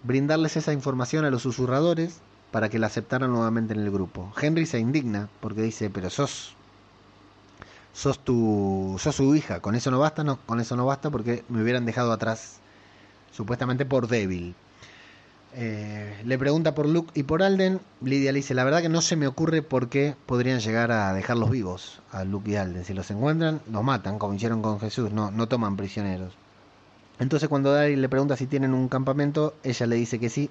brindarles 0.04 0.56
esa 0.56 0.72
información 0.72 1.24
a 1.24 1.30
los 1.30 1.42
susurradores 1.42 2.20
para 2.50 2.68
que 2.68 2.78
la 2.78 2.86
aceptaran 2.86 3.30
nuevamente 3.30 3.74
en 3.74 3.80
el 3.80 3.90
grupo. 3.90 4.32
Henry 4.40 4.66
se 4.66 4.78
indigna 4.78 5.28
porque 5.40 5.62
dice, 5.62 5.90
pero 5.90 6.10
sos, 6.10 6.54
sos 7.92 8.18
tu 8.24 8.96
sos 8.98 9.16
su 9.16 9.34
hija, 9.34 9.60
con 9.60 9.74
eso 9.74 9.90
no 9.90 9.98
basta, 9.98 10.24
no, 10.24 10.38
con 10.46 10.60
eso 10.60 10.76
no 10.76 10.86
basta 10.86 11.10
porque 11.10 11.44
me 11.48 11.62
hubieran 11.62 11.84
dejado 11.84 12.12
atrás 12.12 12.60
supuestamente 13.32 13.84
por 13.84 14.08
débil. 14.08 14.54
Eh, 15.54 16.22
le 16.24 16.38
pregunta 16.38 16.74
por 16.74 16.86
Luke 16.86 17.10
y 17.14 17.22
por 17.22 17.42
Alden. 17.42 17.80
Lidia 18.02 18.32
le 18.32 18.38
dice, 18.38 18.54
la 18.54 18.64
verdad 18.64 18.82
que 18.82 18.88
no 18.88 19.00
se 19.00 19.16
me 19.16 19.26
ocurre 19.26 19.62
por 19.62 19.88
qué 19.88 20.14
podrían 20.26 20.60
llegar 20.60 20.92
a 20.92 21.12
dejarlos 21.12 21.50
vivos 21.50 22.00
a 22.12 22.24
Luke 22.24 22.50
y 22.50 22.56
Alden. 22.56 22.84
Si 22.84 22.94
los 22.94 23.10
encuentran, 23.10 23.60
los 23.70 23.82
matan, 23.82 24.18
como 24.18 24.34
hicieron 24.34 24.62
con 24.62 24.78
Jesús, 24.80 25.12
no, 25.12 25.30
no 25.30 25.48
toman 25.48 25.76
prisioneros. 25.76 26.34
Entonces 27.18 27.48
cuando 27.48 27.72
Daryl 27.72 28.00
le 28.00 28.08
pregunta 28.08 28.36
si 28.36 28.46
tienen 28.46 28.74
un 28.74 28.88
campamento, 28.88 29.54
ella 29.64 29.86
le 29.86 29.96
dice 29.96 30.20
que 30.20 30.28
sí, 30.28 30.50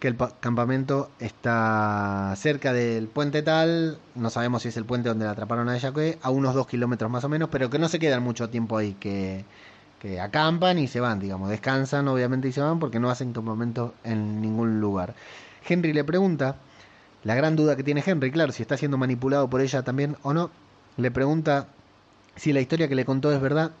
que 0.00 0.08
el 0.08 0.16
campamento 0.40 1.10
está 1.20 2.34
cerca 2.36 2.72
del 2.72 3.06
puente 3.06 3.42
tal, 3.42 3.98
no 4.14 4.30
sabemos 4.30 4.62
si 4.62 4.68
es 4.68 4.76
el 4.76 4.84
puente 4.84 5.10
donde 5.10 5.26
la 5.26 5.32
atraparon 5.32 5.68
a 5.68 5.76
ella, 5.76 5.92
a 6.22 6.30
unos 6.30 6.54
dos 6.54 6.66
kilómetros 6.66 7.10
más 7.10 7.22
o 7.22 7.28
menos, 7.28 7.50
pero 7.50 7.70
que 7.70 7.78
no 7.78 7.88
se 7.88 7.98
quedan 7.98 8.22
mucho 8.22 8.48
tiempo 8.48 8.78
ahí, 8.78 8.94
que, 8.94 9.44
que 10.00 10.18
acampan 10.18 10.78
y 10.78 10.88
se 10.88 10.98
van, 10.98 11.20
digamos, 11.20 11.50
descansan 11.50 12.08
obviamente 12.08 12.48
y 12.48 12.52
se 12.52 12.60
van 12.60 12.78
porque 12.78 12.98
no 12.98 13.10
hacen 13.10 13.32
campamento 13.32 13.94
en 14.02 14.40
ningún 14.40 14.80
lugar. 14.80 15.14
Henry 15.68 15.92
le 15.92 16.04
pregunta, 16.04 16.56
la 17.22 17.34
gran 17.34 17.54
duda 17.54 17.76
que 17.76 17.84
tiene 17.84 18.02
Henry, 18.04 18.30
claro, 18.30 18.52
si 18.52 18.62
está 18.62 18.76
siendo 18.76 18.96
manipulado 18.96 19.48
por 19.48 19.60
ella 19.60 19.82
también 19.82 20.16
o 20.22 20.32
no, 20.32 20.50
le 20.96 21.10
pregunta 21.10 21.68
si 22.34 22.52
la 22.52 22.60
historia 22.60 22.88
que 22.88 22.94
le 22.94 23.04
contó 23.04 23.30
es 23.32 23.40
verdad 23.40 23.72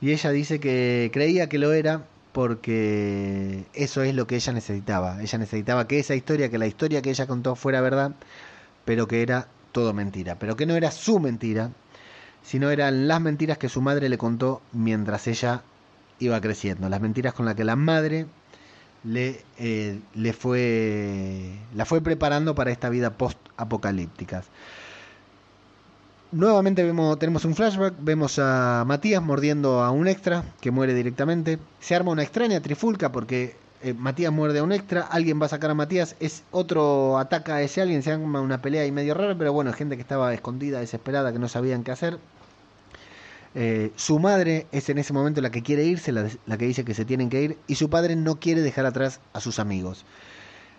y 0.00 0.12
ella 0.12 0.30
dice 0.30 0.60
que 0.60 1.10
creía 1.12 1.48
que 1.48 1.58
lo 1.58 1.72
era 1.72 2.04
porque 2.32 3.64
eso 3.72 4.02
es 4.02 4.14
lo 4.14 4.26
que 4.26 4.36
ella 4.36 4.52
necesitaba. 4.52 5.22
Ella 5.22 5.38
necesitaba 5.38 5.88
que 5.88 5.98
esa 5.98 6.14
historia, 6.14 6.50
que 6.50 6.58
la 6.58 6.66
historia 6.66 7.00
que 7.00 7.08
ella 7.08 7.26
contó 7.26 7.56
fuera 7.56 7.80
verdad, 7.80 8.12
pero 8.84 9.08
que 9.08 9.22
era 9.22 9.48
todo 9.72 9.94
mentira, 9.94 10.38
pero 10.38 10.54
que 10.54 10.66
no 10.66 10.74
era 10.74 10.90
su 10.90 11.18
mentira, 11.18 11.70
sino 12.46 12.70
eran 12.70 13.08
las 13.08 13.20
mentiras 13.20 13.58
que 13.58 13.68
su 13.68 13.82
madre 13.82 14.08
le 14.08 14.18
contó 14.18 14.62
mientras 14.72 15.26
ella 15.26 15.62
iba 16.20 16.40
creciendo, 16.40 16.88
las 16.88 17.00
mentiras 17.00 17.34
con 17.34 17.44
las 17.44 17.56
que 17.56 17.64
la 17.64 17.74
madre 17.74 18.26
le, 19.02 19.42
eh, 19.58 19.98
le 20.14 20.32
fue, 20.32 21.58
la 21.74 21.84
fue 21.84 22.00
preparando 22.00 22.54
para 22.54 22.70
esta 22.70 22.88
vida 22.88 23.10
post-apocalíptica. 23.10 24.44
Nuevamente 26.30 26.82
vemos, 26.84 27.18
tenemos 27.18 27.44
un 27.44 27.54
flashback, 27.54 27.94
vemos 27.98 28.38
a 28.38 28.84
Matías 28.86 29.22
mordiendo 29.22 29.82
a 29.82 29.90
un 29.90 30.06
extra 30.06 30.44
que 30.60 30.70
muere 30.70 30.94
directamente. 30.94 31.58
Se 31.80 31.94
arma 31.94 32.12
una 32.12 32.22
extraña 32.22 32.60
trifulca 32.60 33.10
porque 33.10 33.56
eh, 33.82 33.92
Matías 33.92 34.32
muerde 34.32 34.60
a 34.60 34.62
un 34.62 34.72
extra, 34.72 35.02
alguien 35.02 35.40
va 35.40 35.46
a 35.46 35.50
sacar 35.50 35.70
a 35.70 35.74
Matías, 35.74 36.16
es 36.20 36.44
otro 36.50 37.18
ataca 37.18 37.56
a 37.56 37.62
ese 37.62 37.82
alguien, 37.82 38.02
se 38.02 38.12
arma 38.12 38.40
una 38.40 38.62
pelea 38.62 38.82
ahí 38.82 38.92
medio 38.92 39.14
rara, 39.14 39.36
pero 39.36 39.52
bueno, 39.52 39.72
gente 39.72 39.96
que 39.96 40.02
estaba 40.02 40.32
escondida, 40.32 40.80
desesperada, 40.80 41.32
que 41.32 41.38
no 41.38 41.48
sabían 41.48 41.84
qué 41.84 41.92
hacer. 41.92 42.18
Eh, 43.54 43.92
su 43.96 44.18
madre 44.18 44.66
es 44.72 44.88
en 44.88 44.98
ese 44.98 45.12
momento 45.12 45.40
la 45.40 45.50
que 45.50 45.62
quiere 45.62 45.84
irse, 45.84 46.12
la, 46.12 46.28
la 46.46 46.58
que 46.58 46.66
dice 46.66 46.84
que 46.84 46.94
se 46.94 47.04
tienen 47.04 47.30
que 47.30 47.42
ir, 47.42 47.58
y 47.66 47.76
su 47.76 47.88
padre 47.88 48.16
no 48.16 48.38
quiere 48.40 48.60
dejar 48.60 48.86
atrás 48.86 49.20
a 49.32 49.40
sus 49.40 49.58
amigos. 49.58 50.04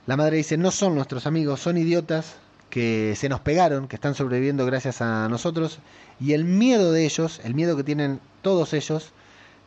La 0.05 0.17
madre 0.17 0.37
dice, 0.37 0.57
no 0.57 0.71
son 0.71 0.95
nuestros 0.95 1.27
amigos, 1.27 1.59
son 1.59 1.77
idiotas, 1.77 2.37
que 2.69 3.13
se 3.15 3.29
nos 3.29 3.39
pegaron, 3.39 3.87
que 3.87 3.95
están 3.95 4.15
sobreviviendo 4.15 4.65
gracias 4.65 5.01
a 5.01 5.27
nosotros, 5.29 5.79
y 6.19 6.33
el 6.33 6.43
miedo 6.45 6.91
de 6.91 7.05
ellos, 7.05 7.41
el 7.43 7.53
miedo 7.53 7.77
que 7.77 7.83
tienen 7.83 8.19
todos 8.41 8.73
ellos, 8.73 9.13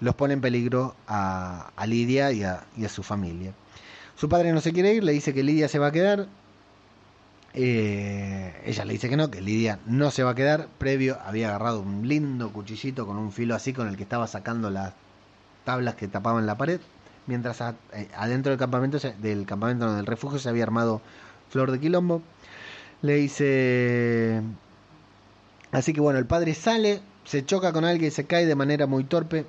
los 0.00 0.14
pone 0.14 0.34
en 0.34 0.40
peligro 0.40 0.96
a, 1.06 1.72
Lidia 1.86 2.32
y 2.32 2.42
a, 2.42 2.64
su 2.88 3.02
familia. 3.02 3.54
Su 4.16 4.28
padre 4.28 4.52
no 4.52 4.60
se 4.60 4.72
quiere 4.72 4.94
ir, 4.94 5.04
le 5.04 5.12
dice 5.12 5.32
que 5.34 5.42
Lidia 5.42 5.68
se 5.68 5.78
va 5.78 5.88
a 5.88 5.92
quedar. 5.92 6.26
Eh, 7.52 8.62
ella 8.64 8.84
le 8.84 8.92
dice 8.92 9.08
que 9.08 9.16
no, 9.16 9.30
que 9.30 9.40
Lidia 9.40 9.80
no 9.86 10.10
se 10.10 10.22
va 10.22 10.30
a 10.30 10.34
quedar. 10.34 10.68
Previo 10.78 11.18
había 11.24 11.48
agarrado 11.48 11.80
un 11.80 12.06
lindo 12.06 12.52
cuchillito 12.52 13.06
con 13.06 13.16
un 13.16 13.32
filo 13.32 13.54
así 13.54 13.72
con 13.72 13.88
el 13.88 13.96
que 13.96 14.04
estaba 14.04 14.26
sacando 14.26 14.70
las 14.70 14.94
tablas 15.64 15.94
que 15.96 16.08
tapaban 16.08 16.46
la 16.46 16.56
pared. 16.56 16.80
Mientras 17.26 17.60
eh, 17.60 18.08
adentro 18.16 18.50
del 18.50 18.58
campamento, 18.58 18.98
del 18.98 19.46
campamento 19.46 19.94
del 19.94 20.06
refugio 20.06 20.38
se 20.38 20.48
había 20.48 20.64
armado 20.64 21.00
flor 21.48 21.70
de 21.70 21.80
quilombo. 21.80 22.22
Le 23.02 23.14
dice... 23.16 24.42
Así 25.72 25.92
que 25.92 26.00
bueno, 26.00 26.18
el 26.18 26.26
padre 26.26 26.54
sale, 26.54 27.00
se 27.24 27.44
choca 27.44 27.72
con 27.72 27.84
alguien 27.84 28.08
y 28.08 28.10
se 28.10 28.26
cae 28.26 28.46
de 28.46 28.56
manera 28.56 28.86
muy 28.86 29.04
torpe. 29.04 29.46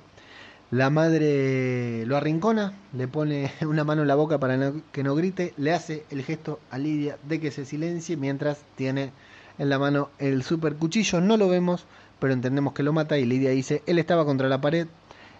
La 0.72 0.90
madre 0.90 2.04
lo 2.06 2.16
arrincona, 2.16 2.72
le 2.92 3.06
pone 3.06 3.52
una 3.60 3.84
mano 3.84 4.02
en 4.02 4.08
la 4.08 4.16
boca 4.16 4.38
para 4.38 4.72
que 4.90 5.04
no 5.04 5.14
grite, 5.14 5.54
le 5.56 5.72
hace 5.72 6.04
el 6.10 6.24
gesto 6.24 6.58
a 6.72 6.78
Lidia 6.78 7.16
de 7.28 7.38
que 7.38 7.52
se 7.52 7.64
silencie 7.64 8.16
mientras 8.16 8.58
tiene 8.74 9.12
en 9.58 9.68
la 9.68 9.78
mano 9.78 10.10
el 10.18 10.42
super 10.42 10.74
cuchillo. 10.74 11.20
No 11.20 11.36
lo 11.36 11.48
vemos, 11.48 11.84
pero 12.18 12.32
entendemos 12.32 12.72
que 12.72 12.82
lo 12.82 12.92
mata 12.92 13.16
y 13.18 13.24
Lidia 13.24 13.50
dice, 13.50 13.84
él 13.86 14.00
estaba 14.00 14.24
contra 14.24 14.48
la 14.48 14.60
pared, 14.60 14.88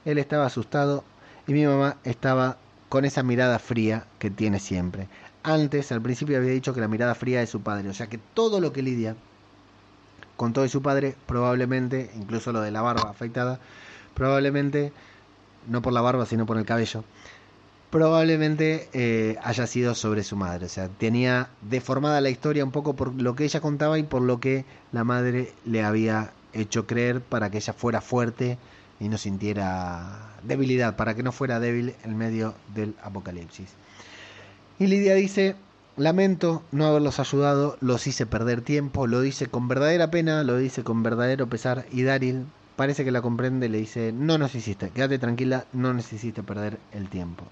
él 0.04 0.18
estaba 0.18 0.46
asustado 0.46 1.02
y 1.48 1.54
mi 1.54 1.66
mamá 1.66 1.96
estaba 2.04 2.58
con 2.88 3.04
esa 3.04 3.24
mirada 3.24 3.58
fría 3.58 4.04
que 4.20 4.30
tiene 4.30 4.60
siempre 4.60 5.08
antes, 5.42 5.90
al 5.92 6.02
principio 6.02 6.36
había 6.36 6.52
dicho 6.52 6.74
que 6.74 6.80
la 6.80 6.88
mirada 6.88 7.14
fría 7.14 7.40
de 7.40 7.46
su 7.46 7.60
padre. 7.62 7.88
O 7.88 7.94
sea 7.94 8.06
que 8.06 8.18
todo 8.18 8.60
lo 8.60 8.72
que 8.72 8.82
Lidia 8.82 9.16
contó 10.36 10.62
de 10.62 10.68
su 10.68 10.82
padre, 10.82 11.16
probablemente, 11.26 12.10
incluso 12.16 12.52
lo 12.52 12.60
de 12.60 12.70
la 12.70 12.82
barba 12.82 13.10
afeitada, 13.10 13.58
probablemente, 14.14 14.92
no 15.66 15.82
por 15.82 15.92
la 15.92 16.00
barba, 16.00 16.26
sino 16.26 16.46
por 16.46 16.58
el 16.58 16.64
cabello, 16.64 17.04
probablemente 17.90 18.88
eh, 18.94 19.36
haya 19.42 19.66
sido 19.66 19.94
sobre 19.94 20.22
su 20.22 20.36
madre. 20.36 20.66
O 20.66 20.68
sea, 20.68 20.88
tenía 20.88 21.50
deformada 21.60 22.20
la 22.20 22.30
historia 22.30 22.64
un 22.64 22.70
poco 22.70 22.94
por 22.94 23.12
lo 23.14 23.36
que 23.36 23.44
ella 23.44 23.60
contaba 23.60 23.98
y 23.98 24.02
por 24.02 24.22
lo 24.22 24.40
que 24.40 24.64
la 24.92 25.04
madre 25.04 25.52
le 25.66 25.82
había 25.82 26.32
hecho 26.54 26.86
creer 26.86 27.20
para 27.20 27.50
que 27.50 27.58
ella 27.58 27.72
fuera 27.74 28.00
fuerte 28.00 28.58
y 28.98 29.08
no 29.08 29.18
sintiera 29.18 30.36
debilidad, 30.42 30.96
para 30.96 31.14
que 31.14 31.22
no 31.22 31.32
fuera 31.32 31.60
débil 31.60 31.94
en 32.04 32.16
medio 32.16 32.54
del 32.74 32.94
apocalipsis. 33.02 33.68
Y 34.78 34.86
Lidia 34.86 35.14
dice, 35.14 35.54
lamento 35.96 36.62
no 36.72 36.86
haberlos 36.86 37.20
ayudado, 37.20 37.76
los 37.80 38.06
hice 38.06 38.26
perder 38.26 38.62
tiempo, 38.62 39.06
lo 39.06 39.20
dice 39.20 39.48
con 39.48 39.68
verdadera 39.68 40.10
pena, 40.10 40.44
lo 40.44 40.56
dice 40.56 40.82
con 40.82 41.02
verdadero 41.02 41.46
pesar. 41.46 41.84
Y 41.92 42.02
Daryl 42.04 42.46
parece 42.82 43.04
que 43.04 43.12
la 43.12 43.22
comprende 43.22 43.68
le 43.68 43.78
dice, 43.78 44.10
no 44.12 44.38
nos 44.38 44.56
hiciste, 44.56 44.90
quédate 44.90 45.20
tranquila, 45.20 45.66
no 45.72 45.94
necesito 45.94 46.42
perder 46.42 46.80
el 46.90 47.08
tiempo. 47.08 47.44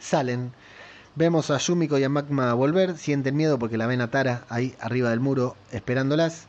Salen. 0.00 0.52
Vemos 1.14 1.50
a 1.50 1.56
Yumiko 1.56 1.96
y 1.96 2.04
a 2.04 2.10
Magma 2.10 2.52
volver, 2.52 2.98
sienten 2.98 3.34
miedo 3.34 3.58
porque 3.58 3.78
la 3.78 3.86
ven 3.86 4.02
a 4.02 4.10
Tara 4.10 4.44
ahí 4.50 4.74
arriba 4.80 5.08
del 5.08 5.20
muro 5.20 5.56
esperándolas. 5.70 6.44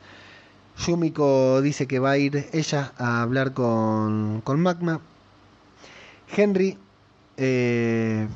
Yumiko 0.78 1.61
dice 1.61 1.88
que 1.88 1.99
va 1.99 2.11
a 2.11 2.18
ir 2.18 2.49
ella 2.51 2.91
a 2.97 3.22
hablar 3.22 3.53
con, 3.53 4.41
con 4.41 4.59
Magma. 4.59 4.99
Henry 6.36 6.78
eh, 7.38 8.28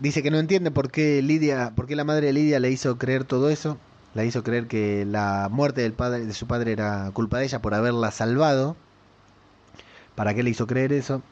Dice 0.00 0.22
que 0.22 0.30
no 0.30 0.38
entiende 0.38 0.70
por 0.70 0.90
qué 0.90 1.20
Lidia, 1.20 1.74
por 1.76 1.86
qué 1.86 1.94
la 1.94 2.04
madre 2.04 2.28
de 2.28 2.32
Lidia 2.32 2.58
le 2.58 2.70
hizo 2.70 2.96
creer 2.96 3.24
todo 3.24 3.50
eso. 3.50 3.76
La 4.14 4.24
hizo 4.24 4.44
creer 4.44 4.68
que 4.68 5.04
la 5.04 5.48
muerte 5.50 5.82
del 5.82 5.92
padre, 5.92 6.24
de 6.24 6.34
su 6.34 6.46
padre 6.46 6.72
era 6.72 7.10
culpa 7.12 7.38
de 7.38 7.46
ella 7.46 7.60
por 7.60 7.74
haberla 7.74 8.10
salvado. 8.10 8.76
¿Para 10.14 10.34
qué 10.34 10.42
le 10.42 10.50
hizo 10.50 10.66
creer 10.66 10.92
eso? 10.92 11.22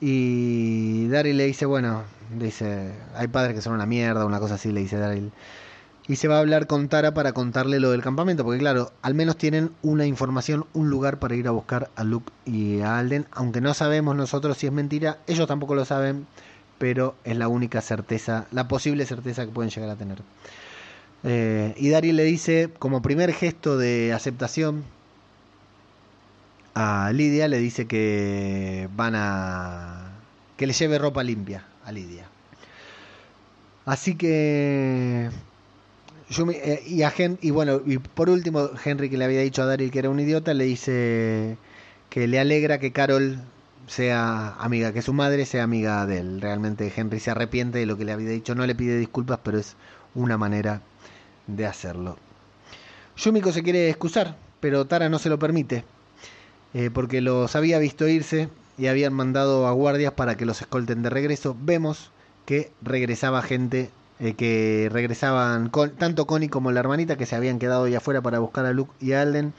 Y 0.00 1.06
Daryl 1.08 1.36
le 1.36 1.46
dice, 1.46 1.64
bueno, 1.64 2.02
dice, 2.36 2.92
hay 3.14 3.28
padres 3.28 3.54
que 3.54 3.62
son 3.62 3.72
una 3.74 3.86
mierda, 3.86 4.26
una 4.26 4.40
cosa 4.40 4.54
así, 4.54 4.72
le 4.72 4.80
dice 4.80 4.98
Daryl. 4.98 5.30
Y 6.08 6.16
se 6.16 6.26
va 6.26 6.36
a 6.36 6.40
hablar 6.40 6.66
con 6.66 6.88
Tara 6.88 7.14
para 7.14 7.32
contarle 7.32 7.78
lo 7.78 7.92
del 7.92 8.02
campamento, 8.02 8.42
porque 8.42 8.58
claro, 8.58 8.90
al 9.02 9.14
menos 9.14 9.36
tienen 9.36 9.70
una 9.82 10.04
información, 10.04 10.66
un 10.72 10.90
lugar 10.90 11.20
para 11.20 11.36
ir 11.36 11.46
a 11.46 11.52
buscar 11.52 11.90
a 11.94 12.02
Luke 12.02 12.32
y 12.44 12.80
a 12.80 12.98
Alden, 12.98 13.28
aunque 13.30 13.60
no 13.60 13.72
sabemos 13.74 14.16
nosotros 14.16 14.58
si 14.58 14.66
es 14.66 14.72
mentira, 14.72 15.18
ellos 15.28 15.46
tampoco 15.46 15.76
lo 15.76 15.84
saben, 15.84 16.26
pero 16.78 17.14
es 17.22 17.36
la 17.36 17.46
única 17.46 17.80
certeza, 17.80 18.46
la 18.50 18.66
posible 18.66 19.06
certeza 19.06 19.46
que 19.46 19.52
pueden 19.52 19.70
llegar 19.70 19.90
a 19.90 19.94
tener. 19.94 20.18
Eh, 21.24 21.74
y 21.76 21.90
Daryl 21.90 22.16
le 22.16 22.24
dice, 22.24 22.70
como 22.78 23.02
primer 23.02 23.32
gesto 23.32 23.78
de 23.78 24.12
aceptación 24.12 24.84
a 26.74 27.10
Lidia, 27.12 27.48
le 27.48 27.58
dice 27.58 27.86
que 27.86 28.88
van 28.96 29.14
a. 29.16 30.12
que 30.56 30.66
le 30.66 30.72
lleve 30.72 30.98
ropa 30.98 31.22
limpia 31.22 31.64
a 31.84 31.92
Lidia. 31.92 32.26
Así 33.84 34.14
que. 34.16 35.30
Eh, 36.30 36.82
y, 36.86 37.02
a 37.02 37.12
y 37.42 37.50
bueno, 37.50 37.82
y 37.84 37.98
por 37.98 38.30
último, 38.30 38.70
Henry, 38.82 39.10
que 39.10 39.18
le 39.18 39.24
había 39.26 39.40
dicho 39.40 39.62
a 39.62 39.66
Daryl 39.66 39.90
que 39.90 39.98
era 39.98 40.10
un 40.10 40.18
idiota, 40.20 40.54
le 40.54 40.64
dice 40.64 41.58
que 42.10 42.26
le 42.26 42.38
alegra 42.40 42.78
que 42.78 42.92
Carol 42.92 43.38
sea 43.86 44.54
amiga, 44.58 44.92
que 44.92 45.02
su 45.02 45.12
madre 45.12 45.46
sea 45.46 45.64
amiga 45.64 46.06
de 46.06 46.18
él. 46.18 46.40
Realmente 46.40 46.92
Henry 46.94 47.20
se 47.20 47.30
arrepiente 47.30 47.78
de 47.78 47.86
lo 47.86 47.96
que 47.98 48.04
le 48.04 48.12
había 48.12 48.30
dicho, 48.30 48.54
no 48.54 48.66
le 48.66 48.74
pide 48.74 48.98
disculpas, 48.98 49.40
pero 49.42 49.58
es 49.58 49.76
una 50.14 50.38
manera 50.38 50.82
de 51.46 51.66
hacerlo. 51.66 52.16
Yumiko 53.16 53.52
se 53.52 53.62
quiere 53.62 53.88
excusar, 53.88 54.36
pero 54.60 54.86
Tara 54.86 55.08
no 55.08 55.18
se 55.18 55.28
lo 55.28 55.38
permite, 55.38 55.84
eh, 56.74 56.90
porque 56.92 57.20
los 57.20 57.54
había 57.56 57.78
visto 57.78 58.08
irse 58.08 58.48
y 58.78 58.86
habían 58.86 59.12
mandado 59.12 59.66
a 59.66 59.72
guardias 59.72 60.12
para 60.14 60.36
que 60.36 60.46
los 60.46 60.60
escolten 60.60 61.02
de 61.02 61.10
regreso. 61.10 61.56
Vemos 61.60 62.10
que 62.46 62.72
regresaba 62.80 63.42
gente, 63.42 63.90
eh, 64.18 64.34
que 64.34 64.88
regresaban 64.90 65.70
tanto 65.98 66.26
Connie 66.26 66.48
como 66.48 66.72
la 66.72 66.80
hermanita 66.80 67.16
que 67.16 67.26
se 67.26 67.36
habían 67.36 67.58
quedado 67.58 67.84
ahí 67.84 67.94
afuera 67.94 68.22
para 68.22 68.38
buscar 68.38 68.66
a 68.66 68.72
Luke 68.72 68.92
y 69.00 69.12
a 69.12 69.22
Alden 69.22 69.52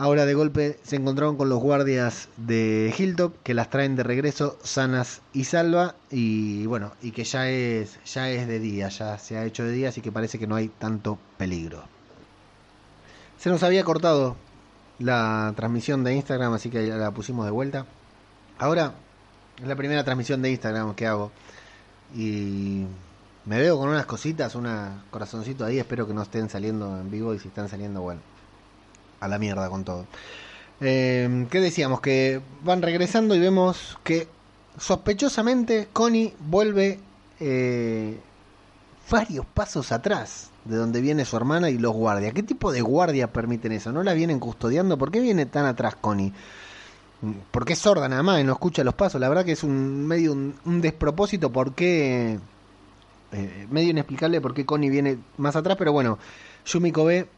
Ahora 0.00 0.26
de 0.26 0.34
golpe 0.34 0.78
se 0.84 0.94
encontraron 0.94 1.36
con 1.36 1.48
los 1.48 1.58
guardias 1.58 2.28
de 2.36 2.94
Hilltop 2.96 3.34
que 3.42 3.52
las 3.52 3.68
traen 3.68 3.96
de 3.96 4.04
regreso 4.04 4.56
sanas 4.62 5.22
y 5.32 5.42
salva 5.42 5.96
y 6.08 6.66
bueno, 6.66 6.92
y 7.02 7.10
que 7.10 7.24
ya 7.24 7.50
es 7.50 7.98
ya 8.04 8.30
es 8.30 8.46
de 8.46 8.60
día, 8.60 8.90
ya 8.90 9.18
se 9.18 9.36
ha 9.36 9.44
hecho 9.44 9.64
de 9.64 9.72
día, 9.72 9.88
así 9.88 10.00
que 10.00 10.12
parece 10.12 10.38
que 10.38 10.46
no 10.46 10.54
hay 10.54 10.68
tanto 10.68 11.18
peligro. 11.36 11.82
Se 13.38 13.50
nos 13.50 13.64
había 13.64 13.82
cortado 13.82 14.36
la 15.00 15.52
transmisión 15.56 16.04
de 16.04 16.14
Instagram, 16.14 16.52
así 16.52 16.70
que 16.70 16.86
la 16.86 17.10
pusimos 17.10 17.44
de 17.44 17.50
vuelta. 17.50 17.84
Ahora 18.58 18.94
es 19.60 19.66
la 19.66 19.74
primera 19.74 20.04
transmisión 20.04 20.40
de 20.42 20.52
Instagram 20.52 20.94
que 20.94 21.08
hago 21.08 21.32
y 22.14 22.84
me 23.46 23.58
veo 23.58 23.76
con 23.76 23.88
unas 23.88 24.06
cositas, 24.06 24.54
un 24.54 24.68
corazoncito 25.10 25.64
ahí, 25.64 25.80
espero 25.80 26.06
que 26.06 26.14
no 26.14 26.22
estén 26.22 26.48
saliendo 26.48 27.00
en 27.00 27.10
vivo 27.10 27.34
y 27.34 27.40
si 27.40 27.48
están 27.48 27.68
saliendo, 27.68 28.00
bueno, 28.00 28.20
a 29.20 29.28
la 29.28 29.38
mierda 29.38 29.68
con 29.68 29.84
todo. 29.84 30.06
Eh, 30.80 31.46
¿Qué 31.50 31.60
decíamos? 31.60 32.00
Que 32.00 32.40
van 32.62 32.82
regresando 32.82 33.34
y 33.34 33.40
vemos 33.40 33.98
que 34.04 34.28
sospechosamente 34.78 35.88
Connie 35.92 36.34
vuelve 36.38 37.00
eh, 37.40 38.18
varios 39.10 39.46
pasos 39.46 39.92
atrás 39.92 40.50
de 40.64 40.76
donde 40.76 41.00
viene 41.00 41.24
su 41.24 41.36
hermana 41.36 41.70
y 41.70 41.78
los 41.78 41.94
guardias. 41.94 42.34
¿Qué 42.34 42.42
tipo 42.42 42.70
de 42.72 42.80
guardias 42.80 43.30
permiten 43.30 43.72
eso? 43.72 43.90
¿No 43.90 44.02
la 44.02 44.12
vienen 44.12 44.38
custodiando? 44.38 44.98
¿Por 44.98 45.10
qué 45.10 45.20
viene 45.20 45.46
tan 45.46 45.64
atrás 45.64 45.96
Connie? 45.96 46.32
Porque 47.50 47.72
es 47.72 47.78
sorda 47.78 48.08
nada 48.08 48.22
más 48.22 48.40
y 48.40 48.44
no 48.44 48.52
escucha 48.52 48.84
los 48.84 48.94
pasos. 48.94 49.20
La 49.20 49.28
verdad 49.28 49.44
que 49.44 49.52
es 49.52 49.64
un 49.64 50.06
medio 50.06 50.32
un, 50.32 50.80
despropósito. 50.80 51.50
¿Por 51.50 51.74
qué? 51.74 52.38
Eh, 53.32 53.66
medio 53.70 53.90
inexplicable 53.90 54.40
por 54.40 54.54
qué 54.54 54.64
Connie 54.64 54.90
viene 54.90 55.18
más 55.38 55.56
atrás. 55.56 55.76
Pero 55.78 55.92
bueno, 55.92 56.18
Yumiko 56.64 57.04
ve 57.04 57.28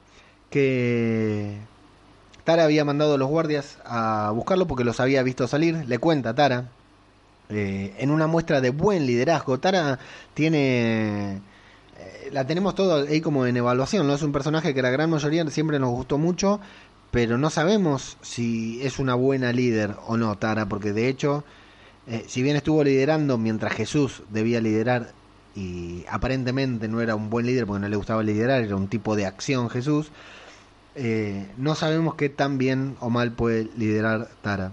que 0.51 1.57
Tara 2.45 2.65
había 2.65 2.85
mandado 2.85 3.15
a 3.15 3.19
los 3.19 3.29
guardias 3.29 3.79
a 3.85 4.33
buscarlo 4.35 4.67
porque 4.67 4.85
los 4.85 5.01
había 5.01 5.23
visto 5.23 5.47
salir. 5.49 5.85
Le 5.87 5.99
cuenta 5.99 6.35
Tara. 6.35 6.69
Eh, 7.49 7.95
en 7.99 8.11
una 8.11 8.27
muestra 8.27 8.61
de 8.61 8.71
buen 8.71 9.07
liderazgo. 9.07 9.59
Tara 9.59 9.99
tiene 10.35 11.41
eh, 12.01 12.31
la 12.33 12.47
tenemos 12.47 12.75
todo 12.75 13.07
ahí 13.09 13.21
como 13.21 13.47
en 13.47 13.57
evaluación, 13.57 14.07
¿no? 14.07 14.15
Es 14.15 14.23
un 14.23 14.33
personaje 14.33 14.73
que 14.75 14.83
la 14.83 14.91
gran 14.91 15.11
mayoría 15.11 15.49
siempre 15.51 15.79
nos 15.79 15.91
gustó 15.91 16.17
mucho, 16.17 16.61
pero 17.11 17.37
no 17.39 17.51
sabemos 17.51 18.17
si 18.23 18.81
es 18.83 18.99
una 18.99 19.15
buena 19.15 19.53
líder 19.53 19.97
o 20.07 20.17
no, 20.17 20.37
Tara, 20.39 20.67
porque 20.67 20.93
de 20.93 21.09
hecho, 21.09 21.45
eh, 22.07 22.25
si 22.27 22.43
bien 22.43 22.57
estuvo 22.57 22.83
liderando 22.85 23.37
mientras 23.37 23.75
Jesús 23.75 24.23
debía 24.31 24.61
liderar 24.61 25.13
y 25.55 26.05
aparentemente 26.09 26.89
no 26.89 27.01
era 27.01 27.17
un 27.17 27.29
buen 27.29 27.47
líder 27.47 27.67
porque 27.67 27.83
no 27.83 27.89
le 27.89 27.97
gustaba 27.97 28.23
liderar, 28.23 28.63
era 28.63 28.77
un 28.77 28.89
tipo 28.89 29.17
de 29.17 29.27
acción 29.27 29.69
Jesús, 29.69 30.11
eh, 31.03 31.47
no 31.57 31.75
sabemos 31.75 32.15
qué 32.15 32.29
tan 32.29 32.59
bien 32.59 32.95
o 33.01 33.09
mal 33.09 33.33
puede 33.33 33.71
liderar 33.75 34.29
Tara. 34.43 34.73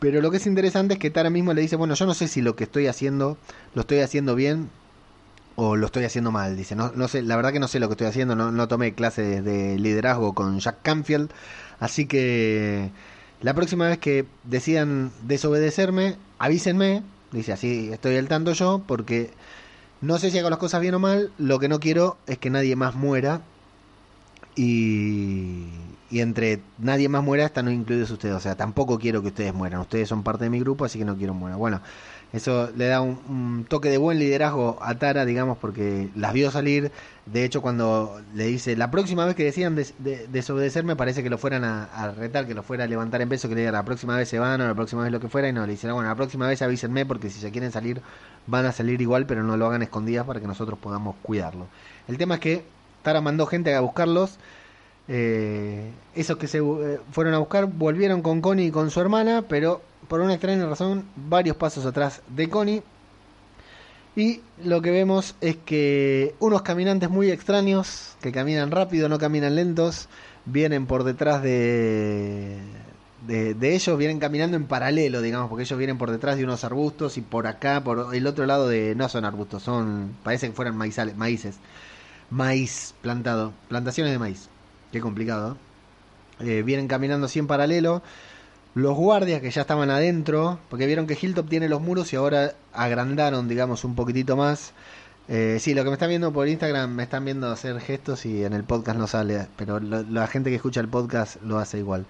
Pero 0.00 0.20
lo 0.20 0.32
que 0.32 0.38
es 0.38 0.46
interesante 0.48 0.94
es 0.94 1.00
que 1.00 1.10
Tara 1.10 1.30
mismo 1.30 1.54
le 1.54 1.60
dice, 1.60 1.76
bueno, 1.76 1.94
yo 1.94 2.04
no 2.04 2.14
sé 2.14 2.26
si 2.26 2.42
lo 2.42 2.56
que 2.56 2.64
estoy 2.64 2.88
haciendo 2.88 3.38
lo 3.74 3.82
estoy 3.82 4.00
haciendo 4.00 4.34
bien 4.34 4.70
o 5.54 5.76
lo 5.76 5.86
estoy 5.86 6.02
haciendo 6.02 6.32
mal. 6.32 6.56
Dice, 6.56 6.74
no, 6.74 6.90
no 6.96 7.06
sé, 7.06 7.22
la 7.22 7.36
verdad 7.36 7.52
que 7.52 7.60
no 7.60 7.68
sé 7.68 7.78
lo 7.78 7.86
que 7.86 7.92
estoy 7.92 8.08
haciendo, 8.08 8.34
no, 8.34 8.50
no 8.50 8.66
tomé 8.66 8.92
clases 8.94 9.44
de 9.44 9.78
liderazgo 9.78 10.34
con 10.34 10.58
Jack 10.58 10.78
Canfield, 10.82 11.30
así 11.78 12.06
que 12.06 12.90
la 13.40 13.54
próxima 13.54 13.86
vez 13.86 13.98
que 13.98 14.26
decidan 14.42 15.12
desobedecerme, 15.22 16.16
avísenme, 16.40 17.04
dice 17.30 17.52
así 17.52 17.90
estoy 17.92 18.16
al 18.16 18.26
tanto 18.26 18.52
yo, 18.52 18.82
porque 18.84 19.30
no 20.00 20.18
sé 20.18 20.32
si 20.32 20.38
hago 20.40 20.50
las 20.50 20.58
cosas 20.58 20.80
bien 20.80 20.94
o 20.94 20.98
mal, 20.98 21.30
lo 21.38 21.60
que 21.60 21.68
no 21.68 21.78
quiero 21.78 22.16
es 22.26 22.38
que 22.38 22.50
nadie 22.50 22.74
más 22.74 22.96
muera 22.96 23.42
y, 24.56 25.66
y 26.10 26.20
entre 26.20 26.60
nadie 26.78 27.08
más 27.08 27.22
muera 27.22 27.44
están 27.44 27.66
no 27.66 27.70
incluidos 27.70 28.10
ustedes, 28.10 28.34
o 28.34 28.40
sea, 28.40 28.56
tampoco 28.56 28.98
quiero 28.98 29.22
que 29.22 29.28
ustedes 29.28 29.54
mueran, 29.54 29.80
ustedes 29.80 30.08
son 30.08 30.22
parte 30.22 30.44
de 30.44 30.50
mi 30.50 30.60
grupo, 30.60 30.84
así 30.84 30.98
que 30.98 31.04
no 31.04 31.16
quiero 31.16 31.34
muera. 31.34 31.56
Bueno, 31.56 31.80
eso 32.32 32.70
le 32.76 32.86
da 32.86 33.00
un, 33.00 33.66
toque 33.68 33.90
de 33.90 33.98
buen 33.98 34.18
liderazgo 34.18 34.78
a 34.80 34.94
Tara, 34.96 35.24
digamos, 35.24 35.58
porque 35.58 36.10
las 36.14 36.32
vio 36.32 36.50
salir. 36.50 36.92
De 37.26 37.44
hecho, 37.44 37.60
cuando 37.60 38.20
le 38.34 38.46
dice, 38.46 38.76
la 38.76 38.90
próxima 38.90 39.24
vez 39.24 39.34
que 39.34 39.44
decían 39.44 39.76
desobedecerme, 40.28 40.94
parece 40.94 41.24
que 41.24 41.30
lo 41.30 41.38
fueran 41.38 41.64
a, 41.64 42.12
retar, 42.16 42.46
que 42.46 42.54
lo 42.54 42.62
fuera 42.62 42.84
a 42.84 42.86
levantar 42.86 43.20
en 43.20 43.28
peso, 43.28 43.48
que 43.48 43.56
le 43.56 43.62
diga, 43.62 43.72
la 43.72 43.84
próxima 43.84 44.16
vez 44.16 44.28
se 44.28 44.38
van 44.38 44.60
o 44.60 44.66
la 44.66 44.74
próxima 44.74 45.02
vez 45.02 45.10
lo 45.10 45.18
que 45.18 45.28
fuera. 45.28 45.48
Y 45.48 45.52
no, 45.52 45.66
le 45.66 45.72
dice, 45.72 45.90
bueno, 45.90 46.08
la 46.08 46.14
próxima 46.14 46.46
vez 46.46 46.62
avísenme 46.62 47.04
porque 47.04 47.30
si 47.30 47.40
se 47.40 47.50
quieren 47.50 47.72
salir, 47.72 48.00
van 48.46 48.64
a 48.64 48.72
salir 48.72 49.00
igual, 49.00 49.26
pero 49.26 49.42
no 49.42 49.56
lo 49.56 49.66
hagan 49.66 49.82
escondidas 49.82 50.24
para 50.24 50.40
que 50.40 50.46
nosotros 50.46 50.78
podamos 50.78 51.16
cuidarlo. 51.22 51.66
El 52.06 52.16
tema 52.16 52.36
es 52.36 52.40
que 52.40 52.64
Tara 53.02 53.20
mandó 53.20 53.46
gente 53.46 53.74
a 53.74 53.80
buscarlos. 53.80 54.38
Eh, 55.08 55.90
esos 56.14 56.36
que 56.36 56.46
se 56.46 56.58
eh, 56.58 57.00
fueron 57.10 57.34
a 57.34 57.38
buscar 57.38 57.66
volvieron 57.66 58.22
con 58.22 58.40
Connie 58.40 58.66
y 58.66 58.70
con 58.70 58.90
su 58.90 59.00
hermana, 59.00 59.42
pero 59.48 59.82
por 60.08 60.20
una 60.20 60.34
extraña 60.34 60.66
razón, 60.66 61.04
varios 61.16 61.56
pasos 61.56 61.86
atrás 61.86 62.22
de 62.28 62.48
Connie. 62.48 62.82
Y 64.16 64.40
lo 64.64 64.82
que 64.82 64.90
vemos 64.90 65.36
es 65.40 65.56
que 65.56 66.34
unos 66.40 66.62
caminantes 66.62 67.10
muy 67.10 67.30
extraños, 67.30 68.16
que 68.20 68.32
caminan 68.32 68.70
rápido, 68.70 69.08
no 69.08 69.18
caminan 69.18 69.54
lentos, 69.54 70.08
vienen 70.46 70.86
por 70.86 71.04
detrás 71.04 71.42
de, 71.42 72.58
de, 73.26 73.74
ellos, 73.74 73.96
vienen 73.98 74.18
caminando 74.18 74.56
en 74.56 74.64
paralelo, 74.64 75.22
digamos, 75.22 75.48
porque 75.48 75.62
ellos 75.62 75.78
vienen 75.78 75.98
por 75.98 76.10
detrás 76.10 76.36
de 76.36 76.44
unos 76.44 76.64
arbustos 76.64 77.18
y 77.18 77.20
por 77.20 77.46
acá, 77.46 77.82
por 77.84 78.14
el 78.14 78.26
otro 78.26 78.46
lado 78.46 78.68
de... 78.68 78.94
No 78.94 79.08
son 79.08 79.24
arbustos, 79.24 79.62
son... 79.62 80.16
Parece 80.22 80.48
que 80.48 80.54
fueran 80.54 80.76
maizales, 80.76 81.16
maíces. 81.16 81.56
Maíz 82.30 82.94
plantado, 83.02 83.52
plantaciones 83.68 84.12
de 84.12 84.18
maíz. 84.18 84.48
Qué 84.92 85.00
complicado. 85.00 85.56
Eh, 86.40 86.62
vienen 86.62 86.88
caminando 86.88 87.26
así 87.26 87.38
en 87.38 87.46
paralelo 87.46 88.02
los 88.74 88.96
guardias 88.96 89.40
que 89.40 89.50
ya 89.50 89.62
estaban 89.62 89.90
adentro, 89.90 90.58
porque 90.68 90.86
vieron 90.86 91.06
que 91.06 91.18
Hilltop 91.20 91.48
tiene 91.48 91.68
los 91.68 91.80
muros 91.80 92.12
y 92.12 92.16
ahora 92.16 92.54
agrandaron, 92.72 93.48
digamos, 93.48 93.84
un 93.84 93.94
poquitito 93.94 94.36
más. 94.36 94.72
Eh, 95.28 95.58
sí, 95.60 95.74
lo 95.74 95.84
que 95.84 95.90
me 95.90 95.94
están 95.94 96.08
viendo 96.08 96.32
por 96.32 96.48
Instagram 96.48 96.90
me 96.92 97.04
están 97.04 97.24
viendo 97.24 97.50
hacer 97.50 97.80
gestos 97.80 98.26
y 98.26 98.44
en 98.44 98.52
el 98.52 98.64
podcast 98.64 98.98
no 98.98 99.06
sale, 99.06 99.46
pero 99.56 99.80
la 99.80 100.26
gente 100.26 100.50
que 100.50 100.56
escucha 100.56 100.80
el 100.80 100.88
podcast 100.88 101.40
lo 101.42 101.58
hace 101.58 101.78
igual. 101.78 102.06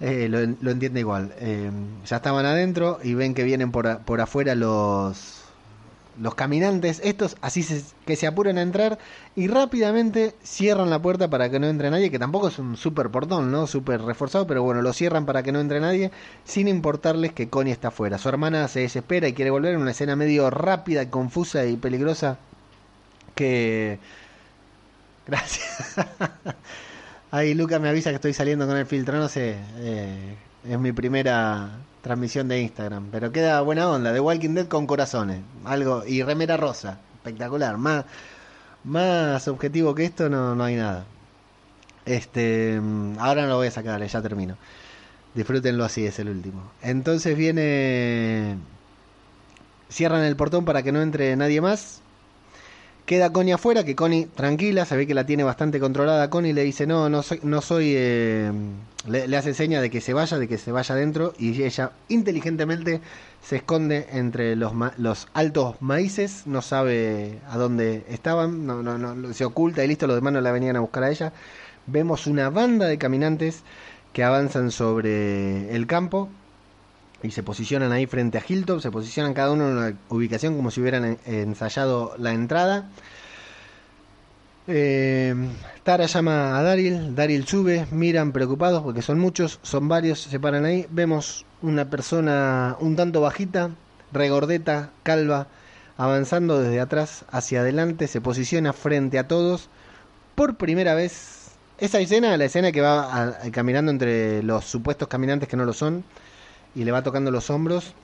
Eh, 0.00 0.28
lo, 0.28 0.70
entiende 0.70 1.00
igual. 1.00 1.32
Eh, 1.38 1.70
ya 2.06 2.16
estaban 2.16 2.44
adentro 2.46 2.98
y 3.02 3.14
ven 3.14 3.34
que 3.34 3.44
vienen 3.44 3.70
por, 3.70 4.00
por 4.00 4.20
afuera 4.20 4.54
los 4.54 5.41
los 6.20 6.34
caminantes, 6.34 7.00
estos 7.04 7.36
así 7.40 7.66
que 8.04 8.16
se 8.16 8.26
apuran 8.26 8.58
a 8.58 8.62
entrar 8.62 8.98
y 9.34 9.48
rápidamente 9.48 10.34
cierran 10.42 10.90
la 10.90 11.00
puerta 11.00 11.28
para 11.28 11.50
que 11.50 11.58
no 11.58 11.68
entre 11.68 11.90
nadie, 11.90 12.10
que 12.10 12.18
tampoco 12.18 12.48
es 12.48 12.58
un 12.58 12.76
super 12.76 13.10
portón, 13.10 13.50
¿no? 13.50 13.66
Súper 13.66 14.02
reforzado, 14.02 14.46
pero 14.46 14.62
bueno, 14.62 14.82
lo 14.82 14.92
cierran 14.92 15.26
para 15.26 15.42
que 15.42 15.52
no 15.52 15.60
entre 15.60 15.80
nadie, 15.80 16.10
sin 16.44 16.68
importarles 16.68 17.32
que 17.32 17.48
Connie 17.48 17.72
está 17.72 17.88
afuera. 17.88 18.18
Su 18.18 18.28
hermana 18.28 18.68
se 18.68 18.80
desespera 18.80 19.28
y 19.28 19.32
quiere 19.34 19.50
volver 19.50 19.74
en 19.74 19.80
una 19.80 19.92
escena 19.92 20.16
medio 20.16 20.50
rápida, 20.50 21.10
confusa 21.10 21.64
y 21.66 21.76
peligrosa 21.76 22.38
que... 23.34 23.98
Gracias. 25.26 25.94
Ahí 27.30 27.54
Luca 27.54 27.78
me 27.78 27.88
avisa 27.88 28.10
que 28.10 28.16
estoy 28.16 28.34
saliendo 28.34 28.66
con 28.66 28.76
el 28.76 28.86
filtro, 28.86 29.18
no 29.18 29.28
sé, 29.28 29.56
eh, 29.78 30.36
es 30.64 30.78
mi 30.78 30.92
primera 30.92 31.70
transmisión 32.02 32.48
de 32.48 32.60
Instagram. 32.60 33.08
Pero 33.10 33.32
queda 33.32 33.60
buena 33.62 33.88
onda, 33.88 34.12
de 34.12 34.20
Walking 34.20 34.54
Dead 34.54 34.66
con 34.66 34.86
corazones. 34.86 35.40
Algo, 35.64 36.04
y 36.06 36.22
remera 36.22 36.56
rosa. 36.56 36.98
Espectacular. 37.14 37.78
Más, 37.78 38.04
más 38.84 39.48
objetivo 39.48 39.94
que 39.94 40.04
esto 40.04 40.28
no, 40.28 40.54
no 40.54 40.64
hay 40.64 40.76
nada. 40.76 41.06
Este, 42.04 42.80
ahora 43.18 43.42
no 43.42 43.48
lo 43.48 43.56
voy 43.56 43.68
a 43.68 43.70
sacar, 43.70 44.04
ya 44.04 44.22
termino. 44.22 44.58
Disfrútenlo 45.34 45.84
así, 45.84 46.04
es 46.04 46.18
el 46.18 46.28
último. 46.28 46.72
Entonces 46.82 47.36
viene. 47.36 48.58
Cierran 49.90 50.24
el 50.24 50.36
portón 50.36 50.64
para 50.64 50.82
que 50.82 50.92
no 50.92 51.00
entre 51.00 51.34
nadie 51.36 51.60
más. 51.60 52.01
Queda 53.06 53.32
Connie 53.32 53.52
afuera, 53.52 53.84
que 53.84 53.96
Connie, 53.96 54.26
tranquila, 54.26 54.84
se 54.84 54.96
ve 54.96 55.06
que 55.06 55.14
la 55.14 55.26
tiene 55.26 55.42
bastante 55.42 55.80
controlada. 55.80 56.30
Connie 56.30 56.52
le 56.52 56.62
dice, 56.62 56.86
no, 56.86 57.08
no 57.08 57.22
soy, 57.22 57.40
no 57.42 57.60
soy 57.60 57.94
eh, 57.96 58.52
le, 59.08 59.36
hace 59.36 59.54
seña 59.54 59.80
de 59.80 59.90
que 59.90 60.00
se 60.00 60.12
vaya, 60.12 60.38
de 60.38 60.46
que 60.46 60.58
se 60.58 60.70
vaya 60.70 60.94
adentro, 60.94 61.34
y 61.38 61.62
ella 61.62 61.92
inteligentemente 62.08 63.00
se 63.42 63.56
esconde 63.56 64.06
entre 64.12 64.54
los, 64.54 64.72
los 64.98 65.28
altos 65.34 65.76
maíces, 65.80 66.46
no 66.46 66.62
sabe 66.62 67.40
a 67.48 67.58
dónde 67.58 68.04
estaban, 68.08 68.66
no, 68.66 68.82
no, 68.82 68.98
no, 68.98 69.32
se 69.32 69.44
oculta 69.44 69.84
y 69.84 69.88
listo, 69.88 70.06
los 70.06 70.16
demás 70.16 70.32
no 70.32 70.40
la 70.40 70.52
venían 70.52 70.76
a 70.76 70.80
buscar 70.80 71.02
a 71.04 71.10
ella. 71.10 71.32
Vemos 71.86 72.28
una 72.28 72.50
banda 72.50 72.86
de 72.86 72.98
caminantes 72.98 73.62
que 74.12 74.22
avanzan 74.22 74.70
sobre 74.70 75.74
el 75.74 75.86
campo 75.88 76.28
y 77.22 77.30
se 77.30 77.42
posicionan 77.42 77.92
ahí 77.92 78.06
frente 78.06 78.38
a 78.38 78.42
Hilltop, 78.46 78.80
se 78.80 78.90
posicionan 78.90 79.34
cada 79.34 79.52
uno 79.52 79.68
en 79.68 79.76
una 79.76 79.96
ubicación 80.08 80.56
como 80.56 80.70
si 80.70 80.80
hubieran 80.80 81.18
ensayado 81.24 82.14
la 82.18 82.32
entrada. 82.32 82.88
Eh, 84.66 85.34
Tara 85.82 86.06
llama 86.06 86.58
a 86.58 86.62
Daryl, 86.62 87.14
Daryl 87.14 87.46
sube, 87.46 87.86
miran 87.90 88.32
preocupados 88.32 88.82
porque 88.82 89.02
son 89.02 89.18
muchos, 89.18 89.58
son 89.62 89.88
varios, 89.88 90.20
se 90.20 90.40
paran 90.40 90.64
ahí. 90.64 90.86
Vemos 90.90 91.44
una 91.62 91.90
persona 91.90 92.76
un 92.80 92.96
tanto 92.96 93.20
bajita, 93.20 93.70
regordeta, 94.12 94.90
calva, 95.02 95.48
avanzando 95.96 96.60
desde 96.60 96.80
atrás 96.80 97.24
hacia 97.30 97.60
adelante, 97.60 98.08
se 98.08 98.20
posiciona 98.20 98.72
frente 98.72 99.18
a 99.18 99.28
todos. 99.28 99.68
Por 100.34 100.56
primera 100.56 100.94
vez 100.94 101.50
esa 101.78 102.00
escena, 102.00 102.36
la 102.36 102.44
escena 102.44 102.72
que 102.72 102.80
va 102.80 103.38
caminando 103.52 103.90
entre 103.90 104.42
los 104.42 104.64
supuestos 104.64 105.08
caminantes 105.08 105.48
que 105.48 105.56
no 105.56 105.64
lo 105.64 105.72
son 105.72 106.04
y 106.74 106.84
le 106.84 106.92
va 106.92 107.02
tocando 107.02 107.30
los 107.30 107.50
hombros, 107.50 107.94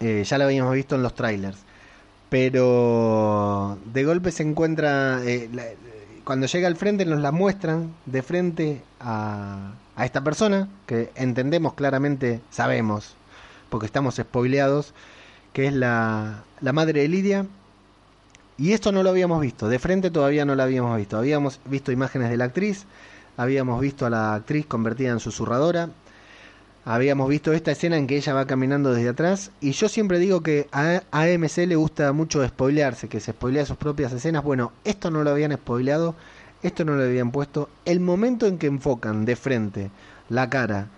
eh, 0.00 0.24
ya 0.24 0.38
la 0.38 0.44
habíamos 0.44 0.74
visto 0.74 0.94
en 0.94 1.02
los 1.02 1.14
trailers. 1.14 1.58
Pero 2.28 3.78
de 3.92 4.04
golpe 4.04 4.32
se 4.32 4.42
encuentra, 4.42 5.20
eh, 5.24 5.76
cuando 6.24 6.46
llega 6.46 6.66
al 6.66 6.76
frente 6.76 7.04
nos 7.04 7.20
la 7.20 7.30
muestran 7.30 7.92
de 8.06 8.22
frente 8.22 8.82
a, 9.00 9.72
a 9.96 10.04
esta 10.04 10.24
persona, 10.24 10.68
que 10.86 11.10
entendemos 11.14 11.74
claramente, 11.74 12.40
sabemos, 12.50 13.14
porque 13.68 13.86
estamos 13.86 14.16
spoileados, 14.16 14.94
que 15.52 15.66
es 15.66 15.74
la, 15.74 16.44
la 16.60 16.72
madre 16.72 17.02
de 17.02 17.08
Lidia. 17.08 17.46
Y 18.58 18.72
esto 18.72 18.92
no 18.92 19.02
lo 19.02 19.10
habíamos 19.10 19.40
visto, 19.40 19.68
de 19.68 19.78
frente 19.78 20.10
todavía 20.10 20.44
no 20.44 20.54
lo 20.54 20.62
habíamos 20.62 20.96
visto. 20.96 21.16
Habíamos 21.18 21.60
visto 21.64 21.90
imágenes 21.90 22.30
de 22.30 22.36
la 22.36 22.44
actriz, 22.44 22.84
habíamos 23.36 23.80
visto 23.80 24.06
a 24.06 24.10
la 24.10 24.34
actriz 24.34 24.66
convertida 24.66 25.10
en 25.10 25.20
susurradora, 25.20 25.88
habíamos 26.84 27.28
visto 27.28 27.52
esta 27.52 27.70
escena 27.70 27.96
en 27.96 28.06
que 28.06 28.16
ella 28.16 28.34
va 28.34 28.46
caminando 28.46 28.92
desde 28.92 29.10
atrás. 29.10 29.50
Y 29.60 29.72
yo 29.72 29.88
siempre 29.88 30.18
digo 30.18 30.42
que 30.42 30.68
a 30.72 31.02
AMC 31.10 31.58
le 31.66 31.76
gusta 31.76 32.12
mucho 32.12 32.46
spoilearse, 32.46 33.08
que 33.08 33.20
se 33.20 33.32
spoilea 33.32 33.66
sus 33.66 33.76
propias 33.76 34.12
escenas. 34.12 34.42
Bueno, 34.42 34.72
esto 34.84 35.10
no 35.10 35.22
lo 35.22 35.30
habían 35.30 35.52
spoileado, 35.52 36.14
esto 36.62 36.84
no 36.84 36.94
lo 36.96 37.02
habían 37.02 37.30
puesto. 37.30 37.68
El 37.84 38.00
momento 38.00 38.46
en 38.46 38.58
que 38.58 38.66
enfocan 38.66 39.24
de 39.24 39.36
frente 39.36 39.90
la 40.28 40.50
cara 40.50 40.88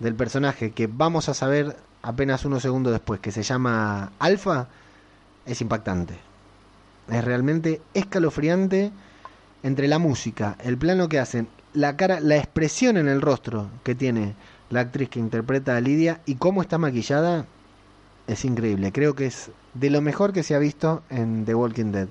del 0.00 0.14
personaje 0.14 0.72
que 0.72 0.86
vamos 0.86 1.28
a 1.28 1.34
saber 1.34 1.76
apenas 2.02 2.44
unos 2.44 2.62
segundos 2.62 2.92
después, 2.92 3.20
que 3.20 3.32
se 3.32 3.42
llama 3.42 4.12
Alfa, 4.18 4.68
es 5.46 5.60
impactante. 5.60 6.18
Es 7.08 7.24
realmente 7.24 7.80
escalofriante 7.92 8.92
entre 9.62 9.88
la 9.88 9.98
música, 9.98 10.56
el 10.62 10.76
plano 10.76 11.08
que 11.08 11.18
hacen, 11.18 11.48
la 11.72 11.96
cara, 11.96 12.20
la 12.20 12.36
expresión 12.36 12.96
en 12.96 13.08
el 13.08 13.20
rostro 13.20 13.68
que 13.82 13.94
tiene 13.94 14.34
la 14.70 14.80
actriz 14.80 15.08
que 15.08 15.20
interpreta 15.20 15.76
a 15.76 15.80
Lidia 15.80 16.20
y 16.26 16.36
cómo 16.36 16.62
está 16.62 16.78
maquillada, 16.78 17.46
es 18.26 18.44
increíble. 18.44 18.92
Creo 18.92 19.14
que 19.14 19.26
es 19.26 19.50
de 19.74 19.90
lo 19.90 20.00
mejor 20.00 20.32
que 20.32 20.42
se 20.42 20.54
ha 20.54 20.58
visto 20.58 21.02
en 21.10 21.44
The 21.44 21.54
Walking 21.54 21.92
Dead. 21.92 22.08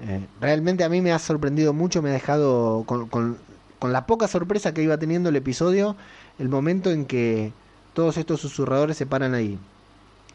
Eh, 0.00 0.26
realmente 0.40 0.84
a 0.84 0.88
mí 0.88 1.00
me 1.00 1.12
ha 1.12 1.18
sorprendido 1.18 1.72
mucho, 1.72 2.02
me 2.02 2.10
ha 2.10 2.14
dejado 2.14 2.84
con, 2.84 3.38
la 3.80 4.06
poca 4.06 4.28
sorpresa 4.28 4.74
que 4.74 4.82
iba 4.82 4.98
teniendo 4.98 5.28
el 5.28 5.36
episodio, 5.36 5.96
el 6.38 6.48
momento 6.48 6.90
en 6.90 7.06
que 7.06 7.52
todos 7.94 8.16
estos 8.16 8.40
susurradores 8.40 8.96
se 8.96 9.06
paran 9.06 9.34
ahí. 9.34 9.58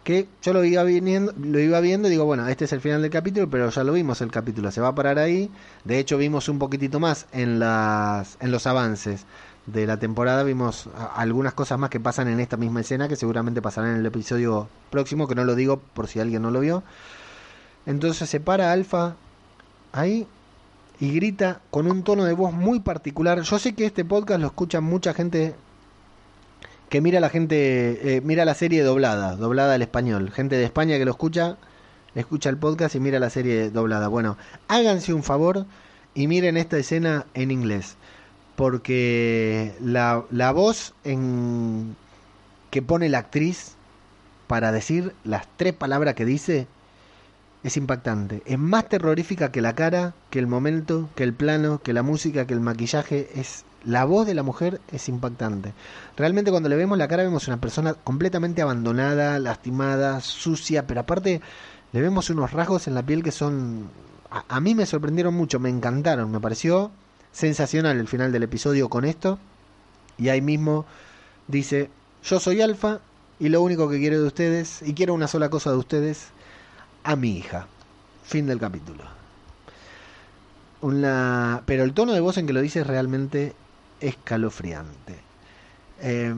Que 0.04 0.28
yo 0.42 0.54
lo 0.54 0.64
iba 0.64 0.84
viendo, 0.84 1.32
lo 1.40 1.60
iba 1.60 1.80
viendo 1.80 2.08
y 2.08 2.12
digo, 2.12 2.26
bueno, 2.26 2.48
este 2.48 2.66
es 2.66 2.74
el 2.74 2.82
final 2.82 3.04
del 3.04 3.12
capítulo, 3.12 3.50
pero 3.52 3.70
ya 3.70 3.84
lo 3.84 3.94
vimos 3.94 4.22
el 4.22 4.32
capítulo, 4.32 4.72
se 4.72 4.82
va 4.82 4.88
a 4.90 4.96
parar 4.96 5.20
ahí. 5.20 5.52
De 5.84 6.00
hecho, 6.00 6.18
vimos 6.18 6.50
un 6.50 6.58
poquitito 6.58 7.00
más 7.00 7.28
en 7.32 7.60
las 7.60 8.38
en 8.40 8.50
los 8.50 8.66
avances 8.66 9.26
de 9.66 9.86
la 9.86 9.98
temporada, 9.98 10.44
vimos 10.44 10.90
algunas 11.16 11.54
cosas 11.54 11.78
más 11.78 11.90
que 11.90 12.00
pasan 12.00 12.28
en 12.28 12.40
esta 12.40 12.58
misma 12.58 12.82
escena 12.82 13.08
que 13.08 13.16
seguramente 13.16 13.62
pasarán 13.62 13.92
en 13.92 13.98
el 13.98 14.06
episodio 14.06 14.68
próximo, 14.90 15.28
que 15.28 15.36
no 15.36 15.44
lo 15.44 15.56
digo 15.56 15.80
por 15.94 16.08
si 16.08 16.20
alguien 16.20 16.42
no 16.42 16.52
lo 16.52 16.60
vio. 16.60 16.84
Entonces 17.86 18.30
se 18.30 18.40
para 18.40 18.72
Alfa 18.72 19.16
ahí 19.92 20.28
y 21.00 21.12
grita 21.14 21.62
con 21.72 21.90
un 21.90 22.04
tono 22.04 22.26
de 22.26 22.34
voz 22.34 22.54
muy 22.54 22.80
particular. 22.80 23.42
Yo 23.42 23.60
sé 23.60 23.74
que 23.74 23.86
este 23.86 24.06
podcast 24.06 24.40
lo 24.40 24.48
escucha 24.48 24.82
mucha 24.82 25.14
gente 25.14 25.56
que 26.90 27.02
mira 27.02 27.20
la 27.20 27.30
gente, 27.30 28.18
eh, 28.18 28.22
mira 28.22 28.46
la 28.46 28.54
serie 28.54 28.84
doblada, 28.84 29.36
doblada 29.36 29.76
al 29.76 29.82
español. 29.82 30.30
Gente 30.32 30.58
de 30.58 30.66
España 30.66 30.98
que 30.98 31.06
lo 31.06 31.12
escucha, 31.12 31.58
escucha 32.16 32.50
el 32.50 32.58
podcast 32.58 32.96
y 32.96 33.00
mira 33.00 33.18
la 33.20 33.30
serie 33.30 33.72
doblada. 33.72 34.10
Bueno, 34.10 34.38
háganse 34.68 35.14
un 35.14 35.24
favor 35.24 35.66
y 36.14 36.28
miren 36.28 36.58
esta 36.58 36.78
escena 36.78 37.26
en 37.34 37.50
inglés. 37.50 37.96
Porque 38.62 39.74
la, 39.82 40.24
la 40.30 40.52
voz 40.52 40.94
en, 41.04 41.96
que 42.70 42.84
pone 42.84 43.10
la 43.10 43.18
actriz 43.18 43.74
para 44.46 44.72
decir 44.72 45.16
las 45.24 45.48
tres 45.58 45.74
palabras 45.74 46.14
que 46.14 46.26
dice 46.26 46.68
es 47.64 47.76
impactante. 47.76 48.44
Es 48.46 48.60
más 48.60 48.88
terrorífica 48.88 49.52
que 49.52 49.64
la 49.64 49.74
cara, 49.74 50.14
que 50.30 50.38
el 50.38 50.46
momento, 50.46 51.10
que 51.16 51.24
el 51.24 51.34
plano, 51.34 51.82
que 51.82 51.92
la 51.92 52.04
música, 52.04 52.46
que 52.46 52.54
el 52.54 52.60
maquillaje. 52.60 53.32
Es 53.34 53.66
la 53.84 54.06
voz 54.06 54.28
de 54.28 54.36
la 54.36 54.44
mujer 54.44 54.80
es 54.92 55.10
impactante. 55.10 55.74
Realmente 56.16 56.52
cuando 56.52 56.70
le 56.70 56.76
vemos 56.76 57.00
la 57.00 57.08
cara 57.08 57.24
vemos 57.24 57.48
una 57.48 57.58
persona 57.58 57.96
completamente 57.96 58.62
abandonada, 58.62 59.40
lastimada, 59.40 60.22
sucia, 60.22 60.86
pero 60.86 61.00
aparte 61.02 61.42
le 61.94 62.00
vemos 62.00 62.30
unos 62.30 62.52
rasgos 62.52 62.88
en 62.88 62.94
la 62.94 63.02
piel 63.02 63.24
que 63.24 63.32
son 63.32 63.90
a, 64.30 64.46
a 64.48 64.60
mí 64.60 64.76
me 64.76 64.86
sorprendieron 64.86 65.34
mucho, 65.34 65.60
me 65.60 65.70
encantaron, 65.70 66.30
me 66.30 66.40
pareció 66.40 66.92
sensacional 67.32 68.00
el 68.00 68.08
final 68.08 68.32
del 68.32 68.44
episodio 68.44 68.90
con 68.90 69.06
esto. 69.06 69.40
Y 70.18 70.30
ahí 70.30 70.42
mismo 70.42 70.86
dice, 71.48 71.90
"Yo 72.24 72.40
soy 72.40 72.62
Alfa 72.62 73.00
y 73.40 73.50
lo 73.50 73.62
único 73.62 73.90
que 73.90 74.00
quiero 74.00 74.22
de 74.22 74.28
ustedes 74.28 74.82
y 74.84 74.94
quiero 74.94 75.14
una 75.14 75.28
sola 75.28 75.50
cosa 75.50 75.72
de 75.72 75.78
ustedes, 75.78 76.28
a 77.04 77.16
mi 77.16 77.38
hija." 77.38 77.68
Fin 78.24 78.48
del 78.48 78.60
capítulo. 78.60 79.04
Una... 80.82 81.64
Pero 81.66 81.84
el 81.84 81.94
tono 81.94 82.14
de 82.14 82.20
voz 82.20 82.38
en 82.38 82.48
que 82.48 82.54
lo 82.54 82.62
dice 82.62 82.82
es 82.82 82.88
realmente 82.88 83.54
escalofriante. 84.00 85.16
Eh, 86.02 86.34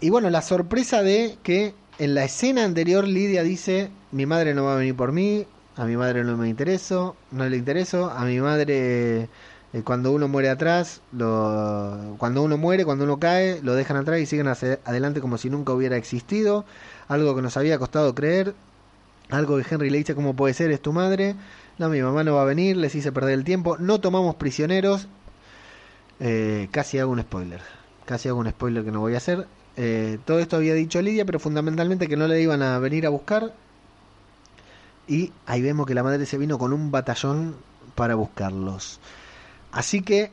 y 0.00 0.10
bueno, 0.10 0.30
la 0.30 0.42
sorpresa 0.42 1.02
de 1.02 1.36
que 1.42 1.74
en 1.98 2.14
la 2.14 2.24
escena 2.24 2.64
anterior 2.64 3.06
Lidia 3.06 3.42
dice, 3.42 3.90
mi 4.12 4.24
madre 4.26 4.54
no 4.54 4.64
va 4.64 4.74
a 4.74 4.76
venir 4.76 4.96
por 4.96 5.12
mí, 5.12 5.44
a 5.76 5.84
mi 5.84 5.96
madre 5.96 6.24
no 6.24 6.36
me 6.36 6.48
intereso, 6.48 7.16
no 7.30 7.48
le 7.48 7.56
intereso, 7.56 8.10
a 8.10 8.24
mi 8.24 8.40
madre 8.40 9.28
cuando 9.84 10.10
uno 10.10 10.26
muere 10.26 10.50
atrás, 10.50 11.00
lo, 11.12 12.16
cuando 12.18 12.42
uno 12.42 12.58
muere, 12.58 12.84
cuando 12.84 13.04
uno 13.04 13.20
cae, 13.20 13.62
lo 13.62 13.74
dejan 13.74 13.96
atrás 13.96 14.18
y 14.18 14.26
siguen 14.26 14.48
hacia 14.48 14.80
adelante 14.84 15.20
como 15.20 15.38
si 15.38 15.48
nunca 15.48 15.72
hubiera 15.72 15.96
existido, 15.96 16.64
algo 17.06 17.36
que 17.36 17.42
nos 17.42 17.56
había 17.56 17.78
costado 17.78 18.12
creer, 18.14 18.54
algo 19.30 19.56
que 19.56 19.64
Henry 19.70 19.90
le 19.90 19.98
dice 19.98 20.16
cómo 20.16 20.34
puede 20.34 20.54
ser, 20.54 20.72
es 20.72 20.80
tu 20.80 20.92
madre, 20.92 21.36
no, 21.78 21.88
mi 21.88 22.02
mamá 22.02 22.24
no 22.24 22.34
va 22.34 22.42
a 22.42 22.46
venir, 22.46 22.76
les 22.76 22.96
hice 22.96 23.12
perder 23.12 23.34
el 23.34 23.44
tiempo, 23.44 23.78
no 23.78 24.00
tomamos 24.00 24.34
prisioneros, 24.34 25.06
eh, 26.18 26.68
casi 26.72 26.98
hago 26.98 27.12
un 27.12 27.20
spoiler, 27.20 27.60
casi 28.06 28.28
hago 28.28 28.40
un 28.40 28.50
spoiler 28.50 28.84
que 28.84 28.90
no 28.90 28.98
voy 28.98 29.14
a 29.14 29.18
hacer, 29.18 29.46
eh, 29.76 30.18
todo 30.24 30.40
esto 30.40 30.56
había 30.56 30.74
dicho 30.74 31.00
Lidia, 31.00 31.24
pero 31.24 31.38
fundamentalmente 31.38 32.08
que 32.08 32.16
no 32.16 32.26
le 32.26 32.42
iban 32.42 32.62
a 32.62 32.80
venir 32.80 33.06
a 33.06 33.10
buscar, 33.10 33.54
y 35.06 35.32
ahí 35.46 35.62
vemos 35.62 35.86
que 35.86 35.94
la 35.94 36.02
madre 36.02 36.26
se 36.26 36.38
vino 36.38 36.58
con 36.58 36.72
un 36.72 36.90
batallón 36.90 37.54
para 37.94 38.16
buscarlos. 38.16 39.00
Así 39.72 40.02
que 40.02 40.32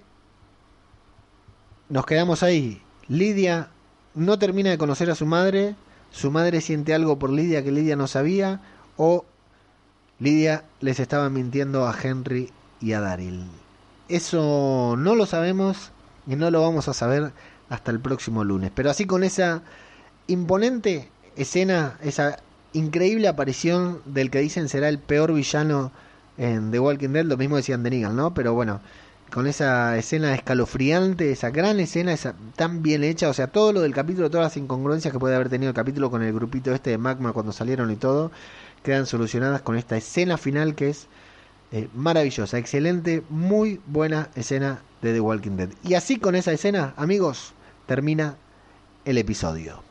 nos 1.90 2.06
quedamos 2.06 2.44
ahí. 2.44 2.82
Lidia 3.08 3.70
no 4.14 4.40
termina 4.40 4.70
de 4.70 4.78
conocer 4.78 5.10
a 5.10 5.16
su 5.16 5.26
madre, 5.26 5.76
su 6.12 6.32
madre 6.32 6.62
siente 6.62 6.94
algo 6.94 7.20
por 7.20 7.30
Lidia 7.30 7.64
que 7.64 7.72
Lidia 7.72 7.96
no 7.96 8.08
sabía, 8.08 8.62
o 8.98 9.26
Lidia 10.20 10.66
les 10.82 11.00
estaba 11.00 11.30
mintiendo 11.30 11.88
a 11.88 11.96
Henry 12.02 12.52
y 12.82 12.94
a 12.94 13.02
Daryl. 13.02 13.46
Eso 14.10 14.96
no 14.98 15.16
lo 15.16 15.26
sabemos 15.26 15.92
y 16.26 16.36
no 16.36 16.50
lo 16.50 16.62
vamos 16.62 16.88
a 16.88 16.94
saber 16.94 17.32
hasta 17.70 17.92
el 17.92 18.00
próximo 18.00 18.44
lunes. 18.44 18.72
Pero 18.74 18.90
así 18.90 19.06
con 19.06 19.24
esa 19.24 19.62
imponente 20.28 21.10
escena, 21.36 21.98
esa 22.02 22.40
increíble 22.74 23.28
aparición 23.28 24.02
del 24.06 24.30
que 24.30 24.40
dicen 24.40 24.70
será 24.70 24.90
el 24.90 25.00
peor 25.00 25.34
villano 25.34 25.92
en 26.38 26.72
The 26.72 26.80
Walking 26.80 27.10
Dead, 27.10 27.26
lo 27.26 27.38
mismo 27.38 27.56
decían 27.56 27.84
de 27.84 27.90
Negan, 27.90 28.16
¿no? 28.16 28.34
Pero 28.34 28.54
bueno, 28.54 28.82
con 29.32 29.48
esa 29.48 29.98
escena 29.98 30.34
escalofriante, 30.34 31.32
esa 31.32 31.50
gran 31.50 31.80
escena, 31.80 32.14
esa 32.14 32.36
tan 32.56 32.82
bien 32.82 33.04
hecha, 33.04 33.30
o 33.30 33.34
sea, 33.34 33.48
todo 33.48 33.74
lo 33.74 33.82
del 33.82 33.94
capítulo, 33.94 34.30
todas 34.30 34.46
las 34.46 34.58
incongruencias 34.58 35.12
que 35.12 35.20
puede 35.20 35.36
haber 35.36 35.50
tenido 35.50 35.70
el 35.70 35.76
capítulo 35.76 36.10
con 36.10 36.24
el 36.24 36.34
grupito 36.34 36.74
este 36.74 36.92
de 36.92 36.98
Magma 36.98 37.34
cuando 37.34 37.52
salieron 37.52 37.92
y 37.92 37.96
todo, 37.96 38.32
quedan 38.84 39.06
solucionadas 39.06 39.62
con 39.62 39.78
esta 39.78 39.98
escena 39.98 40.38
final 40.38 40.76
que 40.76 40.90
es 40.90 41.08
eh, 41.72 41.90
maravillosa, 41.94 42.58
excelente, 42.58 43.24
muy 43.30 43.82
buena 43.88 44.30
escena 44.36 44.82
de 45.02 45.14
The 45.14 45.20
Walking 45.20 45.58
Dead. 45.58 45.70
Y 45.84 45.96
así 45.96 46.18
con 46.18 46.36
esa 46.36 46.54
escena, 46.54 46.94
amigos, 46.96 47.54
termina 47.86 48.38
el 49.04 49.18
episodio. 49.18 49.87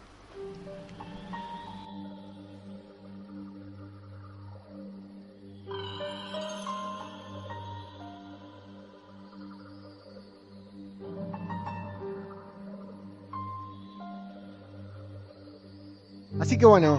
Así 16.57 16.61
que 16.61 16.65
bueno, 16.65 16.99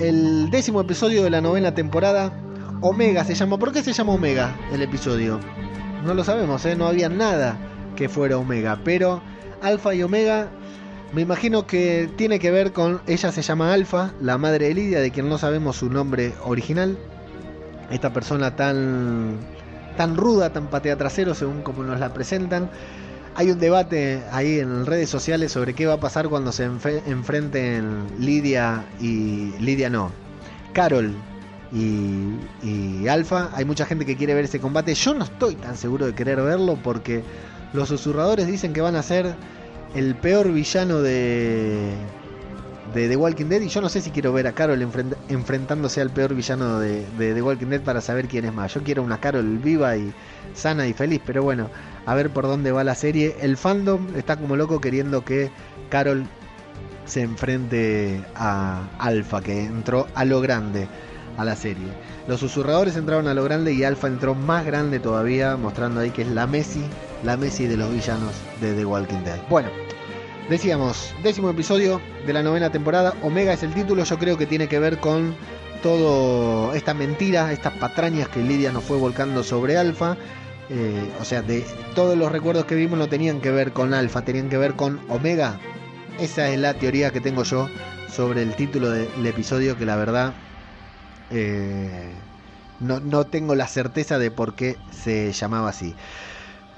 el 0.00 0.50
décimo 0.50 0.80
episodio 0.80 1.22
de 1.22 1.30
la 1.30 1.40
novena 1.40 1.72
temporada, 1.72 2.32
Omega 2.80 3.22
se 3.22 3.36
llama. 3.36 3.56
¿Por 3.56 3.72
qué 3.72 3.80
se 3.80 3.92
llama 3.92 4.14
Omega 4.14 4.56
el 4.72 4.82
episodio? 4.82 5.38
No 6.04 6.14
lo 6.14 6.24
sabemos, 6.24 6.66
¿eh? 6.66 6.74
no 6.74 6.88
había 6.88 7.08
nada 7.08 7.56
que 7.94 8.08
fuera 8.08 8.38
Omega, 8.38 8.80
pero 8.82 9.22
Alfa 9.62 9.94
y 9.94 10.02
Omega 10.02 10.48
me 11.12 11.22
imagino 11.22 11.64
que 11.64 12.10
tiene 12.16 12.40
que 12.40 12.50
ver 12.50 12.72
con, 12.72 13.00
ella 13.06 13.30
se 13.30 13.40
llama 13.40 13.72
Alfa, 13.72 14.14
la 14.20 14.36
madre 14.36 14.66
de 14.66 14.74
Lidia, 14.74 14.98
de 14.98 15.12
quien 15.12 15.28
no 15.28 15.38
sabemos 15.38 15.76
su 15.76 15.88
nombre 15.88 16.34
original, 16.42 16.98
esta 17.92 18.12
persona 18.12 18.56
tan, 18.56 19.36
tan 19.96 20.16
ruda, 20.16 20.52
tan 20.52 20.66
patea 20.66 20.96
trasero 20.96 21.36
según 21.36 21.62
como 21.62 21.84
nos 21.84 22.00
la 22.00 22.12
presentan. 22.12 22.68
Hay 23.38 23.52
un 23.52 23.60
debate 23.60 24.20
ahí 24.32 24.58
en 24.58 24.84
redes 24.84 25.08
sociales 25.08 25.52
sobre 25.52 25.72
qué 25.72 25.86
va 25.86 25.94
a 25.94 26.00
pasar 26.00 26.28
cuando 26.28 26.50
se 26.50 26.64
enfrenten 26.64 28.06
Lidia 28.18 28.84
y. 29.00 29.52
Lidia 29.60 29.88
no. 29.88 30.10
Carol 30.72 31.12
y, 31.72 32.32
y 32.66 33.06
Alfa. 33.06 33.50
Hay 33.54 33.64
mucha 33.64 33.86
gente 33.86 34.04
que 34.04 34.16
quiere 34.16 34.34
ver 34.34 34.46
ese 34.46 34.58
combate. 34.58 34.92
Yo 34.94 35.14
no 35.14 35.22
estoy 35.22 35.54
tan 35.54 35.76
seguro 35.76 36.06
de 36.06 36.14
querer 36.16 36.42
verlo 36.42 36.76
porque 36.82 37.22
los 37.72 37.88
susurradores 37.88 38.48
dicen 38.48 38.72
que 38.72 38.80
van 38.80 38.96
a 38.96 39.04
ser 39.04 39.34
el 39.94 40.16
peor 40.16 40.52
villano 40.52 41.00
de. 41.00 41.92
De 42.92 43.06
The 43.06 43.16
Walking 43.16 43.46
Dead 43.50 43.60
y 43.60 43.68
yo 43.68 43.82
no 43.82 43.90
sé 43.90 44.00
si 44.00 44.10
quiero 44.10 44.32
ver 44.32 44.46
a 44.46 44.52
Carol 44.52 44.80
enfrent- 44.80 45.14
enfrentándose 45.28 46.00
al 46.00 46.08
peor 46.08 46.34
villano 46.34 46.80
de, 46.80 47.04
de 47.18 47.34
The 47.34 47.42
Walking 47.42 47.66
Dead 47.66 47.82
para 47.82 48.00
saber 48.00 48.28
quién 48.28 48.46
es 48.46 48.52
más. 48.54 48.72
Yo 48.72 48.82
quiero 48.82 49.02
una 49.02 49.20
Carol 49.20 49.58
viva 49.58 49.94
y 49.98 50.10
sana 50.54 50.88
y 50.88 50.94
feliz, 50.94 51.20
pero 51.24 51.42
bueno, 51.42 51.68
a 52.06 52.14
ver 52.14 52.30
por 52.30 52.46
dónde 52.46 52.72
va 52.72 52.84
la 52.84 52.94
serie. 52.94 53.36
El 53.40 53.56
fandom 53.56 54.06
está 54.16 54.36
como 54.36 54.56
loco 54.56 54.80
queriendo 54.80 55.24
que 55.24 55.50
Carol 55.88 56.26
se 57.04 57.22
enfrente 57.22 58.22
a 58.34 58.86
Alpha, 58.98 59.40
que 59.40 59.64
entró 59.64 60.06
a 60.14 60.24
lo 60.24 60.40
grande 60.40 60.86
a 61.36 61.44
la 61.44 61.56
serie. 61.56 61.86
Los 62.26 62.40
susurradores 62.40 62.96
entraron 62.96 63.28
a 63.28 63.34
lo 63.34 63.44
grande 63.44 63.72
y 63.72 63.84
Alpha 63.84 64.08
entró 64.08 64.34
más 64.34 64.66
grande 64.66 65.00
todavía, 65.00 65.56
mostrando 65.56 66.00
ahí 66.00 66.10
que 66.10 66.22
es 66.22 66.28
la 66.28 66.46
Messi, 66.46 66.82
la 67.24 67.36
Messi 67.36 67.66
de 67.66 67.76
los 67.76 67.90
villanos 67.90 68.32
de 68.60 68.74
The 68.74 68.84
Walking 68.84 69.24
Dead. 69.24 69.40
Bueno, 69.48 69.70
decíamos, 70.50 71.14
décimo 71.22 71.48
episodio 71.48 72.00
de 72.26 72.32
la 72.32 72.42
novena 72.42 72.70
temporada, 72.70 73.14
Omega 73.22 73.52
es 73.52 73.62
el 73.62 73.72
título, 73.72 74.04
yo 74.04 74.18
creo 74.18 74.36
que 74.36 74.46
tiene 74.46 74.68
que 74.68 74.78
ver 74.78 74.98
con 74.98 75.34
todo 75.82 76.74
esta 76.74 76.92
mentira, 76.92 77.52
estas 77.52 77.72
patrañas 77.74 78.28
que 78.28 78.42
Lidia 78.42 78.72
nos 78.72 78.84
fue 78.84 78.98
volcando 78.98 79.42
sobre 79.42 79.78
Alpha. 79.78 80.16
Eh, 80.70 81.10
o 81.20 81.24
sea, 81.24 81.42
de 81.42 81.64
todos 81.94 82.16
los 82.16 82.30
recuerdos 82.30 82.66
que 82.66 82.74
vimos 82.74 82.98
no 82.98 83.08
tenían 83.08 83.40
que 83.40 83.50
ver 83.50 83.72
con 83.72 83.94
Alpha, 83.94 84.22
tenían 84.22 84.48
que 84.48 84.58
ver 84.58 84.74
con 84.74 85.00
Omega. 85.08 85.58
Esa 86.18 86.48
es 86.50 86.58
la 86.58 86.74
teoría 86.74 87.10
que 87.10 87.20
tengo 87.20 87.44
yo 87.44 87.68
sobre 88.10 88.42
el 88.42 88.54
título 88.54 88.90
del 88.90 89.26
episodio, 89.26 89.78
que 89.78 89.86
la 89.86 89.96
verdad 89.96 90.34
eh, 91.30 92.10
no, 92.80 93.00
no 93.00 93.24
tengo 93.24 93.54
la 93.54 93.66
certeza 93.68 94.18
de 94.18 94.30
por 94.30 94.54
qué 94.54 94.76
se 94.90 95.32
llamaba 95.32 95.70
así. 95.70 95.94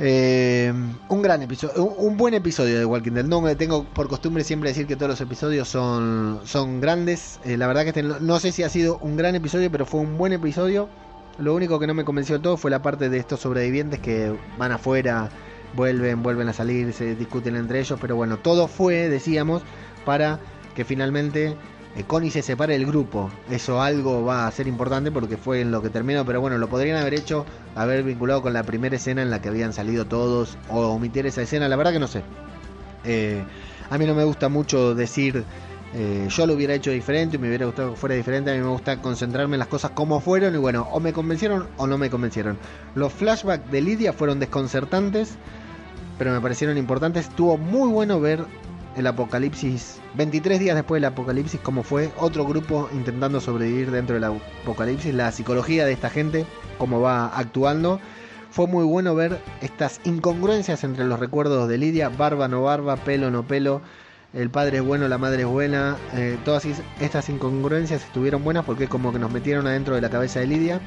Eh, 0.02 0.72
un 1.10 1.20
gran 1.20 1.42
episodio, 1.42 1.84
un, 1.84 2.16
buen 2.16 2.32
episodio 2.32 2.78
de 2.78 2.86
Walking 2.86 3.12
Dead. 3.12 3.24
No 3.24 3.54
tengo 3.54 3.84
por 3.84 4.08
costumbre 4.08 4.44
siempre 4.44 4.70
decir 4.70 4.86
que 4.86 4.96
todos 4.96 5.10
los 5.10 5.20
episodios 5.20 5.68
son, 5.68 6.40
son 6.44 6.80
grandes. 6.80 7.38
Eh, 7.44 7.58
la 7.58 7.66
verdad 7.66 7.82
que 7.82 7.90
este 7.90 8.02
no 8.02 8.40
sé 8.40 8.50
si 8.50 8.62
ha 8.62 8.70
sido 8.70 8.96
un 9.02 9.18
gran 9.18 9.34
episodio, 9.34 9.70
pero 9.70 9.84
fue 9.84 10.00
un 10.00 10.16
buen 10.16 10.32
episodio. 10.32 10.88
Lo 11.38 11.54
único 11.54 11.78
que 11.78 11.86
no 11.86 11.94
me 11.94 12.04
convenció 12.04 12.40
todo 12.40 12.56
fue 12.56 12.70
la 12.70 12.82
parte 12.82 13.08
de 13.08 13.18
estos 13.18 13.40
sobrevivientes 13.40 14.00
que 14.00 14.36
van 14.58 14.72
afuera, 14.72 15.30
vuelven, 15.74 16.22
vuelven 16.22 16.48
a 16.48 16.52
salir, 16.52 16.92
se 16.92 17.14
discuten 17.14 17.56
entre 17.56 17.80
ellos. 17.80 17.98
Pero 18.00 18.16
bueno, 18.16 18.38
todo 18.38 18.68
fue, 18.68 19.08
decíamos, 19.08 19.62
para 20.04 20.38
que 20.74 20.84
finalmente 20.84 21.56
eh, 21.96 22.04
Connie 22.06 22.30
se 22.30 22.42
separe 22.42 22.74
del 22.74 22.86
grupo. 22.86 23.30
Eso 23.50 23.80
algo 23.80 24.24
va 24.24 24.46
a 24.46 24.50
ser 24.50 24.68
importante 24.68 25.10
porque 25.10 25.36
fue 25.36 25.60
en 25.60 25.70
lo 25.70 25.82
que 25.82 25.88
terminó. 25.88 26.24
Pero 26.24 26.40
bueno, 26.40 26.58
lo 26.58 26.68
podrían 26.68 26.98
haber 26.98 27.14
hecho, 27.14 27.46
haber 27.74 28.02
vinculado 28.02 28.42
con 28.42 28.52
la 28.52 28.62
primera 28.62 28.96
escena 28.96 29.22
en 29.22 29.30
la 29.30 29.40
que 29.40 29.48
habían 29.48 29.72
salido 29.72 30.04
todos 30.06 30.58
o 30.68 30.88
omitir 30.88 31.26
esa 31.26 31.42
escena. 31.42 31.68
La 31.68 31.76
verdad 31.76 31.92
que 31.92 32.00
no 32.00 32.08
sé. 32.08 32.22
Eh, 33.04 33.42
a 33.88 33.98
mí 33.98 34.06
no 34.06 34.14
me 34.14 34.24
gusta 34.24 34.48
mucho 34.48 34.94
decir 34.94 35.44
eh, 35.92 36.28
yo 36.28 36.46
lo 36.46 36.54
hubiera 36.54 36.74
hecho 36.74 36.92
diferente, 36.92 37.36
me 37.36 37.48
hubiera 37.48 37.66
gustado 37.66 37.90
que 37.92 37.96
fuera 37.96 38.14
diferente. 38.14 38.50
A 38.50 38.54
mí 38.54 38.60
me 38.60 38.68
gusta 38.68 39.00
concentrarme 39.02 39.56
en 39.56 39.58
las 39.58 39.68
cosas 39.68 39.90
como 39.92 40.20
fueron 40.20 40.54
y 40.54 40.58
bueno, 40.58 40.86
o 40.92 41.00
me 41.00 41.12
convencieron 41.12 41.66
o 41.76 41.86
no 41.86 41.98
me 41.98 42.10
convencieron. 42.10 42.58
Los 42.94 43.12
flashbacks 43.12 43.70
de 43.70 43.80
Lidia 43.80 44.12
fueron 44.12 44.38
desconcertantes, 44.38 45.34
pero 46.18 46.32
me 46.32 46.40
parecieron 46.40 46.78
importantes. 46.78 47.28
Estuvo 47.28 47.58
muy 47.58 47.88
bueno 47.90 48.20
ver 48.20 48.44
el 48.96 49.06
apocalipsis, 49.06 50.00
23 50.14 50.60
días 50.60 50.76
después 50.76 51.00
del 51.00 51.10
apocalipsis, 51.10 51.60
cómo 51.60 51.82
fue 51.82 52.10
otro 52.18 52.44
grupo 52.44 52.88
intentando 52.92 53.40
sobrevivir 53.40 53.90
dentro 53.90 54.14
del 54.14 54.24
apocalipsis, 54.24 55.14
la 55.14 55.32
psicología 55.32 55.86
de 55.86 55.92
esta 55.92 56.10
gente, 56.10 56.46
cómo 56.78 57.00
va 57.00 57.26
actuando. 57.26 58.00
Fue 58.50 58.66
muy 58.66 58.84
bueno 58.84 59.14
ver 59.14 59.40
estas 59.60 60.00
incongruencias 60.04 60.82
entre 60.82 61.04
los 61.04 61.20
recuerdos 61.20 61.68
de 61.68 61.78
Lidia, 61.78 62.08
barba 62.08 62.48
no 62.48 62.62
barba, 62.62 62.96
pelo 62.96 63.30
no 63.30 63.44
pelo, 63.44 63.80
el 64.32 64.50
padre 64.50 64.78
es 64.78 64.84
bueno, 64.84 65.08
la 65.08 65.18
madre 65.18 65.42
es 65.42 65.48
buena, 65.48 65.96
eh, 66.14 66.38
todas 66.44 66.64
estas 67.00 67.28
incongruencias 67.28 68.04
estuvieron 68.04 68.44
buenas 68.44 68.64
porque 68.64 68.86
como 68.86 69.12
que 69.12 69.18
nos 69.18 69.32
metieron 69.32 69.66
adentro 69.66 69.94
de 69.94 70.00
la 70.00 70.10
cabeza 70.10 70.40
de 70.40 70.46
Lidia. 70.46 70.80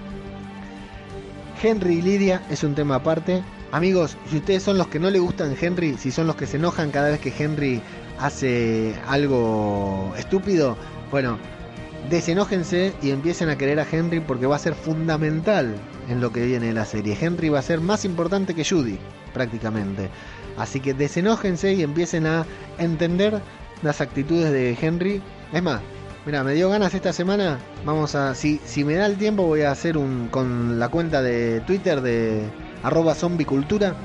Henry 1.62 1.96
y 1.96 2.02
Lidia 2.02 2.42
es 2.50 2.64
un 2.64 2.76
tema 2.76 2.96
aparte. 2.96 3.44
Amigos, 3.72 4.18
si 4.30 4.38
ustedes 4.38 4.64
son 4.64 4.78
los 4.78 4.88
que 4.88 5.00
no 5.00 5.10
le 5.10 5.20
gustan 5.20 5.56
Henry, 5.60 5.98
si 5.98 6.12
son 6.12 6.28
los 6.28 6.36
que 6.36 6.46
se 6.46 6.58
enojan 6.58 6.92
cada 6.92 7.10
vez 7.10 7.20
que 7.20 7.34
Henry 7.38 7.82
hace 8.20 8.96
algo 9.08 10.14
estúpido, 10.18 10.78
bueno, 11.10 11.38
desenójense 12.10 12.94
y 13.02 13.12
empiecen 13.12 13.50
a 13.50 13.58
querer 13.58 13.80
a 13.80 13.88
Henry 13.90 14.20
porque 14.20 14.46
va 14.46 14.58
a 14.58 14.60
ser 14.60 14.76
fundamental 14.76 15.76
en 16.10 16.22
lo 16.22 16.32
que 16.32 16.46
viene 16.46 16.68
de 16.68 16.74
la 16.74 16.86
serie. 16.86 17.18
Henry 17.20 17.50
va 17.50 17.60
a 17.60 17.64
ser 17.64 17.82
más 17.82 18.06
importante 18.06 18.54
que 18.54 18.66
Judy, 18.66 19.00
prácticamente. 19.34 20.10
Así 20.58 20.80
que 20.80 20.94
desenójense 20.94 21.74
y 21.74 21.84
empiecen 21.84 22.28
a 22.28 22.46
entender 22.78 23.42
las 23.82 24.02
actitudes 24.02 24.52
de 24.52 24.78
Henry. 24.80 25.22
Es 25.52 25.64
más, 25.64 25.82
mira, 26.26 26.44
me 26.44 26.54
dio 26.54 26.70
ganas 26.70 26.94
esta 26.94 27.14
semana. 27.14 27.60
Vamos 27.86 28.16
a, 28.16 28.36
si, 28.36 28.60
si 28.66 28.84
me 28.84 28.96
da 28.96 29.06
el 29.06 29.18
tiempo, 29.18 29.44
voy 29.44 29.62
a 29.62 29.72
hacer 29.72 29.98
un 29.98 30.28
con 30.30 30.80
la 30.80 30.90
cuenta 30.90 31.22
de 31.22 31.62
Twitter 31.62 32.02
de 32.02 32.44
arroba 32.84 33.16
zombicultura. 33.16 33.96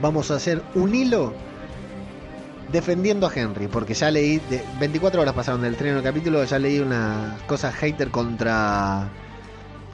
Vamos 0.00 0.30
a 0.30 0.36
hacer 0.36 0.62
un 0.74 0.94
hilo 0.94 1.34
defendiendo 2.72 3.26
a 3.26 3.32
Henry, 3.34 3.68
porque 3.68 3.94
ya 3.94 4.10
leí, 4.10 4.38
de, 4.50 4.64
24 4.80 5.20
horas 5.20 5.34
pasaron 5.34 5.60
del 5.60 5.72
estreno 5.72 5.96
del 5.96 6.04
capítulo, 6.04 6.42
ya 6.42 6.58
leí 6.58 6.80
unas 6.80 7.40
cosas 7.42 7.74
hater 7.74 8.10
contra 8.10 9.10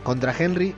contra 0.05 0.33
Henry, 0.39 0.75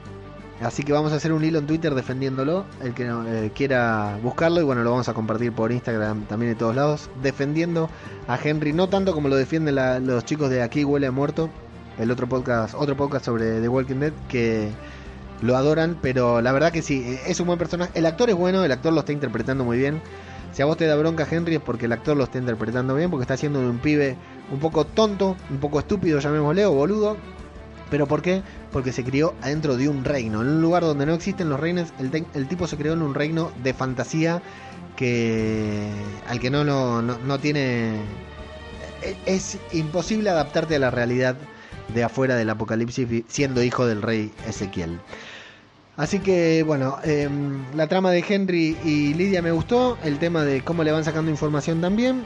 así 0.61 0.82
que 0.82 0.93
vamos 0.93 1.12
a 1.12 1.16
hacer 1.16 1.32
un 1.32 1.45
hilo 1.45 1.59
en 1.59 1.66
Twitter 1.66 1.95
defendiéndolo, 1.95 2.65
el 2.82 2.95
que 2.95 3.07
eh, 3.07 3.51
quiera 3.55 4.19
buscarlo 4.23 4.61
y 4.61 4.65
bueno, 4.65 4.82
lo 4.82 4.91
vamos 4.91 5.09
a 5.09 5.15
compartir 5.15 5.53
por 5.53 5.73
Instagram 5.73 6.27
también 6.27 6.53
de 6.53 6.59
todos 6.59 6.77
lados, 6.77 7.11
defendiendo 7.23 7.89
a 8.28 8.39
Henry, 8.43 8.73
no 8.73 8.89
tanto 8.89 9.15
como 9.15 9.28
lo 9.28 9.37
defienden 9.37 9.77
los 10.07 10.24
chicos 10.24 10.51
de 10.51 10.62
Aquí 10.62 10.85
huele 10.85 11.07
a 11.07 11.12
muerto, 11.12 11.51
el 11.99 12.11
otro 12.11 12.28
podcast, 12.28 12.74
otro 12.74 12.97
podcast 12.97 13.24
sobre 13.24 13.61
The 13.61 13.69
Walking 13.69 13.97
Dead 13.97 14.12
que 14.28 14.70
lo 15.43 15.57
adoran, 15.57 15.99
pero 16.01 16.41
la 16.41 16.53
verdad 16.53 16.73
que 16.73 16.82
sí, 16.82 17.19
es 17.27 17.41
un 17.41 17.47
buen 17.47 17.59
personaje, 17.59 17.93
el 17.95 18.07
actor 18.07 18.31
es 18.31 18.37
bueno, 18.37 18.65
el 18.65 18.73
actor 18.73 18.93
lo 18.93 19.01
está 19.01 19.12
interpretando 19.12 19.65
muy 19.65 19.78
bien. 19.78 20.01
Si 20.53 20.62
a 20.62 20.66
vos 20.66 20.77
te 20.77 20.87
da 20.87 20.97
bronca 20.97 21.27
Henry 21.31 21.55
es 21.55 21.61
porque 21.61 21.87
el 21.87 21.93
actor 21.93 22.16
lo 22.16 22.24
está 22.24 22.39
interpretando 22.39 22.95
bien, 22.95 23.09
porque 23.11 23.23
está 23.23 23.35
haciendo 23.35 23.61
un 23.61 23.78
pibe 23.78 24.16
un 24.51 24.59
poco 24.59 24.85
tonto, 24.85 25.37
un 25.49 25.59
poco 25.59 25.78
estúpido, 25.78 26.19
llamémosle, 26.19 26.66
o 26.66 26.73
boludo. 26.73 27.16
¿Pero 27.91 28.07
por 28.07 28.23
qué? 28.23 28.43
Porque 28.73 28.93
se 28.93 29.05
crió 29.05 29.35
adentro 29.43 29.77
de 29.77 29.89
un 29.89 30.05
reino, 30.05 30.43
en 30.43 30.49
un 30.49 30.62
lugar 30.62 30.83
donde 30.83 31.07
no 31.07 31.15
existen 31.15 31.49
los 31.49 31.59
reinos. 31.59 31.93
El, 31.99 32.49
tipo 32.49 32.67
se 32.67 32.77
creó 32.77 32.93
en 32.93 33.03
un 33.03 33.15
reino 33.15 33.51
de 33.62 33.75
fantasía 33.75 34.41
que 34.97 35.91
al 36.29 36.39
que 36.41 36.51
no, 36.51 36.65
no, 36.65 37.03
no, 37.03 37.39
tiene... 37.39 37.97
e- 39.03 39.17
Es 39.27 39.59
imposible 39.73 40.31
adaptarte 40.31 40.77
a 40.77 40.79
la 40.79 40.91
realidad 40.91 41.37
de 41.93 42.05
afuera 42.05 42.37
del 42.37 42.51
apocalipsis 42.51 43.25
siendo 43.27 43.62
hijo 43.62 43.87
del 43.87 44.03
rey 44.03 44.33
Ezequiel. 44.47 45.01
Así 45.97 46.21
que 46.21 46.62
bueno, 46.62 46.97
em, 47.03 47.65
la 47.75 47.89
trama 47.89 48.12
de 48.12 48.25
Henry 48.27 48.79
y 48.85 49.12
Lidia 49.15 49.43
me 49.43 49.51
gustó, 49.51 49.99
el 50.05 50.19
tema 50.19 50.45
de 50.45 50.62
cómo 50.62 50.85
le 50.85 50.93
van 50.93 51.05
sacando 51.05 51.31
información 51.31 51.81
también 51.81 52.25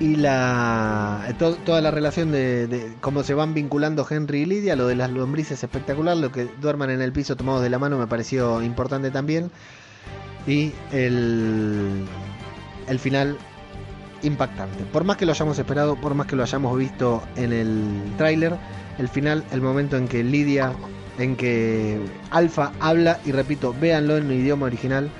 y 0.00 0.16
la 0.16 1.32
to- 1.38 1.56
toda 1.56 1.80
la 1.82 1.90
relación 1.90 2.32
de, 2.32 2.66
de 2.66 2.94
cómo 3.00 3.22
se 3.22 3.34
van 3.34 3.54
vinculando 3.54 4.06
Henry 4.08 4.40
y 4.40 4.46
Lidia, 4.46 4.74
lo 4.74 4.86
de 4.88 4.96
las 4.96 5.10
lombrices 5.10 5.62
espectacular, 5.62 6.16
lo 6.16 6.32
que 6.32 6.48
duerman 6.60 6.90
en 6.90 7.02
el 7.02 7.12
piso 7.12 7.36
tomados 7.36 7.62
de 7.62 7.70
la 7.70 7.78
mano 7.78 7.98
me 7.98 8.06
pareció 8.06 8.62
importante 8.62 9.10
también 9.10 9.50
y 10.46 10.72
el, 10.90 12.06
el 12.88 12.98
final 12.98 13.36
impactante. 14.22 14.84
Por 14.84 15.04
más 15.04 15.18
que 15.18 15.26
lo 15.26 15.32
hayamos 15.32 15.58
esperado, 15.58 15.96
por 15.96 16.14
más 16.14 16.26
que 16.26 16.34
lo 16.34 16.42
hayamos 16.42 16.76
visto 16.78 17.22
en 17.36 17.52
el 17.52 18.14
tráiler, 18.16 18.54
el 18.98 19.08
final, 19.08 19.44
el 19.52 19.60
momento 19.60 19.96
en 19.98 20.08
que 20.08 20.24
Lidia, 20.24 20.72
en 21.18 21.36
que 21.36 22.00
Alfa 22.30 22.72
habla, 22.80 23.18
y 23.26 23.32
repito, 23.32 23.74
véanlo 23.78 24.16
en 24.16 24.30
el 24.30 24.40
idioma 24.40 24.66
original, 24.66 25.10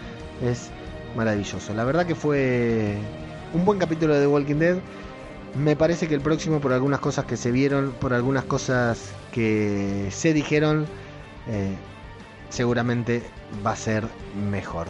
es 0.43 0.71
maravilloso. 1.15 1.75
La 1.75 1.85
verdad 1.85 2.07
que 2.07 2.15
fue 2.15 2.97
un 3.53 3.65
buen 3.65 3.79
capítulo 3.79 4.15
de 4.15 4.21
The 4.21 4.27
Walking 4.27 4.57
Dead. 4.57 4.79
Me 5.59 5.75
parece 5.75 6.07
que 6.07 6.15
el 6.15 6.21
próximo, 6.21 6.61
por 6.61 6.73
algunas 6.73 7.01
cosas 7.01 7.25
que 7.25 7.37
se 7.37 7.51
vieron, 7.51 7.93
por 8.01 8.15
algunas 8.15 8.45
cosas 8.45 9.13
que 9.33 10.09
se 10.11 10.33
dijeron, 10.33 10.87
eh, 11.49 11.75
seguramente 12.51 13.23
va 13.67 13.73
a 13.73 13.77
ser 13.77 14.05
mejor. 14.51 14.87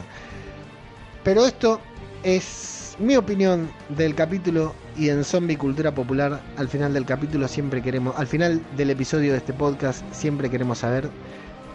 Pero 1.25 1.47
esto 1.47 1.81
es 2.23 2.97
mi 2.99 3.17
opinión 3.17 3.71
del 3.89 4.15
capítulo 4.15 4.75
y 4.97 5.09
en 5.09 5.25
Zombie 5.25 5.57
Cultura 5.57 5.95
Popular 5.95 6.43
al 6.59 6.69
final 6.69 6.93
del 6.93 7.07
capítulo 7.07 7.49
siempre 7.49 7.81
queremos, 7.81 8.15
al 8.19 8.27
final 8.27 8.61
del 8.77 8.91
episodio 8.91 9.33
de 9.33 9.39
este 9.39 9.55
podcast 9.55 10.05
siempre 10.13 10.51
queremos 10.51 10.79
saber 10.79 11.09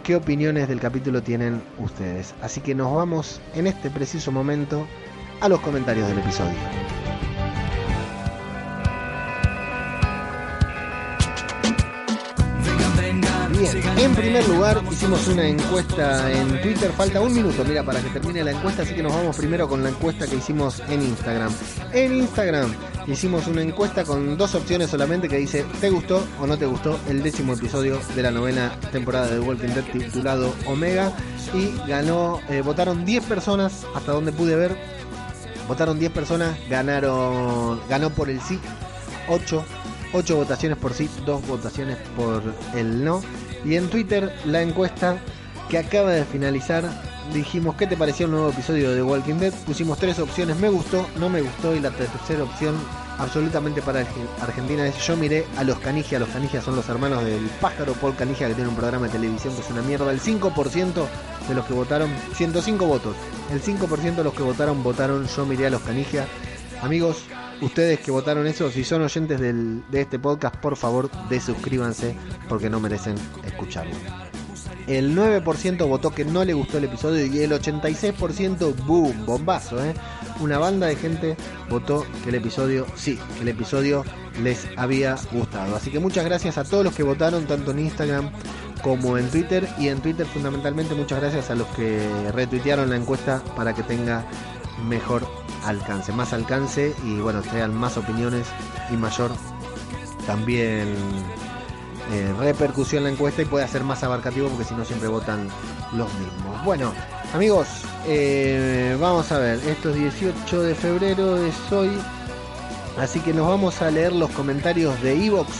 qué 0.04 0.14
opiniones 0.14 0.68
del 0.68 0.78
capítulo 0.78 1.20
tienen 1.20 1.60
ustedes. 1.78 2.34
Así 2.42 2.60
que 2.60 2.76
nos 2.76 2.94
vamos 2.94 3.40
en 3.56 3.66
este 3.66 3.90
preciso 3.90 4.30
momento 4.30 4.86
a 5.40 5.48
los 5.48 5.60
comentarios 5.60 6.08
del 6.08 6.18
episodio. 6.18 6.54
Bien, 13.58 13.82
en 13.96 14.14
primer 14.14 14.46
lugar 14.48 14.82
hicimos 14.90 15.26
una 15.28 15.46
encuesta 15.46 16.30
en 16.30 16.60
Twitter, 16.60 16.90
falta 16.92 17.22
un 17.22 17.32
minuto, 17.32 17.64
mira, 17.64 17.82
para 17.82 18.00
que 18.02 18.10
termine 18.10 18.44
la 18.44 18.50
encuesta, 18.50 18.82
así 18.82 18.94
que 18.94 19.02
nos 19.02 19.14
vamos 19.14 19.34
primero 19.34 19.66
con 19.66 19.82
la 19.82 19.88
encuesta 19.88 20.26
que 20.26 20.36
hicimos 20.36 20.82
en 20.90 21.00
Instagram. 21.00 21.50
En 21.92 22.16
Instagram 22.16 22.74
hicimos 23.06 23.46
una 23.46 23.62
encuesta 23.62 24.04
con 24.04 24.36
dos 24.36 24.54
opciones 24.54 24.90
solamente 24.90 25.28
que 25.28 25.38
dice, 25.38 25.64
¿te 25.80 25.88
gustó 25.88 26.22
o 26.38 26.46
no 26.46 26.58
te 26.58 26.66
gustó 26.66 26.98
el 27.08 27.22
décimo 27.22 27.54
episodio 27.54 27.98
de 28.14 28.22
la 28.22 28.30
novena 28.30 28.78
temporada 28.92 29.28
de 29.28 29.40
Walking 29.40 29.68
Dead 29.68 29.84
titulado 29.84 30.54
Omega? 30.66 31.12
Y 31.54 31.72
ganó, 31.88 32.40
eh, 32.50 32.60
votaron 32.60 33.06
10 33.06 33.24
personas, 33.24 33.86
hasta 33.94 34.12
donde 34.12 34.32
pude 34.32 34.54
ver, 34.56 34.76
votaron 35.68 35.98
10 35.98 36.12
personas, 36.12 36.56
ganaron, 36.68 37.80
ganó 37.88 38.10
por 38.10 38.30
el 38.30 38.40
sí 38.40 38.58
8, 39.28 39.64
8 40.12 40.36
votaciones 40.36 40.78
por 40.78 40.94
sí, 40.94 41.10
2 41.24 41.46
votaciones 41.46 41.96
por 42.16 42.42
el 42.74 43.04
no. 43.04 43.22
Y 43.64 43.76
en 43.76 43.88
Twitter 43.88 44.32
la 44.44 44.62
encuesta 44.62 45.16
que 45.68 45.78
acaba 45.78 46.10
de 46.12 46.24
finalizar, 46.24 46.84
dijimos 47.34 47.74
qué 47.74 47.86
te 47.88 47.96
pareció 47.96 48.26
el 48.26 48.32
nuevo 48.32 48.50
episodio 48.50 48.92
de 48.92 49.02
Walking 49.02 49.34
Dead. 49.34 49.52
Pusimos 49.66 49.98
tres 49.98 50.18
opciones, 50.20 50.56
me 50.58 50.68
gustó, 50.68 51.04
no 51.18 51.28
me 51.28 51.40
gustó 51.42 51.74
y 51.74 51.80
la 51.80 51.90
tercera 51.90 52.44
opción 52.44 52.76
absolutamente 53.18 53.80
para 53.82 54.02
Arge- 54.02 54.42
Argentina 54.42 54.86
es 54.86 54.96
yo 55.04 55.16
miré 55.16 55.46
a 55.56 55.64
los 55.64 55.78
Canigia, 55.78 56.18
los 56.20 56.28
Canigia 56.28 56.60
son 56.60 56.76
los 56.76 56.86
hermanos 56.88 57.24
del 57.24 57.46
pájaro 57.60 57.94
Paul 57.94 58.14
Canigia 58.14 58.46
que 58.46 58.54
tiene 58.54 58.68
un 58.68 58.76
programa 58.76 59.06
de 59.06 59.12
televisión 59.12 59.54
que 59.54 59.62
es 59.62 59.70
una 59.70 59.82
mierda. 59.82 60.12
El 60.12 60.20
5% 60.20 61.06
de 61.48 61.54
los 61.54 61.64
que 61.66 61.72
votaron, 61.74 62.10
105 62.34 62.86
votos, 62.86 63.14
el 63.52 63.62
5% 63.62 64.16
de 64.16 64.24
los 64.24 64.34
que 64.34 64.42
votaron 64.42 64.82
votaron 64.82 65.26
yo 65.26 65.46
miré 65.46 65.66
a 65.66 65.70
los 65.70 65.82
Canigia. 65.82 66.26
Amigos, 66.82 67.24
ustedes 67.62 68.00
que 68.00 68.10
votaron 68.10 68.46
eso, 68.46 68.70
si 68.70 68.84
son 68.84 69.02
oyentes 69.02 69.40
del- 69.40 69.82
de 69.90 70.02
este 70.02 70.18
podcast, 70.18 70.56
por 70.56 70.76
favor, 70.76 71.10
desuscríbanse 71.30 72.14
porque 72.48 72.68
no 72.68 72.80
merecen 72.80 73.14
escucharlo. 73.44 73.94
El 74.86 75.14
9% 75.16 75.86
votó 75.88 76.12
que 76.14 76.24
no 76.24 76.44
le 76.44 76.52
gustó 76.54 76.78
el 76.78 76.84
episodio 76.84 77.26
y 77.26 77.40
el 77.40 77.52
86% 77.52 78.72
boom, 78.84 79.26
bombazo, 79.26 79.84
¿eh? 79.84 79.94
Una 80.40 80.58
banda 80.58 80.86
de 80.86 80.96
gente 80.96 81.36
votó 81.70 82.06
que 82.22 82.28
el 82.30 82.36
episodio, 82.36 82.86
sí, 82.94 83.18
que 83.36 83.42
el 83.42 83.48
episodio 83.48 84.04
les 84.42 84.66
había 84.76 85.16
gustado. 85.32 85.76
Así 85.76 85.90
que 85.90 85.98
muchas 85.98 86.24
gracias 86.24 86.58
a 86.58 86.64
todos 86.64 86.84
los 86.84 86.94
que 86.94 87.02
votaron, 87.02 87.46
tanto 87.46 87.70
en 87.70 87.80
Instagram 87.80 88.30
como 88.82 89.18
en 89.18 89.28
Twitter. 89.30 89.68
Y 89.78 89.88
en 89.88 90.00
Twitter 90.00 90.26
fundamentalmente 90.26 90.94
muchas 90.94 91.20
gracias 91.20 91.50
a 91.50 91.54
los 91.54 91.66
que 91.68 92.06
retuitearon 92.32 92.90
la 92.90 92.96
encuesta 92.96 93.42
para 93.56 93.74
que 93.74 93.82
tenga 93.82 94.24
mejor 94.88 95.26
alcance, 95.64 96.12
más 96.12 96.32
alcance 96.32 96.94
y 97.04 97.18
bueno, 97.18 97.42
sean 97.42 97.74
más 97.74 97.96
opiniones 97.96 98.46
y 98.90 98.96
mayor 98.96 99.30
también 100.26 100.94
eh, 102.12 102.32
repercusión 102.38 103.04
la 103.04 103.10
encuesta 103.10 103.42
y 103.42 103.46
pueda 103.46 103.66
ser 103.66 103.82
más 103.82 104.02
abarcativo 104.04 104.48
porque 104.48 104.64
si 104.64 104.74
no 104.74 104.84
siempre 104.84 105.08
votan 105.08 105.48
los 105.92 106.12
mismos. 106.14 106.64
Bueno, 106.64 106.92
amigos, 107.36 107.68
eh, 108.06 108.96
vamos 108.98 109.30
a 109.30 109.38
ver, 109.38 109.60
esto 109.68 109.90
es 109.90 109.96
18 109.96 110.62
de 110.62 110.74
febrero, 110.74 111.36
es 111.44 111.70
hoy, 111.70 111.90
así 112.98 113.20
que 113.20 113.34
nos 113.34 113.46
vamos 113.46 113.82
a 113.82 113.90
leer 113.90 114.14
los 114.14 114.30
comentarios 114.30 114.98
de 115.02 115.26
Evox. 115.26 115.50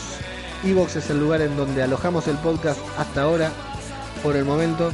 Evox 0.63 0.95
es 0.95 1.07
el 1.11 1.19
lugar 1.19 1.41
en 1.41 1.55
donde 1.55 1.83
alojamos 1.83 2.27
el 2.27 2.37
podcast 2.37 2.79
hasta 2.97 3.21
ahora, 3.21 3.51
por 4.23 4.35
el 4.35 4.43
momento. 4.43 4.91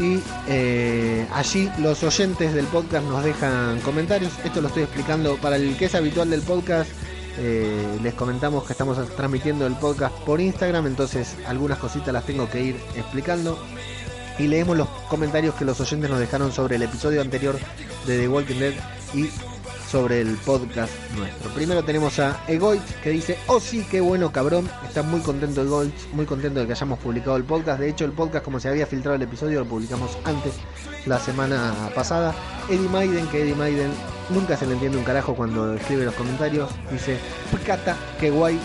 Y 0.00 0.18
eh, 0.48 1.28
allí 1.32 1.70
los 1.78 2.02
oyentes 2.02 2.52
del 2.54 2.66
podcast 2.66 3.06
nos 3.06 3.22
dejan 3.22 3.80
comentarios. 3.82 4.32
Esto 4.44 4.60
lo 4.60 4.66
estoy 4.66 4.82
explicando 4.82 5.36
para 5.36 5.54
el 5.54 5.76
que 5.76 5.84
es 5.84 5.94
habitual 5.94 6.28
del 6.28 6.42
podcast. 6.42 6.90
Eh, 7.38 7.98
les 8.02 8.14
comentamos 8.14 8.64
que 8.64 8.72
estamos 8.72 8.98
transmitiendo 9.14 9.64
el 9.64 9.76
podcast 9.76 10.12
por 10.24 10.40
Instagram, 10.40 10.88
entonces 10.88 11.36
algunas 11.46 11.78
cositas 11.78 12.12
las 12.12 12.26
tengo 12.26 12.50
que 12.50 12.64
ir 12.64 12.76
explicando. 12.96 13.56
Y 14.38 14.48
leemos 14.48 14.76
los 14.76 14.88
comentarios 15.08 15.54
que 15.54 15.64
los 15.64 15.80
oyentes 15.80 16.10
nos 16.10 16.18
dejaron 16.18 16.52
sobre 16.52 16.76
el 16.76 16.82
episodio 16.82 17.20
anterior 17.20 17.56
de 18.06 18.18
The 18.18 18.28
Walking 18.28 18.58
Dead 18.58 18.74
y 19.14 19.30
sobre 19.90 20.20
el 20.20 20.36
podcast 20.36 20.92
nuestro. 21.16 21.50
Primero 21.50 21.84
tenemos 21.84 22.18
a 22.18 22.40
Egoit 22.48 22.82
que 23.02 23.10
dice, 23.10 23.38
oh 23.46 23.60
sí, 23.60 23.86
qué 23.90 24.00
bueno 24.00 24.32
cabrón. 24.32 24.68
Está 24.86 25.02
muy 25.02 25.20
contento 25.20 25.62
Egoit, 25.62 25.94
muy 26.12 26.26
contento 26.26 26.60
de 26.60 26.66
que 26.66 26.72
hayamos 26.72 26.98
publicado 26.98 27.36
el 27.36 27.44
podcast. 27.44 27.80
De 27.80 27.88
hecho, 27.88 28.04
el 28.04 28.12
podcast 28.12 28.44
como 28.44 28.60
se 28.60 28.68
había 28.68 28.86
filtrado 28.86 29.16
el 29.16 29.22
episodio 29.22 29.60
lo 29.60 29.66
publicamos 29.66 30.18
antes, 30.24 30.54
la 31.06 31.18
semana 31.18 31.72
pasada. 31.94 32.34
Eddie 32.68 32.88
Maiden, 32.88 33.26
que 33.28 33.42
Eddie 33.42 33.54
Maiden 33.54 33.90
nunca 34.30 34.56
se 34.56 34.66
le 34.66 34.74
entiende 34.74 34.98
un 34.98 35.04
carajo 35.04 35.34
cuando 35.34 35.74
escribe 35.74 36.04
los 36.04 36.14
comentarios. 36.14 36.70
Dice, 36.90 37.18
picata, 37.52 37.96
qué 38.18 38.30
guay. 38.30 38.58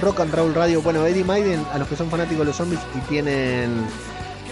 Rock 0.00 0.20
and 0.20 0.34
Roll 0.34 0.54
Radio. 0.54 0.80
Bueno, 0.80 1.06
Eddie 1.06 1.24
Maiden, 1.24 1.64
a 1.72 1.78
los 1.78 1.86
que 1.86 1.96
son 1.96 2.08
fanáticos 2.10 2.40
de 2.40 2.44
los 2.46 2.56
zombies 2.56 2.80
y 2.96 3.00
tienen 3.00 3.86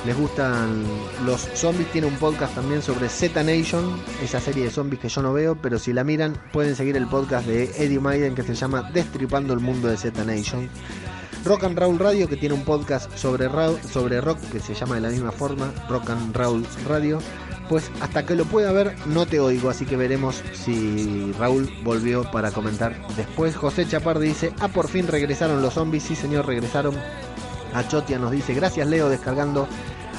les 0.07 0.17
gustan 0.17 0.85
los 1.25 1.41
zombies, 1.55 1.91
tiene 1.93 2.07
un 2.07 2.17
podcast 2.17 2.55
también 2.55 2.83
sobre 2.83 3.09
Z 3.09 3.43
Nation, 3.43 4.01
esa 4.23 4.41
serie 4.41 4.65
de 4.65 4.71
zombies 4.71 5.01
que 5.01 5.09
yo 5.09 5.23
no 5.23 5.33
veo, 5.33 5.57
pero 5.57 5.79
si 5.79 5.93
la 5.93 6.05
miran 6.05 6.41
pueden 6.53 6.77
seguir 6.77 6.97
el 6.97 7.07
podcast 7.07 7.47
de 7.47 7.65
Eddie 7.77 8.01
Maiden 8.01 8.35
que 8.35 8.43
se 8.43 8.55
llama 8.55 8.91
Destripando 8.93 9.55
el 9.55 9.61
mundo 9.61 9.89
de 9.89 9.97
Z 9.97 10.25
Nation. 10.25 10.69
Rock 11.45 11.65
and 11.65 11.79
Roll 11.79 11.99
Radio 11.99 12.29
que 12.29 12.37
tiene 12.37 12.55
un 12.55 12.65
podcast 12.65 13.15
sobre, 13.17 13.49
sobre 13.91 14.21
rock 14.21 14.39
que 14.51 14.61
se 14.61 14.75
llama 14.75 14.97
de 14.97 15.01
la 15.03 15.09
misma 15.09 15.33
forma, 15.33 15.73
Rock 15.89 16.11
and 16.11 16.37
Roll 16.37 16.67
Radio. 16.87 17.21
Pues 17.69 17.91
hasta 18.01 18.25
que 18.25 18.35
lo 18.35 18.45
pueda 18.47 18.73
ver 18.73 18.97
no 19.07 19.27
te 19.27 19.41
oigo, 19.41 19.69
así 19.69 19.85
que 19.85 19.97
veremos 19.97 20.43
si 20.55 21.33
Raúl 21.39 21.71
volvió 21.85 22.31
para 22.31 22.51
comentar 22.51 22.97
después. 23.17 23.57
José 23.57 23.87
Chapar 23.87 24.19
dice, 24.19 24.53
ah, 24.61 24.69
por 24.69 24.89
fin 24.89 25.07
regresaron 25.07 25.61
los 25.61 25.75
zombies, 25.75 26.05
sí 26.05 26.17
señor, 26.17 26.47
regresaron. 26.47 26.97
Achotia 27.75 28.19
nos 28.19 28.31
dice, 28.31 28.55
gracias 28.55 28.89
Leo, 28.89 29.09
descargando. 29.09 29.69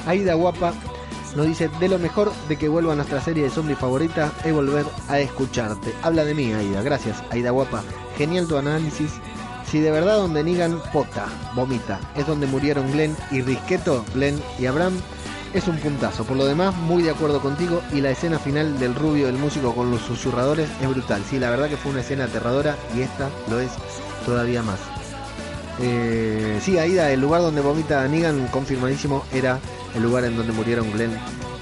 Aida 0.06 0.34
Guapa 0.34 0.72
nos 1.36 1.46
dice, 1.46 1.70
de 1.78 1.88
lo 1.88 1.98
mejor 1.98 2.32
de 2.48 2.56
que 2.56 2.68
vuelva 2.68 2.94
nuestra 2.94 3.20
serie 3.20 3.44
de 3.44 3.50
zombies 3.50 3.78
favorita 3.78 4.32
es 4.44 4.52
volver 4.52 4.84
a 5.08 5.20
escucharte. 5.20 5.94
Habla 6.02 6.24
de 6.24 6.34
mí, 6.34 6.52
Aida, 6.52 6.82
gracias, 6.82 7.22
Aida 7.30 7.50
Guapa. 7.50 7.82
Genial 8.16 8.48
tu 8.48 8.56
análisis. 8.56 9.12
Si 9.70 9.78
de 9.78 9.92
verdad 9.92 10.16
donde 10.16 10.42
Nigan 10.42 10.82
pota, 10.92 11.26
vomita, 11.54 12.00
es 12.16 12.26
donde 12.26 12.48
murieron 12.48 12.90
Glenn 12.90 13.16
y 13.30 13.40
Risqueto, 13.42 14.04
Glenn 14.14 14.42
y 14.58 14.66
Abraham, 14.66 14.94
es 15.54 15.68
un 15.68 15.76
puntazo. 15.78 16.24
Por 16.24 16.36
lo 16.36 16.44
demás, 16.44 16.74
muy 16.74 17.04
de 17.04 17.10
acuerdo 17.10 17.40
contigo 17.40 17.80
y 17.92 18.00
la 18.00 18.10
escena 18.10 18.40
final 18.40 18.80
del 18.80 18.96
rubio 18.96 19.26
del 19.26 19.36
músico 19.36 19.74
con 19.74 19.90
los 19.92 20.00
susurradores 20.00 20.68
es 20.80 20.88
brutal. 20.88 21.22
Sí, 21.28 21.38
la 21.38 21.50
verdad 21.50 21.68
que 21.68 21.76
fue 21.76 21.92
una 21.92 22.00
escena 22.00 22.24
aterradora 22.24 22.76
y 22.96 23.02
esta 23.02 23.30
lo 23.48 23.60
es 23.60 23.70
todavía 24.26 24.62
más. 24.62 24.80
Eh, 25.80 26.58
sí, 26.60 26.78
Aida, 26.78 27.10
el 27.10 27.20
lugar 27.20 27.40
donde 27.40 27.60
vomita 27.60 28.06
Negan, 28.08 28.48
confirmadísimo, 28.48 29.24
era 29.32 29.60
el 29.94 30.02
lugar 30.02 30.24
en 30.24 30.36
donde 30.36 30.52
murieron 30.52 30.90
Glenn 30.92 31.16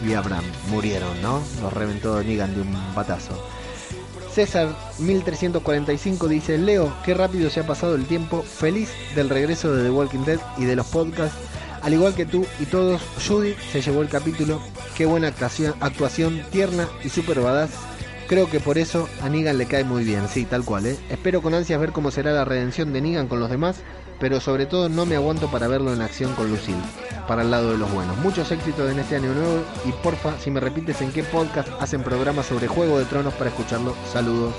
y 0.06 0.14
Abraham. 0.14 0.44
Murieron, 0.70 1.20
¿no? 1.22 1.42
Los 1.62 1.72
reventó 1.72 2.22
Negan 2.22 2.54
de 2.54 2.62
un 2.62 2.94
batazo. 2.94 3.32
César 4.32 4.68
1345 4.98 6.28
dice, 6.28 6.58
Leo, 6.58 6.92
qué 7.04 7.14
rápido 7.14 7.50
se 7.50 7.60
ha 7.60 7.66
pasado 7.66 7.94
el 7.96 8.06
tiempo, 8.06 8.42
feliz 8.42 8.90
del 9.16 9.28
regreso 9.28 9.74
de 9.74 9.82
The 9.82 9.90
Walking 9.90 10.24
Dead 10.24 10.38
y 10.58 10.64
de 10.64 10.76
los 10.76 10.86
podcasts. 10.86 11.36
Al 11.82 11.94
igual 11.94 12.14
que 12.14 12.26
tú 12.26 12.46
y 12.60 12.66
todos, 12.66 13.00
Judy 13.26 13.54
se 13.72 13.80
llevó 13.80 14.02
el 14.02 14.08
capítulo. 14.08 14.60
Qué 14.96 15.06
buena 15.06 15.28
actuación, 15.28 16.42
tierna 16.50 16.88
y 17.02 17.08
super 17.08 17.40
badass. 17.40 17.70
Creo 18.28 18.50
que 18.50 18.60
por 18.60 18.78
eso 18.78 19.08
a 19.22 19.28
Negan 19.28 19.56
le 19.56 19.66
cae 19.66 19.84
muy 19.84 20.04
bien, 20.04 20.28
sí, 20.28 20.44
tal 20.44 20.64
cual, 20.64 20.86
¿eh? 20.86 20.96
Espero 21.08 21.40
con 21.40 21.54
ansias 21.54 21.80
ver 21.80 21.92
cómo 21.92 22.10
será 22.10 22.32
la 22.32 22.44
redención 22.44 22.92
de 22.92 23.00
Negan 23.00 23.26
con 23.26 23.40
los 23.40 23.48
demás, 23.48 23.76
pero 24.20 24.40
sobre 24.40 24.66
todo 24.66 24.88
no 24.88 25.06
me 25.06 25.16
aguanto 25.16 25.50
para 25.50 25.68
verlo 25.68 25.92
en 25.92 26.00
acción 26.00 26.34
con 26.34 26.48
Lucille, 26.48 26.82
para 27.26 27.42
el 27.42 27.50
lado 27.50 27.72
de 27.72 27.78
los 27.78 27.92
buenos. 27.92 28.16
Muchos 28.18 28.50
éxitos 28.50 28.90
en 28.90 28.98
este 28.98 29.16
año 29.16 29.32
nuevo 29.32 29.62
y 29.84 29.92
porfa, 30.02 30.38
si 30.38 30.50
me 30.50 30.60
repites 30.60 31.00
en 31.00 31.12
qué 31.12 31.22
podcast 31.22 31.68
hacen 31.80 32.02
programas 32.02 32.46
sobre 32.46 32.68
Juego 32.68 32.98
de 32.98 33.04
Tronos 33.04 33.34
para 33.34 33.50
escucharlo, 33.50 33.94
saludos 34.12 34.54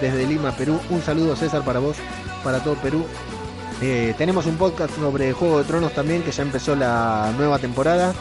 desde 0.00 0.26
Lima, 0.26 0.52
Perú. 0.52 0.80
Un 0.90 1.02
saludo 1.02 1.36
César 1.36 1.64
para 1.64 1.80
vos, 1.80 1.96
para 2.42 2.62
todo 2.62 2.74
Perú. 2.76 3.04
Eh, 3.82 4.14
tenemos 4.16 4.46
un 4.46 4.56
podcast 4.56 4.94
sobre 4.94 5.32
Juego 5.32 5.58
de 5.58 5.64
Tronos 5.64 5.92
también 5.92 6.22
que 6.22 6.32
ya 6.32 6.42
empezó 6.42 6.76
la 6.76 7.32
nueva 7.36 7.58
temporada. 7.58 8.14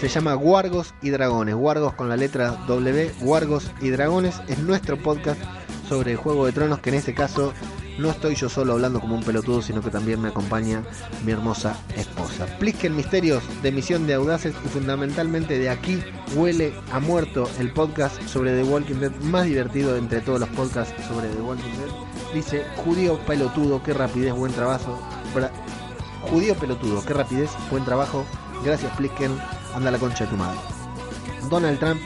Se 0.00 0.08
llama 0.08 0.34
Guargos 0.34 0.94
y 1.00 1.10
Dragones. 1.10 1.54
Guargos 1.54 1.94
con 1.94 2.08
la 2.08 2.16
letra 2.16 2.50
W. 2.66 3.12
Guargos 3.20 3.70
y 3.80 3.88
Dragones 3.90 4.40
es 4.48 4.58
nuestro 4.58 4.98
podcast 4.98 5.40
sobre 5.88 6.16
Juego 6.16 6.44
de 6.44 6.52
Tronos 6.52 6.80
que 6.80 6.90
en 6.90 6.96
este 6.96 7.14
caso 7.14 7.54
no 7.98 8.10
estoy 8.10 8.34
yo 8.34 8.48
solo 8.48 8.74
hablando 8.74 9.00
como 9.00 9.14
un 9.14 9.22
pelotudo, 9.22 9.62
sino 9.62 9.80
que 9.80 9.90
también 9.90 10.20
me 10.20 10.28
acompaña 10.28 10.82
mi 11.24 11.32
hermosa 11.32 11.76
esposa. 11.96 12.46
Plisken 12.58 12.94
Misterios 12.94 13.42
de 13.62 13.72
Misión 13.72 14.06
de 14.06 14.14
Audaces 14.14 14.54
y 14.64 14.68
fundamentalmente 14.68 15.58
de 15.58 15.70
aquí 15.70 16.02
huele 16.34 16.74
a 16.92 17.00
muerto 17.00 17.48
el 17.58 17.72
podcast 17.72 18.20
sobre 18.22 18.54
The 18.54 18.64
Walking 18.64 18.96
Dead 18.96 19.12
más 19.22 19.46
divertido 19.46 19.96
entre 19.96 20.20
todos 20.20 20.40
los 20.40 20.48
podcasts 20.50 20.94
sobre 21.08 21.28
The 21.28 21.40
Walking 21.40 21.62
Dead. 21.62 22.34
Dice, 22.34 22.64
judío 22.84 23.18
pelotudo, 23.20 23.82
qué 23.82 23.94
rapidez, 23.94 24.34
buen 24.34 24.52
trabajo. 24.52 25.00
Judío 26.30 26.54
pelotudo, 26.54 27.04
qué 27.04 27.14
rapidez, 27.14 27.50
buen 27.70 27.84
trabajo. 27.84 28.24
Gracias 28.64 28.94
Plisken, 28.96 29.30
anda 29.74 29.90
la 29.90 29.98
concha 29.98 30.24
de 30.24 30.30
tu 30.30 30.36
madre. 30.36 30.58
Donald 31.50 31.78
Trump 31.78 32.00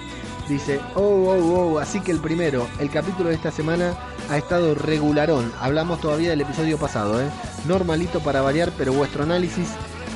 dice, 0.50 0.80
oh, 0.94 1.00
oh, 1.00 1.72
oh, 1.74 1.78
así 1.78 2.00
que 2.00 2.12
el 2.12 2.18
primero, 2.18 2.66
el 2.78 2.90
capítulo 2.90 3.30
de 3.30 3.36
esta 3.36 3.50
semana 3.50 3.94
ha 4.28 4.36
estado 4.36 4.74
regularón. 4.74 5.52
Hablamos 5.60 6.00
todavía 6.00 6.30
del 6.30 6.42
episodio 6.42 6.76
pasado, 6.76 7.22
¿eh? 7.22 7.28
Normalito 7.66 8.20
para 8.20 8.42
variar, 8.42 8.70
pero 8.76 8.92
vuestro 8.92 9.22
análisis 9.22 9.68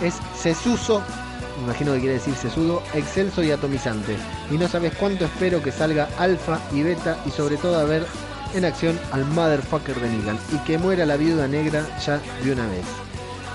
es 0.02 0.14
sesuso, 0.36 1.02
imagino 1.62 1.92
que 1.92 2.00
quiere 2.00 2.14
decir 2.14 2.34
sesudo, 2.34 2.82
excelso 2.94 3.42
y 3.42 3.50
atomizante. 3.50 4.16
Y 4.50 4.58
no 4.58 4.68
sabes 4.68 4.92
cuánto 4.94 5.24
espero 5.24 5.62
que 5.62 5.72
salga 5.72 6.08
alfa 6.18 6.58
y 6.72 6.82
beta 6.82 7.16
y 7.26 7.30
sobre 7.30 7.56
todo 7.56 7.78
a 7.78 7.84
ver 7.84 8.04
en 8.54 8.64
acción 8.64 8.98
al 9.12 9.24
motherfucker 9.24 9.98
de 10.00 10.08
Negan 10.08 10.38
y 10.52 10.58
que 10.58 10.78
muera 10.78 11.06
la 11.06 11.16
viuda 11.16 11.48
negra 11.48 11.86
ya 12.04 12.20
de 12.42 12.52
una 12.52 12.66
vez. 12.68 12.84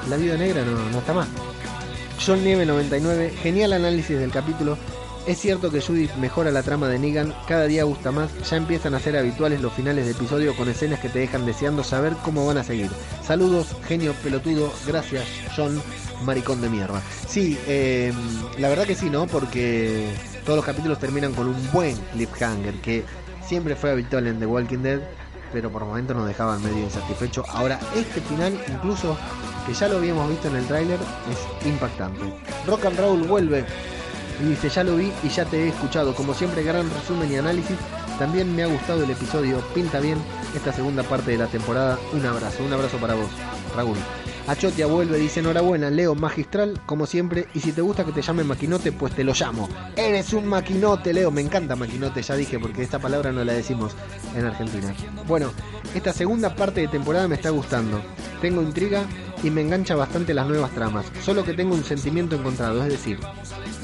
La 0.09 0.17
viuda 0.17 0.37
negra 0.37 0.63
no, 0.63 0.77
no 0.89 0.99
está 0.99 1.13
más. 1.13 1.27
John 2.25 2.43
Nieve 2.43 2.65
99, 2.65 3.33
genial 3.41 3.73
análisis 3.73 4.19
del 4.19 4.31
capítulo. 4.31 4.77
Es 5.29 5.37
cierto 5.37 5.69
que 5.69 5.79
Judith 5.79 6.15
mejora 6.15 6.49
la 6.49 6.63
trama 6.63 6.87
de 6.87 6.97
Negan, 6.97 7.35
cada 7.47 7.65
día 7.67 7.83
gusta 7.83 8.11
más, 8.11 8.31
ya 8.49 8.57
empiezan 8.57 8.95
a 8.95 8.99
ser 8.99 9.15
habituales 9.15 9.61
los 9.61 9.71
finales 9.71 10.05
de 10.05 10.13
episodio 10.13 10.55
con 10.55 10.67
escenas 10.67 10.99
que 11.01 11.07
te 11.07 11.19
dejan 11.19 11.45
deseando 11.45 11.83
saber 11.83 12.13
cómo 12.25 12.47
van 12.47 12.57
a 12.57 12.63
seguir. 12.63 12.89
Saludos, 13.23 13.75
genio 13.87 14.13
pelotudo, 14.23 14.73
gracias 14.87 15.25
John, 15.55 15.79
maricón 16.25 16.61
de 16.61 16.69
mierda. 16.69 16.99
Sí, 17.27 17.59
eh, 17.67 18.11
la 18.57 18.69
verdad 18.69 18.87
que 18.87 18.95
sí, 18.95 19.11
¿no? 19.11 19.27
Porque 19.27 20.09
todos 20.45 20.57
los 20.57 20.65
capítulos 20.65 20.97
terminan 20.97 21.35
con 21.35 21.47
un 21.47 21.71
buen 21.71 21.95
cliffhanger, 22.13 22.81
que 22.81 23.03
siempre 23.45 23.75
fue 23.75 23.91
habitual 23.91 24.25
en 24.25 24.39
The 24.39 24.47
Walking 24.47 24.79
Dead, 24.79 24.99
pero 25.53 25.71
por 25.71 25.85
momentos 25.85 26.17
nos 26.17 26.25
dejaban 26.25 26.63
medio 26.63 26.79
insatisfechos. 26.79 27.45
Ahora, 27.49 27.79
este 27.95 28.19
final, 28.21 28.59
incluso 28.67 29.15
que 29.67 29.75
ya 29.75 29.89
lo 29.89 29.97
habíamos 29.97 30.27
visto 30.27 30.47
en 30.47 30.55
el 30.55 30.65
tráiler, 30.65 30.97
es 31.31 31.67
impactante. 31.67 32.21
Rock 32.65 32.85
and 32.85 32.99
Roll 32.99 33.27
vuelve 33.27 33.63
y 34.41 34.45
dice, 34.45 34.69
ya 34.69 34.83
lo 34.83 34.95
vi 34.95 35.11
y 35.23 35.29
ya 35.29 35.45
te 35.45 35.63
he 35.63 35.69
escuchado. 35.69 36.13
Como 36.13 36.33
siempre, 36.33 36.63
gran 36.63 36.89
resumen 36.89 37.31
y 37.31 37.37
análisis. 37.37 37.77
También 38.17 38.53
me 38.55 38.63
ha 38.63 38.67
gustado 38.67 39.03
el 39.03 39.11
episodio, 39.11 39.59
pinta 39.73 39.99
bien 39.99 40.17
esta 40.55 40.73
segunda 40.73 41.03
parte 41.03 41.31
de 41.31 41.37
la 41.37 41.47
temporada. 41.47 41.97
Un 42.13 42.25
abrazo, 42.25 42.63
un 42.63 42.73
abrazo 42.73 42.97
para 42.97 43.13
vos, 43.13 43.29
Raúl. 43.75 43.97
Achotia 44.49 44.87
vuelve, 44.87 45.19
dice 45.19 45.41
enhorabuena, 45.41 45.91
Leo 45.91 46.15
magistral, 46.15 46.81
como 46.87 47.05
siempre, 47.05 47.47
y 47.53 47.59
si 47.59 47.71
te 47.71 47.81
gusta 47.81 48.03
que 48.03 48.11
te 48.11 48.23
llame 48.23 48.43
maquinote, 48.43 48.91
pues 48.91 49.13
te 49.13 49.23
lo 49.23 49.33
llamo. 49.33 49.69
Eres 49.95 50.33
un 50.33 50.47
maquinote, 50.47 51.13
Leo, 51.13 51.29
me 51.29 51.41
encanta 51.41 51.75
maquinote, 51.75 52.23
ya 52.23 52.35
dije, 52.35 52.57
porque 52.57 52.81
esta 52.81 52.97
palabra 52.97 53.31
no 53.31 53.43
la 53.43 53.53
decimos 53.53 53.93
en 54.35 54.45
Argentina. 54.45 54.93
Bueno, 55.27 55.51
esta 55.93 56.13
segunda 56.13 56.55
parte 56.55 56.81
de 56.81 56.87
temporada 56.87 57.27
me 57.27 57.35
está 57.35 57.51
gustando. 57.51 58.01
Tengo 58.41 58.63
intriga 58.63 59.03
y 59.43 59.49
me 59.49 59.61
engancha 59.61 59.95
bastante 59.95 60.33
las 60.33 60.47
nuevas 60.47 60.71
tramas, 60.71 61.05
solo 61.23 61.43
que 61.43 61.53
tengo 61.53 61.73
un 61.75 61.83
sentimiento 61.83 62.35
encontrado, 62.35 62.83
es 62.83 62.89
decir, 62.89 63.19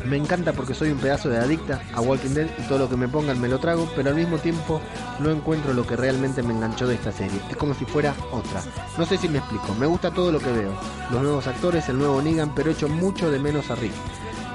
me 0.06 0.18
encanta 0.18 0.53
porque 0.53 0.73
soy 0.73 0.91
un 0.91 0.99
pedazo 0.99 1.30
de 1.30 1.38
adicta 1.38 1.82
a 1.94 2.02
Walking 2.02 2.30
Dead 2.30 2.48
y 2.60 2.68
todo 2.68 2.80
lo 2.80 2.90
que 2.90 2.98
me 2.98 3.07
pongan 3.07 3.41
me 3.41 3.48
lo 3.48 3.60
trago, 3.60 3.90
pero 3.95 4.10
al 4.10 4.15
mismo 4.15 4.38
tiempo 4.38 4.80
no 5.19 5.32
encuentro 5.32 5.73
lo 5.73 5.88
que 5.88 5.95
realmente 5.95 6.44
me 6.44 6.53
enganchó 6.53 6.88
de 6.88 6.95
esta 6.95 7.11
serie. 7.11 7.40
Es 7.49 7.57
como 7.57 7.73
si 7.73 7.86
fuera 7.86 8.14
otra. 8.32 8.61
No 8.98 9.06
sé 9.06 9.18
si 9.18 9.27
me 9.27 9.40
explico, 9.40 9.73
me 9.80 9.88
gusta 9.88 10.11
todo 10.11 10.32
lo 10.32 10.40
que 10.40 10.52
veo. 10.52 10.73
Los 11.11 11.23
nuevos 11.23 11.48
actores, 11.48 11.90
el 11.90 11.98
nuevo 11.98 12.22
Negan, 12.22 12.53
pero 12.53 12.72
echo 12.72 12.88
mucho 12.88 13.32
de 13.32 13.40
menos 13.40 13.72
a 13.72 13.76
Rick. 13.76 13.94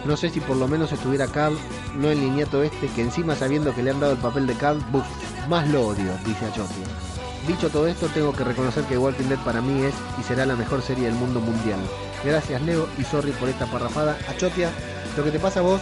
No 0.04 0.16
sé 0.16 0.30
si 0.30 0.40
por 0.40 0.56
lo 0.56 0.68
menos 0.68 0.92
estuviera 0.92 1.26
Carl, 1.26 1.56
no 1.98 2.10
el 2.10 2.20
niñato 2.20 2.62
este, 2.62 2.86
que 2.88 3.02
encima 3.02 3.34
sabiendo 3.34 3.74
que 3.74 3.82
le 3.82 3.90
han 3.90 4.00
dado 4.00 4.12
el 4.12 4.18
papel 4.18 4.46
de 4.46 4.54
Carl, 4.54 4.78
buf, 4.92 5.04
más 5.48 5.68
lo 5.68 5.88
odio, 5.88 6.12
dice 6.24 6.46
Achotia. 6.46 6.99
Dicho 7.46 7.70
todo 7.70 7.86
esto, 7.86 8.06
tengo 8.08 8.32
que 8.32 8.44
reconocer 8.44 8.84
que 8.84 8.98
Walking 8.98 9.24
Dead 9.24 9.38
para 9.44 9.60
mí 9.60 9.82
es 9.82 9.94
y 10.18 10.22
será 10.22 10.44
la 10.44 10.56
mejor 10.56 10.82
serie 10.82 11.04
del 11.04 11.14
mundo 11.14 11.40
mundial. 11.40 11.80
Gracias 12.24 12.60
Leo 12.62 12.86
y 12.98 13.04
sorry 13.04 13.32
por 13.32 13.48
esta 13.48 13.66
parrafada. 13.66 14.18
Achotia, 14.28 14.70
lo 15.16 15.24
que 15.24 15.30
te 15.30 15.38
pasa 15.38 15.60
a 15.60 15.62
vos 15.62 15.80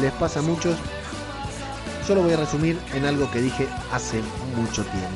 les 0.00 0.12
pasa 0.12 0.38
a 0.38 0.42
muchos. 0.42 0.76
Yo 2.08 2.14
lo 2.14 2.22
voy 2.22 2.32
a 2.32 2.36
resumir 2.36 2.78
en 2.94 3.04
algo 3.04 3.30
que 3.30 3.40
dije 3.40 3.68
hace 3.92 4.20
mucho 4.56 4.82
tiempo. 4.82 5.08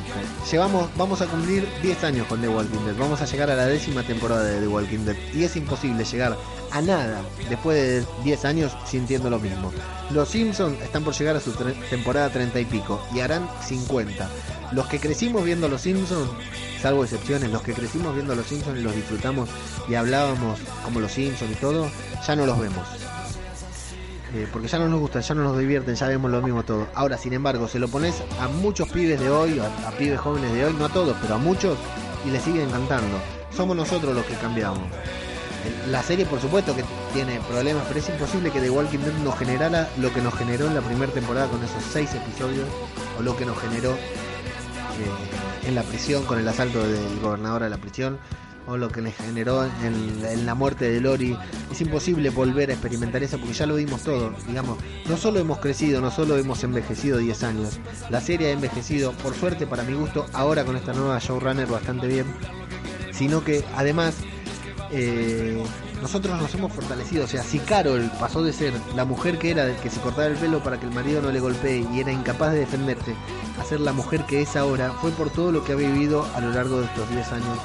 Llevamos, 0.51 0.89
vamos 0.97 1.21
a 1.23 1.27
cumplir 1.27 1.67
10 1.83 2.05
años 2.05 2.27
con 2.27 2.41
The 2.41 2.49
Walking 2.49 2.85
Dead. 2.85 2.97
Vamos 2.97 3.21
a 3.21 3.25
llegar 3.25 3.51
a 3.51 3.57
la 3.57 3.67
décima 3.67 4.03
temporada 4.03 4.45
de 4.45 4.61
The 4.61 4.69
Walking 4.69 5.05
Dead. 5.05 5.17
Y 5.33 5.45
es 5.45 5.57
imposible 5.57 6.05
llegar 6.05 6.37
a 6.71 6.83
nada 6.83 7.23
después 7.49 7.77
de 7.77 8.07
10 8.25 8.45
años 8.45 8.77
sintiendo 8.85 9.31
lo 9.31 9.39
mismo. 9.39 9.73
Los 10.11 10.29
Simpsons 10.29 10.81
están 10.83 11.03
por 11.03 11.15
llegar 11.15 11.37
a 11.37 11.41
su 11.41 11.53
temporada 11.91 12.31
30 12.31 12.61
y 12.61 12.65
pico 12.65 13.01
y 13.15 13.21
harán 13.21 13.49
50. 13.67 14.29
Los 14.75 14.89
que 14.89 14.99
crecimos 14.99 15.45
viendo 15.45 15.69
Los 15.69 15.83
Simpsons, 15.83 16.29
salvo 16.83 17.05
excepciones, 17.05 17.49
los 17.53 17.63
que 17.63 17.73
crecimos 17.73 18.13
viendo 18.13 18.35
Los 18.35 18.47
Simpsons 18.47 18.77
y 18.77 18.83
los 18.83 18.93
disfrutamos 18.93 19.49
y 19.89 19.95
hablábamos 19.95 20.59
como 20.85 20.99
Los 20.99 21.13
Simpsons 21.13 21.53
y 21.53 21.55
todo, 21.55 21.89
ya 22.27 22.35
no 22.35 22.45
los 22.45 22.59
vemos. 22.59 22.85
Eh, 24.35 24.49
porque 24.53 24.67
ya 24.67 24.81
no 24.81 24.89
nos 24.89 24.99
gustan, 24.99 25.23
ya 25.23 25.35
no 25.37 25.45
nos 25.45 25.57
divierten, 25.57 25.95
ya 25.95 26.09
vemos 26.09 26.29
lo 26.29 26.43
mismo 26.43 26.65
todo. 26.65 26.89
Ahora, 26.95 27.17
sin 27.17 27.33
embargo, 27.35 27.69
se 27.69 27.79
lo 27.79 27.87
pones 27.87 28.17
a 28.41 28.49
muchos 28.49 28.89
pibes 28.89 29.21
de 29.21 29.31
hoy, 29.31 29.61
a, 29.61 29.91
pibes 29.93 30.19
jóvenes 30.19 30.53
de 30.53 30.65
hoy, 30.65 30.75
no 30.77 30.87
a 30.87 30.89
todos, 30.89 31.17
pero 31.23 31.37
a 31.37 31.39
muchos, 31.39 31.79
y 32.27 32.31
les 32.31 32.43
sigue 32.43 32.65
encantando. 32.65 33.17
Somos 33.57 33.77
nosotros 33.77 34.13
los 34.13 34.27
que 34.27 34.35
cambiamos. 34.35 34.89
La 35.89 36.03
serie, 36.03 36.27
por 36.27 36.41
supuesto, 36.41 36.75
que 36.75 36.83
tiene 37.13 37.39
problemas, 37.49 37.85
pero 37.87 38.01
es 38.01 38.09
imposible 38.09 38.51
que 38.51 38.61
The 38.61 38.71
Walking 38.71 38.99
Dead 38.99 39.15
nos 39.23 39.39
generara 39.39 39.89
lo 39.99 40.13
que 40.13 40.21
nos 40.21 40.35
generó 40.35 40.67
en 40.67 40.75
la 40.75 40.81
primera 40.81 41.13
temporada 41.13 41.47
con 41.47 41.63
esos 41.63 41.83
seis 41.93 42.13
episodios, 42.13 42.67
o 43.17 43.23
lo 43.23 43.37
que 43.37 43.47
nos 43.47 43.57
generó 43.61 43.97
eh, 45.01 45.69
en 45.69 45.75
la 45.75 45.83
prisión 45.83 46.25
con 46.25 46.39
el 46.39 46.49
asalto 46.49 46.87
del 46.87 47.21
gobernador 47.21 47.63
a 47.63 47.69
la 47.69 47.79
prisión, 47.79 48.19
o 48.67 48.77
lo 48.77 48.89
que 48.89 49.03
les 49.03 49.15
generó 49.17 49.65
en, 49.65 50.47
la 50.47 50.55
muerte 50.55 50.91
de 50.91 51.01
Lori. 51.01 51.37
Es 51.71 51.81
imposible 51.81 52.31
volver 52.31 52.71
a 52.71 52.73
experimentar 52.73 53.23
eso 53.23 53.39
porque 53.39 53.53
ya 53.55 53.67
lo 53.67 53.77
vimos 53.77 54.03
todo. 54.03 54.35
Digamos, 54.47 54.79
no 55.09 55.17
solo 55.17 55.41
hemos 55.41 55.59
crecido, 55.59 56.01
no 56.01 56.11
solo 56.11 56.37
hemos 56.37 56.65
envejecido 56.65 57.19
10 57.19 57.43
años. 57.43 57.79
La 58.11 58.21
serie 58.21 58.49
ha 58.49 58.53
envejecido, 58.53 59.13
por 59.13 59.35
suerte 59.35 59.67
para 59.67 59.83
mi 59.83 59.95
gusto, 59.95 60.27
ahora 60.33 60.65
con 60.65 60.77
esta 60.77 60.93
nueva 60.93 61.19
showrunner 61.19 61.67
bastante 61.67 62.07
bien. 62.07 62.27
Sino 63.13 63.45
que 63.45 63.65
además 63.77 64.17
eh, 64.91 65.63
nosotros 66.05 66.39
nos 66.39 66.55
hemos 66.55 66.71
fortalecido. 66.71 67.25
O 67.25 67.27
sea, 67.27 67.43
si 67.43 67.59
Carol 67.59 68.11
pasó 68.21 68.43
de 68.43 68.53
ser 68.53 68.75
la 68.95 69.07
mujer 69.07 69.39
que 69.39 69.51
era, 69.51 69.65
de 69.65 69.75
que 69.77 69.89
se 69.89 70.01
cortaba 70.01 70.27
el 70.27 70.37
pelo 70.37 70.63
para 70.63 70.79
que 70.79 70.85
el 70.85 70.93
marido 70.93 71.23
no 71.23 71.33
le 71.33 71.41
golpee 71.41 71.87
y 71.95 72.01
era 72.01 72.13
incapaz 72.13 72.53
de 72.53 72.59
defenderse, 72.59 73.15
a 73.59 73.65
ser 73.65 73.81
la 73.81 73.95
mujer 73.95 74.27
que 74.27 74.43
es 74.43 74.55
ahora, 74.55 74.93
fue 75.01 75.13
por 75.13 75.31
todo 75.31 75.51
lo 75.51 75.65
que 75.65 75.73
ha 75.73 75.77
vivido 75.77 76.27
a 76.35 76.43
lo 76.43 76.51
largo 76.51 76.81
de 76.81 76.85
estos 76.85 77.09
10 77.09 77.33
años 77.33 77.59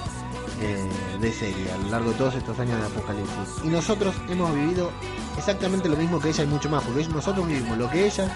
eh, 0.61 0.89
de 1.19 1.33
serie, 1.33 1.69
a 1.69 1.77
lo 1.79 1.89
largo 1.89 2.11
de 2.11 2.17
todos 2.17 2.35
estos 2.35 2.57
años 2.59 2.79
de 2.79 2.87
Apocalipsis. 2.87 3.65
Y 3.65 3.67
nosotros 3.67 4.15
hemos 4.29 4.55
vivido 4.55 4.89
exactamente 5.37 5.89
lo 5.89 5.97
mismo 5.97 6.21
que 6.21 6.29
ella 6.29 6.45
y 6.45 6.47
mucho 6.47 6.69
más, 6.69 6.81
porque 6.85 7.05
nosotros 7.09 7.45
vivimos 7.45 7.77
lo 7.77 7.89
que 7.89 8.05
ella, 8.05 8.33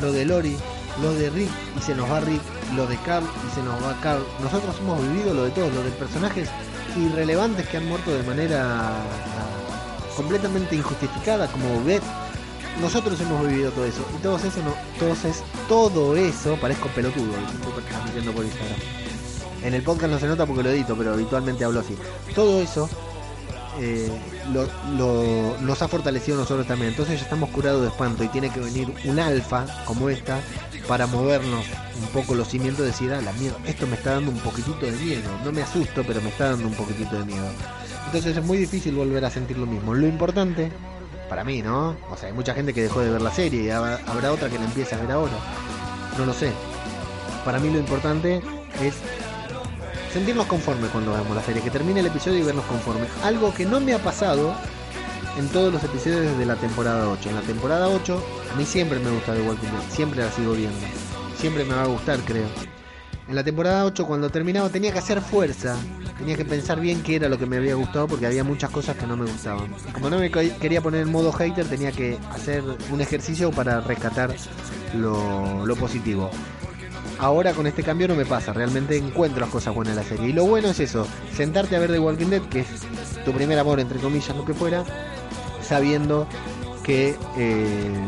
lo 0.00 0.12
de 0.12 0.24
Lori, 0.24 0.56
lo 1.02 1.12
de 1.12 1.28
Rick 1.28 1.50
y 1.76 1.82
se 1.82 1.94
nos 1.94 2.10
va 2.10 2.20
Rick, 2.20 2.40
lo 2.74 2.86
de 2.86 2.96
Carl 3.04 3.26
y 3.46 3.54
se 3.54 3.62
nos 3.62 3.74
va 3.84 4.00
Carl. 4.00 4.24
Nosotros 4.40 4.76
hemos 4.80 4.98
vivido 5.02 5.34
lo 5.34 5.44
de 5.44 5.50
todos, 5.50 5.74
lo 5.74 5.82
de 5.82 5.90
personajes 5.90 6.48
irrelevantes 6.96 7.66
que 7.68 7.76
han 7.76 7.86
muerto 7.88 8.12
de 8.12 8.22
manera 8.22 8.90
ah, 8.90 10.12
completamente 10.16 10.76
injustificada, 10.76 11.48
como 11.48 11.82
Beth. 11.84 12.02
Nosotros 12.80 13.20
hemos 13.20 13.46
vivido 13.46 13.70
todo 13.70 13.84
eso. 13.84 14.04
Y 14.18 14.22
todo 14.22 14.36
eso 14.36 14.62
no, 14.62 14.74
todos 14.98 15.24
es, 15.24 15.42
todo 15.68 16.16
eso, 16.16 16.56
parezco 16.56 16.88
pelotudo, 16.88 17.32
transmitiendo 17.88 18.32
por 18.32 18.44
Instagram. 18.44 18.78
En 19.62 19.74
el 19.74 19.82
podcast 19.82 20.12
no 20.12 20.18
se 20.18 20.26
nota 20.26 20.46
porque 20.46 20.62
lo 20.62 20.70
edito, 20.70 20.96
pero 20.96 21.12
habitualmente 21.12 21.64
hablo 21.64 21.80
así. 21.80 21.96
Todo 22.34 22.60
eso 22.60 22.88
eh, 23.80 24.10
lo, 24.52 25.56
nos 25.60 25.82
ha 25.82 25.88
fortalecido 25.88 26.36
nosotros 26.36 26.66
también. 26.66 26.90
Entonces 26.90 27.18
ya 27.18 27.24
estamos 27.24 27.50
curados 27.50 27.82
de 27.82 27.88
espanto 27.88 28.24
y 28.24 28.28
tiene 28.28 28.50
que 28.50 28.60
venir 28.60 28.92
un 29.04 29.18
alfa 29.18 29.66
como 29.84 30.10
esta 30.10 30.40
para 30.86 31.06
movernos 31.06 31.64
un 32.00 32.08
poco 32.08 32.34
los 32.34 32.48
cimientos 32.48 32.84
y 32.84 32.88
decir, 32.88 33.12
ah, 33.12 33.20
la 33.20 33.32
mierda, 33.34 33.56
esto 33.66 33.86
me 33.86 33.94
está 33.94 34.12
dando 34.12 34.30
un 34.30 34.38
poquitito 34.38 34.86
de 34.86 34.92
miedo. 34.92 35.30
No 35.44 35.52
me 35.52 35.62
asusto, 35.62 36.02
pero 36.06 36.20
me 36.20 36.28
está 36.28 36.50
dando 36.50 36.68
un 36.68 36.74
poquitito 36.74 37.18
de 37.18 37.24
miedo. 37.24 37.46
Entonces 38.06 38.36
es 38.36 38.44
muy 38.44 38.58
difícil 38.58 38.94
volver 38.94 39.24
a 39.24 39.30
sentir 39.30 39.58
lo 39.58 39.66
mismo. 39.66 39.94
Lo 39.94 40.06
importante, 40.06 40.70
para 41.28 41.44
mí, 41.44 41.62
¿no? 41.62 41.96
O 42.10 42.16
sea, 42.16 42.28
hay 42.28 42.34
mucha 42.34 42.54
gente 42.54 42.74
que 42.74 42.82
dejó 42.82 43.00
de 43.00 43.10
ver 43.10 43.22
la 43.22 43.32
serie 43.32 43.62
y 43.64 43.70
habrá 43.70 44.32
otra 44.32 44.48
que 44.48 44.58
la 44.58 44.64
empiece 44.64 44.94
a 44.94 44.98
ver 44.98 45.12
ahora. 45.12 45.32
No 46.18 46.26
lo 46.26 46.34
sé. 46.34 46.52
Para 47.44 47.58
mí 47.58 47.70
lo 47.70 47.78
importante 47.78 48.42
es 48.82 48.94
sentirnos 50.12 50.46
conformes 50.46 50.90
cuando 50.90 51.12
vemos 51.12 51.34
la 51.34 51.42
serie, 51.42 51.62
que 51.62 51.70
termine 51.70 52.00
el 52.00 52.06
episodio 52.06 52.38
y 52.38 52.42
vernos 52.42 52.64
conformes. 52.66 53.08
Algo 53.22 53.52
que 53.54 53.64
no 53.64 53.80
me 53.80 53.94
ha 53.94 53.98
pasado 53.98 54.54
en 55.38 55.48
todos 55.48 55.72
los 55.72 55.82
episodios 55.82 56.36
de 56.36 56.46
la 56.46 56.56
temporada 56.56 57.08
8. 57.08 57.30
En 57.30 57.36
la 57.36 57.42
temporada 57.42 57.88
8, 57.88 58.24
a 58.52 58.56
mí 58.56 58.64
siempre 58.66 58.98
me 58.98 59.10
gusta 59.10 59.34
The 59.34 59.40
Walking 59.42 59.68
Dead, 59.68 59.90
siempre 59.90 60.22
la 60.22 60.30
sigo 60.30 60.52
viendo. 60.52 60.78
Siempre 61.38 61.64
me 61.64 61.74
va 61.74 61.84
a 61.84 61.86
gustar, 61.86 62.18
creo. 62.20 62.46
En 63.28 63.34
la 63.34 63.42
temporada 63.42 63.84
8, 63.86 64.06
cuando 64.06 64.28
terminaba, 64.28 64.68
tenía 64.68 64.92
que 64.92 64.98
hacer 64.98 65.20
fuerza. 65.22 65.76
Tenía 66.18 66.36
que 66.36 66.44
pensar 66.44 66.78
bien 66.78 67.02
qué 67.02 67.16
era 67.16 67.28
lo 67.28 67.38
que 67.38 67.46
me 67.46 67.56
había 67.56 67.74
gustado 67.74 68.06
porque 68.06 68.26
había 68.26 68.44
muchas 68.44 68.70
cosas 68.70 68.96
que 68.96 69.06
no 69.06 69.16
me 69.16 69.24
gustaban. 69.24 69.74
Como 69.92 70.10
no 70.10 70.18
me 70.18 70.30
quería 70.30 70.82
poner 70.82 71.02
en 71.02 71.10
modo 71.10 71.32
hater, 71.32 71.64
tenía 71.66 71.90
que 71.90 72.18
hacer 72.30 72.62
un 72.92 73.00
ejercicio 73.00 73.50
para 73.50 73.80
rescatar 73.80 74.34
lo 74.94 75.74
positivo. 75.76 76.30
Ahora 77.22 77.52
con 77.54 77.68
este 77.68 77.84
cambio 77.84 78.08
no 78.08 78.16
me 78.16 78.26
pasa, 78.26 78.52
realmente 78.52 78.96
encuentro 78.96 79.38
las 79.38 79.48
cosas 79.48 79.72
buenas 79.72 79.94
de 79.94 80.02
la 80.02 80.08
serie. 80.08 80.30
Y 80.30 80.32
lo 80.32 80.44
bueno 80.44 80.70
es 80.70 80.80
eso, 80.80 81.06
sentarte 81.32 81.76
a 81.76 81.78
ver 81.78 81.92
The 81.92 82.00
Walking 82.00 82.26
Dead, 82.26 82.42
que 82.42 82.60
es 82.60 82.66
tu 83.24 83.30
primer 83.30 83.56
amor, 83.60 83.78
entre 83.78 84.00
comillas, 84.00 84.36
lo 84.36 84.44
que 84.44 84.52
fuera, 84.52 84.82
sabiendo 85.62 86.26
que, 86.82 87.16
eh, 87.36 88.04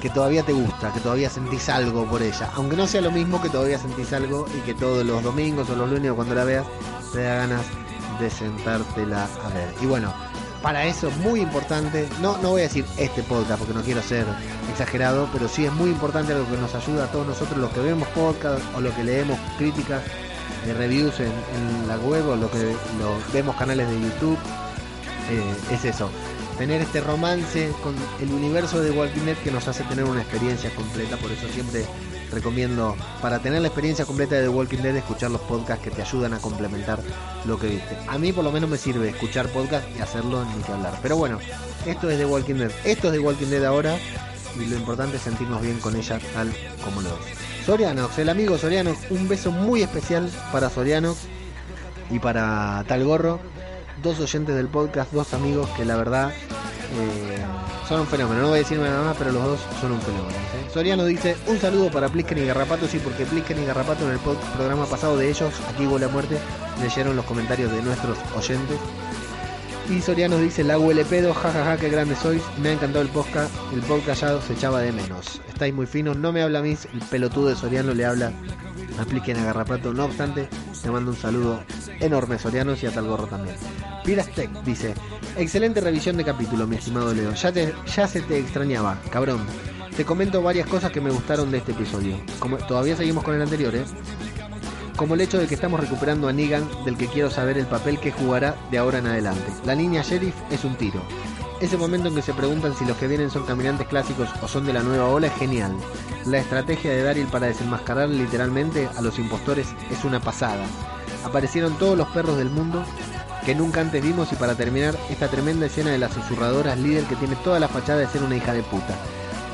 que 0.00 0.08
todavía 0.08 0.44
te 0.44 0.52
gusta, 0.52 0.92
que 0.92 1.00
todavía 1.00 1.28
sentís 1.28 1.68
algo 1.68 2.04
por 2.04 2.22
ella. 2.22 2.48
Aunque 2.54 2.76
no 2.76 2.86
sea 2.86 3.00
lo 3.00 3.10
mismo 3.10 3.42
que 3.42 3.48
todavía 3.48 3.80
sentís 3.80 4.12
algo 4.12 4.46
y 4.56 4.60
que 4.60 4.74
todos 4.74 5.04
los 5.04 5.24
domingos 5.24 5.68
o 5.68 5.74
los 5.74 5.90
lunes 5.90 6.12
o 6.12 6.14
cuando 6.14 6.36
la 6.36 6.44
veas 6.44 6.64
te 7.12 7.22
da 7.22 7.38
ganas 7.38 7.62
de 8.20 8.30
sentártela 8.30 9.24
a 9.44 9.48
ver. 9.48 9.74
Y 9.82 9.86
bueno, 9.86 10.14
para 10.64 10.86
eso 10.86 11.08
es 11.08 11.16
muy 11.18 11.42
importante, 11.42 12.08
no, 12.22 12.38
no 12.38 12.52
voy 12.52 12.62
a 12.62 12.64
decir 12.64 12.86
este 12.96 13.22
podcast 13.22 13.58
porque 13.58 13.74
no 13.74 13.82
quiero 13.82 14.00
ser 14.00 14.24
exagerado, 14.70 15.28
pero 15.30 15.46
sí 15.46 15.66
es 15.66 15.72
muy 15.74 15.90
importante 15.90 16.32
algo 16.32 16.50
que 16.50 16.56
nos 16.56 16.74
ayuda 16.74 17.04
a 17.04 17.12
todos 17.12 17.26
nosotros 17.26 17.58
los 17.58 17.70
que 17.70 17.80
vemos 17.80 18.08
podcast 18.08 18.64
o 18.74 18.80
los 18.80 18.94
que 18.94 19.04
leemos 19.04 19.38
críticas 19.58 20.02
de 20.64 20.72
reviews 20.72 21.20
en, 21.20 21.86
la 21.86 21.98
web 21.98 22.26
o 22.26 22.36
lo 22.36 22.50
que 22.50 22.74
lo, 22.98 23.14
vemos 23.34 23.54
canales 23.56 23.86
de 23.90 24.00
YouTube. 24.00 24.38
eh, 25.30 25.74
es 25.74 25.84
eso, 25.84 26.08
tener 26.56 26.80
este 26.80 27.02
romance 27.02 27.70
con 27.82 27.94
el 28.22 28.32
universo 28.32 28.80
de 28.80 28.90
Walking 28.90 29.26
Dead 29.26 29.36
que 29.44 29.50
nos 29.50 29.68
hace 29.68 29.84
tener 29.84 30.06
una 30.06 30.22
experiencia 30.22 30.70
completa, 30.74 31.18
por 31.18 31.30
eso 31.30 31.46
siempre 31.52 31.84
recomiendo 32.34 32.96
para 33.22 33.38
tener 33.38 33.62
la 33.62 33.68
experiencia 33.68 34.04
completa 34.04 34.34
de 34.34 34.42
The 34.42 34.48
Walking 34.48 34.78
Dead 34.78 34.96
escuchar 34.96 35.30
los 35.30 35.40
podcasts 35.42 35.82
que 35.82 35.90
te 35.90 36.02
ayudan 36.02 36.34
a 36.34 36.38
complementar 36.38 37.00
lo 37.44 37.58
que 37.58 37.68
viste. 37.68 37.96
A 38.08 38.18
mí 38.18 38.32
por 38.32 38.44
lo 38.44 38.52
menos 38.52 38.68
me 38.68 38.76
sirve 38.76 39.08
escuchar 39.08 39.48
podcast 39.48 39.86
y 39.96 40.02
hacerlo 40.02 40.44
ni 40.44 40.62
que 40.62 40.72
hablar. 40.72 40.98
Pero 41.02 41.16
bueno, 41.16 41.38
esto 41.86 42.10
es 42.10 42.18
The 42.18 42.26
Walking 42.26 42.56
Dead. 42.56 42.72
Esto 42.84 43.08
es 43.08 43.14
The 43.14 43.20
Walking 43.20 43.46
Dead 43.46 43.64
ahora 43.64 43.96
y 44.60 44.66
lo 44.66 44.76
importante 44.76 45.16
es 45.16 45.22
sentirnos 45.22 45.62
bien 45.62 45.78
con 45.80 45.96
ella 45.96 46.18
tal 46.34 46.52
como 46.84 47.00
lo 47.00 47.08
es. 47.08 47.44
El 48.18 48.28
amigo 48.28 48.58
Sorianox, 48.58 49.10
un 49.10 49.26
beso 49.26 49.50
muy 49.50 49.82
especial 49.82 50.30
para 50.52 50.68
Sorianox 50.68 51.18
y 52.10 52.18
para 52.18 52.84
Tal 52.86 53.04
Gorro, 53.04 53.40
dos 54.02 54.20
oyentes 54.20 54.54
del 54.54 54.68
podcast, 54.68 55.10
dos 55.12 55.32
amigos 55.32 55.70
que 55.70 55.86
la 55.86 55.96
verdad 55.96 56.30
eh, 56.30 57.42
son 57.88 58.00
un 58.00 58.06
fenómeno. 58.06 58.42
No 58.42 58.48
voy 58.48 58.56
a 58.56 58.62
decirme 58.62 58.88
nada 58.88 59.04
más, 59.04 59.16
pero 59.16 59.32
los 59.32 59.42
dos 59.42 59.60
son 59.80 59.92
un 59.92 60.00
fenómeno. 60.00 60.36
Soriano 60.72 61.04
dice: 61.04 61.36
Un 61.46 61.58
saludo 61.58 61.90
para 61.90 62.08
Plisken 62.08 62.38
y 62.38 62.46
Garrapato. 62.46 62.86
Sí, 62.86 62.98
porque 62.98 63.26
Plisken 63.26 63.62
y 63.62 63.66
Garrapato 63.66 64.04
en 64.04 64.12
el 64.12 64.18
programa 64.56 64.86
pasado 64.86 65.16
de 65.16 65.28
ellos, 65.28 65.52
aquí 65.72 65.86
hubo 65.86 65.98
la 65.98 66.08
muerte, 66.08 66.38
leyeron 66.80 67.16
los 67.16 67.24
comentarios 67.24 67.72
de 67.72 67.82
nuestros 67.82 68.18
oyentes. 68.36 68.78
Y 69.90 70.00
Soriano 70.00 70.38
dice: 70.38 70.64
La 70.64 70.78
huele 70.78 71.04
pedo, 71.04 71.34
jajaja, 71.34 71.76
qué 71.76 71.88
grande 71.90 72.16
sois. 72.16 72.42
Me 72.58 72.70
ha 72.70 72.72
encantado 72.72 73.02
el 73.02 73.10
podcast. 73.10 73.52
El 73.72 73.80
podcast 73.82 74.22
ya 74.22 74.40
se 74.40 74.54
echaba 74.54 74.80
de 74.80 74.92
menos. 74.92 75.40
Estáis 75.48 75.74
muy 75.74 75.86
finos. 75.86 76.16
No 76.16 76.32
me 76.32 76.42
habla 76.42 76.60
a 76.60 76.64
el 76.64 76.78
pelotudo 77.10 77.48
de 77.48 77.56
Soriano 77.56 77.92
le 77.92 78.06
habla 78.06 78.32
a 78.98 79.04
Plisken 79.04 79.38
a 79.38 79.44
Garrapato. 79.44 79.92
No 79.92 80.04
obstante, 80.04 80.48
te 80.82 80.90
mando 80.90 81.10
un 81.10 81.16
saludo 81.16 81.62
enorme, 82.00 82.38
Sorianos, 82.38 82.82
y 82.82 82.86
a 82.86 82.92
tal 82.92 83.06
gorro 83.06 83.26
también. 83.26 83.56
Pirastec 84.04 84.50
dice: 84.64 84.94
Excelente 85.36 85.80
revisión 85.80 86.16
de 86.16 86.24
capítulo, 86.24 86.66
mi 86.66 86.76
estimado 86.76 87.12
Leo. 87.14 87.32
Ya 87.34 88.08
se 88.08 88.20
te 88.20 88.38
extrañaba, 88.38 88.98
cabrón. 89.10 89.40
Te 89.96 90.04
comento 90.04 90.42
varias 90.42 90.66
cosas 90.66 90.90
que 90.90 91.00
me 91.00 91.10
gustaron 91.10 91.50
de 91.50 91.58
este 91.58 91.72
episodio. 91.72 92.16
Como 92.40 92.56
todavía 92.56 92.96
seguimos 92.96 93.22
con 93.22 93.34
el 93.34 93.42
anterior, 93.42 93.74
¿eh? 93.74 93.84
Como 94.96 95.14
el 95.14 95.20
hecho 95.20 95.38
de 95.38 95.46
que 95.46 95.54
estamos 95.54 95.80
recuperando 95.80 96.28
a 96.28 96.32
Negan, 96.32 96.68
del 96.84 96.96
que 96.96 97.06
quiero 97.06 97.30
saber 97.30 97.58
el 97.58 97.66
papel 97.66 97.98
que 97.98 98.12
jugará 98.12 98.56
de 98.70 98.78
ahora 98.78 98.98
en 98.98 99.06
adelante. 99.06 99.52
La 99.64 99.74
niña 99.74 100.02
sheriff 100.02 100.34
es 100.50 100.64
un 100.64 100.76
tiro. 100.76 101.02
Ese 101.64 101.78
momento 101.78 102.08
en 102.08 102.14
que 102.14 102.20
se 102.20 102.34
preguntan 102.34 102.76
si 102.76 102.84
los 102.84 102.94
que 102.98 103.08
vienen 103.08 103.30
son 103.30 103.46
caminantes 103.46 103.88
clásicos 103.88 104.28
o 104.42 104.46
son 104.46 104.66
de 104.66 104.74
la 104.74 104.82
nueva 104.82 105.08
ola 105.08 105.28
es 105.28 105.34
genial. 105.36 105.74
La 106.26 106.36
estrategia 106.36 106.90
de 106.90 107.02
Daryl 107.02 107.26
para 107.28 107.46
desenmascarar 107.46 108.10
literalmente 108.10 108.86
a 108.94 109.00
los 109.00 109.18
impostores 109.18 109.68
es 109.90 110.04
una 110.04 110.20
pasada. 110.20 110.62
Aparecieron 111.24 111.78
todos 111.78 111.96
los 111.96 112.06
perros 112.08 112.36
del 112.36 112.50
mundo 112.50 112.84
que 113.46 113.54
nunca 113.54 113.80
antes 113.80 114.02
vimos 114.02 114.30
y 114.30 114.36
para 114.36 114.54
terminar 114.54 114.94
esta 115.08 115.28
tremenda 115.28 115.64
escena 115.64 115.90
de 115.90 115.96
las 115.96 116.12
susurradoras 116.12 116.78
líder 116.78 117.04
que 117.04 117.16
tiene 117.16 117.34
toda 117.36 117.58
la 117.58 117.68
fachada 117.68 118.00
de 118.00 118.08
ser 118.08 118.22
una 118.22 118.36
hija 118.36 118.52
de 118.52 118.62
puta. 118.62 118.94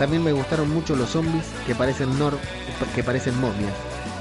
También 0.01 0.25
me 0.25 0.33
gustaron 0.33 0.69
mucho 0.69 0.97
los 0.97 1.11
zombies 1.11 1.45
que 1.65 1.77
parecen 1.77 2.19
nor 2.19 2.37
que 2.93 3.05
parecen 3.05 3.41
momias. 3.41 3.73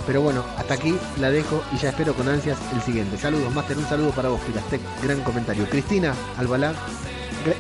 Pero 0.06 0.22
bueno, 0.22 0.44
hasta 0.60 0.76
aquí 0.76 0.96
la 1.20 1.32
dejo 1.32 1.64
y 1.74 1.78
ya 1.78 1.90
espero 1.90 2.14
con 2.14 2.30
ansias 2.30 2.60
el 2.72 2.84
siguiente. 2.84 3.18
Saludos, 3.18 3.52
Master, 3.52 3.80
un 3.80 3.90
saludo 3.90 4.12
para 4.12 4.30
vos, 4.30 4.42
Pirastec, 4.42 4.82
gran 5.02 5.22
comentario. 5.22 5.68
Cristina 5.68 6.14
Albalá, 6.38 6.74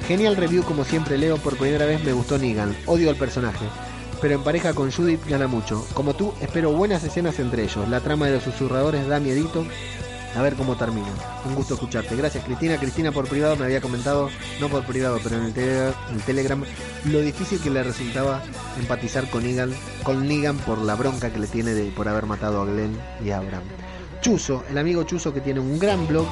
genial 0.07 0.35
review 0.35 0.63
como 0.63 0.83
siempre 0.83 1.17
leo, 1.17 1.37
por 1.37 1.57
primera 1.57 1.85
vez 1.85 2.03
me 2.03 2.13
gustó 2.13 2.37
Negan, 2.37 2.75
odio 2.85 3.09
al 3.09 3.15
personaje. 3.15 3.65
Pero 4.21 4.35
en 4.35 4.43
pareja 4.43 4.73
con 4.73 4.91
Judith 4.91 5.25
gana 5.27 5.47
mucho. 5.47 5.85
Como 5.93 6.13
tú, 6.13 6.33
espero 6.41 6.71
buenas 6.71 7.03
escenas 7.03 7.39
entre 7.39 7.63
ellos. 7.63 7.87
La 7.87 8.01
trama 8.01 8.25
de 8.25 8.33
los 8.33 8.43
susurradores 8.43 9.07
da 9.07 9.19
miedito. 9.19 9.65
A 10.35 10.41
ver 10.41 10.55
cómo 10.55 10.75
termina. 10.75 11.07
Un 11.45 11.55
gusto 11.55 11.75
escucharte. 11.75 12.15
Gracias 12.15 12.43
Cristina. 12.43 12.77
Cristina 12.77 13.11
por 13.11 13.27
privado 13.27 13.55
me 13.55 13.65
había 13.65 13.81
comentado, 13.81 14.29
no 14.59 14.67
por 14.67 14.83
privado, 14.85 15.19
pero 15.23 15.37
en 15.37 15.45
el, 15.45 15.53
el 15.57 16.21
Telegram, 16.25 16.63
lo 17.05 17.21
difícil 17.21 17.61
que 17.61 17.69
le 17.69 17.81
resultaba 17.81 18.43
empatizar 18.77 19.29
con 19.29 19.43
Negan, 19.43 19.73
con 20.03 20.27
Negan 20.27 20.57
por 20.57 20.79
la 20.79 20.95
bronca 20.95 21.31
que 21.31 21.39
le 21.39 21.47
tiene 21.47 21.73
de, 21.73 21.89
por 21.91 22.07
haber 22.07 22.25
matado 22.25 22.61
a 22.61 22.65
Glenn 22.65 22.99
y 23.23 23.31
a 23.31 23.37
Abraham. 23.37 23.63
Chuso, 24.21 24.65
el 24.69 24.77
amigo 24.77 25.03
Chuso 25.03 25.33
que 25.33 25.39
tiene 25.41 25.61
un 25.61 25.79
gran 25.79 26.05
blog 26.05 26.27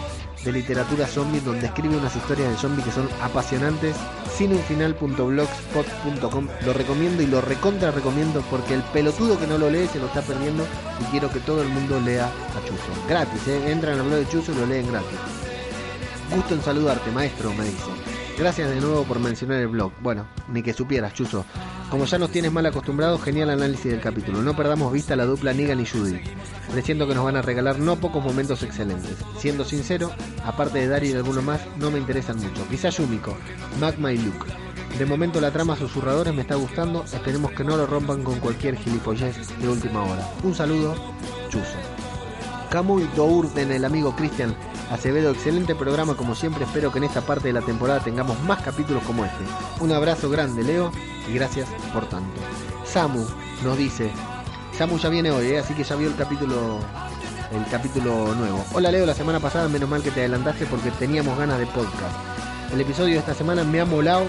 de 0.47 0.53
literatura 0.53 1.05
zombie 1.05 1.41
donde 1.41 1.67
escribe 1.67 1.97
unas 1.97 2.15
historias 2.15 2.49
de 2.49 2.57
zombie 2.57 2.81
que 2.81 2.91
son 2.91 3.09
apasionantes. 3.21 3.97
Sinunfinal.blogspot.com 4.37 6.47
lo 6.65 6.73
recomiendo 6.73 7.21
y 7.21 7.27
lo 7.27 7.41
recontra 7.41 7.91
recomiendo 7.91 8.41
porque 8.49 8.75
el 8.75 8.81
pelotudo 8.81 9.37
que 9.37 9.45
no 9.45 9.57
lo 9.57 9.69
lee 9.69 9.89
se 9.91 9.99
lo 9.99 10.05
está 10.05 10.21
perdiendo 10.21 10.65
y 11.01 11.03
quiero 11.11 11.29
que 11.29 11.41
todo 11.41 11.61
el 11.61 11.67
mundo 11.67 11.99
lea 11.99 12.27
a 12.27 12.65
Chuso. 12.65 12.93
Gratis, 13.09 13.45
¿eh? 13.49 13.71
entran 13.71 13.99
al 13.99 14.05
blog 14.05 14.19
de 14.19 14.29
Chuso 14.29 14.53
y 14.53 14.55
lo 14.55 14.65
leen 14.65 14.89
gratis. 14.89 15.19
Gusto 16.33 16.55
en 16.55 16.61
saludarte, 16.61 17.11
maestro, 17.11 17.53
me 17.53 17.65
dice. 17.65 18.26
Gracias 18.37 18.69
de 18.69 18.79
nuevo 18.79 19.03
por 19.03 19.19
mencionar 19.19 19.61
el 19.61 19.67
blog. 19.67 19.91
Bueno, 19.99 20.27
ni 20.47 20.61
que 20.61 20.71
supieras, 20.71 21.11
Chuso. 21.15 21.43
Como 21.89 22.05
ya 22.05 22.19
nos 22.19 22.29
tienes 22.29 22.51
mal 22.51 22.67
acostumbrados, 22.67 23.23
genial 23.23 23.49
análisis 23.49 23.91
del 23.91 23.99
capítulo. 23.99 24.43
No 24.43 24.55
perdamos 24.55 24.93
vista 24.93 25.15
la 25.15 25.25
dupla 25.25 25.53
Negan 25.53 25.79
y 25.79 25.87
Judith. 25.87 26.21
Presiento 26.71 27.07
que 27.07 27.15
nos 27.15 27.23
van 27.23 27.35
a 27.35 27.41
regalar 27.41 27.79
no 27.79 27.95
pocos 27.95 28.23
momentos 28.23 28.61
excelentes. 28.61 29.15
Siendo 29.39 29.65
sincero, 29.65 30.11
aparte 30.45 30.77
de 30.77 30.87
Dari 30.87 31.09
y 31.09 31.13
alguno 31.13 31.41
más, 31.41 31.61
no 31.77 31.89
me 31.89 31.97
interesan 31.97 32.37
mucho. 32.37 32.67
Quizá 32.69 32.89
Yumiko, 32.89 33.35
Magma 33.79 34.13
y 34.13 34.19
Luke. 34.19 34.45
De 34.99 35.05
momento 35.07 35.41
la 35.41 35.51
trama 35.51 35.75
susurradores 35.75 36.33
me 36.35 36.41
está 36.41 36.55
gustando. 36.55 37.05
Esperemos 37.05 37.51
que 37.53 37.63
no 37.63 37.75
lo 37.75 37.87
rompan 37.87 38.21
con 38.21 38.39
cualquier 38.39 38.75
gilipollez 38.75 39.35
de 39.59 39.67
última 39.67 40.03
hora. 40.03 40.29
Un 40.43 40.53
saludo, 40.53 40.93
Chuso. 41.49 41.77
Camuy 42.69 43.09
Dourden, 43.15 43.71
el 43.71 43.85
amigo 43.85 44.15
Cristian 44.15 44.53
Acevedo, 44.89 45.31
excelente 45.31 45.75
programa 45.75 46.15
como 46.15 46.33
siempre, 46.33 46.63
espero 46.63 46.91
que 46.91 46.99
en 46.99 47.03
esta 47.03 47.21
parte 47.21 47.49
de 47.49 47.53
la 47.53 47.61
temporada 47.61 47.99
tengamos 47.99 48.39
más 48.43 48.61
capítulos 48.61 49.03
como 49.03 49.25
este. 49.25 49.43
Un 49.81 49.91
abrazo 49.91 50.29
grande 50.29 50.63
Leo 50.63 50.91
y 51.29 51.33
gracias 51.33 51.67
por 51.93 52.07
tanto. 52.07 52.39
Samu 52.85 53.25
nos 53.63 53.77
dice, 53.77 54.09
Samu 54.77 54.97
ya 54.97 55.09
viene 55.09 55.29
hoy, 55.31 55.47
¿eh? 55.47 55.59
así 55.59 55.73
que 55.73 55.83
ya 55.83 55.95
vio 55.95 56.07
el 56.07 56.15
capítulo 56.15 56.79
el 57.51 57.65
capítulo 57.69 58.33
nuevo. 58.35 58.63
Hola 58.73 58.91
Leo, 58.91 59.05
la 59.05 59.13
semana 59.13 59.39
pasada 59.41 59.67
menos 59.67 59.89
mal 59.89 60.01
que 60.01 60.11
te 60.11 60.21
adelantaste 60.21 60.65
porque 60.65 60.89
teníamos 60.91 61.37
ganas 61.37 61.59
de 61.59 61.65
podcast. 61.65 62.15
El 62.73 62.79
episodio 62.79 63.13
de 63.13 63.19
esta 63.19 63.33
semana 63.33 63.65
me 63.65 63.81
ha 63.81 63.85
molado 63.85 64.25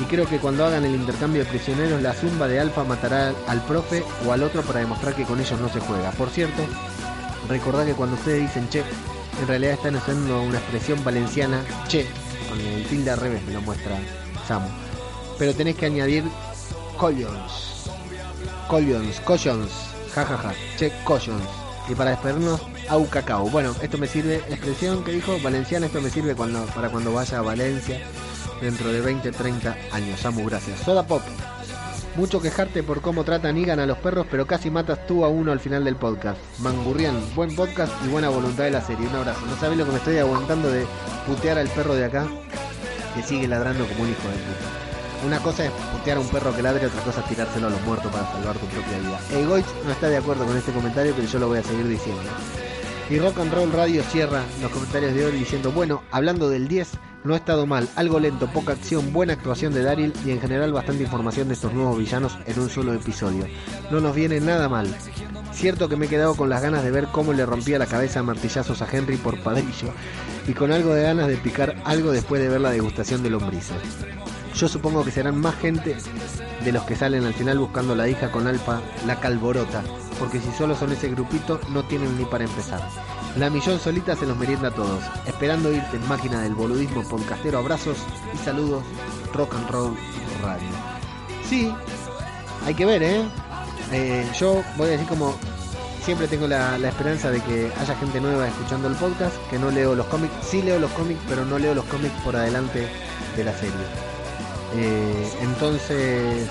y 0.00 0.04
creo 0.04 0.26
que 0.26 0.38
cuando 0.38 0.64
hagan 0.64 0.84
el 0.86 0.94
intercambio 0.94 1.44
de 1.44 1.50
prisioneros 1.50 2.00
la 2.00 2.14
zumba 2.14 2.48
de 2.48 2.60
Alfa 2.60 2.84
matará 2.84 3.34
al 3.46 3.60
profe 3.62 4.02
o 4.26 4.32
al 4.32 4.42
otro 4.42 4.62
para 4.62 4.80
demostrar 4.80 5.14
que 5.14 5.24
con 5.24 5.38
ellos 5.38 5.60
no 5.60 5.68
se 5.68 5.80
juega. 5.80 6.12
Por 6.12 6.30
cierto, 6.30 6.62
recordad 7.48 7.84
que 7.84 7.94
cuando 7.94 8.16
ustedes 8.16 8.42
dicen 8.42 8.68
che, 8.70 8.84
en 9.40 9.46
realidad 9.46 9.74
están 9.74 9.96
usando 9.96 10.42
una 10.42 10.58
expresión 10.58 11.02
valenciana 11.04 11.62
che, 11.88 12.06
con 12.48 12.60
el 12.60 12.84
tilde 12.86 13.10
al 13.10 13.18
revés 13.18 13.42
me 13.44 13.52
lo 13.52 13.60
muestra 13.62 13.98
Samu. 14.46 14.68
Pero 15.38 15.54
tenés 15.54 15.76
que 15.76 15.86
añadir 15.86 16.24
collons. 16.96 17.90
Collons, 18.68 19.20
collons, 19.20 19.72
jajaja, 20.14 20.52
che, 20.76 20.92
collons. 21.04 21.48
Y 21.88 21.94
para 21.94 22.10
despedirnos, 22.10 22.60
au 22.88 23.08
cacao. 23.08 23.48
Bueno, 23.48 23.74
esto 23.80 23.96
me 23.96 24.06
sirve, 24.06 24.36
expresión 24.48 25.04
que 25.04 25.12
dijo 25.12 25.38
valenciana, 25.42 25.86
esto 25.86 26.00
me 26.00 26.10
sirve 26.10 26.34
cuando, 26.34 26.64
para 26.66 26.90
cuando 26.90 27.12
vaya 27.12 27.38
a 27.38 27.42
Valencia 27.42 28.00
dentro 28.60 28.92
de 28.92 29.00
20, 29.00 29.30
30 29.30 29.76
años. 29.92 30.20
Samu, 30.20 30.44
gracias. 30.44 30.80
Soda 30.80 31.06
Pop. 31.06 31.22
Mucho 32.18 32.42
quejarte 32.42 32.82
por 32.82 33.00
cómo 33.00 33.22
tratan 33.22 33.56
Igan 33.56 33.78
a 33.78 33.86
los 33.86 33.96
perros, 33.98 34.26
pero 34.28 34.44
casi 34.44 34.72
matas 34.72 35.06
tú 35.06 35.24
a 35.24 35.28
uno 35.28 35.52
al 35.52 35.60
final 35.60 35.84
del 35.84 35.94
podcast. 35.94 36.36
Mangurrián, 36.58 37.14
buen 37.36 37.54
podcast 37.54 37.92
y 38.04 38.08
buena 38.08 38.28
voluntad 38.28 38.64
de 38.64 38.72
la 38.72 38.80
serie. 38.80 39.06
Un 39.06 39.14
abrazo. 39.14 39.46
No 39.46 39.56
sabés 39.56 39.78
lo 39.78 39.84
que 39.84 39.92
me 39.92 39.98
estoy 39.98 40.18
aguantando 40.18 40.68
de 40.68 40.84
putear 41.28 41.58
al 41.58 41.68
perro 41.68 41.94
de 41.94 42.06
acá, 42.06 42.26
que 43.14 43.22
sigue 43.22 43.46
ladrando 43.46 43.86
como 43.86 44.02
un 44.02 44.10
hijo 44.10 44.22
de 44.22 44.34
puta. 44.34 45.26
Una 45.28 45.38
cosa 45.38 45.66
es 45.66 45.70
putear 45.70 46.16
a 46.16 46.20
un 46.20 46.28
perro 46.28 46.56
que 46.56 46.62
ladre, 46.62 46.86
otra 46.86 47.02
cosa 47.02 47.20
es 47.20 47.26
tirárselo 47.26 47.68
a 47.68 47.70
los 47.70 47.82
muertos 47.82 48.10
para 48.10 48.26
salvar 48.32 48.56
tu 48.56 48.66
propia 48.66 48.98
vida. 48.98 49.20
Egoich 49.40 49.66
no 49.84 49.92
está 49.92 50.08
de 50.08 50.16
acuerdo 50.16 50.44
con 50.44 50.56
este 50.56 50.72
comentario, 50.72 51.12
pero 51.14 51.28
yo 51.28 51.38
lo 51.38 51.46
voy 51.46 51.58
a 51.58 51.62
seguir 51.62 51.86
diciendo. 51.86 52.22
Y 53.10 53.18
Rock 53.18 53.38
and 53.38 53.54
Roll 53.54 53.72
Radio 53.72 54.02
cierra 54.02 54.44
los 54.60 54.70
comentarios 54.70 55.14
de 55.14 55.24
hoy 55.24 55.32
diciendo, 55.32 55.72
bueno, 55.72 56.02
hablando 56.10 56.50
del 56.50 56.68
10, 56.68 56.90
no 57.24 57.32
ha 57.32 57.38
estado 57.38 57.66
mal, 57.66 57.88
algo 57.96 58.20
lento, 58.20 58.48
poca 58.48 58.72
acción, 58.72 59.14
buena 59.14 59.32
actuación 59.32 59.72
de 59.72 59.82
Daryl 59.82 60.12
y 60.26 60.30
en 60.30 60.40
general 60.40 60.74
bastante 60.74 61.04
información 61.04 61.48
de 61.48 61.54
estos 61.54 61.72
nuevos 61.72 61.98
villanos 61.98 62.38
en 62.44 62.60
un 62.60 62.68
solo 62.68 62.92
episodio. 62.92 63.46
No 63.90 64.00
nos 64.00 64.14
viene 64.14 64.40
nada 64.40 64.68
mal. 64.68 64.94
Cierto 65.52 65.88
que 65.88 65.96
me 65.96 66.04
he 66.04 66.08
quedado 66.10 66.36
con 66.36 66.50
las 66.50 66.60
ganas 66.60 66.84
de 66.84 66.90
ver 66.90 67.06
cómo 67.06 67.32
le 67.32 67.46
rompía 67.46 67.78
la 67.78 67.86
cabeza 67.86 68.20
a 68.20 68.24
martillazos 68.24 68.82
a 68.82 68.88
Henry 68.90 69.16
por 69.16 69.42
padrillo 69.42 69.88
y 70.46 70.52
con 70.52 70.70
algo 70.70 70.92
de 70.92 71.04
ganas 71.04 71.28
de 71.28 71.38
picar 71.38 71.76
algo 71.86 72.12
después 72.12 72.42
de 72.42 72.50
ver 72.50 72.60
la 72.60 72.70
degustación 72.70 73.22
de 73.22 73.30
lombrices. 73.30 73.76
Yo 74.54 74.68
supongo 74.68 75.02
que 75.02 75.12
serán 75.12 75.40
más 75.40 75.56
gente 75.56 75.96
de 76.62 76.72
los 76.72 76.82
que 76.82 76.94
salen 76.94 77.24
al 77.24 77.34
final 77.34 77.58
buscando 77.58 77.94
la 77.94 78.06
hija 78.06 78.30
con 78.30 78.46
Alpa, 78.46 78.82
la 79.06 79.18
calborota, 79.18 79.82
porque 80.18 80.40
si 80.40 80.50
solo 80.52 80.76
son 80.76 80.92
ese 80.92 81.08
grupito 81.10 81.60
no 81.70 81.84
tienen 81.84 82.16
ni 82.18 82.24
para 82.24 82.44
empezar. 82.44 82.80
La 83.36 83.50
millón 83.50 83.78
solita 83.78 84.16
se 84.16 84.26
los 84.26 84.36
merienda 84.36 84.68
a 84.68 84.74
todos, 84.74 85.02
esperando 85.26 85.72
irte 85.72 85.96
en 85.96 86.08
máquina 86.08 86.42
del 86.42 86.54
boludismo 86.54 87.02
podcastero. 87.02 87.58
Abrazos 87.58 87.98
y 88.34 88.38
saludos, 88.38 88.82
Rock 89.32 89.54
and 89.54 89.70
Roll 89.70 89.96
Radio. 90.42 90.68
Sí, 91.48 91.72
hay 92.66 92.74
que 92.74 92.84
ver, 92.84 93.02
¿eh? 93.02 93.24
Eh, 93.92 94.26
yo 94.38 94.62
voy 94.76 94.88
a 94.88 94.90
decir 94.92 95.06
como 95.06 95.34
siempre 96.08 96.26
tengo 96.26 96.46
la, 96.46 96.76
esperanza 96.76 97.30
de 97.30 97.40
que 97.40 97.70
haya 97.78 97.94
gente 97.96 98.20
nueva 98.20 98.48
escuchando 98.48 98.88
el 98.88 98.94
podcast, 98.94 99.36
que 99.50 99.58
no 99.58 99.70
leo 99.70 99.94
los 99.94 100.06
cómics, 100.06 100.32
sí 100.42 100.62
leo 100.62 100.78
los 100.78 100.90
cómics, 100.92 101.20
pero 101.28 101.44
no 101.44 101.58
leo 101.58 101.74
los 101.74 101.84
cómics 101.84 102.14
por 102.24 102.34
adelante 102.34 102.88
de 103.36 103.44
la 103.44 103.52
serie. 103.52 103.74
Eh, 104.74 105.32
entonces, 105.42 106.48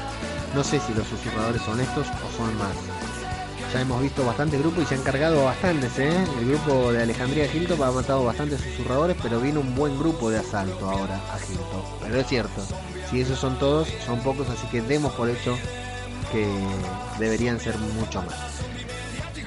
no 0.55 0.63
sé 0.63 0.79
si 0.79 0.93
los 0.93 1.07
susurradores 1.07 1.61
son 1.63 1.79
estos 1.79 2.07
o 2.07 2.37
son 2.37 2.55
más. 2.57 2.96
Hemos 3.79 4.01
visto 4.01 4.25
bastantes 4.25 4.59
grupos 4.59 4.83
y 4.83 4.85
se 4.87 4.95
han 4.95 5.03
cargado 5.03 5.45
bastantes, 5.45 5.97
¿eh? 5.99 6.11
El 6.39 6.49
grupo 6.49 6.91
de 6.91 7.03
Alejandría 7.03 7.47
Gilto 7.47 7.81
ha 7.83 7.91
matado 7.91 8.25
bastantes 8.25 8.59
susurradores, 8.59 9.15
pero 9.21 9.39
viene 9.39 9.59
un 9.59 9.75
buen 9.75 9.97
grupo 9.97 10.29
de 10.29 10.39
asalto 10.39 10.89
ahora 10.89 11.15
a 11.31 11.37
Gilto. 11.37 11.85
Pero 12.01 12.19
es 12.19 12.27
cierto, 12.27 12.61
si 13.09 13.21
esos 13.21 13.39
son 13.39 13.57
todos, 13.59 13.87
son 14.05 14.19
pocos, 14.21 14.49
así 14.49 14.67
que 14.67 14.81
demos 14.81 15.13
por 15.13 15.29
hecho 15.29 15.57
que 16.31 16.47
deberían 17.19 17.59
ser 17.59 17.77
mucho 17.77 18.21
más. 18.23 18.35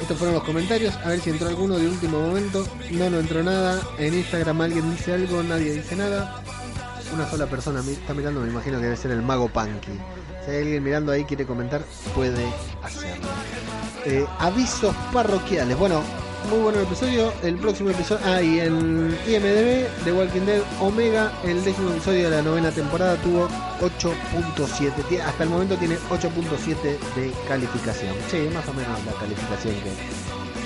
Estos 0.00 0.16
fueron 0.16 0.34
los 0.34 0.44
comentarios, 0.44 0.96
a 1.04 1.08
ver 1.08 1.20
si 1.20 1.30
entró 1.30 1.48
alguno 1.48 1.76
de 1.76 1.88
último 1.88 2.20
momento. 2.20 2.66
No, 2.92 3.10
no 3.10 3.18
entró 3.18 3.42
nada. 3.42 3.80
En 3.98 4.14
Instagram 4.14 4.60
alguien 4.60 4.90
dice 4.90 5.12
algo, 5.12 5.42
nadie 5.42 5.72
dice 5.74 5.96
nada. 5.96 6.40
Una 7.12 7.28
sola 7.28 7.46
persona 7.46 7.80
está 7.80 8.14
mirando, 8.14 8.40
me 8.40 8.48
imagino 8.48 8.78
que 8.78 8.84
debe 8.84 8.96
ser 8.96 9.10
el 9.10 9.22
mago 9.22 9.48
Punky. 9.48 9.98
Alguien 10.58 10.82
mirando 10.82 11.12
ahí 11.12 11.24
quiere 11.24 11.46
comentar, 11.46 11.82
puede 12.14 12.44
hacerlo. 12.82 13.26
Eh, 14.04 14.26
avisos 14.38 14.94
parroquiales. 15.12 15.76
Bueno, 15.78 16.02
muy 16.48 16.58
bueno 16.60 16.78
el 16.78 16.86
episodio. 16.86 17.32
El 17.42 17.56
próximo 17.56 17.90
episodio. 17.90 18.24
Ah, 18.26 18.40
y 18.42 18.60
en 18.60 19.16
IMDB 19.26 20.04
de 20.04 20.12
Walking 20.12 20.40
Dead 20.46 20.62
Omega, 20.80 21.32
el 21.44 21.62
décimo 21.64 21.90
episodio 21.90 22.30
de 22.30 22.36
la 22.36 22.42
novena 22.42 22.70
temporada 22.70 23.16
tuvo 23.16 23.46
8.7. 23.80 24.92
Tie- 25.08 25.20
Hasta 25.20 25.44
el 25.44 25.50
momento 25.50 25.76
tiene 25.76 25.96
8.7 26.10 26.98
de 27.14 27.32
calificación. 27.48 28.14
Sí, 28.30 28.48
más 28.54 28.66
o 28.68 28.72
menos 28.74 29.04
la 29.04 29.12
calificación 29.12 29.74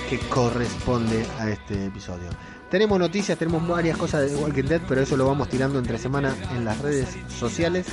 que, 0.09 0.17
que 0.17 0.29
corresponde 0.29 1.25
a 1.39 1.49
este 1.49 1.85
episodio. 1.87 2.29
Tenemos 2.69 2.99
noticias, 2.99 3.37
tenemos 3.37 3.65
varias 3.67 3.97
cosas 3.97 4.29
de 4.29 4.35
Walking 4.35 4.63
Dead, 4.63 4.81
pero 4.87 5.01
eso 5.01 5.15
lo 5.15 5.27
vamos 5.27 5.49
tirando 5.49 5.77
entre 5.77 5.99
semana 5.99 6.35
en 6.55 6.65
las 6.65 6.79
redes 6.81 7.09
sociales. 7.39 7.85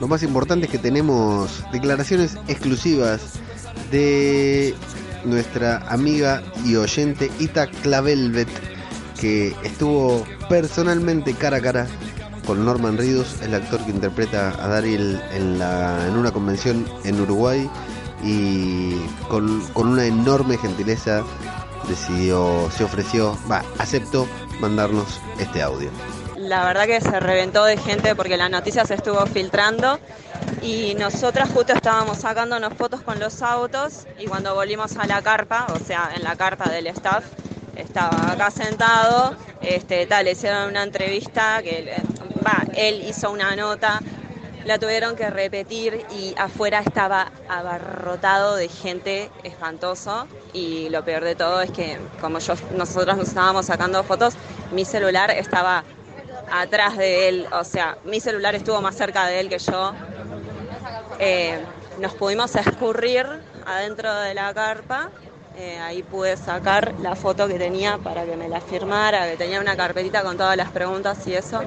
Lo 0.00 0.06
más 0.06 0.22
importante 0.22 0.66
es 0.66 0.72
que 0.72 0.78
tenemos 0.78 1.64
declaraciones 1.72 2.36
exclusivas 2.46 3.40
de 3.90 4.74
nuestra 5.24 5.78
amiga 5.88 6.42
y 6.64 6.76
oyente 6.76 7.30
Ita 7.38 7.68
Clavelvet, 7.68 8.48
que 9.18 9.56
estuvo 9.64 10.24
personalmente 10.48 11.32
cara 11.32 11.56
a 11.56 11.60
cara 11.62 11.86
con 12.46 12.64
Norman 12.64 12.98
Reedus, 12.98 13.40
el 13.42 13.54
actor 13.54 13.84
que 13.84 13.90
interpreta 13.90 14.50
a 14.62 14.68
Daryl 14.68 15.20
en, 15.32 16.16
una 16.16 16.30
convención 16.32 16.86
en 17.04 17.20
Uruguay, 17.20 17.68
y 18.22 18.94
con 19.28 19.62
una 19.74 20.04
enorme 20.04 20.58
gentileza 20.58 21.24
decidió, 21.88 22.70
se 22.70 22.84
ofreció, 22.84 23.38
va, 23.50 23.64
aceptó 23.78 24.26
mandarnos 24.60 25.20
este 25.38 25.62
audio. 25.62 25.90
La 26.36 26.64
verdad 26.64 26.86
que 26.86 27.00
se 27.00 27.18
reventó 27.20 27.64
de 27.64 27.76
gente 27.76 28.14
porque 28.14 28.36
la 28.36 28.48
noticia 28.48 28.84
se 28.84 28.94
estuvo 28.94 29.24
filtrando 29.26 29.98
y 30.62 30.94
nosotras 30.94 31.50
justo 31.50 31.72
estábamos 31.72 32.18
sacándonos 32.18 32.74
fotos 32.74 33.00
con 33.00 33.18
los 33.18 33.42
autos 33.42 34.06
y 34.18 34.26
cuando 34.26 34.54
volvimos 34.54 34.96
a 34.96 35.06
la 35.06 35.20
carpa, 35.20 35.66
o 35.74 35.84
sea, 35.84 36.10
en 36.14 36.22
la 36.22 36.36
carpa 36.36 36.70
del 36.70 36.86
staff, 36.88 37.24
estaba 37.76 38.32
acá 38.32 38.50
sentado, 38.50 39.36
este, 39.60 40.06
tal, 40.06 40.28
hicieron 40.28 40.68
una 40.68 40.82
entrevista 40.82 41.60
que, 41.62 41.94
va, 42.46 42.64
él 42.74 43.02
hizo 43.08 43.30
una 43.30 43.54
nota, 43.56 44.00
la 44.64 44.78
tuvieron 44.78 45.16
que 45.16 45.30
repetir 45.30 46.04
y 46.10 46.34
afuera 46.36 46.80
estaba 46.80 47.32
abarrotado 47.48 48.56
de 48.56 48.68
gente 48.68 49.30
espantoso. 49.44 50.26
Y 50.52 50.88
lo 50.90 51.04
peor 51.04 51.24
de 51.24 51.34
todo 51.34 51.60
es 51.62 51.70
que 51.70 51.98
como 52.20 52.38
yo, 52.38 52.54
nosotros 52.74 53.16
nos 53.16 53.28
estábamos 53.28 53.66
sacando 53.66 54.02
fotos, 54.04 54.34
mi 54.72 54.84
celular 54.84 55.30
estaba 55.30 55.84
atrás 56.50 56.96
de 56.96 57.28
él, 57.28 57.46
o 57.52 57.64
sea, 57.64 57.98
mi 58.04 58.20
celular 58.20 58.54
estuvo 58.54 58.80
más 58.80 58.96
cerca 58.96 59.26
de 59.26 59.40
él 59.40 59.48
que 59.48 59.58
yo. 59.58 59.92
Eh, 61.18 61.58
nos 61.98 62.14
pudimos 62.14 62.54
escurrir 62.54 63.26
adentro 63.66 64.12
de 64.14 64.34
la 64.34 64.54
carpa, 64.54 65.10
eh, 65.58 65.76
ahí 65.80 66.04
pude 66.04 66.36
sacar 66.36 66.94
la 67.00 67.16
foto 67.16 67.48
que 67.48 67.58
tenía 67.58 67.98
para 67.98 68.24
que 68.24 68.36
me 68.36 68.48
la 68.48 68.60
firmara, 68.60 69.28
que 69.28 69.36
tenía 69.36 69.60
una 69.60 69.76
carpetita 69.76 70.22
con 70.22 70.36
todas 70.36 70.56
las 70.56 70.70
preguntas 70.70 71.26
y 71.26 71.34
eso. 71.34 71.60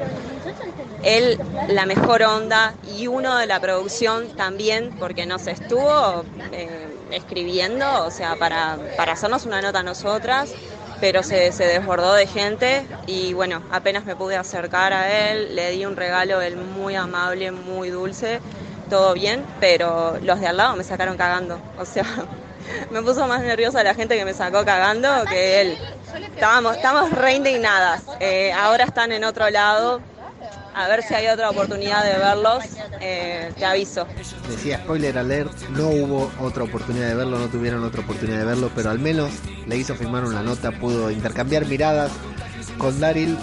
Él, 1.03 1.37
la 1.67 1.85
mejor 1.85 2.21
onda 2.23 2.73
y 2.87 3.07
uno 3.07 3.37
de 3.37 3.47
la 3.47 3.59
producción 3.59 4.29
también, 4.37 4.95
porque 4.97 5.25
nos 5.25 5.45
estuvo 5.47 6.23
eh, 6.53 6.87
escribiendo, 7.11 8.05
o 8.05 8.11
sea, 8.11 8.37
para, 8.37 8.77
para 8.95 9.11
hacernos 9.11 9.45
una 9.45 9.61
nota 9.61 9.79
a 9.79 9.83
nosotras 9.83 10.53
pero 11.01 11.23
se, 11.23 11.51
se, 11.51 11.65
desbordó 11.65 12.13
de 12.13 12.27
gente 12.27 12.85
y 13.07 13.33
bueno, 13.33 13.63
apenas 13.71 14.05
me 14.05 14.15
pude 14.15 14.37
acercar 14.37 14.93
a 14.93 15.31
él, 15.31 15.55
le 15.55 15.71
di 15.71 15.83
un 15.83 15.95
regalo, 15.95 16.41
él 16.41 16.55
muy 16.55 16.93
amable, 16.93 17.49
muy 17.49 17.89
dulce, 17.89 18.39
todo 18.87 19.15
bien, 19.15 19.43
pero 19.59 20.19
los 20.21 20.39
de 20.39 20.45
al 20.45 20.57
lado 20.57 20.75
me 20.75 20.83
sacaron 20.83 21.17
cagando, 21.17 21.59
o 21.79 21.85
sea, 21.85 22.05
me 22.91 23.01
puso 23.01 23.27
más 23.27 23.41
nerviosa 23.41 23.83
la 23.83 23.93
gente 23.93 24.17
que 24.17 24.25
me 24.25 24.33
sacó 24.33 24.65
cagando 24.65 25.09
que 25.29 25.61
él. 25.61 25.77
Estábamos, 26.35 26.75
estamos 26.75 27.11
re 27.11 27.35
indignadas, 27.35 28.03
eh, 28.19 28.51
ahora 28.51 28.83
están 28.85 29.11
en 29.11 29.23
otro 29.23 29.49
lado, 29.49 30.01
a 30.73 30.87
ver 30.87 31.03
si 31.03 31.13
hay 31.13 31.27
otra 31.27 31.49
oportunidad 31.49 32.03
de 32.03 32.17
verlos, 32.17 32.63
eh, 32.99 33.51
te 33.57 33.65
aviso. 33.65 34.07
Decía 34.49 34.79
spoiler 34.79 35.17
alert, 35.17 35.53
no 35.69 35.87
hubo 35.87 36.31
otra 36.39 36.63
oportunidad 36.63 37.07
de 37.07 37.15
verlo, 37.15 37.39
no 37.39 37.47
tuvieron 37.47 37.83
otra 37.83 38.01
oportunidad 38.01 38.39
de 38.39 38.45
verlo, 38.45 38.71
pero 38.75 38.89
al 38.89 38.99
menos 38.99 39.31
le 39.65 39.77
hizo 39.77 39.95
firmar 39.95 40.25
una 40.25 40.41
nota, 40.41 40.71
pudo 40.71 41.11
intercambiar 41.11 41.65
miradas 41.65 42.11
con 42.77 42.99
Daryl. 42.99 43.37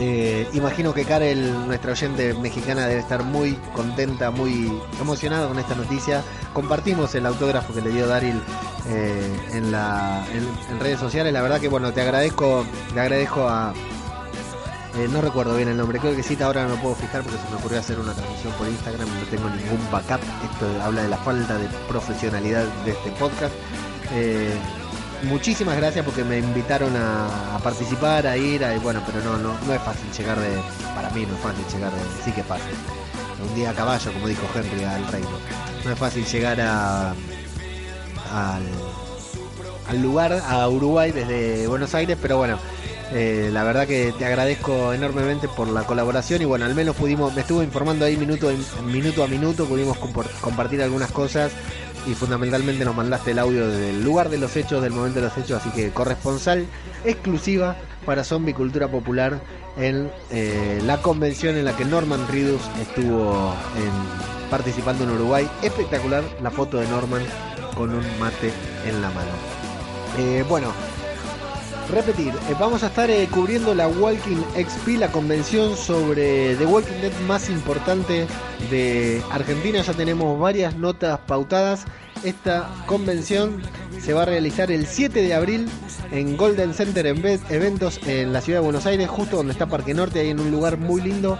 Eh, 0.00 0.48
imagino 0.54 0.92
que 0.92 1.04
Karel, 1.04 1.66
nuestra 1.66 1.92
oyente 1.92 2.34
mexicana, 2.34 2.86
debe 2.86 3.00
estar 3.00 3.22
muy 3.22 3.54
contenta, 3.74 4.30
muy 4.30 4.72
emocionada 5.00 5.46
con 5.46 5.58
esta 5.58 5.74
noticia. 5.74 6.22
Compartimos 6.52 7.14
el 7.14 7.26
autógrafo 7.26 7.72
que 7.72 7.80
le 7.80 7.90
dio 7.90 8.06
Daryl 8.06 8.40
eh, 8.88 9.36
en, 9.52 9.70
la, 9.70 10.24
en, 10.32 10.80
redes 10.80 10.98
sociales. 10.98 11.32
La 11.32 11.42
verdad 11.42 11.60
que 11.60 11.68
bueno, 11.68 11.92
te 11.92 12.00
agradezco, 12.00 12.66
le 12.92 13.00
agradezco 13.00 13.48
a, 13.48 13.72
eh, 14.96 15.08
no 15.10 15.20
recuerdo 15.20 15.56
bien 15.56 15.68
el 15.68 15.76
nombre, 15.76 16.00
creo 16.00 16.16
que 16.16 16.22
sí, 16.22 16.36
ahora 16.42 16.66
no 16.66 16.74
puedo 16.76 16.96
fijar 16.96 17.22
porque 17.22 17.38
se 17.38 17.50
me 17.50 17.56
ocurrió 17.56 17.78
hacer 17.78 17.98
una 17.98 18.14
transmisión 18.14 18.52
por 18.54 18.68
Instagram 18.68 19.06
y 19.06 19.24
no 19.24 19.26
tengo 19.30 19.48
ningún 19.48 19.90
backup. 19.92 20.20
Esto 20.52 20.82
habla 20.82 21.02
de 21.02 21.08
la 21.08 21.18
falta 21.18 21.56
de 21.56 21.68
profesionalidad 21.88 22.64
de 22.84 22.90
este 22.90 23.10
podcast. 23.12 23.54
Muchísimas 25.26 25.76
gracias 25.76 26.04
porque 26.04 26.24
me 26.24 26.38
invitaron 26.38 26.94
a, 26.96 27.58
participar, 27.62 28.26
a 28.26 28.36
ir, 28.36 28.64
a, 28.64 28.78
bueno, 28.78 29.02
pero 29.06 29.22
no, 29.24 29.38
no, 29.38 29.58
no 29.66 29.74
es 29.74 29.82
fácil 29.82 30.10
llegar 30.16 30.38
de, 30.38 30.50
para 30.94 31.10
mí 31.10 31.26
no 31.26 31.34
es 31.34 31.40
fácil 31.40 31.64
llegar 31.72 31.92
de, 31.92 31.98
sí 32.24 32.32
que 32.32 32.40
es 32.40 32.46
fácil. 32.46 32.74
Un 33.48 33.54
día 33.54 33.70
a 33.70 33.74
caballo, 33.74 34.12
como 34.12 34.28
dijo 34.28 34.46
Henry 34.54 34.84
al 34.84 35.06
reino. 35.08 35.28
No 35.84 35.92
es 35.92 35.98
fácil 35.98 36.24
llegar 36.24 36.60
a, 36.60 37.10
al, 37.10 38.62
al 39.88 40.02
lugar, 40.02 40.32
a 40.32 40.68
Uruguay 40.68 41.12
desde 41.12 41.66
Buenos 41.66 41.94
Aires, 41.94 42.16
pero 42.20 42.36
bueno, 42.36 42.58
eh, 43.12 43.50
la 43.52 43.64
verdad 43.64 43.86
que 43.86 44.12
te 44.18 44.24
agradezco 44.24 44.92
enormemente 44.92 45.46
por 45.48 45.68
la 45.68 45.84
colaboración 45.84 46.42
y 46.42 46.44
bueno, 46.46 46.64
al 46.64 46.74
menos 46.74 46.96
pudimos, 46.96 47.34
me 47.34 47.42
estuvo 47.42 47.62
informando 47.62 48.04
ahí 48.04 48.16
minuto, 48.16 48.50
minuto 48.84 49.22
a 49.22 49.28
minuto, 49.28 49.66
pudimos 49.66 49.98
compartir 50.40 50.82
algunas 50.82 51.10
cosas 51.12 51.52
y 52.06 52.14
fundamentalmente 52.14 52.84
nos 52.84 52.94
mandaste 52.94 53.32
el 53.32 53.38
audio 53.38 53.68
del 53.68 54.04
lugar 54.04 54.28
de 54.28 54.38
los 54.38 54.56
hechos, 54.56 54.82
del 54.82 54.92
momento 54.92 55.20
de 55.20 55.26
los 55.26 55.36
hechos, 55.36 55.60
así 55.60 55.70
que 55.70 55.90
corresponsal 55.90 56.66
exclusiva 57.04 57.76
para 58.04 58.24
Zombie 58.24 58.54
Cultura 58.54 58.88
Popular 58.88 59.40
en 59.76 60.10
eh, 60.30 60.80
la 60.84 61.00
convención 61.02 61.56
en 61.56 61.64
la 61.64 61.76
que 61.76 61.84
Norman 61.84 62.26
Reedus 62.28 62.62
estuvo 62.80 63.54
participando 64.50 65.04
en 65.04 65.10
Uruguay. 65.10 65.48
Espectacular 65.62 66.22
la 66.42 66.50
foto 66.50 66.78
de 66.78 66.86
Norman 66.88 67.22
con 67.74 67.90
un 67.90 68.04
mate 68.18 68.52
en 68.86 69.02
la 69.02 69.08
mano. 69.10 69.30
Eh, 70.18 70.44
bueno, 70.48 70.68
repetir, 71.88 72.32
eh, 72.48 72.54
vamos 72.58 72.82
a 72.82 72.86
estar 72.88 73.10
eh, 73.10 73.28
cubriendo 73.30 73.74
la 73.74 73.88
Walking 73.88 74.42
XP, 74.54 74.98
la 74.98 75.10
convención 75.10 75.76
sobre 75.76 76.56
The 76.56 76.66
Walking 76.66 77.00
Dead 77.00 77.12
más 77.26 77.48
importante 77.48 78.26
de 78.70 79.22
Argentina. 79.30 79.80
Ya 79.82 79.92
tenemos 79.92 80.38
varias 80.38 80.76
notas 80.76 81.18
pautadas. 81.26 81.84
Esta 82.22 82.70
convención 82.86 83.62
se 84.00 84.12
va 84.14 84.22
a 84.22 84.24
realizar 84.24 84.70
el 84.70 84.86
7 84.86 85.22
de 85.22 85.34
abril 85.34 85.68
en 86.10 86.36
Golden 86.36 86.72
Center 86.74 87.06
en 87.06 87.24
Eventos 87.50 88.00
en 88.06 88.32
la 88.32 88.40
ciudad 88.40 88.60
de 88.60 88.64
Buenos 88.64 88.86
Aires, 88.86 89.08
justo 89.08 89.36
donde 89.36 89.52
está 89.52 89.66
Parque 89.66 89.94
Norte, 89.94 90.20
ahí 90.20 90.30
en 90.30 90.40
un 90.40 90.50
lugar 90.50 90.78
muy 90.78 91.02
lindo. 91.02 91.38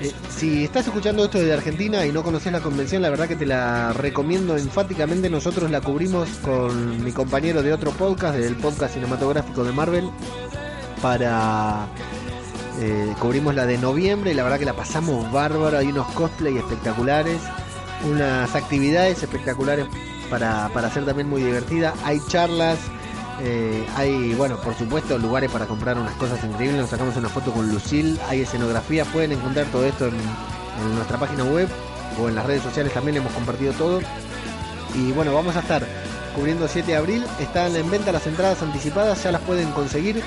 Eh, 0.00 0.12
si 0.30 0.64
estás 0.64 0.86
escuchando 0.86 1.24
esto 1.24 1.38
desde 1.38 1.52
Argentina 1.52 2.04
y 2.06 2.12
no 2.12 2.22
conoces 2.22 2.52
la 2.52 2.60
convención, 2.60 3.02
la 3.02 3.10
verdad 3.10 3.28
que 3.28 3.36
te 3.36 3.46
la 3.46 3.92
recomiendo 3.92 4.56
enfáticamente. 4.56 5.30
Nosotros 5.30 5.70
la 5.70 5.80
cubrimos 5.80 6.28
con 6.42 7.04
mi 7.04 7.12
compañero 7.12 7.62
de 7.62 7.72
otro 7.72 7.90
podcast, 7.92 8.36
del 8.36 8.56
podcast 8.56 8.94
cinematográfico 8.94 9.64
de 9.64 9.72
Marvel, 9.72 10.10
para... 11.00 11.86
eh, 12.80 13.14
cubrimos 13.20 13.54
la 13.54 13.66
de 13.66 13.78
noviembre 13.78 14.32
y 14.32 14.34
la 14.34 14.42
verdad 14.42 14.58
que 14.58 14.64
la 14.64 14.74
pasamos 14.74 15.30
bárbaro. 15.30 15.78
Hay 15.78 15.88
unos 15.88 16.06
cosplay 16.12 16.56
espectaculares, 16.56 17.40
unas 18.10 18.54
actividades 18.54 19.22
espectaculares 19.22 19.86
para, 20.30 20.68
para 20.70 20.88
hacer 20.88 21.04
también 21.04 21.28
muy 21.28 21.42
divertida. 21.42 21.94
Hay 22.04 22.18
charlas, 22.28 22.78
eh, 23.40 23.86
hay, 23.96 24.34
bueno, 24.34 24.60
por 24.60 24.76
supuesto, 24.76 25.18
lugares 25.18 25.50
para 25.50 25.66
comprar 25.66 25.98
unas 25.98 26.14
cosas 26.14 26.42
increíbles. 26.44 26.80
Nos 26.80 26.90
sacamos 26.90 27.16
una 27.16 27.28
foto 27.28 27.52
con 27.52 27.68
Lucille, 27.68 28.18
hay 28.28 28.42
escenografía. 28.42 29.04
Pueden 29.06 29.32
encontrar 29.32 29.66
todo 29.66 29.84
esto 29.84 30.08
en, 30.08 30.14
nuestra 30.94 31.18
página 31.18 31.44
web 31.44 31.68
o 32.20 32.28
en 32.28 32.34
las 32.34 32.44
redes 32.44 32.62
sociales 32.62 32.92
también 32.92 33.18
hemos 33.18 33.32
compartido 33.32 33.72
todo. 33.74 34.00
Y 34.94 35.12
bueno, 35.12 35.32
vamos 35.32 35.54
a 35.56 35.60
estar 35.60 35.86
cubriendo 36.34 36.68
7 36.68 36.90
de 36.90 36.96
abril. 36.96 37.24
Están 37.40 37.74
en 37.76 37.90
venta 37.90 38.12
las 38.12 38.26
entradas 38.26 38.62
anticipadas, 38.62 39.22
ya 39.22 39.32
las 39.32 39.42
pueden 39.42 39.70
conseguir. 39.72 40.22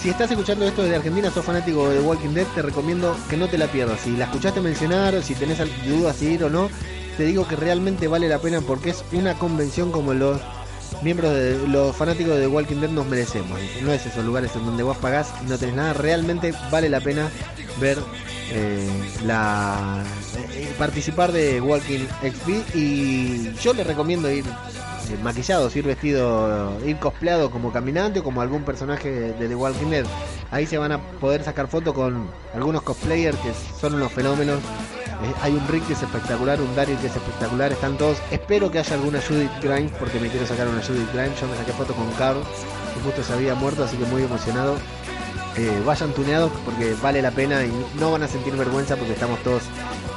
Si 0.00 0.08
estás 0.08 0.30
escuchando 0.30 0.66
esto 0.66 0.82
desde 0.82 0.96
Argentina, 0.96 1.30
sos 1.30 1.44
fanático 1.44 1.88
de 1.90 2.00
Walking 2.00 2.30
Dead, 2.30 2.46
te 2.54 2.62
recomiendo 2.62 3.14
que 3.28 3.36
no 3.36 3.48
te 3.48 3.58
la 3.58 3.66
pierdas. 3.66 4.00
Si 4.00 4.16
la 4.16 4.24
escuchaste 4.24 4.60
mencionar, 4.60 5.22
si 5.22 5.34
tenés 5.34 5.58
dudas 5.86 6.16
si 6.16 6.26
ir 6.26 6.44
o 6.44 6.50
no, 6.50 6.70
te 7.16 7.24
digo 7.24 7.46
que 7.46 7.56
realmente 7.56 8.08
vale 8.08 8.26
la 8.28 8.38
pena 8.38 8.62
porque 8.62 8.90
es 8.90 9.04
una 9.12 9.34
convención 9.34 9.92
como 9.92 10.14
los 10.14 10.40
miembros 11.02 11.34
de 11.34 11.58
los 11.68 11.96
fanáticos 11.96 12.36
de 12.38 12.46
Walking 12.46 12.76
Dead 12.76 12.90
nos 12.90 13.06
merecemos. 13.06 13.58
No 13.82 13.92
es 13.92 14.06
esos 14.06 14.24
lugares 14.24 14.54
en 14.56 14.64
donde 14.64 14.82
vos 14.82 14.96
pagás 14.98 15.32
y 15.42 15.48
no 15.48 15.58
tenés 15.58 15.74
nada. 15.74 15.92
Realmente 15.92 16.52
vale 16.70 16.88
la 16.88 17.00
pena 17.00 17.28
ver 17.80 17.98
eh, 18.52 18.88
la 19.24 20.02
eh, 20.54 20.74
participar 20.78 21.32
de 21.32 21.60
Walking 21.60 22.00
XP 22.22 22.74
y 22.74 23.52
yo 23.54 23.72
les 23.72 23.86
recomiendo 23.86 24.30
ir 24.30 24.44
eh, 24.44 25.16
maquillados, 25.22 25.74
ir 25.76 25.86
vestido, 25.86 26.78
ir 26.84 26.96
cosplayado 26.98 27.50
como 27.50 27.72
caminante 27.72 28.20
o 28.20 28.24
como 28.24 28.40
algún 28.40 28.64
personaje 28.64 29.10
de 29.10 29.48
The 29.48 29.54
Walking 29.54 29.90
Dead. 29.90 30.04
Ahí 30.50 30.66
se 30.66 30.78
van 30.78 30.92
a 30.92 30.98
poder 30.98 31.44
sacar 31.44 31.68
fotos 31.68 31.94
con 31.94 32.28
algunos 32.54 32.82
cosplayers 32.82 33.38
que 33.38 33.52
son 33.80 33.94
unos 33.94 34.12
fenómenos. 34.12 34.60
Eh, 35.22 35.34
hay 35.42 35.52
un 35.52 35.66
Rick 35.68 35.86
que 35.86 35.92
es 35.92 36.02
espectacular, 36.02 36.60
un 36.60 36.74
Daryl 36.74 36.96
que 36.98 37.08
es 37.08 37.16
espectacular, 37.16 37.72
están 37.72 37.98
todos. 37.98 38.18
Espero 38.30 38.70
que 38.70 38.78
haya 38.78 38.94
alguna 38.94 39.20
Judith 39.20 39.50
Grimes 39.62 39.92
porque 39.98 40.18
me 40.18 40.28
quiero 40.28 40.46
sacar 40.46 40.66
una 40.66 40.82
Judith 40.82 41.12
Grimes. 41.12 41.38
Yo 41.40 41.46
me 41.46 41.56
saqué 41.56 41.72
foto 41.72 41.94
con 41.94 42.10
Carl, 42.12 42.40
que 42.94 43.00
justo 43.04 43.22
se 43.22 43.32
había 43.32 43.54
muerto, 43.54 43.84
así 43.84 43.96
que 43.96 44.04
muy 44.06 44.22
emocionado. 44.22 44.76
Eh, 45.56 45.82
vayan 45.84 46.12
tuneados 46.12 46.50
porque 46.64 46.94
vale 47.02 47.20
la 47.20 47.32
pena 47.32 47.64
y 47.64 47.72
no 47.98 48.12
van 48.12 48.22
a 48.22 48.28
sentir 48.28 48.54
vergüenza 48.54 48.96
porque 48.96 49.12
estamos 49.12 49.38
todos 49.42 49.62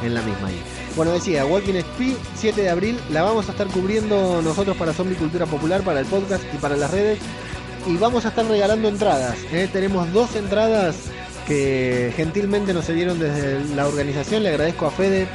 en 0.01 0.13
la 0.13 0.21
misma 0.21 0.47
ahí. 0.47 0.61
Bueno, 0.95 1.11
decía, 1.11 1.45
Walking 1.45 1.73
Speed, 1.73 2.15
7 2.35 2.61
de 2.61 2.69
abril, 2.69 2.99
la 3.11 3.23
vamos 3.23 3.49
a 3.49 3.51
estar 3.51 3.67
cubriendo 3.67 4.41
nosotros 4.41 4.77
para 4.77 4.93
Zombie 4.93 5.15
Cultura 5.15 5.47
Popular, 5.47 5.81
para 5.81 5.99
el 5.99 6.05
podcast 6.05 6.43
y 6.53 6.57
para 6.57 6.77
las 6.77 6.91
redes. 6.91 7.19
Y 7.87 7.97
vamos 7.97 8.25
a 8.25 8.29
estar 8.29 8.45
regalando 8.45 8.87
entradas. 8.87 9.35
¿eh? 9.51 9.67
Tenemos 9.73 10.11
dos 10.13 10.35
entradas 10.35 10.95
que 11.47 12.13
gentilmente 12.15 12.73
nos 12.73 12.85
cedieron 12.85 13.19
desde 13.19 13.63
la 13.75 13.87
organización. 13.87 14.43
Le 14.43 14.49
agradezco 14.49 14.85
a 14.87 14.91
Fede 14.91 15.27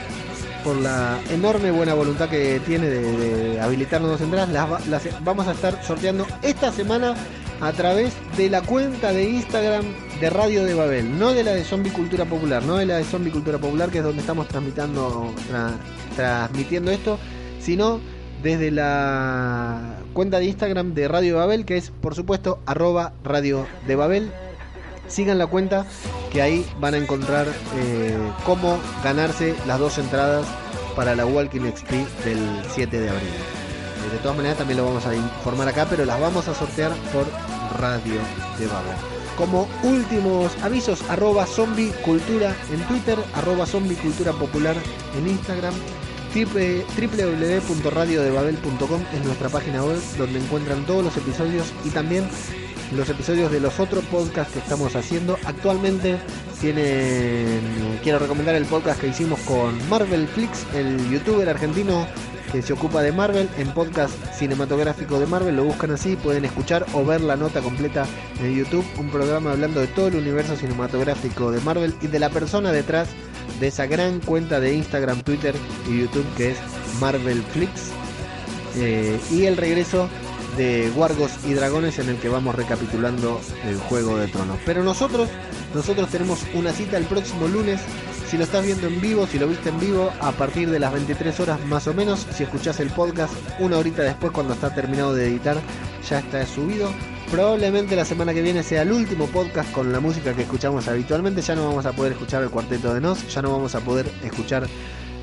por 0.65 0.77
la 0.77 1.19
enorme 1.31 1.71
buena 1.71 1.95
voluntad 1.95 2.29
que 2.29 2.61
tiene 2.67 2.87
de, 2.89 3.61
habilitarnos 3.61 4.11
dos 4.11 4.21
entradas. 4.21 4.49
Las, 4.51 4.71
va- 4.71 4.81
las 4.89 5.03
vamos 5.25 5.47
a 5.47 5.53
estar 5.53 5.83
sorteando 5.85 6.27
esta 6.43 6.73
semana 6.73 7.15
a 7.61 7.73
través 7.73 8.13
de 8.37 8.49
la 8.51 8.63
cuenta 8.63 9.13
de 9.13 9.25
Instagram 9.31 9.85
de 10.21 10.31
Radio 10.31 10.65
de 10.65 10.75
Babel, 10.75 11.19
no 11.19 11.33
de 11.35 11.43
la 11.45 11.53
de 11.53 11.65
Zombie 11.65 11.91
Cultura 11.93 12.25
Popular, 12.25 12.63
no 12.63 12.77
de 12.77 12.87
la 12.87 12.97
de 12.99 13.05
Zombie 13.05 13.31
Cultura 13.33 13.59
Popular, 13.59 13.91
que 13.91 13.99
es 13.99 14.05
donde 14.05 14.21
estamos 14.21 14.47
transmitiendo, 14.49 15.33
tra- 15.51 15.73
transmitiendo 16.17 16.91
esto, 16.93 17.19
sino 17.61 18.01
desde 18.43 18.71
la 18.71 19.97
cuenta 20.13 20.39
de 20.39 20.47
Instagram 20.47 20.95
de 20.95 21.09
Radio 21.09 21.35
de 21.35 21.39
Babel, 21.41 21.65
que 21.65 21.77
es 21.77 21.91
por 21.91 22.15
supuesto 22.15 22.61
arroba 22.67 23.13
Radio 23.25 23.67
de 23.87 23.97
Babel. 23.97 24.31
Sigan 25.09 25.39
la 25.39 25.47
cuenta 25.47 25.87
que 26.31 26.43
ahí 26.43 26.67
van 26.81 26.95
a 26.95 26.99
encontrar 26.99 27.47
eh, 27.77 28.17
cómo 28.45 28.79
ganarse 29.03 29.55
las 29.67 29.79
dos 29.79 29.97
entradas 29.99 30.47
para 30.95 31.15
la 31.15 31.25
Walking 31.27 31.61
XP 31.73 31.91
del 32.25 32.39
7 32.75 33.01
de 33.01 33.09
abril. 33.09 33.29
Eh, 33.29 34.11
De 34.13 34.19
todas 34.19 34.37
maneras 34.37 34.59
también 34.59 34.79
lo 34.79 34.85
vamos 34.87 35.07
a 35.07 35.15
informar 35.15 35.69
acá, 35.69 35.87
pero 35.89 36.05
las 36.05 36.21
vamos 36.21 36.49
a 36.49 36.55
sortear 36.55 36.93
por 37.13 37.27
Radio 37.81 38.21
de 38.59 38.67
Babel. 38.67 38.97
Como 39.37 39.69
últimos 39.85 40.51
avisos, 40.63 41.03
arroba 41.09 41.47
zombie 41.47 41.93
cultura 42.05 42.55
en 42.73 42.81
Twitter, 42.89 43.17
arroba 43.35 43.65
zombie 43.67 43.95
cultura 43.97 44.33
popular 44.33 44.75
en 45.17 45.29
Instagram, 45.29 45.73
www.radiodebabel.com 46.35 49.01
es 49.15 49.25
nuestra 49.25 49.49
página 49.49 49.85
web 49.85 49.99
donde 50.19 50.41
encuentran 50.41 50.85
todos 50.87 51.05
los 51.05 51.17
episodios 51.17 51.73
y 51.85 51.91
también 51.91 52.29
los 52.93 53.09
episodios 53.09 53.51
de 53.51 53.61
los 53.61 53.79
otros 53.81 54.05
podcasts 54.05 54.53
que 54.53 54.59
estamos 54.59 54.97
haciendo. 54.97 55.39
Actualmente 55.45 56.17
tienen, 56.61 57.61
quiero 58.03 58.19
recomendar 58.19 58.55
el 58.55 58.65
podcast 58.65 59.01
que 59.01 59.09
hicimos 59.09 59.39
con 59.41 59.77
Marvel 59.89 60.27
Flix, 60.29 60.67
el 60.75 61.11
youtuber 61.11 61.49
argentino 61.49 62.07
que 62.53 62.63
se 62.63 62.73
ocupa 62.73 63.03
de 63.03 63.13
Marvel, 63.13 63.49
en 63.59 63.69
podcast 63.75 64.15
cinematográfico 64.33 65.21
de 65.21 65.27
Marvel, 65.27 65.57
lo 65.57 65.65
buscan 65.65 65.91
así, 65.91 66.17
pueden 66.17 66.47
escuchar 66.47 66.87
o 66.95 67.05
ver 67.05 67.21
la 67.21 67.37
nota 67.37 67.61
completa 67.61 68.07
en 68.41 68.57
YouTube, 68.57 68.87
un 68.99 69.11
programa 69.11 69.53
hablando 69.53 69.81
de 69.81 69.87
todo 69.89 70.09
el 70.09 70.17
universo 70.17 70.57
cinematográfico 70.57 71.51
de 71.51 71.61
Marvel 71.61 71.95
y 72.01 72.07
de 72.07 72.19
la 72.19 72.31
persona 72.31 72.73
detrás 72.73 73.09
de 73.61 73.69
esa 73.69 73.87
gran 73.87 74.21
cuenta 74.21 74.61
de 74.61 74.75
Instagram, 74.75 75.23
Twitter 75.23 75.55
y 75.91 76.01
YouTube 76.01 76.27
que 76.37 76.53
es 76.53 76.59
Marvel 77.01 77.43
Flix. 77.53 77.91
Eh, 78.77 79.19
y 79.31 79.45
el 79.45 79.57
regreso 79.57 80.09
de 80.59 80.91
Guargos 80.91 81.31
y 81.47 81.55
Dragones 81.55 82.01
en 82.01 82.09
el 82.09 82.17
que 82.17 82.29
vamos 82.29 82.55
recapitulando 82.55 83.41
el 83.65 83.79
Juego 83.79 84.19
de 84.19 84.27
Tronos. 84.27 84.59
Pero 84.67 84.83
nosotros, 84.83 85.29
nosotros 85.73 86.09
tenemos 86.11 86.41
una 86.53 86.73
cita 86.73 86.99
el 86.99 87.05
próximo 87.05 87.47
lunes. 87.47 87.81
Si 88.29 88.37
lo 88.37 88.45
estás 88.45 88.67
viendo 88.67 88.89
en 88.89 89.01
vivo, 89.01 89.27
si 89.27 89.39
lo 89.39 89.47
viste 89.47 89.71
en 89.71 89.79
vivo, 89.79 90.11
a 90.21 90.33
partir 90.33 90.69
de 90.69 90.81
las 90.81 90.93
23 90.93 91.41
horas 91.41 91.65
más 91.67 91.87
o 91.87 91.95
menos, 91.95 92.27
si 92.33 92.43
escuchás 92.43 92.81
el 92.81 92.91
podcast, 92.91 93.33
una 93.61 93.79
horita 93.79 94.03
después 94.03 94.33
cuando 94.33 94.53
está 94.53 94.75
terminado 94.75 95.15
de 95.15 95.29
editar, 95.29 95.57
ya 96.07 96.19
está 96.19 96.45
subido. 96.45 96.91
Probablemente 97.31 97.95
la 97.95 98.05
semana 98.05 98.35
que 98.35 98.43
viene 98.43 98.63
sea 98.63 98.83
el 98.83 98.93
último 98.93 99.27
podcast 99.27 99.71
con 99.73 99.93
la 99.93 100.01
música 100.01 100.35
que 100.35 100.43
escuchamos 100.43 100.89
habitualmente. 100.89 101.41
Ya 101.41 101.55
no 101.55 101.69
vamos 101.69 101.87
a 101.87 101.93
poder 101.93 102.13
escuchar 102.13 102.43
el 102.43 102.51
cuarteto 102.51 102.93
de 102.93 103.01
Nos, 103.01 103.33
ya 103.33 103.41
no 103.43 103.53
vamos 103.53 103.75
a 103.75 103.81
poder 103.81 104.11
escuchar 104.25 104.67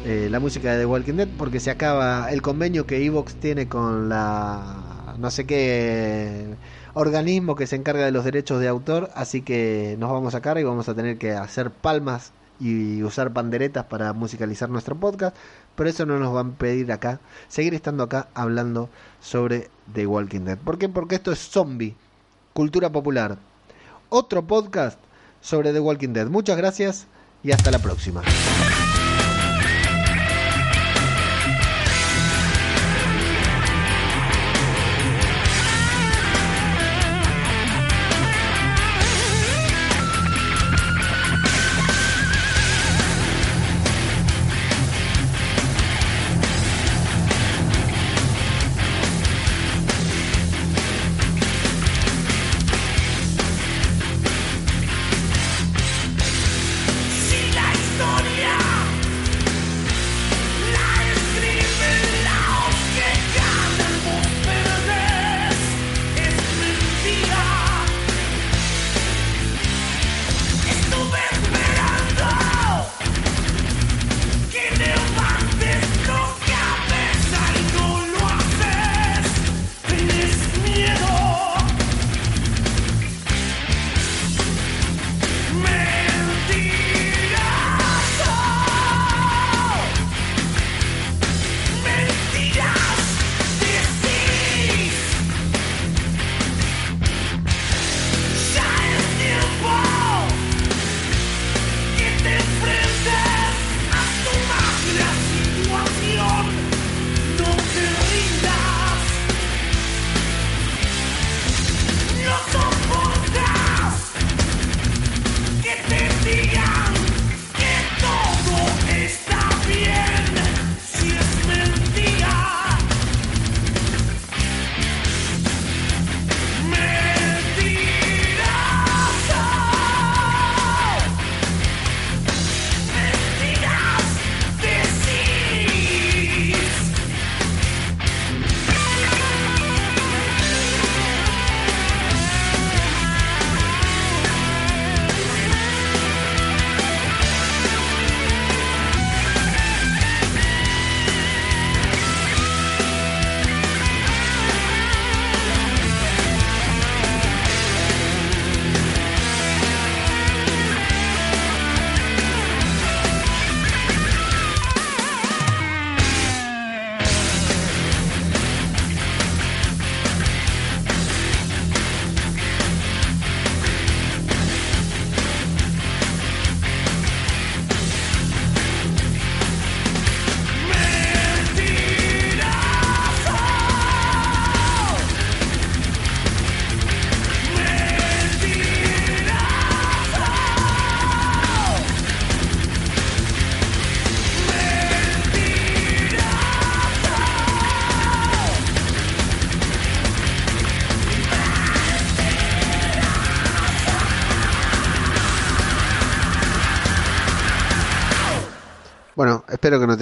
eh, 0.05 0.29
la 0.31 0.39
música 0.39 0.71
de 0.71 0.79
The 0.79 0.85
Walking 0.85 1.13
Dead 1.15 1.27
porque 1.37 1.59
se 1.59 1.71
acaba 1.71 2.31
el 2.31 2.41
convenio 2.41 2.85
que 2.85 3.03
Evox 3.03 3.35
tiene 3.35 3.67
con 3.67 4.07
la 4.07 4.84
no 5.17 5.31
sé 5.31 5.45
qué 5.45 6.55
organismo 6.93 7.55
que 7.55 7.67
se 7.67 7.75
encarga 7.75 8.05
de 8.05 8.11
los 8.11 8.23
derechos 8.23 8.59
de 8.59 8.67
autor, 8.67 9.09
así 9.15 9.41
que 9.41 9.95
nos 9.99 10.11
vamos 10.11 10.33
a 10.33 10.37
sacar 10.37 10.57
y 10.57 10.63
vamos 10.63 10.89
a 10.89 10.95
tener 10.95 11.17
que 11.17 11.33
hacer 11.33 11.71
palmas 11.71 12.31
y 12.59 13.03
usar 13.03 13.33
panderetas 13.33 13.85
para 13.85 14.13
musicalizar 14.13 14.69
nuestro 14.69 14.95
podcast, 14.95 15.35
pero 15.75 15.89
eso 15.89 16.05
no 16.05 16.19
nos 16.19 16.33
van 16.33 16.51
a 16.51 16.57
pedir 16.57 16.91
acá, 16.91 17.19
seguir 17.47 17.73
estando 17.73 18.03
acá 18.03 18.29
hablando 18.33 18.89
sobre 19.19 19.69
The 19.93 20.07
Walking 20.07 20.41
Dead. 20.41 20.57
¿Por 20.57 20.77
qué? 20.77 20.87
Porque 20.87 21.15
esto 21.15 21.31
es 21.31 21.39
zombie, 21.39 21.95
cultura 22.53 22.89
popular. 22.91 23.37
Otro 24.09 24.45
podcast 24.47 24.99
sobre 25.41 25.73
The 25.73 25.79
Walking 25.79 26.13
Dead. 26.13 26.27
Muchas 26.27 26.57
gracias 26.57 27.07
y 27.43 27.51
hasta 27.51 27.71
la 27.71 27.79
próxima. 27.79 28.21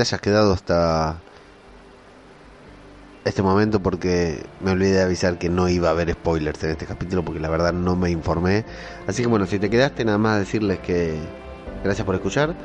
Hayas 0.04 0.22
quedado 0.22 0.54
hasta 0.54 1.18
este 3.26 3.42
momento 3.42 3.82
porque 3.82 4.44
me 4.62 4.72
olvidé 4.72 4.98
de 4.98 5.04
avisar 5.04 5.38
que 5.38 5.50
no 5.50 5.70
iba 5.70 5.88
a 5.88 5.92
haber 5.92 6.12
spoilers 6.12 6.64
en 6.64 6.72
este 6.72 6.86
capítulo 6.86 7.24
porque 7.24 7.40
la 7.40 7.50
verdad 7.50 7.74
no 7.74 7.96
me 7.96 8.12
informé. 8.12 8.66
Así 9.08 9.22
que 9.22 9.28
bueno, 9.28 9.46
si 9.46 9.60
te 9.60 9.70
quedaste 9.70 10.04
nada 10.06 10.18
más 10.18 10.40
decirles 10.40 10.80
que 10.80 11.16
gracias 11.84 12.06
por 12.06 12.16
escuchar. 12.16 12.56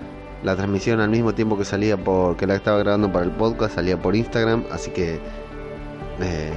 La 0.43 0.55
transmisión 0.55 1.01
al 1.01 1.11
mismo 1.11 1.35
tiempo 1.35 1.59
que 1.59 1.65
salía 1.65 1.97
por 1.97 2.37
que 2.37 2.47
la 2.47 2.55
estaba 2.55 2.79
grabando 2.79 3.13
para 3.13 3.25
el 3.25 3.33
podcast 3.33 3.75
salía 3.75 4.01
por 4.01 4.15
Instagram, 4.15 4.65
así 4.71 4.91
que 4.93 5.19
eh, 6.21 6.53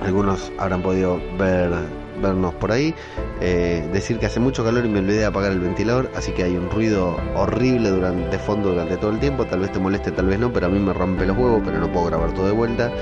algunos 0.00 0.52
habrán 0.58 0.82
podido 0.82 1.20
ver 1.36 1.72
vernos 2.20 2.54
por 2.54 2.72
ahí. 2.72 2.94
Eh, 3.40 3.88
decir 3.92 4.18
que 4.18 4.26
hace 4.26 4.40
mucho 4.40 4.64
calor 4.64 4.84
y 4.84 4.88
me 4.88 5.00
olvidé 5.00 5.18
de 5.18 5.24
apagar 5.26 5.52
el 5.52 5.60
ventilador, 5.60 6.10
así 6.14 6.32
que 6.32 6.44
hay 6.44 6.56
un 6.56 6.70
ruido 6.70 7.16
horrible 7.34 7.90
durante, 7.90 8.28
de 8.28 8.38
fondo 8.38 8.70
durante 8.70 8.96
todo 8.96 9.10
el 9.10 9.18
tiempo. 9.18 9.44
Tal 9.44 9.60
vez 9.60 9.72
te 9.72 9.78
moleste, 9.78 10.10
tal 10.10 10.26
vez 10.26 10.38
no, 10.38 10.52
pero 10.52 10.66
a 10.66 10.68
mí 10.68 10.78
me 10.78 10.92
rompe 10.92 11.26
los 11.26 11.36
huevos, 11.36 11.62
pero 11.64 11.78
no 11.78 11.90
puedo 11.90 12.06
grabar 12.06 12.32
todo 12.32 12.46
de 12.46 12.52
vuelta. 12.52 12.92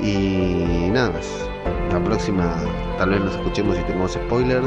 Y 0.00 0.90
nada 0.90 1.10
más. 1.10 1.28
La 1.92 2.02
próxima 2.02 2.56
tal 2.96 3.10
vez 3.10 3.20
nos 3.20 3.34
escuchemos 3.34 3.78
y 3.78 3.82
tengamos 3.82 4.12
spoiler. 4.12 4.62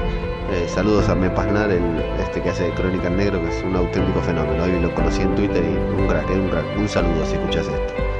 Eh, 0.51 0.67
saludos 0.67 1.09
a 1.09 1.15
Mepasnar, 1.15 1.71
el 1.71 1.83
este 2.19 2.39
que 2.39 2.49
hace 2.49 2.69
Crónica 2.71 3.07
en 3.07 3.17
Negro, 3.17 3.41
que 3.41 3.49
es 3.49 3.63
un 3.63 3.75
auténtico 3.75 4.21
fenómeno. 4.21 4.63
Hoy 4.63 4.79
lo 4.79 4.93
conocí 4.93 5.21
en 5.21 5.33
Twitter 5.33 5.63
y 5.63 5.99
un 5.99 6.07
crack, 6.07 6.29
un 6.29 6.49
crack. 6.49 6.65
Un 6.77 6.87
saludo 6.87 7.25
si 7.25 7.33
escuchas 7.33 7.65
esto. 7.67 8.14